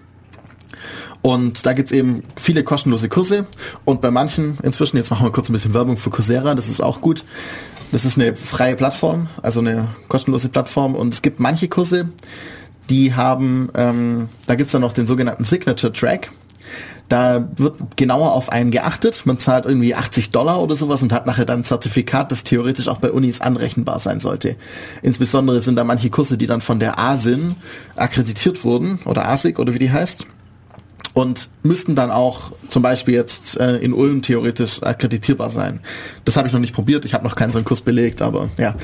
Und 1.21 1.65
da 1.65 1.73
gibt's 1.73 1.91
eben 1.91 2.23
viele 2.35 2.63
kostenlose 2.63 3.09
Kurse. 3.09 3.45
Und 3.85 4.01
bei 4.01 4.11
manchen 4.11 4.57
inzwischen, 4.63 4.97
jetzt 4.97 5.09
machen 5.09 5.25
wir 5.25 5.31
kurz 5.31 5.49
ein 5.49 5.53
bisschen 5.53 5.73
Werbung 5.73 5.97
für 5.97 6.09
Coursera, 6.09 6.55
das 6.55 6.67
ist 6.67 6.81
auch 6.81 7.01
gut. 7.01 7.25
Das 7.91 8.05
ist 8.05 8.17
eine 8.17 8.35
freie 8.35 8.75
Plattform, 8.75 9.29
also 9.41 9.61
eine 9.61 9.87
kostenlose 10.09 10.49
Plattform. 10.49 10.95
Und 10.95 11.13
es 11.13 11.21
gibt 11.21 11.39
manche 11.39 11.67
Kurse, 11.67 12.09
die 12.89 13.13
haben, 13.13 13.69
ähm, 13.75 14.29
da 14.45 14.55
gibt's 14.55 14.71
dann 14.71 14.81
noch 14.81 14.93
den 14.93 15.07
sogenannten 15.07 15.43
Signature 15.43 15.93
Track. 15.93 16.31
Da 17.09 17.47
wird 17.55 17.95
genauer 17.95 18.33
auf 18.33 18.51
einen 18.51 18.71
geachtet. 18.71 19.25
Man 19.25 19.39
zahlt 19.39 19.65
irgendwie 19.65 19.95
80 19.95 20.31
Dollar 20.31 20.61
oder 20.61 20.75
sowas 20.75 21.01
und 21.01 21.13
hat 21.13 21.25
nachher 21.25 21.45
dann 21.45 21.61
ein 21.61 21.63
Zertifikat, 21.63 22.33
das 22.33 22.43
theoretisch 22.43 22.89
auch 22.89 22.97
bei 22.97 23.11
Unis 23.11 23.39
anrechenbar 23.39 23.99
sein 23.99 24.19
sollte. 24.19 24.57
Insbesondere 25.01 25.61
sind 25.61 25.77
da 25.77 25.85
manche 25.85 26.09
Kurse, 26.09 26.37
die 26.37 26.47
dann 26.47 26.59
von 26.59 26.81
der 26.81 26.99
ASIN 26.99 27.55
akkreditiert 27.95 28.65
wurden 28.65 28.99
oder 29.05 29.29
ASIC 29.29 29.59
oder 29.59 29.73
wie 29.73 29.79
die 29.79 29.91
heißt 29.91 30.25
und 31.17 31.49
müssten 31.63 31.95
dann 31.95 32.11
auch 32.11 32.51
zum 32.69 32.83
Beispiel 32.83 33.15
jetzt 33.15 33.59
äh, 33.59 33.77
in 33.77 33.91
Ulm 33.93 34.21
theoretisch 34.21 34.83
akkreditierbar 34.83 35.49
sein. 35.49 35.79
Das 36.25 36.37
habe 36.37 36.47
ich 36.47 36.53
noch 36.53 36.59
nicht 36.59 36.75
probiert, 36.75 37.05
ich 37.05 37.15
habe 37.15 37.23
noch 37.23 37.35
keinen 37.35 37.51
so 37.51 37.57
einen 37.57 37.65
Kurs 37.65 37.81
belegt, 37.81 38.21
aber 38.21 38.49
ja. 38.59 38.75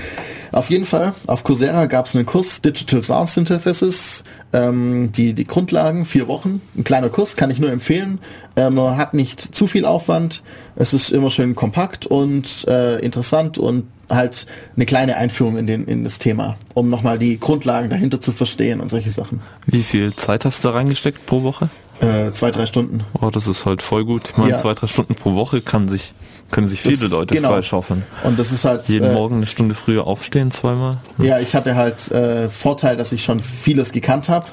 Auf 0.51 0.71
jeden 0.71 0.87
Fall, 0.87 1.13
auf 1.27 1.43
Coursera 1.43 1.85
gab 1.85 2.07
es 2.07 2.15
einen 2.15 2.25
Kurs 2.25 2.59
Digital 2.63 3.03
Sound 3.03 3.29
Synthesis, 3.29 4.23
ähm, 4.51 5.11
die, 5.11 5.35
die 5.35 5.43
Grundlagen, 5.43 6.05
vier 6.05 6.27
Wochen, 6.27 6.59
ein 6.75 6.83
kleiner 6.83 7.09
Kurs, 7.09 7.35
kann 7.35 7.51
ich 7.51 7.59
nur 7.59 7.71
empfehlen. 7.71 8.17
Ähm, 8.55 8.79
hat 8.81 9.13
nicht 9.13 9.39
zu 9.39 9.67
viel 9.67 9.85
Aufwand, 9.85 10.41
es 10.75 10.91
ist 10.95 11.11
immer 11.11 11.29
schön 11.29 11.53
kompakt 11.53 12.07
und 12.07 12.67
äh, 12.67 12.97
interessant 12.97 13.59
und 13.59 13.85
halt 14.09 14.47
eine 14.75 14.87
kleine 14.87 15.17
Einführung 15.17 15.57
in, 15.57 15.67
den, 15.67 15.85
in 15.85 16.03
das 16.03 16.17
Thema, 16.17 16.57
um 16.73 16.89
nochmal 16.89 17.19
die 17.19 17.39
Grundlagen 17.39 17.91
dahinter 17.91 18.21
zu 18.21 18.31
verstehen 18.31 18.81
und 18.81 18.89
solche 18.89 19.11
Sachen. 19.11 19.41
Wie 19.67 19.83
viel 19.83 20.15
Zeit 20.15 20.45
hast 20.45 20.63
du 20.63 20.69
da 20.69 20.73
reingesteckt 20.73 21.27
pro 21.27 21.43
Woche? 21.43 21.69
Äh, 22.01 22.31
zwei, 22.33 22.51
drei 22.51 22.65
Stunden. 22.65 23.03
Oh, 23.21 23.29
das 23.29 23.47
ist 23.47 23.65
halt 23.65 23.81
voll 23.81 24.03
gut. 24.05 24.29
Ich 24.31 24.37
meine, 24.37 24.51
Ja. 24.51 24.57
zwei, 24.57 24.73
drei 24.73 24.87
Stunden 24.87 25.15
pro 25.15 25.35
Woche 25.35 25.61
kann 25.61 25.89
sich, 25.89 26.13
können 26.51 26.67
sich 26.67 26.81
viele 26.81 26.97
Das- 26.97 27.11
Leute 27.11 27.35
genau. 27.35 27.49
freischaufeln. 27.49 28.03
Und 28.23 28.37
das 28.37 28.51
ist 28.51 28.65
halt... 28.65 28.89
Jeden 28.89 29.11
äh, 29.11 29.13
Morgen 29.13 29.37
eine 29.37 29.45
Stunde 29.45 29.75
früher 29.75 30.05
aufstehen, 30.07 30.51
zweimal. 30.51 30.97
Ja, 31.17 31.39
ich 31.39 31.55
hatte 31.55 31.75
halt 31.75 32.11
äh, 32.11 32.49
Vorteil, 32.49 32.97
dass 32.97 33.11
ich 33.11 33.23
schon 33.23 33.39
vieles 33.39 33.91
gekannt 33.91 34.27
habe. 34.29 34.47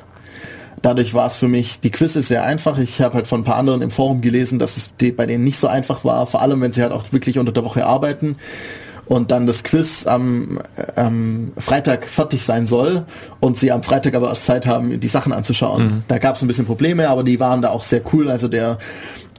Dadurch 0.83 1.13
war 1.13 1.27
es 1.27 1.37
für 1.37 1.49
mich, 1.49 1.81
die 1.81 1.91
Quiz 1.91 2.17
ist 2.17 2.29
sehr 2.29 2.45
einfach. 2.45 2.79
Ich 2.79 3.03
habe 3.03 3.15
halt 3.15 3.27
von 3.27 3.41
ein 3.41 3.45
paar 3.45 3.57
anderen 3.57 3.83
im 3.83 3.91
Forum 3.91 4.23
gelesen, 4.23 4.59
dass 4.59 4.77
es 4.79 4.89
bei 5.15 5.27
denen 5.27 5.45
nicht 5.45 5.59
so 5.59 5.67
einfach 5.67 6.05
war, 6.05 6.27
vor 6.27 6.41
allem 6.41 6.61
wenn 6.63 6.73
sie 6.73 6.81
halt 6.83 6.93
auch 6.93 7.05
wirklich 7.13 7.39
unter 7.39 7.53
der 7.53 7.65
Woche 7.65 7.85
arbeiten 7.85 8.37
und 9.11 9.33
dann 9.33 9.45
das 9.45 9.65
Quiz 9.65 10.07
am, 10.07 10.61
äh, 10.77 11.01
am 11.01 11.51
Freitag 11.59 12.07
fertig 12.07 12.45
sein 12.45 12.69
soll 12.69 13.07
und 13.41 13.59
sie 13.59 13.73
am 13.73 13.83
Freitag 13.83 14.15
aber 14.15 14.29
erst 14.29 14.47
Zeit 14.47 14.67
haben, 14.67 15.01
die 15.01 15.09
Sachen 15.09 15.33
anzuschauen. 15.33 16.05
Da 16.07 16.19
gab 16.19 16.37
es 16.37 16.43
ein 16.43 16.47
bisschen 16.47 16.65
Probleme, 16.65 17.09
aber 17.09 17.25
die 17.25 17.41
waren 17.41 17.61
da 17.61 17.71
auch 17.71 17.83
sehr 17.83 18.03
cool. 18.13 18.31
Also 18.31 18.47
der 18.47 18.79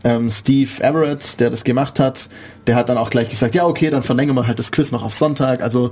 ähm, 0.04 0.30
Steve 0.30 0.70
Everett, 0.84 1.40
der 1.40 1.50
das 1.50 1.64
gemacht 1.64 2.02
hat, 2.02 2.28
der 2.68 2.76
hat 2.76 2.90
dann 2.90 2.98
auch 2.98 3.10
gleich 3.10 3.30
gesagt, 3.30 3.56
ja 3.56 3.66
okay, 3.66 3.90
dann 3.90 4.02
verlängern 4.02 4.36
wir 4.36 4.46
halt 4.46 4.60
das 4.60 4.74
Quiz 4.74 4.92
noch 4.92 5.06
auf 5.06 5.16
Sonntag. 5.16 5.62
Also 5.62 5.92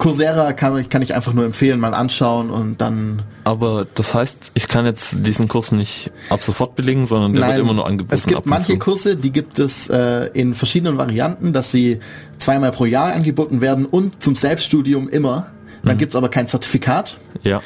Coursera 0.00 0.52
kann, 0.52 0.76
ich- 0.78 0.88
kann 0.90 1.02
ich 1.02 1.14
einfach 1.14 1.32
nur 1.32 1.44
empfehlen, 1.44 1.78
mal 1.78 1.94
anschauen 1.94 2.50
und 2.50 2.80
dann 2.80 3.22
Aber 3.44 3.86
das 3.94 4.14
heißt, 4.14 4.50
ich 4.54 4.66
kann 4.66 4.84
jetzt 4.86 5.18
diesen 5.24 5.46
Kurs 5.46 5.70
nicht 5.70 6.10
ab 6.28 6.42
sofort 6.42 6.74
belegen, 6.74 7.06
sondern 7.06 7.34
der 7.34 7.46
wird 7.46 7.58
immer 7.58 7.74
nur 7.74 7.86
angeboten. 7.86 8.12
Es 8.14 8.26
gibt 8.26 8.46
manche. 8.46 8.76
Kurse, 8.78 9.14
die 9.16 9.30
gibt 9.30 9.58
es 9.58 9.88
äh, 9.88 10.26
in 10.32 10.54
verschiedenen 10.54 10.98
Varianten, 10.98 11.52
dass 11.52 11.70
sie 11.70 12.00
zweimal 12.38 12.72
pro 12.72 12.86
Jahr 12.86 13.12
angeboten 13.12 13.60
werden 13.60 13.84
und 13.86 14.22
zum 14.22 14.34
Selbststudium 14.34 15.08
immer. 15.08 15.46
Mhm. 15.82 15.88
Dann 15.88 15.98
gibt's 15.98 16.16
aber 16.16 16.28
kein 16.30 16.48
Zertifikat. 16.48 17.16
Ja. 17.44 17.60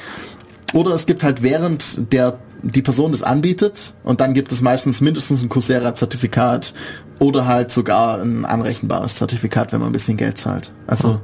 Oder 0.73 0.95
es 0.95 1.07
gibt 1.07 1.23
halt 1.23 1.43
während 1.43 2.13
der 2.13 2.39
die 2.67 2.81
Person 2.83 3.13
das 3.13 3.23
anbietet 3.23 3.93
und 4.05 4.21
dann 4.23 4.33
gibt 4.33 4.51
es 4.51 4.63
meistens 4.63 5.01
mindestens 5.03 5.43
ein 5.43 5.51
Coursera-Zertifikat 5.51 6.73
oder 7.19 7.47
halt 7.47 7.71
sogar 7.71 8.21
ein 8.23 8.45
anrechenbares 8.47 9.17
Zertifikat, 9.17 9.73
wenn 9.73 9.81
man 9.81 9.91
ein 9.91 9.93
bisschen 9.93 10.17
Geld 10.17 10.39
zahlt. 10.39 10.73
Also 10.87 11.21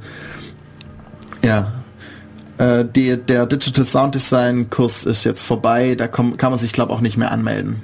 ja. 1.43 1.71
Äh, 2.57 2.85
die, 2.85 3.17
der 3.17 3.45
Digital 3.45 3.85
Sound 3.85 4.15
Design 4.15 4.69
Kurs 4.69 5.03
ist 5.03 5.23
jetzt 5.23 5.43
vorbei, 5.43 5.95
da 5.95 6.07
komm, 6.07 6.37
kann 6.37 6.51
man 6.51 6.59
sich 6.59 6.73
glaube 6.73 6.93
auch 6.93 7.01
nicht 7.01 7.17
mehr 7.17 7.31
anmelden. 7.31 7.81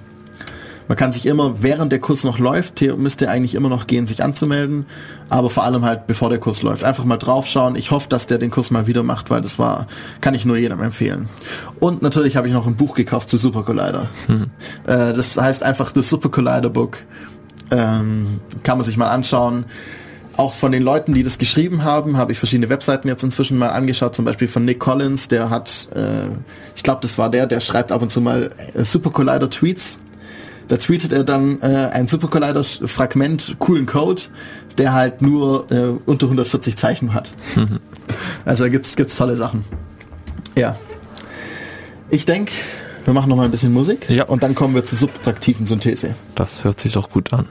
Man 0.88 0.98
kann 0.98 1.12
sich 1.12 1.26
immer, 1.26 1.62
während 1.62 1.92
der 1.92 2.00
Kurs 2.00 2.24
noch 2.24 2.40
läuft, 2.40 2.82
müsste 2.98 3.30
eigentlich 3.30 3.56
immer 3.56 3.68
noch 3.68 3.88
gehen, 3.88 4.08
sich 4.08 4.24
anzumelden, 4.24 4.86
aber 5.28 5.50
vor 5.50 5.64
allem 5.64 5.84
halt, 5.84 6.08
bevor 6.08 6.30
der 6.30 6.40
Kurs 6.40 6.62
läuft. 6.62 6.84
Einfach 6.84 7.04
mal 7.04 7.18
draufschauen. 7.18 7.76
Ich 7.76 7.92
hoffe, 7.92 8.08
dass 8.08 8.28
der 8.28 8.38
den 8.38 8.52
Kurs 8.52 8.72
mal 8.72 8.88
wieder 8.88 9.04
macht, 9.04 9.30
weil 9.30 9.42
das 9.42 9.60
war, 9.60 9.88
kann 10.22 10.34
ich 10.34 10.46
nur 10.46 10.58
jedem 10.58 10.82
empfehlen. 10.82 11.28
Und 11.82 12.02
natürlich 12.02 12.38
habe 12.38 12.48
ich 12.48 12.54
noch 12.54 12.68
ein 12.68 12.76
Buch 12.76 12.96
gekauft 12.96 13.28
zu 13.30 13.38
Super 13.38 13.64
Collider. 13.64 14.08
Äh, 14.86 15.14
das 15.14 15.38
heißt 15.38 15.64
einfach 15.64 15.92
The 15.94 16.02
Super 16.02 16.30
Collider 16.30 16.70
Book. 16.70 17.00
Ähm, 17.72 18.40
kann 18.64 18.78
man 18.78 18.86
sich 18.86 18.96
mal 18.96 19.10
anschauen. 19.10 19.66
Auch 20.38 20.54
von 20.54 20.72
den 20.72 20.84
Leuten, 20.84 21.14
die 21.16 21.24
das 21.24 21.40
geschrieben 21.40 21.84
haben, 21.84 22.16
habe 22.18 22.32
ich 22.32 22.38
verschiedene 22.38 22.70
Webseiten 22.70 23.08
jetzt 23.08 23.24
inzwischen 23.24 23.58
mal 23.58 23.70
angeschaut, 23.70 24.16
zum 24.16 24.24
Beispiel 24.24 24.48
von 24.48 24.64
Nick 24.66 24.80
Collins, 24.80 25.28
der 25.28 25.50
hat, 25.50 25.88
äh, 25.96 26.28
ich 26.76 26.84
glaube, 26.84 27.00
das 27.02 27.18
war 27.18 27.30
der, 27.32 27.48
der 27.48 27.60
schreibt 27.60 27.92
ab 27.92 28.04
und 28.04 28.12
zu 28.12 28.22
mal 28.22 28.52
äh, 28.76 28.84
Super 28.84 29.10
Collider 29.10 29.50
Tweets. 29.50 29.98
Da 30.68 30.78
tweetet 30.78 31.12
er 31.12 31.24
dann 31.24 31.60
äh, 31.62 31.90
ein 31.92 32.08
Super 32.08 32.28
Collider 32.28 32.64
Fragment, 32.64 33.56
coolen 33.58 33.88
Code, 33.88 34.22
der 34.78 34.94
halt 34.94 35.22
nur 35.24 35.72
äh, 35.72 35.94
unter 36.06 36.28
140 36.28 36.78
Zeichen 36.78 37.14
hat. 37.16 37.32
also 38.46 38.66
da 38.66 38.70
gibt's 38.70 38.96
gibt's 38.96 39.18
tolle 39.18 39.36
Sachen. 39.36 39.64
Ja. 40.56 40.76
Ich 42.10 42.26
denke, 42.26 42.52
wir 43.06 43.14
machen 43.14 43.30
noch 43.30 43.38
mal 43.38 43.46
ein 43.46 43.52
bisschen 43.52 43.74
Musik 43.74 44.08
Ja. 44.10 44.26
und 44.26 44.44
dann 44.44 44.54
kommen 44.54 44.76
wir 44.76 44.86
zur 44.86 45.00
subtraktiven 45.00 45.66
Synthese. 45.66 46.14
Das 46.36 46.64
hört 46.64 46.80
sich 46.80 46.94
doch 46.94 47.10
gut 47.10 47.34
an. 47.34 47.48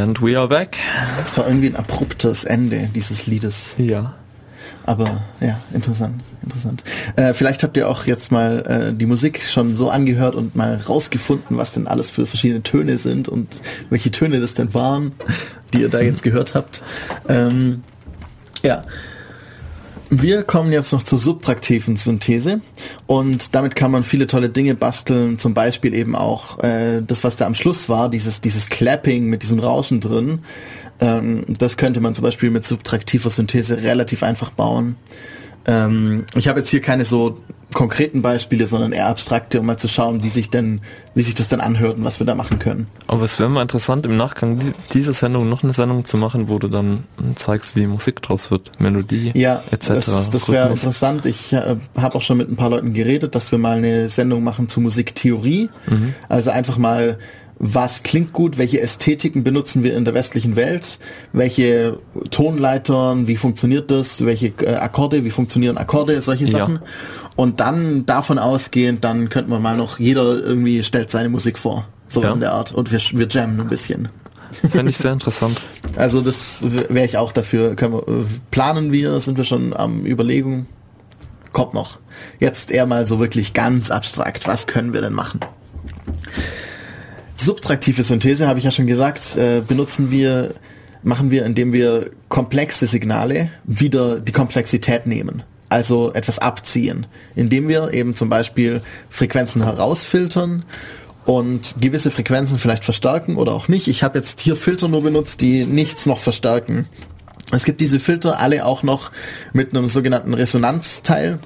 And 0.00 0.22
we 0.22 0.38
are 0.38 0.48
back. 0.48 0.78
Das 1.18 1.36
war 1.36 1.46
irgendwie 1.46 1.66
ein 1.66 1.76
abruptes 1.76 2.44
Ende 2.44 2.88
dieses 2.94 3.26
Liedes. 3.26 3.74
Ja. 3.76 4.14
Aber 4.86 5.20
ja, 5.40 5.60
interessant, 5.74 6.22
interessant. 6.42 6.82
Äh, 7.16 7.34
vielleicht 7.34 7.62
habt 7.62 7.76
ihr 7.76 7.86
auch 7.86 8.06
jetzt 8.06 8.32
mal 8.32 8.92
äh, 8.92 8.96
die 8.96 9.04
Musik 9.04 9.42
schon 9.42 9.76
so 9.76 9.90
angehört 9.90 10.36
und 10.36 10.56
mal 10.56 10.76
rausgefunden, 10.76 11.58
was 11.58 11.72
denn 11.72 11.86
alles 11.86 12.08
für 12.08 12.24
verschiedene 12.24 12.62
Töne 12.62 12.96
sind 12.96 13.28
und 13.28 13.60
welche 13.90 14.10
Töne 14.10 14.40
das 14.40 14.54
denn 14.54 14.72
waren, 14.72 15.12
die 15.74 15.82
ihr 15.82 15.90
da 15.90 16.00
jetzt 16.00 16.22
gehört 16.22 16.54
habt. 16.54 16.82
Ähm, 17.28 17.82
ja. 18.62 18.80
Wir 20.08 20.44
kommen 20.44 20.72
jetzt 20.72 20.92
noch 20.92 21.02
zur 21.02 21.18
subtraktiven 21.18 21.96
Synthese 21.96 22.62
und 23.10 23.56
damit 23.56 23.74
kann 23.74 23.90
man 23.90 24.04
viele 24.04 24.28
tolle 24.28 24.50
Dinge 24.50 24.76
basteln, 24.76 25.36
zum 25.36 25.52
Beispiel 25.52 25.96
eben 25.96 26.14
auch 26.14 26.60
äh, 26.60 27.02
das, 27.04 27.24
was 27.24 27.34
da 27.34 27.44
am 27.44 27.56
Schluss 27.56 27.88
war, 27.88 28.08
dieses, 28.08 28.40
dieses 28.40 28.68
Clapping 28.68 29.24
mit 29.24 29.42
diesem 29.42 29.58
Rauschen 29.58 29.98
drin. 29.98 30.42
Ähm, 31.00 31.44
das 31.58 31.76
könnte 31.76 32.00
man 32.00 32.14
zum 32.14 32.22
Beispiel 32.22 32.50
mit 32.50 32.64
subtraktiver 32.64 33.28
Synthese 33.28 33.78
relativ 33.82 34.22
einfach 34.22 34.50
bauen. 34.50 34.94
Ähm, 35.66 36.24
ich 36.36 36.46
habe 36.46 36.60
jetzt 36.60 36.68
hier 36.68 36.82
keine 36.82 37.04
so 37.04 37.40
konkreten 37.74 38.22
Beispiele, 38.22 38.66
sondern 38.66 38.92
eher 38.92 39.06
abstrakte, 39.06 39.60
um 39.60 39.66
mal 39.66 39.76
zu 39.76 39.86
schauen, 39.88 40.22
wie 40.22 40.28
sich 40.28 40.50
denn, 40.50 40.80
wie 41.14 41.22
sich 41.22 41.34
das 41.34 41.48
dann 41.48 41.60
anhört 41.60 41.98
und 41.98 42.04
was 42.04 42.18
wir 42.18 42.26
da 42.26 42.34
machen 42.34 42.58
können. 42.58 42.88
Aber 43.06 43.24
es 43.24 43.38
wäre 43.38 43.48
mal 43.48 43.62
interessant, 43.62 44.04
im 44.06 44.16
Nachgang 44.16 44.58
di- 44.58 44.72
dieser 44.92 45.12
Sendung 45.12 45.48
noch 45.48 45.62
eine 45.62 45.72
Sendung 45.72 46.04
zu 46.04 46.16
machen, 46.16 46.48
wo 46.48 46.58
du 46.58 46.68
dann 46.68 47.04
zeigst, 47.36 47.76
wie 47.76 47.86
Musik 47.86 48.22
draus 48.22 48.50
wird, 48.50 48.72
Melodie, 48.80 49.30
Ja, 49.34 49.62
etc. 49.70 49.88
das, 49.88 50.30
das 50.30 50.48
wäre 50.48 50.68
interessant. 50.70 51.26
Ich 51.26 51.52
äh, 51.52 51.76
habe 51.96 52.14
auch 52.16 52.22
schon 52.22 52.38
mit 52.38 52.50
ein 52.50 52.56
paar 52.56 52.70
Leuten 52.70 52.92
geredet, 52.92 53.34
dass 53.34 53.50
wir 53.52 53.58
mal 53.58 53.76
eine 53.76 54.08
Sendung 54.08 54.42
machen 54.42 54.68
zu 54.68 54.80
Musiktheorie. 54.80 55.70
Mhm. 55.88 56.14
Also 56.28 56.50
einfach 56.50 56.76
mal, 56.78 57.18
was 57.62 58.02
klingt 58.02 58.32
gut, 58.32 58.56
welche 58.56 58.80
Ästhetiken 58.80 59.44
benutzen 59.44 59.82
wir 59.82 59.94
in 59.94 60.06
der 60.06 60.14
westlichen 60.14 60.56
Welt, 60.56 60.98
welche 61.34 61.98
Tonleitern, 62.30 63.26
wie 63.26 63.36
funktioniert 63.36 63.90
das, 63.90 64.24
welche 64.24 64.46
äh, 64.62 64.76
Akkorde, 64.76 65.24
wie 65.26 65.30
funktionieren 65.30 65.76
Akkorde, 65.76 66.20
solche 66.22 66.46
Ja. 66.46 66.50
Sachen. 66.60 66.78
Und 67.36 67.60
dann 67.60 68.06
davon 68.06 68.38
ausgehend, 68.38 69.04
dann 69.04 69.28
könnte 69.28 69.50
man 69.50 69.60
mal 69.60 69.76
noch, 69.76 69.98
jeder 69.98 70.42
irgendwie 70.42 70.82
stellt 70.82 71.10
seine 71.10 71.28
Musik 71.28 71.58
vor. 71.58 71.86
Sowas 72.08 72.28
Ja. 72.30 72.34
in 72.34 72.40
der 72.40 72.52
Art. 72.54 72.72
Und 72.72 72.90
wir, 72.92 72.98
wir 73.12 73.28
jammen 73.28 73.60
ein 73.60 73.68
bisschen. 73.68 74.08
Fände 74.72 74.90
ich 74.90 74.96
sehr 74.96 75.12
interessant. 75.12 75.60
Also 75.96 76.22
das 76.22 76.62
wäre 76.62 77.04
ich 77.04 77.18
auch 77.18 77.30
dafür. 77.32 77.76
Können 77.76 77.92
wir, 77.94 78.08
äh, 78.08 78.24
planen 78.50 78.90
wir, 78.90 79.20
sind 79.20 79.36
wir 79.36 79.44
schon 79.44 79.76
am 79.76 80.06
Überlegen. 80.06 80.66
Kommt 81.52 81.74
noch. 81.74 81.98
Jetzt 82.38 82.70
eher 82.70 82.86
mal 82.86 83.06
so 83.06 83.20
wirklich 83.20 83.52
ganz 83.52 83.90
abstrakt. 83.90 84.48
Was 84.48 84.66
können 84.66 84.92
wir 84.94 85.02
denn 85.02 85.12
machen? 85.12 85.40
Subtraktive 87.40 88.02
Synthese, 88.02 88.46
habe 88.46 88.58
ich 88.58 88.66
ja 88.66 88.70
schon 88.70 88.86
gesagt, 88.86 89.34
äh, 89.36 89.62
benutzen 89.66 90.10
wir, 90.10 90.54
machen 91.02 91.30
wir, 91.30 91.46
indem 91.46 91.72
wir 91.72 92.10
komplexe 92.28 92.86
Signale 92.86 93.48
wieder 93.64 94.20
die 94.20 94.32
Komplexität 94.32 95.06
nehmen. 95.06 95.42
Also 95.70 96.12
etwas 96.12 96.38
abziehen. 96.38 97.06
Indem 97.34 97.68
wir 97.68 97.94
eben 97.94 98.14
zum 98.14 98.28
Beispiel 98.28 98.82
Frequenzen 99.08 99.64
herausfiltern 99.64 100.66
und 101.24 101.76
gewisse 101.80 102.10
Frequenzen 102.10 102.58
vielleicht 102.58 102.84
verstärken 102.84 103.36
oder 103.36 103.52
auch 103.52 103.68
nicht. 103.68 103.88
Ich 103.88 104.02
habe 104.02 104.18
jetzt 104.18 104.40
hier 104.40 104.54
Filter 104.56 104.88
nur 104.88 105.02
benutzt, 105.02 105.40
die 105.40 105.64
nichts 105.64 106.04
noch 106.04 106.18
verstärken. 106.18 106.86
Es 107.52 107.64
gibt 107.64 107.80
diese 107.80 108.00
Filter 108.00 108.38
alle 108.38 108.66
auch 108.66 108.82
noch 108.82 109.12
mit 109.54 109.74
einem 109.74 109.86
sogenannten 109.86 110.34
Resonanzteil. 110.34 111.38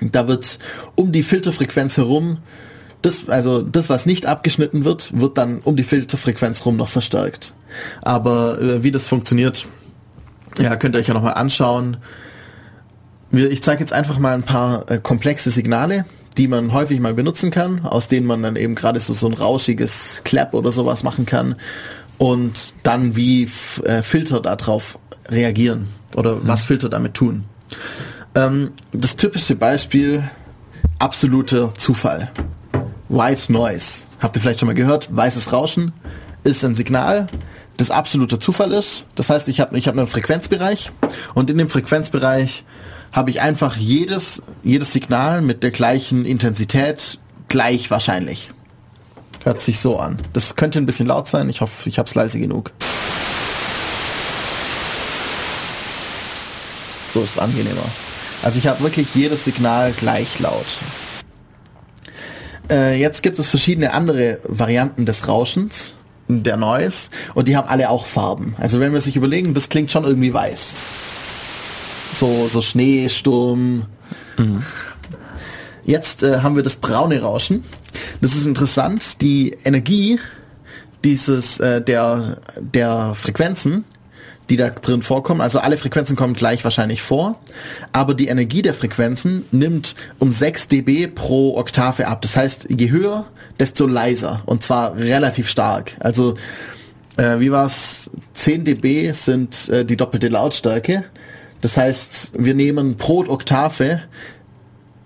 Da 0.00 0.28
wird 0.28 0.60
um 0.94 1.10
die 1.10 1.24
Filterfrequenz 1.24 1.96
herum, 1.96 2.38
das, 3.02 3.28
also 3.28 3.62
das, 3.62 3.88
was 3.88 4.06
nicht 4.06 4.26
abgeschnitten 4.26 4.84
wird, 4.84 5.18
wird 5.18 5.38
dann 5.38 5.60
um 5.60 5.76
die 5.76 5.84
Filterfrequenz 5.84 6.64
rum 6.64 6.76
noch 6.76 6.88
verstärkt. 6.88 7.54
Aber 8.02 8.60
äh, 8.60 8.82
wie 8.82 8.90
das 8.90 9.06
funktioniert, 9.06 9.68
ja, 10.58 10.76
könnt 10.76 10.96
ihr 10.96 11.00
euch 11.00 11.08
ja 11.08 11.14
nochmal 11.14 11.34
anschauen. 11.34 11.98
Ich 13.30 13.62
zeige 13.62 13.80
jetzt 13.80 13.92
einfach 13.92 14.18
mal 14.18 14.34
ein 14.34 14.44
paar 14.44 14.90
äh, 14.90 14.98
komplexe 14.98 15.50
Signale, 15.50 16.04
die 16.36 16.48
man 16.48 16.72
häufig 16.72 17.00
mal 17.00 17.14
benutzen 17.14 17.50
kann, 17.50 17.84
aus 17.84 18.08
denen 18.08 18.26
man 18.26 18.42
dann 18.42 18.56
eben 18.56 18.74
gerade 18.74 19.00
so, 19.00 19.12
so 19.12 19.26
ein 19.26 19.32
rauschiges 19.32 20.22
Clap 20.24 20.54
oder 20.54 20.70
sowas 20.70 21.02
machen 21.02 21.26
kann 21.26 21.56
und 22.18 22.74
dann 22.82 23.16
wie 23.16 23.48
äh, 23.84 24.02
Filter 24.02 24.40
darauf 24.40 24.98
reagieren 25.28 25.88
oder 26.14 26.46
was 26.46 26.62
Filter 26.62 26.88
damit 26.88 27.14
tun. 27.14 27.44
Ähm, 28.34 28.70
das 28.92 29.16
typische 29.16 29.56
Beispiel, 29.56 30.22
absoluter 30.98 31.74
Zufall. 31.74 32.30
White 33.08 33.52
Noise. 33.52 34.04
Habt 34.20 34.36
ihr 34.36 34.42
vielleicht 34.42 34.60
schon 34.60 34.66
mal 34.66 34.74
gehört? 34.74 35.14
Weißes 35.14 35.52
Rauschen 35.52 35.92
ist 36.42 36.64
ein 36.64 36.74
Signal, 36.74 37.28
das 37.76 37.90
absoluter 37.90 38.40
Zufall 38.40 38.72
ist. 38.72 39.04
Das 39.14 39.30
heißt, 39.30 39.48
ich 39.48 39.60
habe 39.60 39.78
ich 39.78 39.86
hab 39.86 39.96
einen 39.96 40.06
Frequenzbereich 40.06 40.90
und 41.34 41.50
in 41.50 41.58
dem 41.58 41.70
Frequenzbereich 41.70 42.64
habe 43.12 43.30
ich 43.30 43.40
einfach 43.40 43.76
jedes, 43.76 44.42
jedes 44.62 44.92
Signal 44.92 45.40
mit 45.40 45.62
der 45.62 45.70
gleichen 45.70 46.24
Intensität 46.24 47.18
gleich 47.48 47.90
wahrscheinlich. 47.90 48.50
Hört 49.44 49.60
sich 49.60 49.78
so 49.78 49.98
an. 49.98 50.18
Das 50.32 50.56
könnte 50.56 50.80
ein 50.80 50.86
bisschen 50.86 51.06
laut 51.06 51.28
sein. 51.28 51.48
Ich 51.48 51.60
hoffe, 51.60 51.88
ich 51.88 51.98
habe 51.98 52.08
es 52.08 52.14
leise 52.14 52.40
genug. 52.40 52.72
So 57.08 57.22
ist 57.22 57.30
es 57.30 57.38
angenehmer. 57.38 57.82
Also 58.42 58.58
ich 58.58 58.66
habe 58.66 58.80
wirklich 58.80 59.14
jedes 59.14 59.44
Signal 59.44 59.92
gleich 59.92 60.40
laut. 60.40 60.66
Äh, 62.70 62.98
jetzt 62.98 63.22
gibt 63.22 63.38
es 63.38 63.46
verschiedene 63.46 63.92
andere 63.92 64.40
Varianten 64.44 65.06
des 65.06 65.28
Rauschens, 65.28 65.94
der 66.28 66.56
Noise, 66.56 67.10
und 67.34 67.48
die 67.48 67.56
haben 67.56 67.68
alle 67.68 67.90
auch 67.90 68.06
Farben. 68.06 68.56
Also 68.58 68.80
wenn 68.80 68.92
wir 68.92 69.00
sich 69.00 69.16
überlegen, 69.16 69.54
das 69.54 69.68
klingt 69.68 69.92
schon 69.92 70.04
irgendwie 70.04 70.34
weiß. 70.34 70.74
So, 72.14 72.48
so 72.50 72.60
Schnee, 72.60 73.08
Sturm. 73.08 73.86
Mhm. 74.36 74.62
Jetzt 75.84 76.22
äh, 76.22 76.40
haben 76.40 76.56
wir 76.56 76.62
das 76.62 76.76
braune 76.76 77.20
Rauschen. 77.20 77.62
Das 78.20 78.34
ist 78.34 78.46
interessant. 78.46 79.20
Die 79.20 79.56
Energie 79.64 80.18
dieses 81.04 81.60
äh, 81.60 81.80
der 81.80 82.38
der 82.56 83.14
Frequenzen 83.14 83.84
die 84.50 84.56
da 84.56 84.70
drin 84.70 85.02
vorkommen. 85.02 85.40
Also 85.40 85.58
alle 85.58 85.76
Frequenzen 85.76 86.16
kommen 86.16 86.34
gleich 86.34 86.64
wahrscheinlich 86.64 87.02
vor, 87.02 87.40
aber 87.92 88.14
die 88.14 88.28
Energie 88.28 88.62
der 88.62 88.74
Frequenzen 88.74 89.44
nimmt 89.50 89.94
um 90.18 90.30
6 90.30 90.68
dB 90.68 91.08
pro 91.08 91.56
Oktave 91.56 92.06
ab. 92.06 92.22
Das 92.22 92.36
heißt, 92.36 92.68
je 92.70 92.90
höher, 92.90 93.26
desto 93.58 93.86
leiser 93.86 94.42
und 94.46 94.62
zwar 94.62 94.96
relativ 94.96 95.48
stark. 95.48 95.96
Also 96.00 96.36
äh, 97.16 97.40
wie 97.40 97.50
war's? 97.50 98.10
10 98.34 98.64
dB 98.64 99.12
sind 99.12 99.68
äh, 99.68 99.84
die 99.84 99.96
doppelte 99.96 100.28
Lautstärke. 100.28 101.04
Das 101.60 101.76
heißt, 101.76 102.32
wir 102.38 102.54
nehmen 102.54 102.96
pro 102.96 103.24
Oktave 103.26 104.02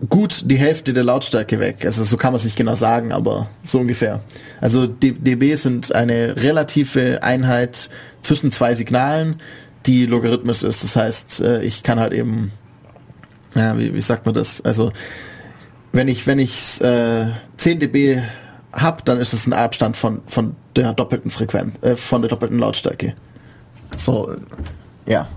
gut 0.09 0.43
die 0.47 0.57
Hälfte 0.57 0.93
der 0.93 1.05
Lautstärke 1.05 1.61
weg. 1.61 1.85
Also 1.85 2.05
so 2.05 2.17
kann 2.17 2.33
man 2.33 2.39
es 2.39 2.45
nicht 2.45 2.57
genau 2.57 2.75
sagen, 2.75 3.13
aber 3.13 3.49
so 3.65 3.79
ungefähr. 3.79 4.21
Also 4.61 4.87
dB 4.87 5.55
sind 5.57 5.95
eine 5.95 6.37
relative 6.37 7.23
Einheit 7.23 7.91
zwischen 8.23 8.51
zwei 8.51 8.75
Signalen, 8.75 9.37
die 9.87 10.07
logarithmisch 10.07 10.63
ist. 10.63 10.83
Das 10.83 10.97
heißt, 10.97 11.41
äh, 11.41 11.63
ich 11.63 11.83
kann 11.83 12.01
halt 12.01 12.13
eben, 12.13 12.53
ja, 13.55 13.77
wie, 13.79 13.95
wie 13.95 14.01
sagt 14.01 14.27
man 14.27 14.35
das? 14.35 14.61
Also 14.63 14.93
wenn 15.93 16.09
ich 16.09 16.27
wenn 16.27 16.39
ich 16.39 16.81
äh, 16.81 17.27
10 17.59 17.81
dB 17.81 18.23
hab, 18.73 19.05
dann 19.05 19.19
ist 19.19 19.33
es 19.33 19.47
ein 19.47 19.53
Abstand 19.53 19.97
von 19.97 20.23
von 20.27 20.55
der 20.77 20.93
doppelten 20.93 21.31
Frequenz, 21.31 21.75
äh, 21.83 21.97
von 21.97 22.23
der 22.23 22.29
doppelten 22.29 22.59
Lautstärke. 22.59 23.15
So, 23.97 24.35
ja. 25.07 25.29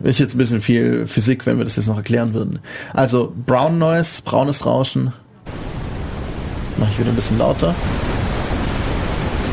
Ist 0.00 0.18
jetzt 0.18 0.34
ein 0.34 0.38
bisschen 0.38 0.60
viel 0.60 1.06
Physik, 1.06 1.46
wenn 1.46 1.58
wir 1.58 1.64
das 1.64 1.76
jetzt 1.76 1.86
noch 1.86 1.96
erklären 1.96 2.34
würden. 2.34 2.58
Also 2.92 3.32
Brown 3.46 3.78
Noise, 3.78 4.22
braunes 4.22 4.66
Rauschen. 4.66 5.12
Mache 6.76 6.90
ich 6.92 6.98
wieder 6.98 7.10
ein 7.10 7.16
bisschen 7.16 7.38
lauter. 7.38 7.74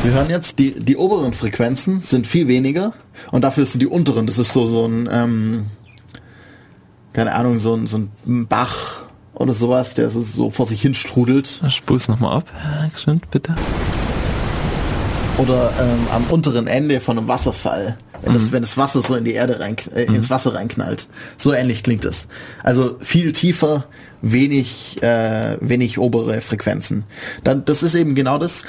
Wir 0.02 0.12
hören 0.12 0.28
jetzt, 0.28 0.58
die, 0.58 0.78
die 0.78 0.98
oberen 0.98 1.32
Frequenzen 1.32 2.02
sind 2.02 2.26
viel 2.26 2.46
weniger 2.46 2.92
und 3.30 3.42
dafür 3.42 3.64
sind 3.64 3.80
die 3.80 3.86
unteren, 3.86 4.26
das 4.26 4.36
ist 4.36 4.52
so, 4.52 4.66
so 4.66 4.84
ein, 4.84 5.08
ähm, 5.10 5.66
keine 7.14 7.34
Ahnung, 7.34 7.56
so 7.56 7.74
ein, 7.74 7.86
so 7.86 8.02
ein 8.26 8.46
Bach 8.46 9.04
oder 9.32 9.54
sowas, 9.54 9.94
der 9.94 10.10
so, 10.10 10.20
so 10.20 10.50
vor 10.50 10.66
sich 10.66 10.82
hin 10.82 10.94
strudelt. 10.94 11.62
Spul's 11.68 12.08
nochmal 12.08 12.36
ab, 12.36 12.50
schön, 13.02 13.22
bitte. 13.30 13.54
Oder 15.38 15.72
ähm, 15.80 16.06
am 16.12 16.24
unteren 16.24 16.66
Ende 16.66 17.00
von 17.00 17.16
einem 17.16 17.26
Wasserfall, 17.26 17.96
wenn, 18.24 18.32
mhm. 18.32 18.38
das, 18.38 18.52
wenn 18.52 18.62
das 18.62 18.76
Wasser 18.76 19.00
so 19.00 19.14
in 19.14 19.24
die 19.24 19.34
Erde 19.34 19.60
rein, 19.60 19.76
äh, 19.94 20.08
mhm. 20.08 20.16
ins 20.16 20.30
Wasser 20.30 20.54
reinknallt. 20.54 21.06
So 21.36 21.52
ähnlich 21.52 21.82
klingt 21.82 22.04
es. 22.04 22.26
Also 22.62 22.96
viel 23.00 23.32
tiefer, 23.32 23.86
wenig, 24.22 25.02
äh, 25.02 25.56
wenig 25.60 25.98
obere 25.98 26.40
Frequenzen. 26.40 27.04
Dann, 27.44 27.64
das 27.64 27.82
ist 27.82 27.94
eben 27.94 28.14
genau 28.14 28.38
das 28.38 28.64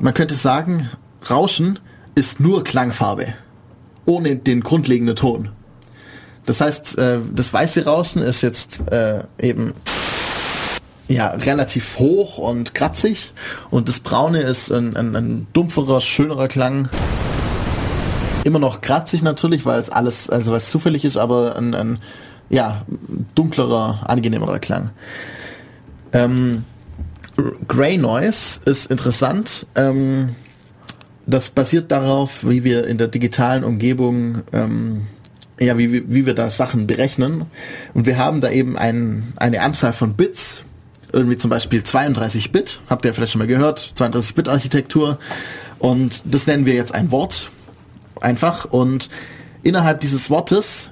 man 0.00 0.14
könnte 0.14 0.34
sagen, 0.34 0.88
Rauschen 1.28 1.78
ist 2.14 2.40
nur 2.40 2.64
Klangfarbe, 2.64 3.34
ohne 4.06 4.36
den 4.36 4.60
grundlegenden 4.60 5.16
Ton. 5.16 5.50
Das 6.46 6.60
heißt, 6.60 6.98
äh, 6.98 7.18
das 7.32 7.52
weiße 7.52 7.84
Rauschen 7.84 8.22
ist 8.22 8.42
jetzt 8.42 8.82
äh, 8.90 9.22
eben 9.38 9.74
ja 11.08 11.28
relativ 11.28 11.98
hoch 11.98 12.38
und 12.38 12.74
kratzig 12.74 13.32
und 13.70 13.88
das 13.88 14.00
braune 14.00 14.40
ist 14.40 14.70
ein, 14.70 14.96
ein, 14.96 15.16
ein 15.16 15.46
dumpferer, 15.52 16.00
schönerer 16.00 16.48
Klang. 16.48 16.88
Immer 18.48 18.60
noch 18.60 18.80
kratzig 18.80 19.20
natürlich, 19.20 19.66
weil 19.66 19.78
es 19.78 19.90
alles, 19.90 20.30
also 20.30 20.54
es 20.54 20.70
zufällig 20.70 21.04
ist, 21.04 21.18
aber 21.18 21.56
ein, 21.56 21.74
ein 21.74 21.98
ja, 22.48 22.80
dunklerer, 23.34 24.00
angenehmerer 24.06 24.58
Klang. 24.58 24.88
Ähm, 26.14 26.64
Grey 27.68 27.98
Noise 27.98 28.60
ist 28.64 28.90
interessant. 28.90 29.66
Ähm, 29.74 30.30
das 31.26 31.50
basiert 31.50 31.92
darauf, 31.92 32.48
wie 32.48 32.64
wir 32.64 32.86
in 32.86 32.96
der 32.96 33.08
digitalen 33.08 33.64
Umgebung, 33.64 34.40
ähm, 34.54 35.02
ja, 35.60 35.76
wie, 35.76 36.10
wie 36.10 36.24
wir 36.24 36.34
da 36.34 36.48
Sachen 36.48 36.86
berechnen. 36.86 37.44
Und 37.92 38.06
wir 38.06 38.16
haben 38.16 38.40
da 38.40 38.48
eben 38.50 38.78
ein, 38.78 39.34
eine 39.36 39.60
Anzahl 39.60 39.92
von 39.92 40.14
Bits, 40.14 40.62
irgendwie 41.12 41.36
zum 41.36 41.50
Beispiel 41.50 41.84
32 41.84 42.50
Bit, 42.50 42.80
habt 42.88 43.04
ihr 43.04 43.12
vielleicht 43.12 43.32
schon 43.32 43.40
mal 43.40 43.46
gehört, 43.46 43.92
32 43.94 44.34
Bit 44.34 44.48
Architektur. 44.48 45.18
Und 45.78 46.22
das 46.24 46.46
nennen 46.46 46.64
wir 46.64 46.72
jetzt 46.72 46.94
ein 46.94 47.10
Wort, 47.10 47.50
einfach. 48.22 48.64
Und 48.66 49.08
innerhalb 49.62 50.00
dieses 50.00 50.30
Wortes 50.30 50.90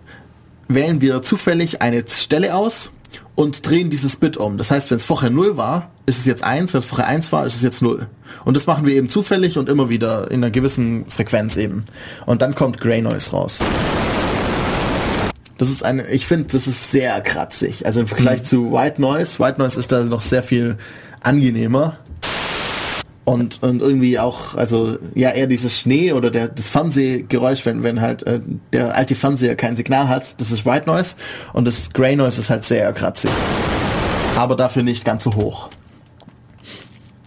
wählen 0.69 1.01
wir 1.01 1.23
zufällig 1.23 1.83
eine 1.83 2.05
Stelle 2.09 2.55
aus 2.55 2.91
und 3.35 3.69
drehen 3.69 3.91
dieses 3.91 4.17
Bit 4.17 4.37
um. 4.37 4.59
Das 4.59 4.71
heißt, 4.71 4.91
wenn 4.91 4.97
es 4.97 5.05
vorher 5.05 5.31
0 5.31 5.57
war, 5.57 5.91
ist 6.07 6.19
es 6.19 6.25
jetzt 6.25 6.43
1, 6.43 6.73
wenn 6.75 6.81
es 6.81 6.87
vorher 6.87 7.07
1 7.07 7.31
war, 7.33 7.47
ist 7.47 7.55
es 7.55 7.63
jetzt 7.63 7.83
0. 7.83 8.09
Und 8.45 8.57
das 8.57 8.67
machen 8.67 8.87
wir 8.87 8.95
eben 8.95 9.09
zufällig 9.09 9.59
und 9.59 9.69
immer 9.69 9.89
wieder 9.89 10.31
in 10.31 10.43
einer 10.43 10.51
gewissen 10.51 11.09
Frequenz 11.09 11.57
eben. 11.57 11.85
Und 12.25 12.43
dann 12.43 12.55
kommt 12.55 12.81
Grey 12.81 13.03
Noise 13.03 13.31
raus. 13.31 13.61
Das 15.59 15.71
ist 15.71 15.85
eine, 15.85 16.07
ich 16.09 16.27
finde, 16.27 16.49
das 16.53 16.67
ist 16.67 16.91
sehr 16.91 17.21
kratzig. 17.23 17.87
Also 17.87 18.01
im 18.01 18.07
Vergleich 18.07 18.41
mhm. 18.41 18.45
zu 18.45 18.73
White 18.73 19.01
Noise, 19.01 19.39
White 19.39 19.59
Noise 19.59 19.79
ist 19.79 19.93
da 19.93 20.03
noch 20.05 20.21
sehr 20.21 20.43
viel 20.43 20.77
angenehmer 21.21 21.97
und, 23.27 23.61
und 23.65 23.83
irgendwie 23.83 24.21
auch, 24.21 24.55
also 24.55 24.99
ja, 25.17 25.33
eher 25.33 25.49
dieses 25.49 25.77
Schnee 25.77 26.13
oder 26.13 26.31
der, 26.31 26.47
das 26.47 26.69
Fernsehgeräusch, 26.69 27.67
wenn, 27.67 27.83
wenn 27.83 28.01
halt 28.01 28.23
äh, 28.23 28.41
der 28.73 28.95
alte 28.95 29.17
Fernseher 29.17 29.57
kein 29.57 29.75
Signal 29.75 30.09
hat, 30.09 30.41
das 30.41 30.53
ist 30.53 30.65
White 30.65 30.87
Noise 30.87 31.17
und 31.53 31.67
das 31.67 31.91
Grey 31.91 32.15
Noise 32.15 32.39
ist 32.39 32.51
halt 32.51 32.65
sehr 32.65 32.91
kratzig. 32.93 33.31
Aber 34.37 34.55
dafür 34.55 34.85
nicht 34.85 35.05
ganz 35.05 35.25
so 35.25 35.35
hoch. 35.35 35.71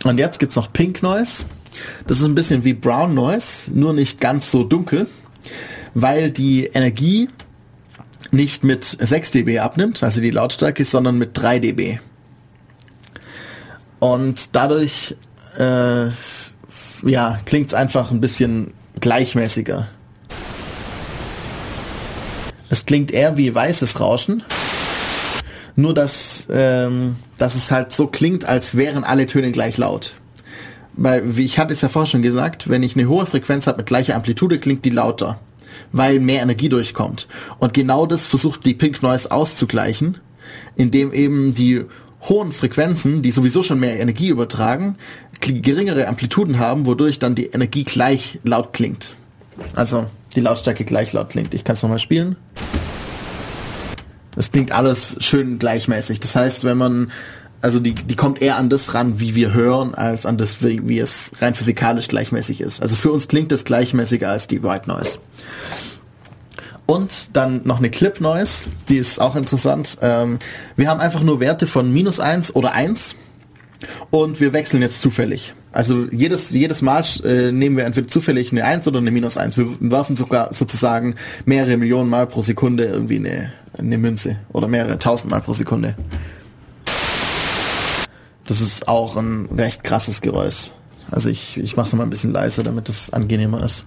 Und 0.06 0.18
jetzt 0.18 0.40
gibt's 0.40 0.56
noch 0.56 0.72
Pink 0.72 1.04
Noise. 1.04 1.44
Das 2.08 2.20
ist 2.20 2.26
ein 2.26 2.36
bisschen 2.36 2.64
wie 2.64 2.74
Brown 2.74 3.14
Noise, 3.14 3.70
nur 3.74 3.92
nicht 3.92 4.22
ganz 4.22 4.52
so 4.52 4.64
dunkel, 4.64 5.06
weil 5.96 6.32
die 6.32 6.68
Energie 6.68 7.28
nicht 8.32 8.64
mit 8.64 8.86
6 8.86 9.32
dB 9.32 9.60
abnimmt, 9.60 10.02
also 10.02 10.22
die 10.22 10.32
Lautstärke, 10.32 10.86
sondern 10.86 11.18
mit 11.18 11.32
3 11.34 11.60
dB. 11.60 12.00
Und 14.00 14.56
dadurch 14.56 15.18
äh, 15.58 16.10
ja, 17.04 17.40
klingt 17.46 17.68
es 17.68 17.74
einfach 17.74 18.12
ein 18.12 18.22
bisschen 18.22 18.74
gleichmäßiger. 19.00 19.88
Es 22.70 22.86
klingt 22.86 23.12
eher 23.12 23.38
wie 23.38 23.54
weißes 23.54 24.00
Rauschen. 24.00 24.44
Nur 25.76 25.94
dass, 25.94 26.48
ähm, 26.52 27.16
dass 27.38 27.56
es 27.56 27.72
halt 27.72 27.94
so 27.94 28.08
klingt, 28.08 28.46
als 28.46 28.76
wären 28.76 29.04
alle 29.04 29.26
Töne 29.26 29.52
gleich 29.52 29.78
laut. 29.78 30.16
Weil, 30.94 31.38
wie 31.38 31.46
ich 31.46 31.58
hatte 31.58 31.74
es 31.74 31.82
ja 31.82 31.88
vorher 31.88 32.08
schon 32.08 32.22
gesagt, 32.22 32.70
wenn 32.70 32.84
ich 32.84 32.96
eine 32.96 33.08
hohe 33.08 33.26
Frequenz 33.26 33.66
habe 33.68 33.78
mit 33.78 33.88
gleicher 33.88 34.16
Amplitude, 34.16 34.60
klingt 34.60 34.84
die 34.84 34.90
lauter. 34.90 35.40
Weil 35.94 36.20
mehr 36.20 36.42
Energie 36.42 36.70
durchkommt. 36.70 37.28
Und 37.60 37.74
genau 37.74 38.06
das 38.06 38.26
versucht 38.26 38.66
die 38.66 38.74
Pink 38.74 39.02
Noise 39.02 39.32
auszugleichen, 39.32 40.18
indem 40.76 41.14
eben 41.14 41.54
die 41.54 41.86
hohen 42.28 42.52
Frequenzen, 42.52 43.22
die 43.22 43.32
sowieso 43.32 43.64
schon 43.64 43.80
mehr 43.80 44.00
Energie 44.00 44.28
übertragen, 44.28 44.98
geringere 45.40 46.08
Amplituden 46.08 46.60
haben, 46.60 46.86
wodurch 46.86 47.20
dann 47.20 47.36
die 47.36 47.48
Energie 47.48 47.84
gleich 47.84 48.40
laut 48.44 48.74
klingt. 48.74 49.14
Also 49.76 50.08
die 50.36 50.42
Lautstärke 50.42 50.86
gleich 50.86 51.14
laut 51.14 51.30
klingt. 51.30 51.54
Ich 51.54 51.64
kann 51.64 51.76
es 51.76 51.82
nochmal 51.82 52.00
spielen. 52.00 52.36
Es 54.36 54.52
klingt 54.52 54.72
alles 54.72 55.18
schön 55.20 55.60
gleichmäßig. 55.60 56.20
Das 56.20 56.36
heißt, 56.36 56.64
wenn 56.64 56.78
man, 56.78 57.12
also 57.62 57.80
die, 57.80 57.94
die 57.94 58.16
kommt 58.16 58.42
eher 58.42 58.58
an 58.58 58.70
das 58.70 58.94
ran, 58.94 59.20
wie 59.20 59.36
wir 59.36 59.54
hören, 59.54 59.96
als 59.96 60.26
an 60.26 60.38
das, 60.38 60.64
wie, 60.64 60.80
wie 60.88 61.00
es 61.00 61.32
rein 61.42 61.56
physikalisch 61.56 62.08
gleichmäßig 62.08 62.62
ist. 62.62 62.82
Also 62.82 62.96
für 62.96 63.12
uns 63.12 63.28
klingt 63.28 63.52
es 63.52 63.66
gleichmäßiger 63.66 64.30
als 64.30 64.48
die 64.48 64.64
White 64.64 64.88
Noise. 64.88 65.20
Und 66.86 67.36
dann 67.36 67.62
noch 67.66 67.78
eine 67.78 67.92
Clip 67.92 68.20
Noise, 68.20 68.66
die 68.88 68.98
ist 68.98 69.20
auch 69.20 69.36
interessant. 69.36 69.98
Ähm, 70.02 70.40
wir 70.76 70.90
haben 70.90 71.00
einfach 71.00 71.22
nur 71.22 71.40
Werte 71.40 71.68
von 71.68 71.92
minus 71.92 72.20
1 72.20 72.56
oder 72.56 72.74
1 72.74 73.16
und 74.10 74.40
wir 74.40 74.54
wechseln 74.54 74.82
jetzt 74.82 75.02
zufällig. 75.02 75.54
Also 75.72 76.08
jedes, 76.12 76.50
jedes 76.50 76.82
Mal 76.82 77.04
äh, 77.24 77.52
nehmen 77.52 77.78
wir 77.78 77.86
entweder 77.86 78.08
zufällig 78.08 78.52
eine 78.52 78.66
1 78.66 78.88
oder 78.88 78.98
eine 79.00 79.12
minus 79.12 79.38
1. 79.38 79.58
Wir 79.58 79.68
werfen 79.80 80.16
sogar 80.16 80.54
sozusagen 80.54 81.16
mehrere 81.46 81.78
Millionen 81.78 82.10
Mal 82.10 82.26
pro 82.28 82.42
Sekunde 82.42 82.86
irgendwie 82.86 83.18
eine, 83.18 83.54
eine 83.78 83.98
Münze 83.98 84.38
oder 84.52 84.68
mehrere 84.68 84.98
tausend 84.98 85.32
Mal 85.32 85.42
pro 85.42 85.54
Sekunde. 85.54 85.96
Das 88.48 88.62
ist 88.62 88.88
auch 88.88 89.16
ein 89.16 89.48
recht 89.58 89.84
krasses 89.84 90.22
Geräusch. 90.22 90.72
Also 91.12 91.30
ich, 91.30 91.58
ich 91.58 91.76
mache 91.76 91.88
es 91.88 91.94
mal 91.94 92.04
ein 92.04 92.10
bisschen 92.10 92.32
leiser, 92.32 92.64
damit 92.64 92.90
es 92.90 93.14
angenehmer 93.14 93.64
ist. 93.64 93.86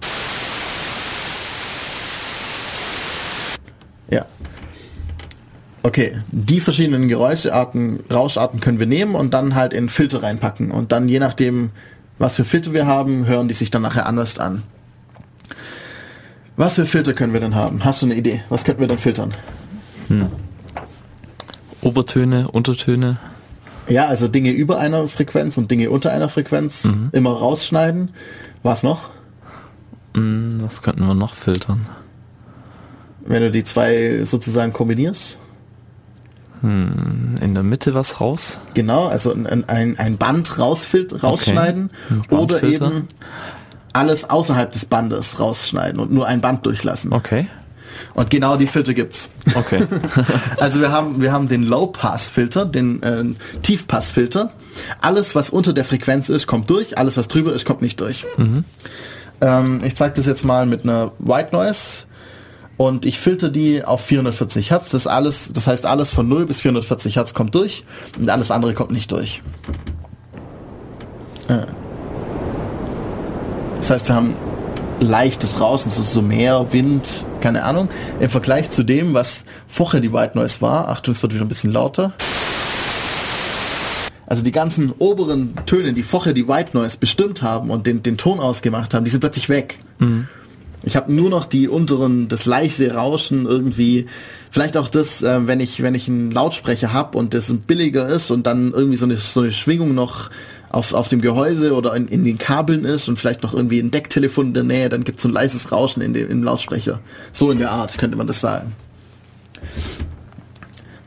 Okay, 5.85 6.17
die 6.31 6.61
verschiedenen 6.61 7.09
Geräuschearten, 7.09 7.99
Rauscharten 8.11 8.61
können 8.61 8.79
wir 8.79 8.87
nehmen 8.87 9.15
und 9.15 9.33
dann 9.33 9.53
halt 9.53 9.73
in 9.73 9.89
Filter 9.89 10.23
reinpacken. 10.23 10.71
Und 10.71 10.93
dann 10.93 11.09
je 11.09 11.19
nachdem, 11.19 11.71
was 12.17 12.37
für 12.37 12.45
Filter 12.45 12.73
wir 12.73 12.87
haben, 12.87 13.27
hören 13.27 13.49
die 13.49 13.53
sich 13.53 13.69
dann 13.69 13.81
nachher 13.81 14.05
anders 14.05 14.39
an. 14.39 14.63
Was 16.55 16.75
für 16.75 16.85
Filter 16.85 17.13
können 17.13 17.33
wir 17.33 17.41
dann 17.41 17.55
haben? 17.55 17.83
Hast 17.83 18.01
du 18.01 18.05
eine 18.05 18.15
Idee? 18.15 18.43
Was 18.47 18.63
könnten 18.63 18.79
wir 18.79 18.87
dann 18.87 18.97
filtern? 18.97 19.33
Obertöne, 21.81 22.49
Untertöne. 22.49 23.17
Ja, 23.89 24.05
also 24.05 24.29
Dinge 24.29 24.51
über 24.51 24.79
einer 24.79 25.09
Frequenz 25.09 25.57
und 25.57 25.69
Dinge 25.69 25.89
unter 25.89 26.11
einer 26.11 26.29
Frequenz 26.29 26.87
immer 27.11 27.31
rausschneiden. 27.31 28.11
Was 28.61 28.83
noch? 28.83 29.09
Hm, 30.15 30.59
was 30.61 30.81
könnten 30.81 31.05
wir 31.05 31.15
noch 31.15 31.33
filtern? 31.33 31.85
Wenn 33.25 33.41
du 33.41 33.51
die 33.51 33.63
zwei 33.65 34.23
sozusagen 34.23 34.71
kombinierst? 34.71 35.37
In 36.63 37.53
der 37.53 37.63
Mitte 37.63 37.93
was 37.93 38.21
raus? 38.21 38.57
Genau, 38.73 39.07
also 39.07 39.33
ein, 39.33 39.67
ein, 39.67 39.99
ein 39.99 40.17
Band 40.17 40.57
rausschneiden 40.57 41.91
Ein 42.09 42.25
oder 42.29 42.63
eben 42.63 43.09
alles 43.91 44.29
außerhalb 44.29 44.71
des 44.71 44.85
Bandes 44.85 45.39
rausschneiden 45.39 45.99
und 45.99 46.11
nur 46.11 46.25
ein 46.25 46.41
Band 46.41 46.65
durchlassen. 46.65 47.13
Okay. 47.13 47.47
Und 48.13 48.29
genau 48.29 48.57
die 48.57 48.67
Filter 48.67 48.93
gibt's. 48.93 49.29
Okay. 49.55 49.85
Also 50.57 50.79
wir 50.79 50.91
haben, 50.91 51.21
wir 51.21 51.33
haben 51.33 51.49
den 51.49 51.63
Low-Pass-Filter, 51.63 52.65
den 52.65 53.03
äh, 53.03 53.23
Tiefpass-Filter. 53.61 54.51
Alles, 55.01 55.35
was 55.35 55.49
unter 55.49 55.73
der 55.73 55.83
Frequenz 55.83 56.29
ist, 56.29 56.47
kommt 56.47 56.69
durch. 56.69 56.97
Alles, 56.97 57.17
was 57.17 57.27
drüber 57.27 57.53
ist, 57.53 57.65
kommt 57.65 57.81
nicht 57.81 57.99
durch. 57.99 58.25
Ähm, 59.41 59.81
ich 59.83 59.95
zeige 59.95 60.15
das 60.15 60.25
jetzt 60.25 60.45
mal 60.45 60.65
mit 60.65 60.83
einer 60.83 61.11
White 61.19 61.49
Noise. 61.53 62.05
Und 62.77 63.05
ich 63.05 63.19
filter 63.19 63.49
die 63.49 63.83
auf 63.83 64.01
440 64.01 64.71
Hertz. 64.71 64.89
Das, 64.89 65.05
alles, 65.05 65.51
das 65.53 65.67
heißt, 65.67 65.85
alles 65.85 66.09
von 66.09 66.27
0 66.27 66.45
bis 66.45 66.61
440 66.61 67.17
Hertz 67.17 67.33
kommt 67.33 67.53
durch 67.55 67.83
und 68.17 68.29
alles 68.29 68.51
andere 68.51 68.73
kommt 68.73 68.91
nicht 68.91 69.11
durch. 69.11 69.41
Äh. 71.47 71.65
Das 73.77 73.89
heißt, 73.89 74.07
wir 74.07 74.15
haben 74.15 74.35
leichtes 74.99 75.59
Rauschen, 75.59 75.91
so, 75.91 76.01
so 76.01 76.21
Meer, 76.21 76.71
Wind, 76.71 77.25
keine 77.41 77.63
Ahnung. 77.63 77.89
Im 78.19 78.29
Vergleich 78.29 78.71
zu 78.71 78.83
dem, 78.83 79.13
was 79.13 79.45
vorher 79.67 79.99
die 79.99 80.13
White 80.13 80.37
Noise 80.37 80.61
war, 80.61 80.87
Achtung, 80.89 81.13
es 81.13 81.21
wird 81.21 81.33
wieder 81.33 81.45
ein 81.45 81.49
bisschen 81.49 81.71
lauter. 81.71 82.13
Also 84.25 84.41
die 84.41 84.51
ganzen 84.51 84.93
oberen 84.97 85.53
Töne, 85.65 85.93
die 85.93 86.01
vorher 86.01 86.33
die 86.33 86.47
White 86.47 86.75
Noise 86.75 86.97
bestimmt 86.97 87.41
haben 87.41 87.69
und 87.69 87.85
den, 87.85 88.01
den 88.01 88.17
Ton 88.17 88.39
ausgemacht 88.39 88.93
haben, 88.93 89.03
die 89.03 89.11
sind 89.11 89.19
plötzlich 89.19 89.49
weg. 89.49 89.79
Ich 90.85 90.95
habe 90.95 91.13
nur 91.13 91.29
noch 91.29 91.45
die 91.45 91.69
unteren, 91.69 92.27
das 92.27 92.45
leise 92.45 92.93
Rauschen 92.93 93.45
irgendwie. 93.45 94.07
Vielleicht 94.51 94.75
auch 94.75 94.89
das, 94.89 95.23
äh, 95.23 95.47
wenn 95.47 95.59
ich 95.59 95.81
wenn 95.81 95.95
ich 95.95 96.07
einen 96.07 96.29
Lautsprecher 96.29 96.91
habe 96.91 97.17
und 97.17 97.33
das 97.33 97.53
billiger 97.65 98.07
ist 98.07 98.31
und 98.31 98.45
dann 98.45 98.73
irgendwie 98.73 98.97
so 98.97 99.05
eine 99.05 99.17
so 99.17 99.41
eine 99.41 99.51
Schwingung 99.51 99.95
noch 99.95 100.29
auf, 100.69 100.93
auf 100.93 101.07
dem 101.07 101.21
Gehäuse 101.21 101.73
oder 101.73 101.95
in, 101.95 102.07
in 102.07 102.25
den 102.25 102.37
Kabeln 102.37 102.83
ist 102.83 103.07
und 103.07 103.17
vielleicht 103.17 103.43
noch 103.43 103.53
irgendwie 103.53 103.79
ein 103.79 103.91
Decktelefon 103.91 104.47
in 104.47 104.53
der 104.53 104.63
Nähe, 104.63 104.89
dann 104.89 105.03
gibt 105.03 105.19
es 105.19 105.23
so 105.23 105.29
ein 105.29 105.33
leises 105.33 105.71
Rauschen 105.71 106.01
in 106.01 106.13
dem, 106.13 106.29
im 106.29 106.43
Lautsprecher. 106.43 106.99
So 107.31 107.51
in 107.51 107.59
der 107.59 107.71
Art 107.71 107.97
könnte 107.97 108.17
man 108.17 108.27
das 108.27 108.41
sagen. 108.41 108.73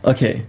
Okay. 0.02 0.44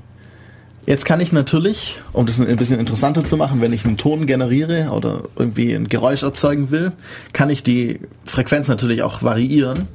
Jetzt 0.87 1.03
kann 1.03 1.19
ich 1.19 1.33
natürlich, 1.33 1.99
um 2.13 2.25
das 2.25 2.39
ein 2.39 2.55
bisschen 2.55 2.79
interessanter 2.79 3.25
zu 3.25 3.35
machen, 3.35 3.59
wenn 3.59 3.73
ich 3.73 3.83
einen 3.83 3.97
Ton 3.97 4.25
generiere 4.25 4.91
oder 4.91 5.23
irgendwie 5.35 5.73
ein 5.73 5.89
Geräusch 5.89 6.23
erzeugen 6.23 6.71
will, 6.71 6.93
kann 7.33 7.49
ich 7.49 7.61
die 7.61 7.99
Frequenz 8.23 8.69
natürlich 8.69 9.01
auch 9.03 9.21
variieren. 9.21 9.89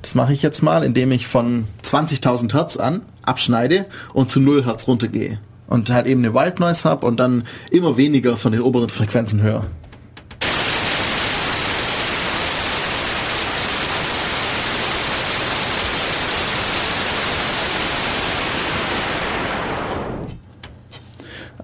Das 0.00 0.14
mache 0.14 0.32
ich 0.32 0.40
jetzt 0.42 0.62
mal, 0.62 0.84
indem 0.84 1.10
ich 1.10 1.26
von 1.26 1.64
20.000 1.82 2.52
Hertz 2.54 2.76
an 2.76 3.02
abschneide 3.22 3.86
und 4.14 4.30
zu 4.30 4.38
0 4.38 4.64
Hertz 4.64 4.86
runtergehe. 4.86 5.40
Und 5.66 5.90
halt 5.90 6.06
eben 6.06 6.24
eine 6.24 6.32
White 6.32 6.62
Noise 6.62 6.88
habe 6.88 7.04
und 7.04 7.18
dann 7.18 7.42
immer 7.72 7.96
weniger 7.96 8.36
von 8.36 8.52
den 8.52 8.60
oberen 8.60 8.90
Frequenzen 8.90 9.42
höre. 9.42 9.66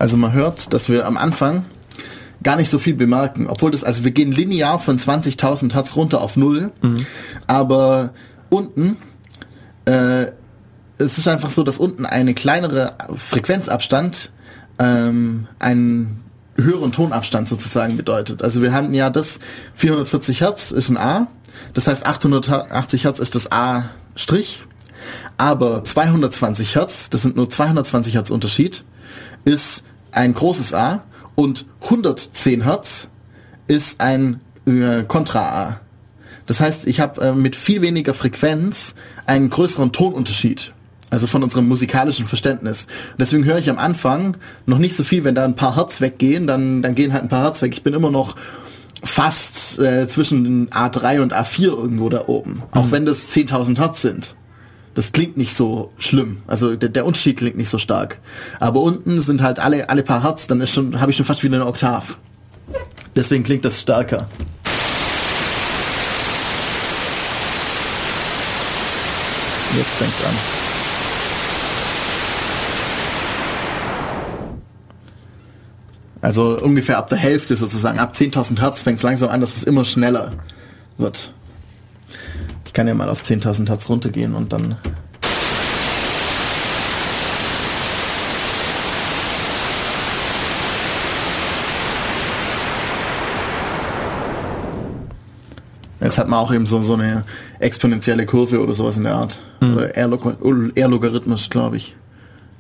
Also 0.05 0.19
man 0.19 0.35
hört, 0.35 0.75
dass 0.75 0.91
wir 0.91 1.07
am 1.07 1.17
Anfang 1.17 1.65
gar 2.43 2.57
nicht 2.57 2.69
so 2.69 2.79
viel 2.79 2.93
bemerken, 2.93 3.47
obwohl 3.47 3.71
das, 3.71 3.85
also 3.85 4.05
wir 4.05 4.11
gehen 4.11 4.33
linear 4.33 4.79
von 4.79 4.99
20.000 4.99 5.73
Hertz 5.73 5.97
runter 5.97 6.21
auf 6.21 6.37
Null, 6.37 6.73
aber 7.47 8.13
unten, 8.51 8.99
äh, 9.87 10.27
es 10.99 11.17
ist 11.17 11.27
einfach 11.27 11.49
so, 11.49 11.63
dass 11.63 11.79
unten 11.79 12.05
eine 12.05 12.35
kleinere 12.35 12.93
Frequenzabstand 13.17 14.31
ähm, 14.79 15.47
einen 15.59 16.21
höheren 16.55 16.93
Tonabstand 16.93 17.49
sozusagen 17.49 17.97
bedeutet. 17.97 18.43
Also 18.43 18.61
wir 18.61 18.75
haben 18.75 18.93
ja 18.93 19.09
das 19.09 19.41
440 19.77 20.43
Hertz 20.43 20.71
ist 20.71 20.91
ein 20.91 20.99
A, 20.99 21.29
das 21.73 21.87
heißt 21.87 22.05
880 22.05 23.05
Hertz 23.05 23.21
ist 23.21 23.35
das 23.37 23.51
A 23.51 23.85
Strich, 24.17 24.65
aber 25.39 25.83
220 25.83 26.75
Hertz, 26.75 27.09
das 27.09 27.23
sind 27.23 27.37
nur 27.37 27.49
220 27.49 28.17
Hertz 28.17 28.29
Unterschied, 28.29 28.85
ist 29.47 29.83
ein 30.15 30.35
großes 30.35 30.75
A 30.75 31.03
und 31.35 31.67
110 31.83 32.63
Hertz 32.63 33.09
ist 33.67 34.01
ein 34.01 34.41
äh, 34.67 35.03
Kontra-A. 35.07 35.81
Das 36.47 36.61
heißt, 36.61 36.87
ich 36.87 37.01
habe 37.01 37.21
äh, 37.21 37.33
mit 37.33 37.57
viel 37.57 37.83
weniger 37.83 38.15
Frequenz 38.15 38.95
einen 39.27 39.51
größeren 39.51 39.93
Tonunterschied. 39.93 40.73
Also 41.11 41.27
von 41.27 41.43
unserem 41.43 41.69
musikalischen 41.69 42.27
Verständnis. 42.27 42.87
Und 43.13 43.21
deswegen 43.21 43.45
höre 43.45 43.59
ich 43.59 43.71
am 43.71 43.79
Anfang 43.79 44.37
noch 44.67 44.79
nicht 44.79 44.97
so 44.97 45.05
viel, 45.05 45.23
wenn 45.23 45.35
da 45.35 45.45
ein 45.45 45.55
paar 45.55 45.77
Hertz 45.77 46.01
weggehen, 46.01 46.47
dann, 46.47 46.83
dann 46.83 46.95
gehen 46.95 47.13
halt 47.13 47.23
ein 47.23 47.29
paar 47.29 47.45
Hertz 47.45 47.63
weg. 47.63 47.73
Ich 47.73 47.83
bin 47.83 47.95
immer 47.95 48.11
noch 48.11 48.37
fast 49.03 49.79
äh, 49.79 50.09
zwischen 50.09 50.71
A3 50.71 51.21
und 51.21 51.33
A4 51.33 51.67
irgendwo 51.67 52.09
da 52.09 52.25
oben. 52.27 52.63
Auch 52.73 52.91
wenn 52.91 53.07
das 53.07 53.29
10.000 53.31 53.79
Hertz 53.79 54.03
sind. 54.03 54.35
Das 54.95 55.11
klingt 55.11 55.37
nicht 55.37 55.57
so 55.57 55.93
schlimm. 55.99 56.39
Also 56.47 56.77
der, 56.77 56.89
der 56.89 57.05
Unterschied 57.05 57.37
klingt 57.37 57.57
nicht 57.57 57.69
so 57.69 57.79
stark. 57.79 58.19
Aber 58.61 58.81
unten 58.81 59.21
sind 59.21 59.43
halt 59.43 59.59
alle, 59.59 59.89
alle 59.89 60.05
paar 60.05 60.23
Hertz, 60.23 60.47
dann 60.47 60.61
ist 60.61 60.73
schon, 60.73 61.01
habe 61.01 61.11
ich 61.11 61.17
schon 61.17 61.27
fast 61.27 61.43
wieder 61.43 61.57
eine 61.57 61.67
Oktav. 61.67 62.19
Deswegen 63.17 63.43
klingt 63.43 63.65
das 63.65 63.81
stärker. 63.81 64.29
Jetzt 69.77 69.91
fängt's 69.91 70.25
an. 70.25 70.35
Also 76.21 76.59
ungefähr 76.59 76.97
ab 76.97 77.09
der 77.09 77.19
Hälfte 77.19 77.57
sozusagen, 77.57 77.99
ab 77.99 78.15
10.000 78.15 78.61
Hertz 78.61 78.81
fängt 78.81 78.99
es 78.99 79.03
langsam 79.03 79.29
an, 79.29 79.41
dass 79.41 79.57
es 79.57 79.65
immer 79.65 79.85
schneller 79.85 80.31
wird. 80.97 81.33
Kann 82.75 82.89
ja 82.89 82.95
mal 82.95 83.09
auf 83.09 83.23
10.000 83.23 83.69
Hertz 83.69 83.89
runtergehen 83.89 84.35
und 84.35 84.53
dann... 84.53 84.77
Jetzt 96.01 96.19
hat 96.19 96.29
man 96.29 96.41
auch 96.41 96.53
eben 96.53 96.67
so, 96.67 96.83
so 96.83 96.95
eine 96.95 97.25
exponentielle 97.61 98.27
Kurve 98.27 98.61
oder 98.61 98.75
sowas 98.75 98.99
in 98.99 99.05
der 99.05 99.15
Art. 99.15 99.41
Oder 99.63 99.95
eher, 99.95 100.09
log 100.09 100.37
eher 100.75 100.89
logarithmisch, 100.89 101.49
glaube 101.49 101.79
ich. 101.79 101.97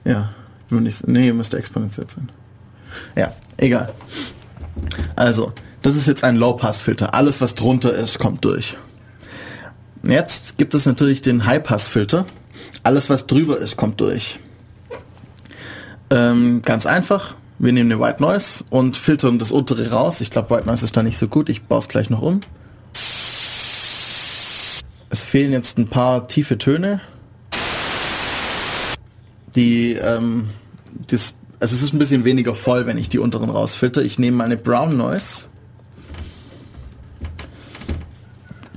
Ja, 0.04 0.30
nicht, 0.70 1.06
nee, 1.06 1.30
müsste 1.32 1.58
exponentiell 1.58 2.08
sein. 2.08 2.30
Ja, 3.16 3.32
egal. 3.58 3.92
Also, 5.14 5.52
das 5.82 5.96
ist 5.96 6.06
jetzt 6.06 6.24
ein 6.24 6.36
Low-Pass-Filter. 6.36 7.12
Alles, 7.12 7.40
was 7.42 7.54
drunter 7.54 7.92
ist, 7.92 8.18
kommt 8.18 8.44
durch. 8.44 8.76
Jetzt 10.06 10.59
gibt 10.59 10.74
es 10.74 10.86
natürlich 10.86 11.22
den 11.22 11.47
High-Pass-Filter. 11.47 12.26
Alles, 12.82 13.09
was 13.09 13.26
drüber 13.26 13.59
ist, 13.59 13.76
kommt 13.76 14.01
durch. 14.01 14.39
Ähm, 16.10 16.62
ganz 16.62 16.86
einfach. 16.86 17.35
Wir 17.59 17.72
nehmen 17.72 17.90
eine 17.90 18.01
White 18.01 18.22
Noise 18.22 18.64
und 18.68 18.97
filtern 18.97 19.39
das 19.39 19.52
untere 19.52 19.90
raus. 19.90 20.20
Ich 20.20 20.31
glaube, 20.31 20.51
White 20.55 20.66
Noise 20.66 20.85
ist 20.85 20.97
da 20.97 21.02
nicht 21.02 21.16
so 21.16 21.28
gut. 21.28 21.48
Ich 21.48 21.62
baue 21.62 21.78
es 21.78 21.89
gleich 21.89 22.10
noch 22.10 22.20
um. 22.20 22.40
Es 25.10 25.22
fehlen 25.22 25.52
jetzt 25.52 25.78
ein 25.78 25.89
paar 25.89 26.26
tiefe 26.26 26.59
Töne, 26.59 27.01
die 29.55 29.93
ähm, 29.93 30.48
das 31.06 31.36
Also 31.60 31.76
es 31.76 31.82
ist 31.82 31.94
ein 31.94 31.98
bisschen 32.01 32.24
weniger 32.24 32.55
voll, 32.55 32.86
wenn 32.86 32.98
ich 32.98 33.09
die 33.09 33.20
unteren 33.20 33.48
rausfilter. 33.48 34.02
Ich 34.02 34.18
nehme 34.18 34.36
meine 34.36 34.56
Brown 34.56 34.97
Noise. 34.97 35.44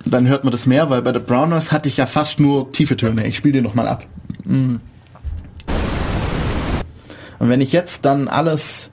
Dann 0.09 0.27
hört 0.27 0.43
man 0.43 0.51
das 0.51 0.65
mehr, 0.65 0.89
weil 0.89 1.01
bei 1.01 1.11
der 1.11 1.19
Brown 1.19 1.49
Noise 1.49 1.71
hatte 1.71 1.89
ich 1.89 1.97
ja 1.97 2.05
fast 2.05 2.39
nur 2.39 2.71
tiefe 2.71 2.95
Töne. 2.95 3.27
Ich 3.27 3.35
spiele 3.37 3.53
die 3.53 3.61
nochmal 3.61 3.87
ab. 3.87 4.05
Mm. 4.45 4.75
Und 7.39 7.49
wenn 7.49 7.61
ich 7.61 7.71
jetzt 7.71 8.05
dann 8.05 8.27
alles 8.27 8.89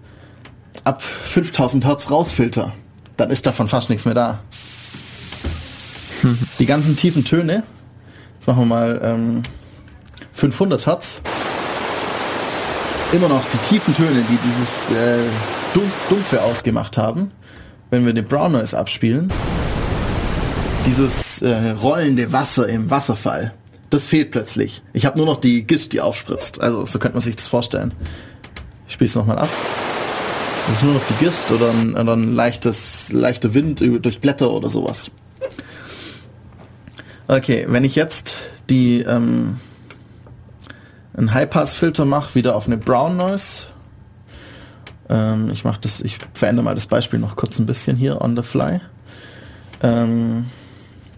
ab 0.82 1.02
5000 1.02 1.84
Hertz 1.84 2.10
rausfilter, 2.10 2.72
dann 3.16 3.30
ist 3.30 3.46
davon 3.46 3.68
fast 3.68 3.88
nichts 3.90 4.04
mehr 4.04 4.14
da. 4.14 4.40
Die 6.58 6.66
ganzen 6.66 6.96
tiefen 6.96 7.24
Töne, 7.24 7.62
jetzt 8.38 8.46
machen 8.46 8.60
wir 8.62 8.66
mal 8.66 9.00
ähm, 9.02 9.42
500 10.32 10.86
Hertz, 10.86 11.20
immer 13.12 13.28
noch 13.28 13.42
die 13.52 13.58
tiefen 13.68 13.94
Töne, 13.94 14.24
die 14.28 14.38
dieses 14.48 14.90
äh, 14.90 15.18
Dum- 15.74 15.92
Dumpfe 16.08 16.42
ausgemacht 16.42 16.98
haben, 16.98 17.30
wenn 17.90 18.04
wir 18.04 18.12
den 18.12 18.26
Brown 18.26 18.52
Noise 18.52 18.76
abspielen, 18.76 19.32
dieses 20.86 21.42
äh, 21.42 21.70
rollende 21.70 22.32
Wasser 22.32 22.68
im 22.68 22.90
Wasserfall, 22.90 23.54
das 23.90 24.04
fehlt 24.04 24.30
plötzlich. 24.30 24.82
Ich 24.92 25.06
habe 25.06 25.16
nur 25.16 25.26
noch 25.26 25.40
die 25.40 25.66
Gischt, 25.66 25.92
die 25.92 26.00
aufspritzt. 26.00 26.60
Also 26.60 26.84
so 26.84 26.98
könnte 26.98 27.16
man 27.16 27.22
sich 27.22 27.36
das 27.36 27.46
vorstellen. 27.46 27.94
Ich 28.86 28.94
spiele 28.94 29.08
es 29.08 29.14
nochmal 29.14 29.38
ab. 29.38 29.48
Das 30.66 30.76
ist 30.76 30.82
nur 30.82 30.94
noch 30.94 31.02
die 31.08 31.24
Gischt 31.24 31.50
oder 31.50 31.70
ein, 31.70 31.94
oder 31.94 32.14
ein 32.14 32.34
leichtes, 32.34 33.12
leichter 33.12 33.54
Wind 33.54 33.80
durch 33.80 34.20
Blätter 34.20 34.50
oder 34.50 34.70
sowas. 34.70 35.10
Okay, 37.28 37.66
wenn 37.68 37.84
ich 37.84 37.94
jetzt 37.94 38.36
die 38.68 39.00
ähm, 39.00 39.58
einen 41.16 41.32
High-Pass-Filter 41.32 42.04
mache, 42.04 42.34
wieder 42.34 42.56
auf 42.56 42.66
eine 42.66 42.76
Brown 42.76 43.16
Noise. 43.16 43.66
Ähm, 45.08 45.50
ich 45.50 45.64
mache 45.64 45.80
das, 45.80 46.00
ich 46.00 46.18
verändere 46.32 46.64
mal 46.64 46.74
das 46.74 46.86
Beispiel 46.86 47.18
noch 47.18 47.36
kurz 47.36 47.58
ein 47.58 47.66
bisschen 47.66 47.96
hier 47.96 48.20
on 48.20 48.36
the 48.36 48.42
fly. 48.42 48.80
Ähm, 49.82 50.46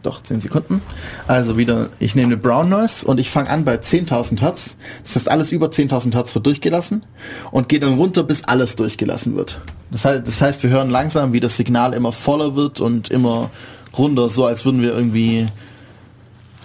doch, 0.06 0.22
10 0.22 0.40
Sekunden. 0.40 0.80
Also 1.26 1.56
wieder, 1.58 1.90
ich 1.98 2.14
nehme 2.14 2.28
eine 2.28 2.36
Brown 2.36 2.68
Noise 2.68 3.06
und 3.06 3.18
ich 3.18 3.30
fange 3.30 3.50
an 3.50 3.64
bei 3.64 3.74
10.000 3.74 4.40
Hertz. 4.40 4.76
Das 5.02 5.16
heißt, 5.16 5.28
alles 5.28 5.52
über 5.52 5.66
10.000 5.66 6.14
Hertz 6.14 6.34
wird 6.34 6.46
durchgelassen 6.46 7.04
und 7.50 7.68
gehe 7.68 7.80
dann 7.80 7.94
runter, 7.94 8.22
bis 8.22 8.44
alles 8.44 8.76
durchgelassen 8.76 9.36
wird. 9.36 9.60
Das 9.90 10.04
heißt, 10.04 10.26
das 10.26 10.40
heißt, 10.40 10.62
wir 10.62 10.70
hören 10.70 10.90
langsam, 10.90 11.32
wie 11.32 11.40
das 11.40 11.56
Signal 11.56 11.92
immer 11.92 12.12
voller 12.12 12.56
wird 12.56 12.80
und 12.80 13.10
immer 13.10 13.50
runter, 13.96 14.28
so 14.28 14.44
als 14.44 14.64
würden 14.64 14.82
wir 14.82 14.94
irgendwie, 14.94 15.46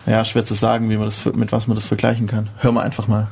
ja, 0.05 0.23
schwer 0.25 0.45
zu 0.45 0.53
sagen, 0.53 0.89
wie 0.89 0.97
man 0.97 1.05
das, 1.05 1.25
mit 1.25 1.51
was 1.51 1.67
man 1.67 1.75
das 1.75 1.85
vergleichen 1.85 2.27
kann. 2.27 2.49
Hören 2.57 2.75
wir 2.75 2.83
einfach 2.83 3.07
mal. 3.07 3.27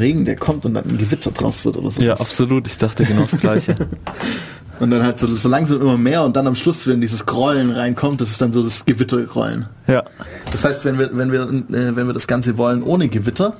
Regen, 0.00 0.24
der 0.24 0.36
kommt 0.36 0.64
und 0.64 0.74
dann 0.74 0.84
ein 0.84 0.98
Gewitter 0.98 1.30
draus 1.30 1.64
wird 1.64 1.76
oder 1.76 1.90
so. 1.90 2.02
Ja, 2.02 2.14
absolut. 2.14 2.66
Ich 2.66 2.78
dachte 2.78 3.04
genau 3.04 3.22
das 3.22 3.38
Gleiche. 3.38 3.74
Und 4.80 4.92
dann 4.92 5.02
halt 5.02 5.18
so, 5.18 5.26
so 5.26 5.48
langsam 5.48 5.80
immer 5.80 5.98
mehr 5.98 6.22
und 6.22 6.36
dann 6.36 6.46
am 6.46 6.54
Schluss, 6.54 6.86
wenn 6.86 7.00
dieses 7.00 7.26
Grollen 7.26 7.72
reinkommt, 7.72 8.20
das 8.20 8.30
ist 8.30 8.40
dann 8.40 8.52
so 8.52 8.62
das 8.62 8.84
Gewittergrollen. 8.84 9.66
ja. 9.88 10.04
Das 10.52 10.64
heißt, 10.64 10.84
wenn 10.84 11.00
wir, 11.00 11.10
wenn 11.14 11.32
wir, 11.32 11.42
äh, 11.42 11.96
wenn 11.96 12.06
wir 12.06 12.12
das 12.12 12.28
Ganze 12.28 12.56
wollen 12.58 12.84
ohne 12.84 13.08
Gewitter, 13.08 13.56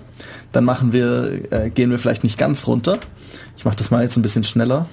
dann 0.52 0.64
machen 0.64 0.92
wir, 0.92 1.40
äh, 1.50 1.70
gehen 1.70 1.90
wir 1.90 1.98
vielleicht 1.98 2.22
nicht 2.22 2.38
ganz 2.38 2.68
runter. 2.68 2.98
Ich 3.56 3.64
mache 3.64 3.74
das 3.74 3.90
mal 3.90 4.04
jetzt 4.04 4.16
ein 4.16 4.22
bisschen 4.22 4.44
schneller. 4.44 4.86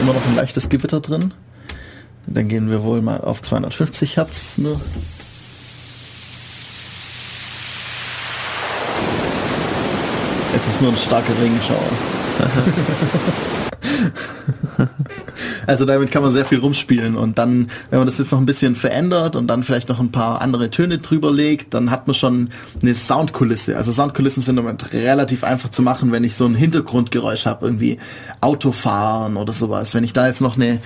Immer 0.00 0.14
noch 0.14 0.26
ein 0.26 0.34
leichtes 0.34 0.68
Gewitter 0.70 1.00
drin. 1.00 1.34
Dann 2.30 2.46
gehen 2.46 2.70
wir 2.70 2.84
wohl 2.84 3.02
mal 3.02 3.20
auf 3.20 3.42
250 3.42 4.16
Hertz 4.16 4.56
nur. 4.56 4.80
Jetzt 10.54 10.68
ist 10.68 10.80
nur 10.80 10.92
ein 10.92 10.96
starker 10.96 11.32
Regenschauer. 11.40 11.78
Also 15.66 15.84
damit 15.84 16.10
kann 16.10 16.22
man 16.22 16.32
sehr 16.32 16.44
viel 16.44 16.58
rumspielen 16.58 17.16
und 17.16 17.38
dann, 17.38 17.68
wenn 17.90 18.00
man 18.00 18.06
das 18.06 18.18
jetzt 18.18 18.32
noch 18.32 18.40
ein 18.40 18.46
bisschen 18.46 18.74
verändert 18.74 19.36
und 19.36 19.46
dann 19.46 19.62
vielleicht 19.62 19.88
noch 19.88 20.00
ein 20.00 20.10
paar 20.10 20.40
andere 20.40 20.70
Töne 20.70 20.98
drüber 20.98 21.30
legt, 21.30 21.74
dann 21.74 21.92
hat 21.92 22.08
man 22.08 22.14
schon 22.14 22.48
eine 22.82 22.92
Soundkulisse. 22.92 23.76
Also 23.76 23.92
Soundkulissen 23.92 24.42
sind 24.42 24.56
damit 24.56 24.92
relativ 24.92 25.44
einfach 25.44 25.68
zu 25.68 25.82
machen, 25.82 26.10
wenn 26.10 26.24
ich 26.24 26.34
so 26.34 26.44
ein 26.44 26.56
Hintergrundgeräusch 26.56 27.46
habe, 27.46 27.66
irgendwie 27.66 27.98
Autofahren 28.40 29.36
oder 29.36 29.52
sowas. 29.52 29.94
Wenn 29.94 30.02
ich 30.02 30.12
da 30.12 30.26
jetzt 30.26 30.40
noch 30.40 30.56
eine 30.56 30.80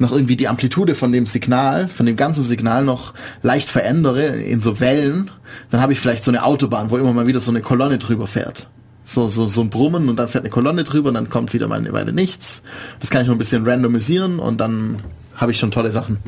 noch 0.00 0.12
irgendwie 0.12 0.36
die 0.36 0.48
Amplitude 0.48 0.94
von 0.94 1.12
dem 1.12 1.26
Signal, 1.26 1.88
von 1.88 2.06
dem 2.06 2.16
ganzen 2.16 2.44
Signal 2.44 2.84
noch 2.84 3.14
leicht 3.42 3.70
verändere 3.70 4.26
in 4.26 4.60
so 4.60 4.80
Wellen, 4.80 5.30
dann 5.70 5.80
habe 5.80 5.92
ich 5.92 6.00
vielleicht 6.00 6.24
so 6.24 6.30
eine 6.30 6.44
Autobahn, 6.44 6.90
wo 6.90 6.96
immer 6.96 7.12
mal 7.12 7.26
wieder 7.26 7.40
so 7.40 7.50
eine 7.50 7.60
Kolonne 7.60 7.98
drüber 7.98 8.26
fährt 8.26 8.68
so, 9.10 9.28
so, 9.28 9.46
so 9.46 9.60
ein 9.62 9.70
Brummen 9.70 10.08
und 10.08 10.16
dann 10.16 10.28
fährt 10.28 10.44
eine 10.44 10.50
Kolonne 10.50 10.84
drüber 10.84 11.08
und 11.08 11.14
dann 11.14 11.28
kommt 11.28 11.52
wieder 11.52 11.66
mal 11.68 11.78
eine 11.78 11.92
Weile 11.92 12.12
nichts. 12.12 12.62
Das 13.00 13.10
kann 13.10 13.22
ich 13.22 13.28
noch 13.28 13.34
ein 13.34 13.38
bisschen 13.38 13.66
randomisieren 13.66 14.38
und 14.38 14.60
dann 14.60 15.02
habe 15.34 15.52
ich 15.52 15.58
schon 15.58 15.70
tolle 15.70 15.90
Sachen. 15.90 16.18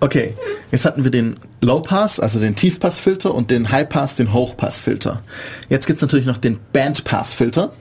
Okay, 0.00 0.34
jetzt 0.72 0.84
hatten 0.84 1.04
wir 1.04 1.10
den 1.10 1.36
Low 1.60 1.80
Pass, 1.80 2.18
also 2.18 2.40
den 2.40 2.56
Tiefpassfilter 2.56 3.32
und 3.34 3.50
den 3.50 3.70
High 3.70 3.88
Pass, 3.88 4.16
den 4.16 4.32
Hochpassfilter. 4.32 5.22
Jetzt 5.68 5.86
gibt's 5.86 6.02
natürlich 6.02 6.26
noch 6.26 6.38
den 6.38 6.58
Band 6.72 7.04
Pass 7.04 7.32
Filter. 7.32 7.72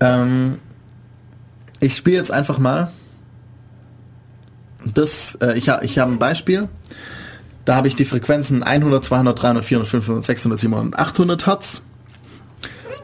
Ähm, 0.00 0.58
ich 1.82 1.96
spiele 1.96 2.16
jetzt 2.16 2.30
einfach 2.30 2.58
mal 2.58 2.92
das, 4.94 5.36
äh, 5.40 5.58
ich, 5.58 5.68
ha, 5.68 5.80
ich 5.82 5.98
habe 5.98 6.12
ein 6.12 6.18
Beispiel. 6.18 6.68
Da 7.64 7.76
habe 7.76 7.88
ich 7.88 7.96
die 7.96 8.04
Frequenzen 8.04 8.62
100, 8.62 9.04
200, 9.04 9.42
300, 9.42 9.64
400, 9.64 9.88
500, 9.88 10.24
600, 10.24 10.60
700, 10.60 10.98
800 10.98 11.46
Hertz. 11.46 11.82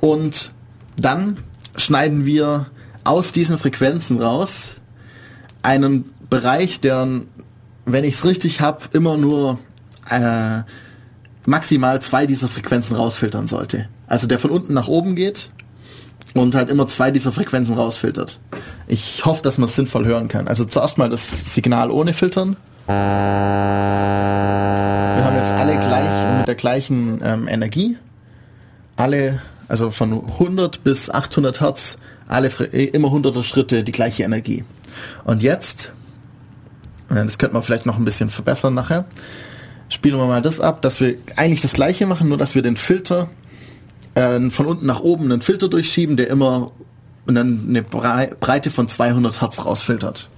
Und 0.00 0.52
dann 0.96 1.36
schneiden 1.76 2.24
wir 2.24 2.66
aus 3.05 3.32
diesen 3.32 3.59
Frequenzen 3.59 4.20
raus 4.20 4.74
einen 5.62 6.12
Bereich, 6.30 6.80
der, 6.80 7.06
wenn 7.84 8.05
ich 8.05 8.14
es 8.14 8.24
richtig 8.24 8.60
habe, 8.60 8.84
immer 8.92 9.16
nur 9.16 9.59
äh, 10.09 10.62
maximal 11.46 12.00
zwei 12.00 12.26
dieser 12.26 12.48
Frequenzen 12.48 12.96
rausfiltern 12.96 13.48
sollte. 13.48 13.88
Also 14.06 14.26
der 14.26 14.38
von 14.38 14.50
unten 14.50 14.74
nach 14.74 14.88
oben 14.88 15.16
geht 15.16 15.50
und 16.34 16.55
halt 16.55 16.68
immer 16.70 16.86
zwei 16.88 17.10
dieser 17.10 17.32
Frequenzen 17.32 17.76
rausfiltert. 17.76 18.38
Ich 18.86 19.24
hoffe, 19.24 19.42
dass 19.42 19.59
man 19.59 19.68
es 19.68 19.76
sinnvoll 19.76 20.05
hören 20.06 20.28
kann. 20.28 20.48
Also 20.48 20.64
zuerst 20.64 20.98
mal 20.98 21.10
das 21.10 21.55
Signal 21.55 21.90
ohne 21.90 22.14
Filtern. 22.14 22.56
Wir 22.86 22.94
haben 25.24 25.36
jetzt 25.36 25.52
alle 25.52 25.78
gleich 25.78 26.38
mit 26.38 26.48
der 26.48 26.55
gleichen 26.55 27.20
ähm, 27.22 27.48
Energie. 27.48 27.96
Alle, 28.96 29.40
also 29.68 29.90
von 29.90 30.12
100 30.12 30.82
bis 30.84 31.10
800 31.10 31.60
Hertz, 31.60 31.96
alle 32.26 32.48
äh, 32.48 32.84
immer 32.84 33.10
hunderte 33.10 33.42
Schritte 33.42 33.84
die 33.84 33.92
gleiche 33.92 34.22
Energie. 34.22 34.64
Und 35.24 35.42
jetzt, 35.42 35.92
äh, 37.10 37.14
das 37.14 37.38
könnte 37.38 37.55
man 37.55 37.62
vielleicht 37.62 37.86
noch 37.86 37.98
ein 37.98 38.05
bisschen 38.05 38.30
verbessern 38.30 38.74
nachher, 38.74 39.05
spielen 39.88 40.16
wir 40.16 40.26
mal 40.26 40.42
das 40.42 40.60
ab, 40.60 40.82
dass 40.82 41.00
wir 41.00 41.14
eigentlich 41.36 41.60
das 41.60 41.72
gleiche 41.72 42.06
machen, 42.06 42.28
nur 42.28 42.38
dass 42.38 42.55
wir 42.55 42.62
den 42.62 42.76
Filter 42.76 43.28
äh, 44.19 44.51
von 44.51 44.66
unten 44.66 44.86
nach 44.86 45.01
oben 45.01 45.24
einen 45.31 45.43
Filter 45.43 45.69
durchschieben, 45.69 46.16
der 46.16 46.28
immer 46.28 46.70
eine, 47.27 47.40
eine 47.40 47.82
Brei- 47.82 48.35
Breite 48.39 48.70
von 48.70 48.89
200 48.89 49.40
Hertz 49.40 49.65
rausfiltert. 49.65 50.28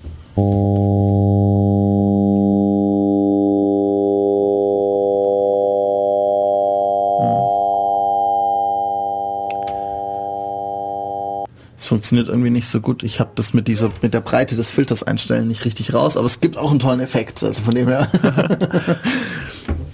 Es 11.77 11.86
funktioniert 11.86 12.28
irgendwie 12.28 12.51
nicht 12.51 12.69
so 12.69 12.81
gut. 12.81 13.02
Ich 13.02 13.20
habe 13.20 13.31
das 13.35 13.55
mit 13.55 13.66
dieser 13.66 13.90
mit 14.02 14.12
der 14.12 14.20
Breite 14.20 14.55
des 14.55 14.70
Filters 14.70 15.02
einstellen 15.02 15.48
nicht 15.48 15.65
richtig 15.65 15.94
raus, 15.94 16.16
aber 16.16 16.27
es 16.27 16.40
gibt 16.40 16.59
auch 16.59 16.70
einen 16.70 16.78
tollen 16.78 17.01
Effekt. 17.01 17.43
Also 17.43 17.62
von 17.62 17.74
dem 17.74 17.89
her. 17.89 18.09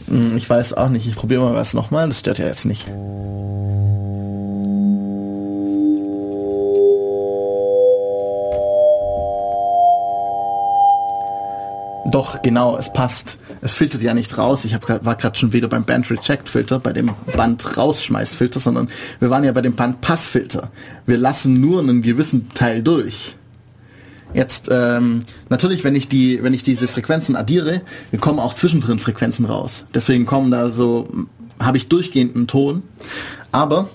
Hm, 0.09 0.37
ich 0.37 0.49
weiß 0.49 0.75
auch 0.75 0.89
nicht. 0.89 1.09
Ich 1.09 1.17
probiere 1.17 1.43
mal 1.43 1.55
was 1.55 1.75
nochmal. 1.75 2.07
Das 2.07 2.21
stört 2.21 2.39
ja 2.39 2.47
jetzt 2.47 2.65
nicht. 2.65 2.87
Doch, 12.11 12.41
genau, 12.43 12.77
es 12.77 12.93
passt. 12.93 13.39
Es 13.63 13.73
filtert 13.73 14.03
ja 14.03 14.15
nicht 14.15 14.39
raus. 14.39 14.65
Ich 14.65 14.75
hab 14.75 14.89
war 15.05 15.17
gerade 15.17 15.37
schon 15.37 15.53
wieder 15.53 15.69
beim 15.69 15.85
Band 15.85 16.11
Reject 16.11 16.49
Filter, 16.49 16.79
bei 16.79 16.93
dem 16.93 17.11
Band 17.37 17.77
Rausschmeißfilter, 17.77 18.61
sondern 18.61 18.89
wir 19.19 19.31
waren 19.31 19.43
ja 19.43 19.53
bei 19.53 19.63
dem 19.63 19.75
Band 19.75 20.01
Passfilter. 20.01 20.71
Wir 21.05 21.19
lassen 21.19 21.61
nur 21.61 21.81
einen 21.81 22.03
gewissen 22.03 22.49
Teil 22.51 22.83
durch. 22.83 23.37
Jetzt 24.35 24.69
ähm, 24.71 25.21
natürlich, 25.49 25.83
wenn 25.83 25.97
ich 25.97 26.09
die, 26.09 26.43
wenn 26.43 26.55
ich 26.55 26.63
diese 26.63 26.89
Frequenzen 26.89 27.37
addiere, 27.37 27.83
kommen 28.21 28.39
auch 28.39 28.55
zwischendrin 28.55 28.99
Frequenzen 28.99 29.47
raus. 29.47 29.85
Deswegen 29.95 30.27
kommen 30.27 30.51
da 30.51 30.69
so, 30.71 31.09
habe 31.59 31.77
ich 31.77 31.89
durchgehend 31.89 32.37
einen 32.37 32.47
Ton. 32.47 32.83
Aber 33.51 33.89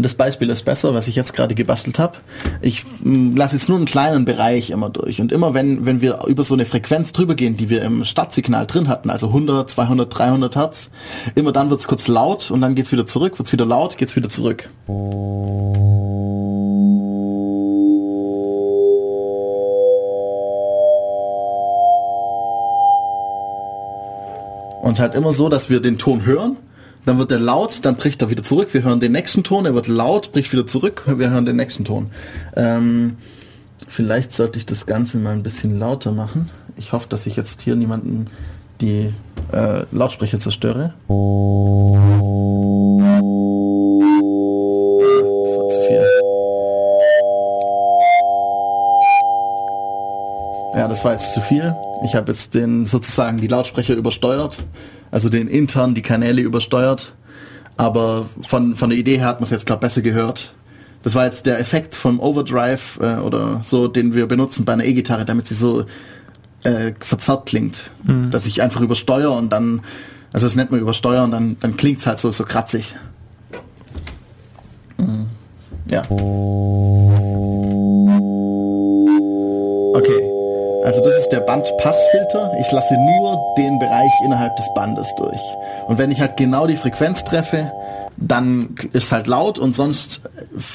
das 0.00 0.14
Beispiel 0.14 0.48
ist 0.48 0.64
besser, 0.64 0.94
was 0.94 1.08
ich 1.08 1.16
jetzt 1.16 1.32
gerade 1.32 1.56
gebastelt 1.56 1.98
habe. 1.98 2.18
Ich 2.62 2.86
lasse 3.02 3.56
jetzt 3.56 3.68
nur 3.68 3.78
einen 3.78 3.86
kleinen 3.86 4.24
Bereich 4.24 4.70
immer 4.70 4.90
durch. 4.90 5.20
Und 5.20 5.32
immer 5.32 5.54
wenn, 5.54 5.86
wenn 5.86 6.00
wir 6.00 6.24
über 6.28 6.44
so 6.44 6.54
eine 6.54 6.66
Frequenz 6.66 7.10
drüber 7.10 7.34
gehen, 7.34 7.56
die 7.56 7.68
wir 7.68 7.82
im 7.82 8.04
Startsignal 8.04 8.66
drin 8.66 8.86
hatten, 8.86 9.10
also 9.10 9.26
100, 9.26 9.68
200, 9.68 10.18
300 10.18 10.54
Hertz, 10.54 10.90
immer 11.34 11.50
dann 11.50 11.70
wird 11.70 11.80
es 11.80 11.88
kurz 11.88 12.06
laut 12.06 12.52
und 12.52 12.60
dann 12.60 12.76
geht 12.76 12.86
es 12.86 12.92
wieder 12.92 13.08
zurück, 13.08 13.38
wird 13.38 13.48
es 13.48 13.52
wieder 13.52 13.66
laut, 13.66 13.98
geht 13.98 14.08
es 14.08 14.14
wieder 14.14 14.30
zurück. 14.30 14.68
Und 24.80 25.00
halt 25.00 25.16
immer 25.16 25.32
so, 25.32 25.48
dass 25.48 25.68
wir 25.68 25.80
den 25.80 25.98
Ton 25.98 26.24
hören, 26.24 26.56
dann 27.04 27.18
wird 27.18 27.32
er 27.32 27.40
laut, 27.40 27.84
dann 27.84 27.96
bricht 27.96 28.20
er 28.22 28.30
wieder 28.30 28.42
zurück, 28.42 28.68
wir 28.72 28.82
hören 28.82 29.00
den 29.00 29.12
nächsten 29.12 29.42
Ton, 29.42 29.66
er 29.66 29.74
wird 29.74 29.88
laut, 29.88 30.32
bricht 30.32 30.52
wieder 30.52 30.66
zurück, 30.66 31.04
wir 31.06 31.30
hören 31.30 31.46
den 31.46 31.56
nächsten 31.56 31.84
Ton. 31.84 32.10
Ähm, 32.56 33.16
vielleicht 33.86 34.32
sollte 34.32 34.58
ich 34.58 34.66
das 34.66 34.86
Ganze 34.86 35.18
mal 35.18 35.32
ein 35.32 35.42
bisschen 35.42 35.78
lauter 35.78 36.12
machen. 36.12 36.50
Ich 36.76 36.92
hoffe, 36.92 37.08
dass 37.08 37.26
ich 37.26 37.36
jetzt 37.36 37.62
hier 37.62 37.76
niemanden 37.76 38.26
die 38.80 39.12
äh, 39.52 39.84
Lautsprecher 39.90 40.40
zerstöre. 40.40 40.94
Ja, 50.78 50.86
das 50.86 51.04
war 51.04 51.12
jetzt 51.12 51.34
zu 51.34 51.40
viel. 51.40 51.74
Ich 52.04 52.14
habe 52.14 52.30
jetzt 52.30 52.54
den 52.54 52.86
sozusagen 52.86 53.38
die 53.38 53.48
Lautsprecher 53.48 53.94
übersteuert, 53.94 54.58
also 55.10 55.28
den 55.28 55.48
intern 55.48 55.96
die 55.96 56.02
Kanäle 56.02 56.40
übersteuert. 56.40 57.14
Aber 57.76 58.26
von, 58.42 58.76
von 58.76 58.90
der 58.90 58.98
Idee 58.98 59.18
her 59.18 59.26
hat 59.26 59.40
man 59.40 59.44
es 59.44 59.50
jetzt 59.50 59.66
glaube 59.66 59.80
besser 59.80 60.02
gehört. 60.02 60.54
Das 61.02 61.16
war 61.16 61.24
jetzt 61.24 61.46
der 61.46 61.58
Effekt 61.58 61.96
vom 61.96 62.20
Overdrive 62.20 63.00
äh, 63.00 63.16
oder 63.16 63.60
so, 63.64 63.88
den 63.88 64.14
wir 64.14 64.26
benutzen 64.26 64.64
bei 64.64 64.72
einer 64.72 64.84
E-Gitarre, 64.84 65.24
damit 65.24 65.48
sie 65.48 65.54
so 65.54 65.84
äh, 66.62 66.92
verzerrt 67.00 67.46
klingt. 67.46 67.90
Dass 68.30 68.46
ich 68.46 68.62
einfach 68.62 68.80
übersteuere 68.80 69.32
und 69.32 69.52
dann, 69.52 69.82
also 70.32 70.46
das 70.46 70.54
nennt 70.54 70.70
man 70.70 70.78
übersteuern, 70.78 71.32
dann, 71.32 71.56
dann 71.58 71.76
klingt 71.76 71.98
es 71.98 72.06
halt 72.06 72.20
so, 72.20 72.30
so 72.30 72.44
kratzig. 72.44 72.94
Mhm. 74.96 75.26
Ja. 75.90 76.02
Okay. 79.94 80.37
Also 80.88 81.02
das 81.02 81.18
ist 81.18 81.28
der 81.28 81.40
Bandpassfilter. 81.40 82.52
Ich 82.58 82.72
lasse 82.72 82.94
nur 82.94 83.54
den 83.58 83.78
Bereich 83.78 84.10
innerhalb 84.24 84.56
des 84.56 84.64
Bandes 84.74 85.14
durch. 85.18 85.38
Und 85.86 85.98
wenn 85.98 86.10
ich 86.10 86.18
halt 86.18 86.38
genau 86.38 86.66
die 86.66 86.78
Frequenz 86.78 87.24
treffe, 87.24 87.70
dann 88.16 88.74
ist 88.94 89.12
halt 89.12 89.26
laut 89.26 89.58
und 89.58 89.76
sonst 89.76 90.22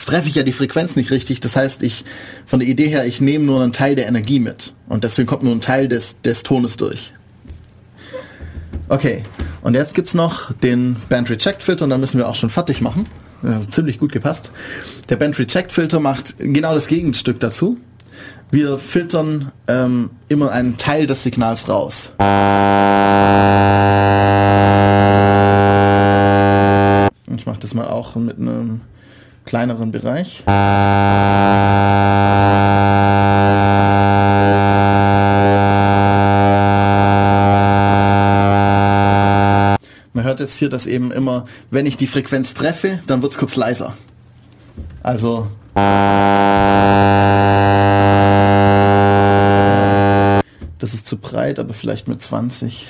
treffe 0.06 0.30
ich 0.30 0.36
ja 0.36 0.44
die 0.44 0.52
Frequenz 0.52 0.96
nicht 0.96 1.10
richtig. 1.10 1.40
Das 1.40 1.56
heißt, 1.56 1.82
ich 1.82 2.06
von 2.46 2.60
der 2.60 2.70
Idee 2.70 2.90
her, 2.90 3.08
ich 3.08 3.22
nehme 3.22 3.46
nur 3.46 3.60
einen 3.60 3.74
Teil 3.74 3.96
der 3.96 4.06
Energie 4.06 4.40
mit. 4.40 4.76
Und 4.88 5.04
deswegen 5.04 5.28
kommt 5.28 5.42
nur 5.42 5.52
ein 5.52 5.62
Teil 5.62 5.88
des, 5.88 6.22
des 6.22 6.44
Tones 6.44 6.78
durch. 6.78 7.12
Okay, 8.90 9.24
und 9.64 9.74
jetzt 9.74 9.96
gibt's 9.96 10.14
noch 10.14 10.54
den 10.54 10.96
Band 11.10 11.32
Reject 11.32 11.64
Filter 11.64 11.86
und 11.86 11.90
dann 11.90 12.00
müssen 12.00 12.20
wir 12.20 12.30
auch 12.30 12.36
schon 12.36 12.52
fertig 12.52 12.82
machen. 12.82 13.08
Das 13.42 13.68
ziemlich 13.72 13.98
gut 13.98 14.12
gepasst. 14.12 14.52
Der 15.10 15.16
Band 15.16 15.40
Reject 15.40 15.72
Filter 15.72 16.00
macht 16.00 16.36
genau 16.38 16.76
das 16.76 16.86
Gegenstück 16.86 17.40
dazu. 17.40 17.80
Wir 18.52 18.78
filtern 18.78 19.52
ähm, 19.68 20.12
immer 20.30 20.52
einen 20.52 20.78
Teil 20.78 21.08
des 21.08 21.24
Signals 21.24 21.68
raus. 21.70 22.12
Ich 27.36 27.46
mache 27.48 27.60
das 27.60 27.74
mal 27.74 27.88
auch 27.88 28.16
mit 28.16 28.38
einem 28.38 28.82
kleineren 29.46 29.92
Bereich. 29.92 30.44
Man 40.14 40.24
hört 40.24 40.40
jetzt 40.40 40.58
hier, 40.58 40.70
dass 40.70 40.86
eben 40.86 41.12
immer, 41.12 41.46
wenn 41.72 41.88
ich 41.88 41.98
die 41.98 42.08
Frequenz 42.08 42.54
treffe, 42.54 43.00
dann 43.08 43.22
wird 43.24 43.32
es 43.32 43.38
kurz 43.38 43.56
leiser. 43.56 43.98
Also 45.02 45.48
breit, 51.44 51.60
aber 51.60 51.74
vielleicht 51.74 52.08
mit 52.08 52.22
20. 52.22 52.88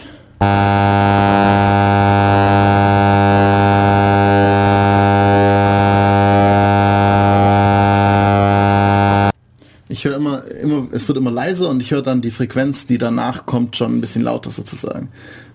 Ich 9.89 10.05
höre 10.05 10.15
immer, 10.15 10.45
immer, 10.45 10.87
es 10.91 11.07
wird 11.07 11.17
immer 11.17 11.31
leiser 11.31 11.69
und 11.69 11.81
ich 11.81 11.91
höre 11.91 12.01
dann 12.01 12.21
die 12.21 12.31
Frequenz, 12.31 12.85
die 12.85 12.97
danach 12.97 13.45
kommt, 13.45 13.75
schon 13.75 13.97
ein 13.97 14.01
bisschen 14.01 14.23
lauter 14.23 14.51
sozusagen. 14.51 15.09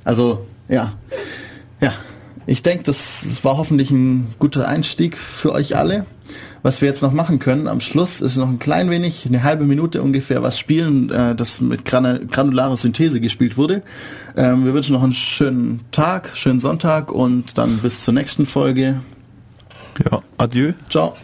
Also, 0.05 0.47
ja. 0.69 0.93
Ja. 1.81 1.93
Ich 2.47 2.63
denke, 2.63 2.85
das 2.85 3.45
war 3.45 3.59
hoffentlich 3.59 3.91
ein 3.91 4.35
guter 4.39 4.67
Einstieg 4.67 5.19
für 5.19 5.53
euch 5.53 5.77
alle. 5.77 6.07
Was 6.63 6.81
wir 6.81 6.89
jetzt 6.89 7.03
noch 7.03 7.13
machen 7.13 7.39
können, 7.39 7.69
am 7.69 7.81
Schluss 7.81 8.21
ist 8.21 8.37
noch 8.37 8.49
ein 8.49 8.59
klein 8.59 8.91
wenig, 8.91 9.27
eine 9.27 9.43
halbe 9.43 9.65
Minute 9.65 10.03
ungefähr, 10.03 10.43
was 10.43 10.59
spielen, 10.59 11.11
äh, 11.11 11.35
das 11.35 11.61
mit 11.61 11.85
gran 11.85 12.29
granularer 12.29 12.77
Synthese 12.77 13.21
gespielt 13.21 13.57
wurde. 13.57 13.83
Ähm, 14.37 14.65
wir 14.65 14.75
wünschen 14.75 14.95
noch 14.95 15.03
einen 15.03 15.13
schönen 15.13 15.81
Tag, 15.93 16.31
schönen 16.35 16.61
Sonntag 16.61 17.13
und 17.13 17.59
dann 17.59 17.79
bis 17.79 18.03
zur 18.03 18.15
nächsten 18.15 18.47
Folge. 18.47 19.01
Ja, 20.11 20.23
adieu. 20.37 20.73
Ciao. 20.89 21.15